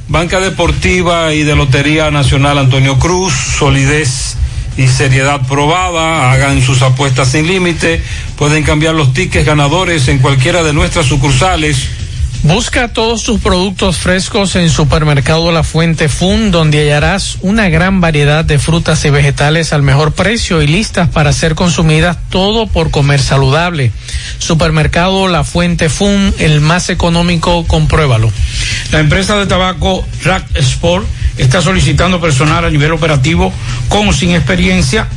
Banca 0.10 0.40
Deportiva 0.40 1.34
y 1.34 1.42
de 1.42 1.56
Lotería 1.56 2.12
Nacional 2.12 2.60
Antonio 2.60 3.00
Cruz, 3.00 3.34
solidez 3.58 4.36
y 4.78 4.88
seriedad 4.88 5.46
probada, 5.48 6.32
hagan 6.32 6.62
sus 6.62 6.82
apuestas 6.82 7.30
sin 7.30 7.48
límite, 7.48 8.02
pueden 8.38 8.64
cambiar 8.64 8.96
los 8.96 9.14
tickets 9.14 9.46
ganadores 9.46 10.08
en 10.08 10.20
cualquiera 10.20 10.64
de 10.64 10.74
nuestras 10.74 11.06
sucursales. 11.06 12.01
Busca 12.44 12.88
todos 12.88 13.24
tus 13.24 13.40
productos 13.40 13.98
frescos 14.00 14.56
en 14.56 14.72
Supermercado 14.72 15.52
La 15.52 15.64
Fuente 15.64 16.10
Fun, 16.10 16.50
donde 16.50 16.80
hallarás 16.80 17.38
una 17.42 17.70
gran 17.70 18.02
variedad 18.02 18.44
de 18.44 18.58
frutas 18.58 19.06
y 19.06 19.12
vegetales 19.12 19.74
al 19.74 19.84
mejor 19.84 20.14
precio 20.14 20.64
y 20.64 20.68
listas 20.68 21.08
para 21.08 21.34
ser 21.34 21.54
consumidas, 21.54 22.18
todo 22.32 22.66
por 22.66 22.90
comer 22.90 23.22
saludable. 23.22 23.92
Supermercado 24.40 25.28
La 25.28 25.44
Fuente 25.44 25.88
Fun, 25.88 26.34
el 26.40 26.62
más 26.62 26.90
económico, 26.90 27.68
compruébalo. 27.68 28.32
La 28.92 29.00
empresa 29.00 29.38
de 29.38 29.46
tabaco 29.46 30.04
Rack 30.24 30.48
Sport 30.56 31.06
está 31.38 31.62
solicitando 31.62 32.20
personal 32.20 32.66
a 32.66 32.72
nivel 32.72 32.92
operativo 32.92 33.54
con 33.88 34.08
o 34.08 34.14
sin 34.14 34.32
experiencia 34.32 35.08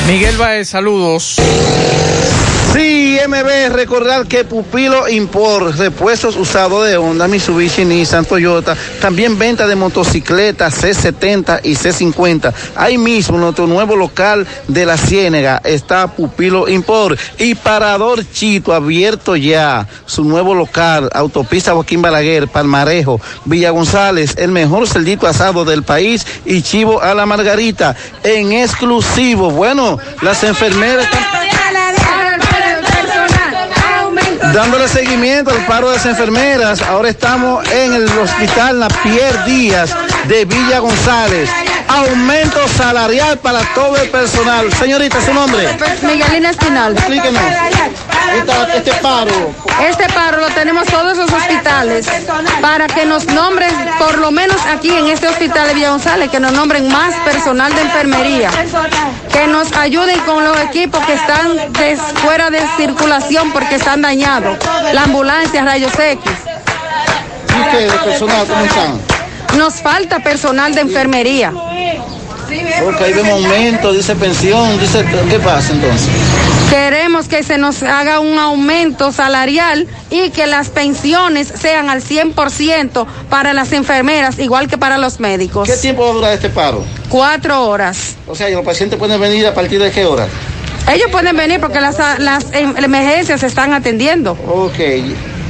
Miguel 0.07 0.37
Baez, 0.37 0.69
saludos. 0.69 1.41
Sí, 2.73 3.19
MB, 3.29 3.75
recordar 3.75 4.27
que 4.27 4.45
Pupilo 4.45 5.07
Import, 5.07 5.77
repuestos 5.77 6.37
usados 6.37 6.87
de 6.87 6.97
Honda, 6.97 7.29
Mitsubishi, 7.29 7.85
Nissan, 7.85 8.25
Toyota, 8.25 8.75
también 8.99 9.39
venta 9.39 9.67
de 9.67 9.77
motocicletas 9.77 10.83
C70 10.83 11.61
y 11.65 11.75
C50. 11.75 12.51
Ahí 12.75 12.97
mismo, 12.97 13.35
en 13.35 13.43
nuestro 13.43 13.67
nuevo 13.67 13.95
local 13.95 14.47
de 14.69 14.87
la 14.87 14.97
Ciénega 14.97 15.61
está 15.63 16.09
Pupilo 16.09 16.67
Import 16.67 17.21
y 17.39 17.55
Parador 17.55 18.25
Chito, 18.33 18.73
abierto 18.73 19.37
ya. 19.37 19.87
Su 20.07 20.25
nuevo 20.25 20.55
local, 20.55 21.11
Autopista 21.13 21.75
Joaquín 21.75 22.01
Balaguer, 22.01 22.49
Palmarejo, 22.49 23.21
Villa 23.45 23.69
González, 23.69 24.22
el 24.37 24.51
mejor 24.51 24.89
celdito 24.89 25.27
asado 25.27 25.65
del 25.65 25.83
país 25.83 26.27
y 26.45 26.63
chivo 26.63 27.03
a 27.03 27.15
la 27.15 27.27
margarita 27.27 27.97
en 28.23 28.53
exclusivo. 28.53 29.51
Bueno, 29.51 29.99
las 30.23 30.43
enfermeras 30.45 31.07
dándole 34.53 34.87
seguimiento 34.87 35.51
al 35.51 35.65
paro 35.67 35.89
de 35.89 35.97
las 35.97 36.07
enfermeras. 36.07 36.83
Ahora 36.83 37.09
estamos 37.09 37.67
en 37.71 37.95
el 37.95 38.19
hospital 38.19 38.81
Napier 38.81 39.45
Díaz 39.45 39.95
de 40.29 40.45
Villa 40.45 40.79
González. 40.79 41.49
Aumento 41.93 42.67
salarial 42.69 43.39
para 43.39 43.61
todo 43.75 43.97
el 43.99 44.09
personal. 44.09 44.73
Señorita, 44.73 45.21
su 45.21 45.35
nombre. 45.35 45.69
Miguelina 46.01 46.51
Espinal. 46.51 46.97
Explíquenos. 46.97 47.43
Este 48.75 48.95
paro. 48.95 49.53
Este 49.87 50.09
paro 50.15 50.39
lo 50.39 50.49
tenemos 50.49 50.87
todos 50.87 51.19
los 51.19 51.31
hospitales 51.31 52.07
para 52.63 52.87
que 52.87 53.05
nos 53.05 53.27
nombren, 53.27 53.71
por 53.99 54.17
lo 54.17 54.31
menos 54.31 54.57
aquí 54.75 54.89
en 54.89 55.09
este 55.09 55.29
hospital 55.29 55.69
de 55.69 55.75
Villa 55.75 55.91
González, 55.91 56.31
que 56.31 56.41
nos 56.41 56.53
nombren 56.53 56.89
más 56.89 57.15
personal 57.27 57.75
de 57.75 57.83
enfermería, 57.83 58.51
que 59.31 59.47
nos 59.49 59.71
ayuden 59.73 60.19
con 60.21 60.45
los 60.45 60.59
equipos 60.61 61.05
que 61.05 61.13
están 61.13 61.59
fuera 62.23 62.49
de 62.49 62.63
circulación 62.79 63.53
porque 63.53 63.75
están 63.75 64.01
dañados, 64.01 64.57
la 64.95 65.03
ambulancia, 65.03 65.63
rayos 65.63 65.93
X. 65.99 66.33
¿Y 67.55 67.61
ustedes, 67.61 67.93
personal, 67.93 68.47
cómo 68.47 68.65
están? 68.65 69.12
Nos 69.57 69.75
falta 69.75 70.21
personal 70.21 70.75
de 70.75 70.81
enfermería. 70.81 71.53
Porque 72.85 73.05
ahí 73.05 73.13
vemos 73.13 73.33
aumento, 73.33 73.93
dice 73.93 74.15
pensión, 74.17 74.79
dice, 74.79 75.05
¿qué 75.31 75.39
pasa 75.39 75.73
entonces? 75.73 76.09
Queremos 76.69 77.29
que 77.29 77.43
se 77.43 77.59
nos 77.59 77.83
haga 77.83 78.21
un 78.21 78.39
aumento 78.39 79.13
salarial 79.13 79.87
y 80.11 80.31
que 80.31 80.47
las 80.47 80.71
pensiones 80.71 81.49
sean 81.49 81.91
al 81.91 82.03
100% 82.03 83.07
para 83.29 83.53
las 83.53 83.73
enfermeras, 83.73 84.39
igual 84.39 84.69
que 84.69 84.79
para 84.79 84.99
los 84.99 85.21
médicos. 85.21 85.69
¿Qué 85.69 85.77
tiempo 85.77 86.05
va 86.05 86.11
a 86.11 86.15
durar 86.15 86.33
este 86.33 86.51
paro? 86.51 86.85
Cuatro 87.09 87.69
horas. 87.69 88.17
O 88.27 88.35
sea, 88.35 88.49
¿y 88.51 88.55
los 88.55 88.65
pacientes 88.65 88.99
pueden 88.99 89.21
venir 89.21 89.47
a 89.47 89.55
partir 89.55 89.81
de 89.83 89.91
qué 89.91 90.05
hora? 90.05 90.27
Ellos 90.91 91.09
pueden 91.11 91.37
venir 91.37 91.61
porque 91.61 91.81
las, 91.81 91.97
las 92.19 92.53
em- 92.53 92.75
emergencias 92.77 93.41
se 93.41 93.47
están 93.47 93.73
atendiendo. 93.73 94.33
Ok, 94.33 94.79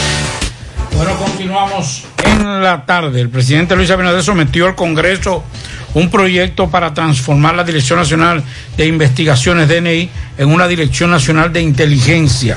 Bueno, 1.03 1.17
continuamos 1.17 2.03
en 2.23 2.61
la 2.61 2.85
tarde. 2.85 3.21
El 3.21 3.29
presidente 3.29 3.75
Luis 3.75 3.89
Abinader 3.89 4.21
sometió 4.21 4.67
al 4.67 4.75
Congreso 4.75 5.43
un 5.95 6.11
proyecto 6.11 6.69
para 6.69 6.93
transformar 6.93 7.55
la 7.55 7.63
Dirección 7.63 7.97
Nacional 7.97 8.43
de 8.77 8.85
Investigaciones 8.85 9.67
DNI 9.67 10.11
en 10.37 10.49
una 10.49 10.67
Dirección 10.67 11.09
Nacional 11.09 11.51
de 11.51 11.63
Inteligencia. 11.63 12.55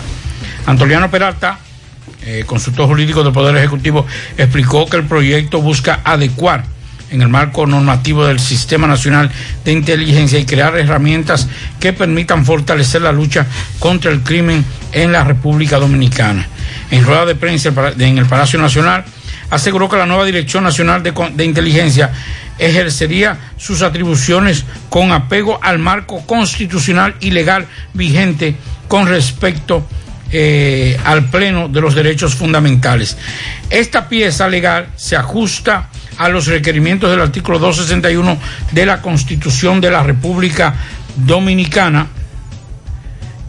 Antoliano 0.66 1.10
Peralta, 1.10 1.58
eh, 2.20 2.44
consultor 2.46 2.86
jurídico 2.86 3.24
del 3.24 3.32
Poder 3.32 3.56
Ejecutivo, 3.56 4.04
explicó 4.36 4.84
que 4.84 4.98
el 4.98 5.04
proyecto 5.04 5.62
busca 5.62 6.00
adecuar 6.04 6.66
en 7.10 7.22
el 7.22 7.30
marco 7.30 7.66
normativo 7.66 8.26
del 8.26 8.40
Sistema 8.40 8.86
Nacional 8.86 9.30
de 9.64 9.72
Inteligencia 9.72 10.38
y 10.38 10.44
crear 10.44 10.76
herramientas 10.76 11.48
que 11.80 11.94
permitan 11.94 12.44
fortalecer 12.44 13.00
la 13.00 13.12
lucha 13.12 13.46
contra 13.78 14.10
el 14.10 14.20
crimen 14.20 14.66
en 14.92 15.12
la 15.12 15.24
República 15.24 15.78
Dominicana. 15.78 16.46
En 16.90 17.04
rueda 17.04 17.26
de 17.26 17.34
prensa 17.34 17.72
en 17.98 18.18
el 18.18 18.26
Palacio 18.26 18.58
Nacional, 18.58 19.04
aseguró 19.50 19.88
que 19.88 19.96
la 19.96 20.06
nueva 20.06 20.24
Dirección 20.24 20.64
Nacional 20.64 21.02
de, 21.02 21.44
Inteligencia 21.44 22.12
ejercería 22.58 23.38
sus 23.56 23.82
atribuciones 23.82 24.64
con 24.88 25.12
apego 25.12 25.58
al 25.62 25.78
marco 25.78 26.24
constitucional 26.26 27.14
y 27.20 27.30
legal 27.30 27.66
vigente 27.92 28.56
con 28.88 29.06
respecto 29.06 29.86
eh, 30.30 30.98
al 31.04 31.30
pleno 31.30 31.68
de 31.68 31.80
los 31.80 31.94
derechos 31.94 32.34
fundamentales. 32.34 33.16
Esta 33.70 34.08
pieza 34.08 34.48
legal 34.48 34.88
se 34.96 35.16
ajusta 35.16 35.90
a 36.18 36.28
los 36.28 36.46
requerimientos 36.46 37.10
del 37.10 37.20
artículo 37.20 37.58
261 37.58 38.38
de 38.72 38.86
la 38.86 39.00
Constitución 39.02 39.80
de 39.80 39.90
la 39.90 40.02
República 40.02 40.74
Dominicana, 41.16 42.08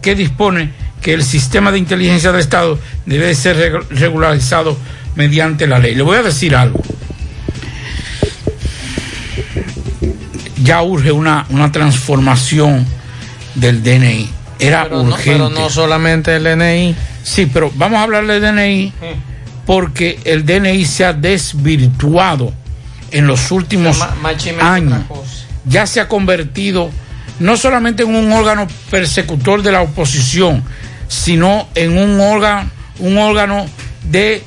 que 0.02 0.16
dispone 0.16 0.85
que 1.06 1.14
el 1.14 1.24
sistema 1.24 1.72
de 1.72 1.78
inteligencia 1.78 2.32
del 2.32 2.42
Estado 2.42 2.80
debe 3.06 3.36
ser 3.36 3.86
regularizado 3.92 4.76
mediante 5.16 5.68
la 5.68 5.78
ley. 5.78 5.94
Le 5.94 6.02
voy 6.02 6.18
a 6.18 6.24
decir 6.24 6.56
algo. 6.56 6.82
Ya 10.64 10.82
urge 10.82 11.12
una, 11.12 11.46
una 11.50 11.72
transformación 11.72 12.88
del 13.54 13.84
DNI. 13.84 14.28
Era 14.58 14.86
pero 14.86 15.02
urgente. 15.04 15.38
No, 15.38 15.50
pero 15.50 15.62
no 15.62 15.70
solamente 15.70 16.38
el 16.38 16.44
DNI. 16.44 16.96
Sí, 17.22 17.52
pero 17.54 17.72
vamos 17.76 18.00
a 18.00 18.02
hablar 18.02 18.26
del 18.26 18.42
DNI 18.42 18.94
porque 19.68 20.20
el 20.24 20.44
DNI 20.44 20.86
se 20.86 21.06
ha 21.06 21.14
desvirtuado 21.14 22.52
en 23.12 23.28
los 23.28 23.52
últimos 23.52 24.02
años. 24.60 25.04
Ya 25.66 25.86
se 25.86 26.00
ha 26.00 26.08
convertido 26.08 26.90
no 27.40 27.58
solamente 27.58 28.02
en 28.02 28.16
un 28.16 28.32
órgano 28.32 28.68
persecutor 28.90 29.62
de 29.62 29.72
la 29.72 29.82
oposición, 29.82 30.64
sino 31.08 31.68
en 31.76 31.98
un 31.98 32.20
órgano, 32.20 32.70
un 33.00 33.18
órgano 33.18 33.66
de 34.04 34.44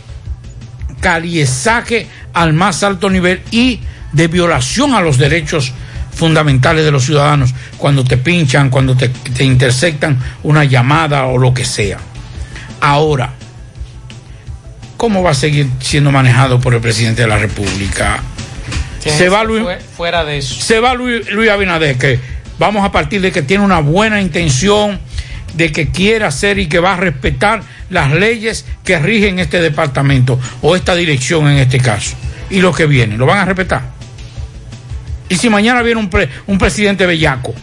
caliezaje 1.00 2.06
al 2.32 2.52
más 2.52 2.82
alto 2.82 3.10
nivel 3.10 3.42
y 3.50 3.80
de 4.12 4.28
violación 4.28 4.94
a 4.94 5.00
los 5.00 5.18
derechos 5.18 5.72
fundamentales 6.14 6.84
de 6.84 6.90
los 6.90 7.04
ciudadanos 7.04 7.54
cuando 7.76 8.02
te 8.02 8.16
pinchan, 8.16 8.70
cuando 8.70 8.96
te, 8.96 9.08
te 9.08 9.44
intersectan 9.44 10.18
una 10.42 10.64
llamada 10.64 11.26
o 11.26 11.38
lo 11.38 11.54
que 11.54 11.64
sea. 11.64 11.98
Ahora, 12.80 13.34
¿cómo 14.96 15.22
va 15.22 15.30
a 15.30 15.34
seguir 15.34 15.68
siendo 15.80 16.10
manejado 16.10 16.60
por 16.60 16.74
el 16.74 16.80
presidente 16.80 17.22
de 17.22 17.28
la 17.28 17.38
República? 17.38 18.20
Se 18.98 19.28
va 19.28 19.44
Luis, 19.44 19.64
fuera 19.96 20.24
de 20.24 20.38
eso. 20.38 20.60
Se 20.60 20.80
va 20.80 20.94
Luis, 20.94 21.30
Luis 21.30 21.50
Abinader, 21.50 21.96
que 21.96 22.18
vamos 22.58 22.84
a 22.84 22.92
partir 22.92 23.20
de 23.20 23.32
que 23.32 23.42
tiene 23.42 23.64
una 23.64 23.80
buena 23.80 24.20
intención, 24.20 24.98
de 25.54 25.72
que 25.72 25.88
quiere 25.88 26.24
hacer 26.24 26.58
y 26.58 26.66
que 26.66 26.78
va 26.78 26.94
a 26.94 26.96
respetar 26.96 27.62
las 27.90 28.12
leyes 28.12 28.64
que 28.84 28.98
rigen 28.98 29.38
este 29.38 29.60
departamento 29.60 30.38
o 30.62 30.76
esta 30.76 30.94
dirección 30.94 31.48
en 31.48 31.58
este 31.58 31.78
caso. 31.78 32.16
Y 32.50 32.60
lo 32.60 32.72
que 32.72 32.86
viene, 32.86 33.16
¿lo 33.16 33.26
van 33.26 33.38
a 33.38 33.44
respetar? 33.44 33.82
Y 35.28 35.36
si 35.36 35.50
mañana 35.50 35.82
viene 35.82 36.00
un, 36.00 36.08
pre, 36.08 36.28
un 36.46 36.58
presidente 36.58 37.06
bellaco. 37.06 37.54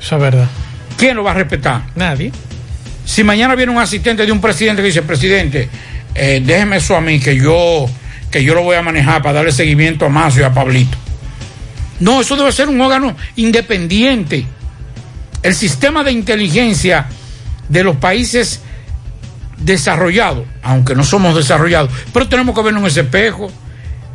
Eso 0.00 0.16
es 0.16 0.22
verdad. 0.22 0.48
¿Quién 0.96 1.16
lo 1.16 1.22
va 1.22 1.32
a 1.32 1.34
respetar? 1.34 1.82
Nadie. 1.94 2.32
Si 3.04 3.24
mañana 3.24 3.54
viene 3.54 3.72
un 3.72 3.78
asistente 3.78 4.24
de 4.24 4.32
un 4.32 4.40
presidente 4.40 4.82
que 4.82 4.86
dice, 4.86 5.02
presidente, 5.02 5.68
eh, 6.14 6.42
déjeme 6.44 6.76
eso 6.76 6.96
a 6.96 7.00
mí, 7.00 7.20
que 7.20 7.36
yo, 7.36 7.88
que 8.30 8.42
yo 8.42 8.54
lo 8.54 8.62
voy 8.62 8.76
a 8.76 8.82
manejar 8.82 9.22
para 9.22 9.34
darle 9.34 9.52
seguimiento 9.52 10.06
a 10.06 10.08
Macio 10.08 10.42
y 10.42 10.44
a 10.44 10.52
Pablito. 10.52 10.96
No, 12.00 12.20
eso 12.20 12.36
debe 12.36 12.50
ser 12.52 12.68
un 12.68 12.80
órgano 12.80 13.16
independiente. 13.36 14.44
El 15.42 15.54
sistema 15.54 16.02
de 16.02 16.12
inteligencia 16.12 17.06
de 17.68 17.84
los 17.84 17.96
países 17.96 18.60
desarrollados, 19.58 20.44
aunque 20.62 20.94
no 20.94 21.04
somos 21.04 21.36
desarrollados, 21.36 21.90
pero 22.12 22.28
tenemos 22.28 22.54
que 22.54 22.62
vernos 22.62 22.82
en 22.82 22.88
ese 22.88 23.00
espejo, 23.00 23.50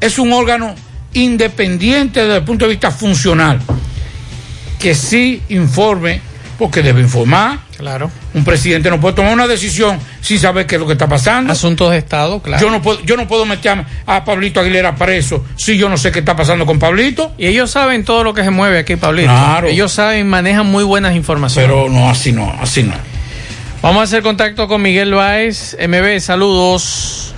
es 0.01 0.19
un 0.19 0.33
órgano 0.33 0.75
independiente 1.13 2.21
desde 2.21 2.37
el 2.37 2.43
punto 2.43 2.65
de 2.65 2.71
vista 2.71 2.91
funcional, 2.91 3.59
que 4.79 4.93
sí 4.93 5.41
informe, 5.49 6.21
porque 6.57 6.81
debe 6.81 7.01
informar. 7.01 7.59
Claro. 7.77 8.09
Un 8.33 8.43
presidente 8.43 8.89
no 8.89 8.99
puede 8.99 9.15
tomar 9.15 9.31
una 9.31 9.47
decisión 9.47 9.99
sin 10.21 10.39
saber 10.39 10.65
qué 10.65 10.75
es 10.75 10.81
lo 10.81 10.87
que 10.87 10.93
está 10.93 11.07
pasando. 11.07 11.53
Asuntos 11.53 11.91
de 11.91 11.97
Estado, 11.97 12.41
claro. 12.41 12.63
Yo 12.63 12.71
no 12.71 12.81
puedo, 12.81 12.99
yo 13.01 13.15
no 13.15 13.27
puedo 13.27 13.45
meter 13.45 13.85
a 14.07 14.25
Pablito 14.25 14.59
Aguilera 14.59 14.95
preso 14.95 15.45
si 15.55 15.77
yo 15.77 15.87
no 15.87 15.97
sé 15.97 16.11
qué 16.11 16.19
está 16.19 16.35
pasando 16.35 16.65
con 16.65 16.79
Pablito. 16.79 17.33
Y 17.37 17.45
ellos 17.45 17.69
saben 17.69 18.03
todo 18.03 18.23
lo 18.23 18.33
que 18.33 18.43
se 18.43 18.49
mueve 18.49 18.79
aquí, 18.79 18.95
Pablito. 18.95 19.29
Claro. 19.29 19.67
Ellos 19.67 19.91
saben, 19.91 20.27
manejan 20.27 20.65
muy 20.65 20.83
buenas 20.83 21.15
informaciones. 21.15 21.69
Pero 21.69 21.89
no, 21.89 22.09
así 22.09 22.31
no, 22.31 22.51
así 22.59 22.81
no. 22.81 22.95
Vamos 23.81 24.01
a 24.01 24.03
hacer 24.03 24.21
contacto 24.23 24.67
con 24.67 24.81
Miguel 24.81 25.13
Báez, 25.13 25.77
MB, 25.79 26.19
saludos. 26.19 27.33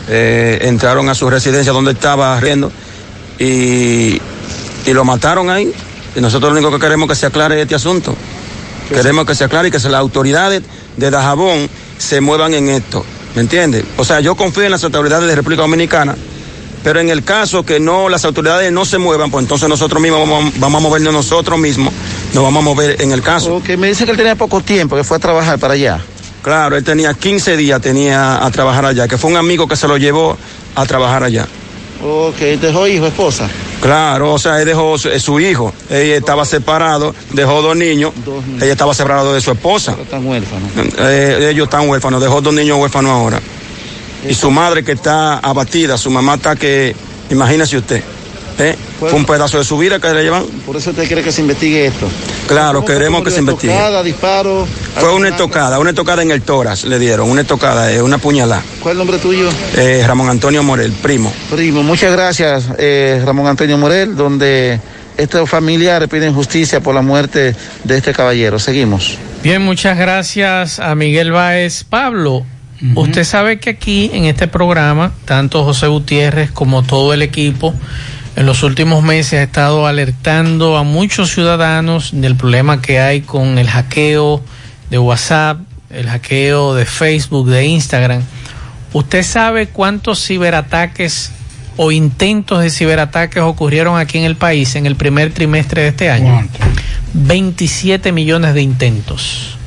Eh, 0.09 0.59
entraron 0.63 1.09
a 1.09 1.15
su 1.15 1.29
residencia 1.29 1.71
donde 1.73 1.91
estaba 1.91 2.39
riendo 2.39 2.71
y, 3.37 4.21
y 4.85 4.93
lo 4.93 5.03
mataron 5.03 5.49
ahí. 5.49 5.71
Y 6.15 6.21
nosotros 6.21 6.51
lo 6.51 6.59
único 6.59 6.71
que 6.71 6.79
queremos 6.79 7.05
es 7.05 7.17
que 7.17 7.19
se 7.19 7.25
aclare 7.27 7.61
este 7.61 7.75
asunto. 7.75 8.15
Queremos 8.89 9.25
que 9.25 9.35
se 9.35 9.45
aclare 9.45 9.69
y 9.69 9.71
que 9.71 9.77
las 9.77 9.93
autoridades 9.93 10.63
de 10.97 11.11
Dajabón 11.11 11.69
se 11.97 12.19
muevan 12.19 12.53
en 12.53 12.69
esto. 12.69 13.05
¿Me 13.35 13.41
entiendes? 13.41 13.85
O 13.97 14.03
sea, 14.03 14.19
yo 14.19 14.35
confío 14.35 14.63
en 14.63 14.71
las 14.71 14.83
autoridades 14.83 15.27
de 15.27 15.35
República 15.35 15.61
Dominicana, 15.61 16.15
pero 16.83 16.99
en 16.99 17.09
el 17.09 17.23
caso 17.23 17.63
que 17.63 17.79
no 17.79 18.09
las 18.09 18.25
autoridades 18.25 18.71
no 18.71 18.85
se 18.85 18.97
muevan, 18.97 19.31
pues 19.31 19.43
entonces 19.43 19.69
nosotros 19.69 20.01
mismos 20.01 20.27
vamos, 20.27 20.53
vamos 20.59 20.79
a 20.79 20.83
movernos 20.83 21.13
nosotros 21.13 21.59
mismos, 21.59 21.93
nos 22.33 22.43
vamos 22.43 22.61
a 22.61 22.65
mover 22.65 23.01
en 23.01 23.11
el 23.11 23.21
caso. 23.21 23.55
Ok, 23.55 23.69
me 23.77 23.87
dice 23.87 24.05
que 24.05 24.11
él 24.11 24.17
tenía 24.17 24.35
poco 24.35 24.61
tiempo, 24.61 24.95
que 24.95 25.03
fue 25.03 25.17
a 25.17 25.19
trabajar 25.19 25.59
para 25.59 25.73
allá. 25.73 25.99
Claro, 26.41 26.75
él 26.75 26.83
tenía 26.83 27.13
15 27.13 27.55
días 27.55 27.81
tenía 27.81 28.43
a 28.43 28.49
trabajar 28.49 28.85
allá, 28.85 29.07
que 29.07 29.17
fue 29.17 29.29
un 29.29 29.37
amigo 29.37 29.67
que 29.67 29.75
se 29.75 29.87
lo 29.87 29.97
llevó 29.97 30.37
a 30.75 30.85
trabajar 30.85 31.23
allá. 31.23 31.47
Ok, 32.03 32.37
dejó 32.59 32.87
hijo, 32.87 33.05
esposa. 33.05 33.47
Claro, 33.79 34.33
o 34.33 34.39
sea, 34.39 34.59
él 34.59 34.65
dejó 34.65 34.97
su, 34.97 35.09
su 35.19 35.39
hijo, 35.39 35.71
ella 35.89 36.15
estaba 36.15 36.45
separado, 36.45 37.13
dejó 37.31 37.61
dos 37.61 37.75
niños, 37.75 38.11
ella 38.59 38.71
estaba 38.71 38.93
separado 38.93 39.33
de 39.33 39.41
su 39.41 39.51
esposa. 39.51 39.95
Están 40.01 40.25
huérfanos. 40.25 40.69
Eh, 40.97 41.49
ellos 41.51 41.65
están 41.65 41.87
huérfanos, 41.87 42.21
dejó 42.21 42.41
dos 42.41 42.53
niños 42.53 42.79
huérfanos 42.79 43.11
ahora. 43.11 43.39
Y 44.27 44.33
su 44.33 44.51
madre 44.51 44.83
que 44.83 44.91
está 44.91 45.39
abatida, 45.39 45.97
su 45.97 46.09
mamá 46.09 46.35
está 46.35 46.55
que, 46.55 46.95
imagínese 47.29 47.77
usted, 47.77 48.03
¿eh? 48.59 48.75
fue 48.99 49.13
un 49.13 49.25
pedazo 49.25 49.57
de 49.57 49.63
su 49.63 49.77
vida 49.77 49.99
que 49.99 50.13
le 50.13 50.23
llevan. 50.23 50.45
Por 50.65 50.77
eso 50.77 50.91
usted 50.91 51.07
quiere 51.07 51.23
que 51.23 51.31
se 51.31 51.41
investigue 51.41 51.87
esto. 51.87 52.07
Claro, 52.47 52.85
queremos 52.85 53.23
que 53.23 53.31
se 53.31 53.39
investigue. 53.39 53.73
Estocada, 53.73 54.03
disparo. 54.03 54.67
Fue 54.95 55.13
una 55.13 55.29
estocada, 55.29 55.79
una 55.79 55.89
estocada 55.91 56.21
en 56.21 56.31
el 56.31 56.41
tórax 56.41 56.83
le 56.85 56.99
dieron, 56.99 57.29
una 57.29 57.41
estocada, 57.41 57.91
eh, 57.91 58.01
una 58.01 58.17
puñalada. 58.17 58.61
¿Cuál 58.81 58.91
es 58.91 58.93
el 58.93 58.97
nombre 58.97 59.17
tuyo? 59.17 59.49
Eh, 59.75 60.03
Ramón 60.05 60.29
Antonio 60.29 60.61
Morel, 60.63 60.91
primo. 60.91 61.33
Primo, 61.49 61.81
muchas 61.81 62.11
gracias, 62.11 62.65
eh, 62.77 63.21
Ramón 63.25 63.47
Antonio 63.47 63.77
Morel, 63.77 64.15
donde 64.15 64.79
estos 65.17 65.49
familiares 65.49 66.09
piden 66.09 66.33
justicia 66.33 66.81
por 66.81 66.93
la 66.93 67.01
muerte 67.01 67.55
de 67.83 67.97
este 67.97 68.13
caballero. 68.13 68.59
Seguimos. 68.59 69.17
Bien, 69.43 69.61
muchas 69.61 69.97
gracias 69.97 70.79
a 70.79 70.93
Miguel 70.93 71.31
Báez. 71.31 71.83
Pablo, 71.83 72.45
usted 72.95 73.23
sabe 73.23 73.59
que 73.59 73.71
aquí 73.71 74.09
en 74.13 74.25
este 74.25 74.47
programa, 74.47 75.13
tanto 75.25 75.63
José 75.63 75.87
Gutiérrez 75.87 76.51
como 76.51 76.83
todo 76.83 77.13
el 77.13 77.21
equipo, 77.21 77.73
en 78.35 78.45
los 78.45 78.63
últimos 78.63 79.03
meses 79.03 79.33
ha 79.33 79.43
estado 79.43 79.87
alertando 79.87 80.77
a 80.77 80.83
muchos 80.83 81.31
ciudadanos 81.31 82.11
del 82.13 82.35
problema 82.35 82.81
que 82.81 82.99
hay 82.99 83.21
con 83.21 83.57
el 83.57 83.69
hackeo 83.69 84.41
de 84.89 84.97
WhatsApp, 84.97 85.59
el 85.89 86.07
hackeo 86.07 86.73
de 86.73 86.85
Facebook, 86.85 87.49
de 87.49 87.65
Instagram. 87.65 88.23
¿Usted 88.93 89.23
sabe 89.23 89.67
cuántos 89.67 90.25
ciberataques 90.25 91.31
o 91.77 91.91
intentos 91.91 92.61
de 92.61 92.69
ciberataques 92.69 93.43
ocurrieron 93.43 93.97
aquí 93.97 94.17
en 94.17 94.25
el 94.25 94.35
país 94.35 94.75
en 94.75 94.85
el 94.85 94.95
primer 94.95 95.33
trimestre 95.33 95.83
de 95.83 95.87
este 95.89 96.09
año? 96.09 96.47
27 97.13 98.11
millones 98.11 98.53
de 98.53 98.61
intentos. 98.61 99.57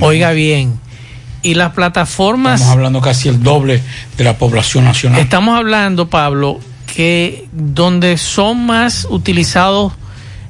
Oiga 0.00 0.32
bien. 0.32 0.78
Y 1.42 1.54
las 1.54 1.72
plataformas... 1.72 2.60
Estamos 2.60 2.76
hablando 2.76 3.00
casi 3.00 3.28
el 3.28 3.42
doble 3.42 3.82
de 4.16 4.24
la 4.24 4.36
población 4.36 4.84
nacional. 4.84 5.20
Estamos 5.20 5.56
hablando, 5.56 6.08
Pablo, 6.08 6.58
que 6.94 7.48
donde 7.52 8.16
son 8.18 8.66
más 8.66 9.06
utilizados 9.08 9.92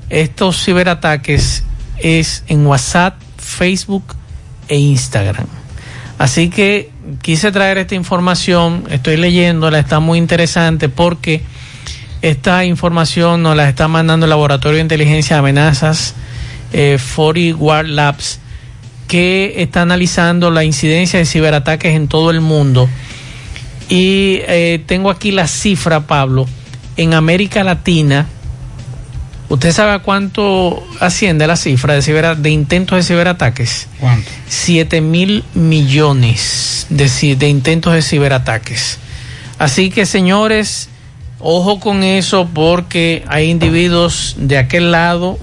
estos 0.09 0.65
ciberataques 0.65 1.65
es 1.99 2.45
en 2.49 2.67
WhatsApp, 2.67 3.21
Facebook 3.37 4.15
e 4.69 4.79
Instagram. 4.79 5.47
Así 6.19 6.49
que 6.51 6.91
quise 7.23 7.53
traer 7.53 7.79
esta 7.79 7.95
información, 7.95 8.85
estoy 8.91 9.17
leyéndola, 9.17 9.79
está 9.79 10.01
muy 10.01 10.19
interesante 10.19 10.89
porque 10.89 11.43
esta 12.23 12.65
información 12.65 13.43
nos 13.43 13.57
la 13.57 13.69
está 13.69 13.87
mandando 13.87 14.27
el 14.27 14.31
Laboratorio 14.31 14.77
de 14.77 14.83
Inteligencia 14.83 15.37
de 15.37 15.41
Amenazas, 15.41 16.15
eh, 16.73 16.99
40 17.15 17.57
War 17.57 17.87
Labs, 17.87 18.41
que 19.09 19.55
está 19.57 19.83
analizando 19.83 20.51
la 20.53 20.63
incidencia 20.63 21.19
de 21.19 21.27
ciberataques 21.27 21.97
en 21.97 22.07
todo 22.07 22.31
el 22.31 22.41
mundo. 22.41 22.89
Y 23.89 24.41
eh, 24.47 24.83
tengo 24.87 25.11
aquí 25.11 25.33
la 25.33 25.49
cifra, 25.49 26.07
Pablo. 26.07 26.47
En 26.97 27.15
América 27.15 27.65
Latina, 27.65 28.27
¿usted 29.49 29.73
sabe 29.73 29.93
a 29.93 29.99
cuánto 30.01 30.87
asciende 31.01 31.47
la 31.47 31.57
cifra 31.57 31.95
de, 31.95 32.03
ciber, 32.03 32.37
de 32.37 32.51
intentos 32.51 32.99
de 32.99 33.03
ciberataques? 33.03 33.89
¿Cuánto? 33.99 34.31
7 34.49 35.01
mil 35.01 35.43
millones 35.55 36.87
de 36.91 37.49
intentos 37.49 37.95
de 37.95 38.03
ciberataques. 38.03 38.99
Así 39.59 39.91
que, 39.91 40.07
señores, 40.07 40.91
ojo 41.41 41.81
con 41.81 42.03
eso 42.03 42.49
porque 42.53 43.25
hay 43.27 43.49
individuos 43.51 44.37
de 44.39 44.59
aquel 44.59 44.93
lado 44.93 45.39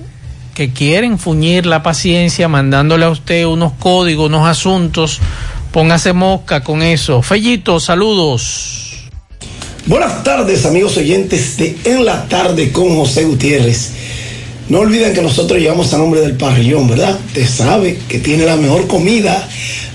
que 0.55 0.71
quieren 0.71 1.19
fuñir 1.19 1.65
la 1.67 1.83
paciencia 1.83 2.47
mandándole 2.47 3.05
a 3.05 3.09
usted 3.09 3.45
unos 3.45 3.73
códigos, 3.73 4.27
unos 4.29 4.47
asuntos. 4.47 5.19
Póngase 5.71 6.13
mosca 6.13 6.63
con 6.63 6.81
eso. 6.81 7.21
Fellito, 7.21 7.79
saludos. 7.81 9.09
Buenas 9.85 10.23
tardes, 10.23 10.65
amigos 10.65 10.97
oyentes 10.97 11.57
de 11.57 11.77
En 11.83 12.05
la 12.05 12.27
Tarde 12.27 12.71
con 12.71 12.95
José 12.95 13.25
Gutiérrez. 13.25 13.91
No 14.69 14.79
olviden 14.79 15.13
que 15.13 15.21
nosotros 15.21 15.59
llevamos 15.59 15.93
a 15.93 15.97
nombre 15.97 16.21
del 16.21 16.37
parrillón, 16.37 16.87
¿verdad? 16.87 17.19
Usted 17.27 17.47
sabe 17.47 17.99
que 18.07 18.17
tiene 18.19 18.45
la 18.45 18.55
mejor 18.55 18.87
comida, 18.87 19.47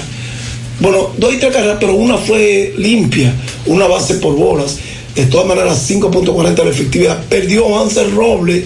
Bueno, 0.81 1.11
dos 1.17 1.33
y 1.33 1.37
tres 1.37 1.53
carreras, 1.53 1.77
pero 1.79 1.95
una 1.95 2.17
fue 2.17 2.73
limpia, 2.77 3.33
una 3.65 3.87
base 3.87 4.15
por 4.15 4.35
bolas. 4.35 4.77
De 5.15 5.25
todas 5.25 5.47
maneras, 5.47 5.89
5.40 5.89 6.63
de 6.63 6.69
efectividad. 6.69 7.23
Perdió 7.25 7.79
Hansel 7.79 8.11
Robles, 8.11 8.65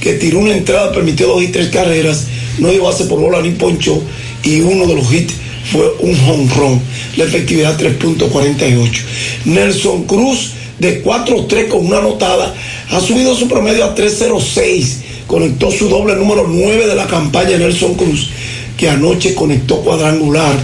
que 0.00 0.12
tiró 0.14 0.38
una 0.38 0.54
entrada, 0.54 0.92
permitió 0.92 1.28
dos 1.28 1.42
y 1.42 1.48
tres 1.48 1.68
carreras, 1.68 2.26
no 2.58 2.70
dio 2.70 2.84
base 2.84 3.04
por 3.04 3.20
bola 3.20 3.40
ni 3.40 3.52
poncho, 3.52 4.02
y 4.42 4.60
uno 4.60 4.86
de 4.86 4.94
los 4.94 5.12
hits 5.12 5.34
fue 5.72 5.94
un 6.00 6.14
home 6.28 6.50
run. 6.54 6.80
La 7.16 7.24
efectividad 7.24 7.78
3.48. 7.78 9.00
Nelson 9.46 10.04
Cruz 10.04 10.52
de 10.78 11.04
4-3 11.04 11.68
con 11.68 11.86
una 11.86 11.98
anotada 11.98 12.54
ha 12.90 13.00
subido 13.00 13.34
su 13.34 13.48
promedio 13.48 13.84
a 13.84 13.94
3.06. 13.94 14.86
Conectó 15.26 15.70
su 15.70 15.88
doble 15.88 16.16
número 16.16 16.46
9 16.48 16.86
de 16.86 16.94
la 16.94 17.06
campaña 17.06 17.56
Nelson 17.56 17.94
Cruz, 17.94 18.30
que 18.76 18.88
anoche 18.88 19.34
conectó 19.34 19.80
cuadrangular 19.80 20.56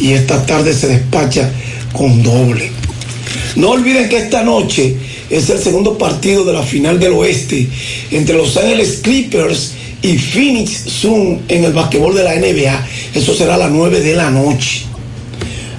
y 0.00 0.12
esta 0.12 0.44
tarde 0.44 0.74
se 0.74 0.88
despacha 0.88 1.50
con 1.92 2.22
doble. 2.22 2.70
No 3.56 3.70
olviden 3.70 4.08
que 4.08 4.18
esta 4.18 4.42
noche 4.42 4.96
es 5.30 5.50
el 5.50 5.58
segundo 5.58 5.98
partido 5.98 6.44
de 6.44 6.52
la 6.52 6.62
final 6.62 6.98
del 6.98 7.12
oeste 7.12 7.68
entre 8.10 8.36
Los 8.36 8.56
Ángeles 8.56 9.00
Clippers 9.02 9.72
y 10.02 10.16
Phoenix 10.16 10.70
Sun 10.86 11.42
en 11.48 11.64
el 11.64 11.72
basquetbol 11.72 12.14
de 12.14 12.24
la 12.24 12.34
NBA. 12.36 12.86
Eso 13.14 13.34
será 13.34 13.54
a 13.54 13.58
las 13.58 13.70
9 13.70 14.00
de 14.00 14.14
la 14.14 14.30
noche. 14.30 14.82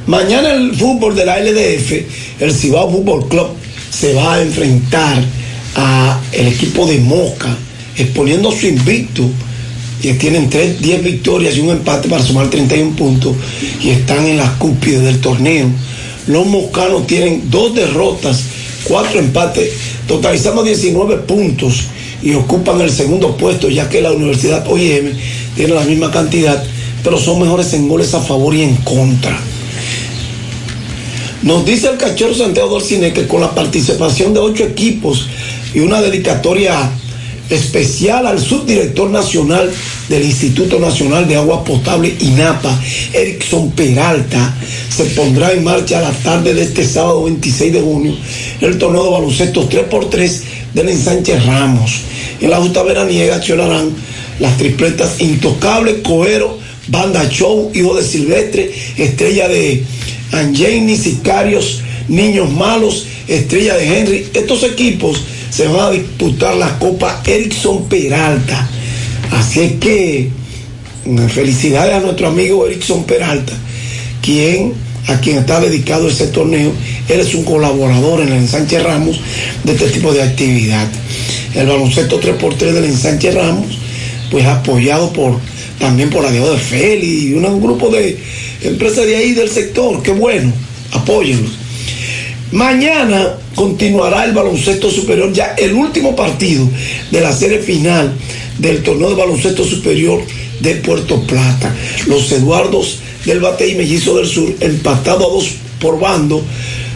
Mañana 0.07 0.53
el 0.53 0.75
fútbol 0.75 1.15
de 1.15 1.25
la 1.25 1.39
LDF, 1.39 2.41
el 2.41 2.53
Cibao 2.53 2.89
Fútbol 2.89 3.27
Club, 3.27 3.49
se 3.99 4.13
va 4.13 4.35
a 4.35 4.41
enfrentar 4.41 5.21
a 5.75 6.21
el 6.31 6.47
equipo 6.47 6.87
de 6.87 6.99
Mosca, 6.99 7.55
exponiendo 7.97 8.51
su 8.51 8.67
invicto. 8.67 9.29
Y 10.01 10.13
tienen 10.13 10.49
3, 10.49 10.81
10 10.81 11.03
victorias 11.03 11.57
y 11.57 11.59
un 11.59 11.71
empate 11.71 12.07
para 12.07 12.23
sumar 12.23 12.49
31 12.49 12.95
puntos 12.95 13.35
y 13.83 13.89
están 13.89 14.25
en 14.25 14.37
la 14.37 14.57
cúspide 14.57 15.01
del 15.01 15.19
torneo. 15.19 15.67
Los 16.27 16.47
moscanos 16.47 17.05
tienen 17.05 17.49
dos 17.49 17.75
derrotas, 17.75 18.43
cuatro 18.85 19.19
empates, 19.19 19.71
totalizando 20.07 20.63
19 20.63 21.17
puntos 21.17 21.87
y 22.23 22.33
ocupan 22.33 22.79
el 22.79 22.91
segundo 22.91 23.35
puesto, 23.35 23.67
ya 23.67 23.89
que 23.89 23.99
la 23.99 24.13
Universidad 24.13 24.65
OIM 24.71 25.11
tiene 25.57 25.73
la 25.73 25.83
misma 25.83 26.09
cantidad, 26.11 26.63
pero 27.03 27.17
son 27.17 27.41
mejores 27.41 27.73
en 27.73 27.89
goles 27.89 28.13
a 28.13 28.21
favor 28.21 28.55
y 28.55 28.61
en 28.61 28.75
contra. 28.77 29.37
Nos 31.41 31.65
dice 31.65 31.87
el 31.87 31.97
cachorro 31.97 32.33
Santiago 32.33 32.69
Dorcine 32.69 33.13
que 33.13 33.25
con 33.25 33.39
la 33.39 33.55
participación 33.55 34.33
de 34.33 34.41
ocho 34.41 34.65
equipos 34.65 35.27
y 35.73 35.79
una 35.79 36.01
dedicatoria 36.01 36.91
especial 37.49 38.27
al 38.27 38.39
subdirector 38.39 39.09
nacional 39.09 39.71
del 40.09 40.23
Instituto 40.23 40.79
Nacional 40.79 41.27
de 41.27 41.37
Agua 41.37 41.63
Potable 41.63 42.13
INAPA, 42.19 42.77
Erickson 43.13 43.71
Peralta, 43.71 44.53
se 44.89 45.05
pondrá 45.05 45.53
en 45.53 45.63
marcha 45.63 45.99
a 45.99 46.01
la 46.01 46.11
tarde 46.11 46.53
de 46.53 46.63
este 46.63 46.85
sábado 46.85 47.23
26 47.23 47.73
de 47.73 47.81
junio 47.81 48.13
el 48.59 48.77
torneo 48.77 49.05
de 49.05 49.11
baloncesto 49.11 49.69
3x3 49.69 50.41
del 50.73 50.89
ensanche 50.89 51.39
Ramos. 51.39 52.01
En 52.41 52.49
la 52.49 52.57
justa 52.57 52.83
veraniega 52.83 53.37
accionarán 53.37 53.91
las 54.39 54.57
tripletas 54.57 55.21
Intocable, 55.21 56.01
Coero, 56.01 56.57
Banda 56.89 57.29
Show, 57.29 57.71
Hijo 57.73 57.95
de 57.95 58.03
Silvestre, 58.03 58.71
Estrella 58.97 59.47
de 59.47 59.83
Angeni, 60.31 60.97
Sicarios, 60.97 61.81
Niños 62.07 62.51
Malos, 62.51 63.05
Estrella 63.27 63.75
de 63.75 63.99
Henry. 63.99 64.27
Estos 64.33 64.63
equipos 64.63 65.21
se 65.49 65.67
van 65.67 65.87
a 65.87 65.91
disputar 65.91 66.55
la 66.55 66.77
Copa 66.79 67.21
Erickson 67.25 67.87
Peralta. 67.87 68.67
Así 69.31 69.61
es 69.61 69.71
que 69.73 70.29
mm, 71.05 71.27
felicidades 71.27 71.93
a 71.93 71.99
nuestro 71.99 72.27
amigo 72.27 72.65
Erickson 72.65 73.03
Peralta, 73.03 73.53
quien 74.21 74.73
a 75.07 75.19
quien 75.19 75.37
está 75.37 75.59
dedicado 75.59 76.07
ese 76.07 76.27
torneo. 76.27 76.71
Él 77.07 77.19
es 77.19 77.33
un 77.33 77.43
colaborador 77.43 78.21
en 78.21 78.29
el 78.29 78.35
ensanche 78.35 78.79
Ramos 78.79 79.19
de 79.63 79.71
este 79.73 79.87
tipo 79.89 80.13
de 80.13 80.21
actividad. 80.21 80.87
El 81.55 81.67
baloncesto 81.67 82.21
3x3 82.21 82.71
del 82.73 82.85
ensanche 82.85 83.31
Ramos, 83.31 83.77
pues 84.29 84.45
apoyado 84.45 85.11
por 85.11 85.39
también 85.79 86.09
por 86.09 86.25
Adiós 86.25 86.51
de 86.51 86.57
Feli 86.57 87.29
y 87.29 87.33
un 87.33 87.61
grupo 87.61 87.89
de 87.89 88.19
empresas 88.61 89.05
de 89.05 89.15
ahí 89.15 89.33
del 89.33 89.49
sector. 89.49 90.01
Qué 90.01 90.11
bueno, 90.11 90.51
apóyenlos. 90.91 91.51
Mañana 92.51 93.35
continuará 93.53 94.25
el 94.25 94.33
baloncesto 94.33 94.89
superior, 94.89 95.31
ya 95.31 95.53
el 95.57 95.73
último 95.73 96.15
partido 96.15 96.67
de 97.11 97.21
la 97.21 97.31
serie 97.31 97.59
final 97.59 98.11
del 98.57 98.81
torneo 98.81 99.09
de 99.09 99.15
baloncesto 99.15 99.63
superior 99.63 100.21
de 100.59 100.75
Puerto 100.75 101.21
Plata. 101.21 101.73
Los 102.07 102.31
Eduardos 102.31 102.99
del 103.25 103.39
Bate 103.39 103.67
y 103.67 103.75
Mellizo 103.75 104.17
del 104.17 104.27
Sur, 104.27 104.53
empatado 104.61 105.27
a 105.27 105.33
dos 105.33 105.49
por 105.79 105.99
bando, 105.99 106.43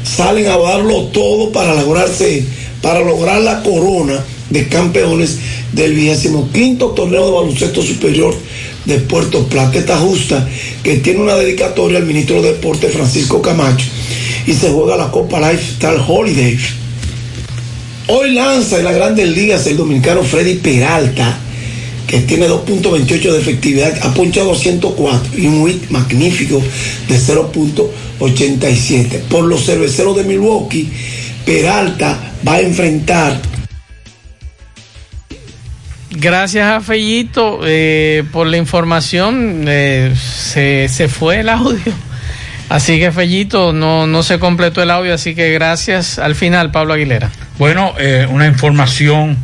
salen 0.03 0.47
a 0.47 0.57
darlo 0.57 1.03
todo 1.05 1.51
para 1.51 1.75
lograrse, 1.75 2.43
para 2.81 3.01
lograr 3.01 3.41
la 3.41 3.61
corona 3.61 4.23
de 4.49 4.67
campeones 4.67 5.37
del 5.71 5.93
vigésimo 5.93 6.49
quinto 6.51 6.89
torneo 6.89 7.25
de 7.25 7.31
baloncesto 7.31 7.81
superior 7.81 8.35
de 8.85 8.99
Puerto 8.99 9.47
Plata. 9.47 9.79
Esta 9.79 9.97
justa 9.97 10.47
que 10.83 10.97
tiene 10.97 11.21
una 11.21 11.35
dedicatoria 11.35 11.97
al 11.97 12.05
ministro 12.05 12.39
de 12.41 12.53
Deporte 12.53 12.89
Francisco 12.89 13.41
Camacho 13.41 13.85
y 14.45 14.53
se 14.53 14.69
juega 14.69 14.97
la 14.97 15.11
Copa 15.11 15.39
Lifestyle 15.39 16.01
Holiday. 16.05 16.59
Hoy 18.07 18.31
lanza 18.31 18.79
en 18.79 18.85
las 18.85 18.95
grandes 18.95 19.29
ligas 19.29 19.65
el 19.67 19.77
dominicano 19.77 20.23
Freddy 20.23 20.55
Peralta, 20.55 21.37
que 22.05 22.19
tiene 22.19 22.49
2.28 22.49 23.31
de 23.31 23.39
efectividad, 23.39 23.97
ha 24.03 24.13
ponchado 24.13 24.53
104 24.53 25.39
y 25.39 25.47
un 25.47 25.61
WIT 25.61 25.89
magnífico 25.89 26.61
de 27.07 27.17
0.87. 27.17 29.21
Por 29.29 29.45
los 29.45 29.65
cerveceros 29.65 30.17
de 30.17 30.25
Milwaukee, 30.25 30.89
Peralta 31.45 32.33
va 32.45 32.55
a 32.55 32.61
enfrentar 32.61 33.41
Gracias 36.15 36.67
a 36.67 36.79
Fellito 36.79 37.61
eh, 37.65 38.23
por 38.31 38.45
la 38.45 38.57
información. 38.57 39.65
Eh, 39.67 40.13
se, 40.15 40.87
se 40.87 41.07
fue 41.07 41.39
el 41.39 41.49
audio. 41.49 41.93
Así 42.69 42.99
que 42.99 43.11
Fellito, 43.11 43.73
no, 43.73 44.07
no 44.07 44.23
se 44.23 44.39
completó 44.39 44.81
el 44.81 44.91
audio, 44.91 45.13
así 45.13 45.33
que 45.33 45.51
gracias. 45.51 46.19
Al 46.19 46.35
final, 46.35 46.71
Pablo 46.71 46.93
Aguilera. 46.93 47.29
Bueno, 47.57 47.93
eh, 47.97 48.27
una 48.29 48.45
información. 48.45 49.37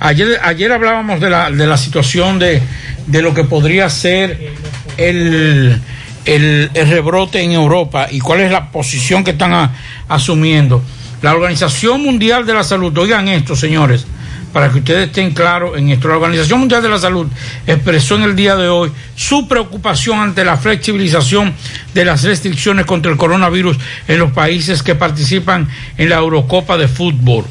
Ayer, 0.00 0.38
ayer 0.42 0.70
hablábamos 0.70 1.20
de 1.20 1.30
la, 1.30 1.50
de 1.50 1.66
la 1.66 1.76
situación 1.76 2.38
de, 2.38 2.62
de 3.06 3.22
lo 3.22 3.32
que 3.32 3.44
podría 3.44 3.88
ser 3.88 4.52
el, 4.98 5.80
el, 6.24 6.70
rebrote 6.74 7.42
en 7.42 7.52
Europa 7.52 8.08
y 8.10 8.20
cuál 8.20 8.40
es 8.40 8.52
la 8.52 8.70
posición 8.70 9.24
que 9.24 9.32
están 9.32 9.72
asumiendo. 10.08 10.82
La 11.22 11.34
Organización 11.34 12.02
Mundial 12.02 12.44
de 12.46 12.54
la 12.54 12.64
Salud, 12.64 12.96
oigan 12.98 13.28
esto, 13.28 13.54
señores, 13.56 14.06
para 14.52 14.70
que 14.70 14.78
ustedes 14.78 15.08
estén 15.08 15.32
claros 15.32 15.76
en 15.76 15.90
esto. 15.90 16.08
La 16.08 16.16
Organización 16.16 16.60
Mundial 16.60 16.82
de 16.82 16.88
la 16.88 16.98
Salud 16.98 17.26
expresó 17.66 18.16
en 18.16 18.22
el 18.22 18.36
día 18.36 18.56
de 18.56 18.68
hoy 18.68 18.92
su 19.16 19.48
preocupación 19.48 20.18
ante 20.20 20.44
la 20.44 20.56
flexibilización 20.56 21.54
de 21.94 22.04
las 22.04 22.22
restricciones 22.22 22.86
contra 22.86 23.10
el 23.10 23.18
coronavirus 23.18 23.78
en 24.08 24.18
los 24.18 24.32
países 24.32 24.82
que 24.82 24.94
participan 24.94 25.68
en 25.96 26.08
la 26.08 26.16
Eurocopa 26.16 26.76
de 26.76 26.88
Fútbol. 26.88 27.44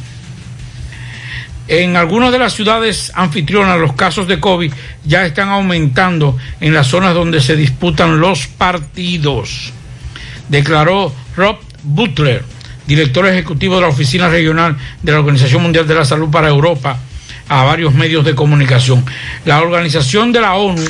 En 1.67 1.95
algunas 1.95 2.31
de 2.33 2.39
las 2.39 2.53
ciudades 2.53 3.13
anfitrionas 3.15 3.79
los 3.79 3.93
casos 3.93 4.27
de 4.27 4.39
COVID 4.39 4.73
ya 5.05 5.25
están 5.25 5.49
aumentando 5.49 6.37
en 6.59 6.73
las 6.73 6.87
zonas 6.87 7.13
donde 7.13 7.39
se 7.39 7.55
disputan 7.55 8.19
los 8.19 8.47
partidos, 8.47 9.71
declaró 10.49 11.13
Rob 11.37 11.57
Butler, 11.83 12.43
director 12.95 13.25
ejecutivo 13.25 13.75
de 13.75 13.81
la 13.81 13.87
Oficina 13.87 14.27
Regional 14.27 14.75
de 15.01 15.11
la 15.13 15.19
Organización 15.19 15.63
Mundial 15.63 15.87
de 15.87 15.95
la 15.95 16.03
Salud 16.03 16.29
para 16.29 16.49
Europa, 16.49 16.99
a 17.47 17.63
varios 17.63 17.93
medios 17.93 18.25
de 18.25 18.35
comunicación. 18.35 19.05
La 19.45 19.61
organización 19.61 20.33
de 20.33 20.41
la 20.41 20.55
ONU, 20.55 20.83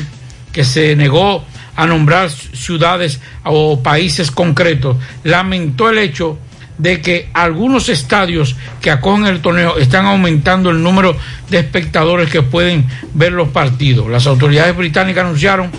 que 0.52 0.64
se 0.64 0.96
negó 0.96 1.46
a 1.76 1.86
nombrar 1.86 2.32
ciudades 2.32 3.20
o 3.44 3.84
países 3.84 4.32
concretos, 4.32 4.98
lamentó 5.24 5.90
el 5.92 6.00
hecho 6.00 6.40
de 6.80 7.02
que 7.02 7.30
algunos 7.34 7.88
estadios 7.90 8.56
que 8.82 8.90
acogen 8.90 9.28
el 9.28 9.42
torneo 9.42 9.78
están 9.78 10.08
aumentando 10.08 10.72
el 10.72 10.82
número 10.82 11.16
de 11.52 11.60
espectadores 11.60 12.32
que 12.32 12.42
pueden 12.42 12.88
ver 13.14 13.32
los 13.32 13.50
partidos. 13.50 14.10
Las 14.10 14.26
autoridades 14.26 14.76
británicas 14.76 15.24
anunciaron 15.24 15.70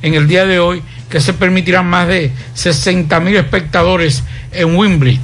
en 0.00 0.14
el 0.14 0.28
día 0.28 0.46
de 0.46 0.60
hoy 0.60 0.80
que 1.10 1.20
se 1.20 1.32
permitirán 1.32 1.86
más 1.86 2.06
de 2.06 2.30
60 2.54 3.18
mil 3.18 3.34
espectadores 3.34 4.22
en 4.52 4.76
Wembley 4.76 5.18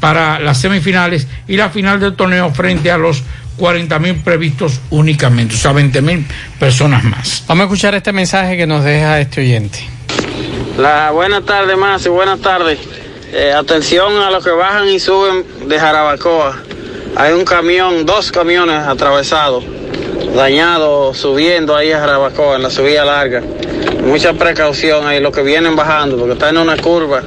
para 0.00 0.40
las 0.40 0.60
semifinales 0.60 1.28
y 1.46 1.56
la 1.56 1.70
final 1.70 2.00
del 2.00 2.14
torneo 2.14 2.50
frente 2.52 2.90
a 2.90 2.98
los 2.98 3.22
40 3.56 3.98
mil 3.98 4.16
previstos 4.16 4.80
únicamente, 4.90 5.54
o 5.54 5.58
sea, 5.58 5.72
20 5.72 6.00
mil 6.00 6.26
personas 6.58 7.04
más. 7.04 7.44
Vamos 7.46 7.62
a 7.62 7.64
escuchar 7.66 7.94
este 7.94 8.12
mensaje 8.12 8.56
que 8.56 8.66
nos 8.66 8.82
deja 8.82 9.20
este 9.20 9.42
oyente. 9.42 9.86
La 10.78 11.10
buenas 11.10 11.44
tardes, 11.44 11.76
más 11.76 12.04
y 12.06 12.08
buenas 12.08 12.40
tardes. 12.40 12.78
Eh, 13.32 13.52
atención 13.52 14.16
a 14.16 14.30
los 14.30 14.42
que 14.42 14.50
bajan 14.50 14.88
y 14.88 14.98
suben 14.98 15.44
de 15.68 15.78
Jarabacoa. 15.78 16.56
Hay 17.16 17.32
un 17.34 17.44
camión, 17.44 18.06
dos 18.06 18.32
camiones 18.32 18.78
atravesados, 18.86 19.64
dañados, 20.34 21.18
subiendo 21.18 21.76
ahí 21.76 21.92
a 21.92 22.00
Jarabacoa, 22.00 22.56
en 22.56 22.62
la 22.62 22.70
subida 22.70 23.04
larga. 23.04 23.42
Mucha 24.04 24.32
precaución 24.32 25.06
ahí, 25.06 25.20
los 25.20 25.34
que 25.34 25.42
vienen 25.42 25.76
bajando, 25.76 26.16
porque 26.16 26.32
están 26.32 26.56
en 26.56 26.62
una 26.62 26.76
curva 26.78 27.22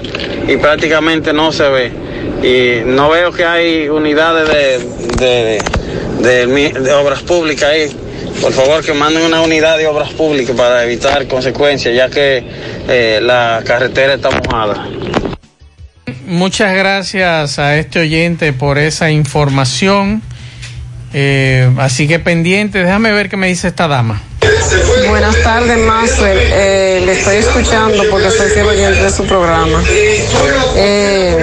y 0.47 0.57
prácticamente 0.57 1.31
no 1.31 1.51
se 1.51 1.69
ve. 1.69 1.91
Y 2.43 2.81
no 2.85 3.09
veo 3.09 3.31
que 3.31 3.45
hay 3.45 3.87
unidades 3.87 4.49
de, 5.17 5.63
de, 6.19 6.47
de, 6.47 6.93
obras 6.93 7.21
públicas 7.21 7.69
ahí. 7.69 7.89
Por 8.41 8.51
favor, 8.51 8.83
que 8.83 8.93
manden 8.93 9.23
una 9.23 9.41
unidad 9.41 9.77
de 9.77 9.87
obras 9.87 10.11
públicas 10.11 10.53
para 10.55 10.83
evitar 10.83 11.25
consecuencias, 11.27 11.95
ya 11.95 12.09
que 12.09 12.43
eh, 12.89 13.19
la 13.21 13.63
carretera 13.65 14.15
está 14.15 14.29
mojada. 14.29 14.87
Muchas 16.25 16.75
gracias 16.75 17.59
a 17.59 17.77
este 17.77 17.99
oyente 17.99 18.51
por 18.51 18.77
esa 18.77 19.09
información. 19.09 20.21
Eh, 21.13 21.69
así 21.77 22.07
que 22.07 22.19
pendiente, 22.19 22.79
déjame 22.79 23.11
ver 23.13 23.29
qué 23.29 23.37
me 23.37 23.47
dice 23.47 23.69
esta 23.69 23.87
dama. 23.87 24.21
Buenas 25.07 25.41
tardes, 25.43 25.77
Maxwell. 25.77 26.37
Eh, 26.41 27.03
le 27.05 27.13
estoy 27.13 27.37
escuchando 27.37 28.03
porque 28.09 28.31
soy 28.31 28.49
fiel 28.49 28.65
oyente 28.65 29.03
de 29.03 29.09
su 29.11 29.25
programa. 29.25 29.83
Eh, 30.75 31.37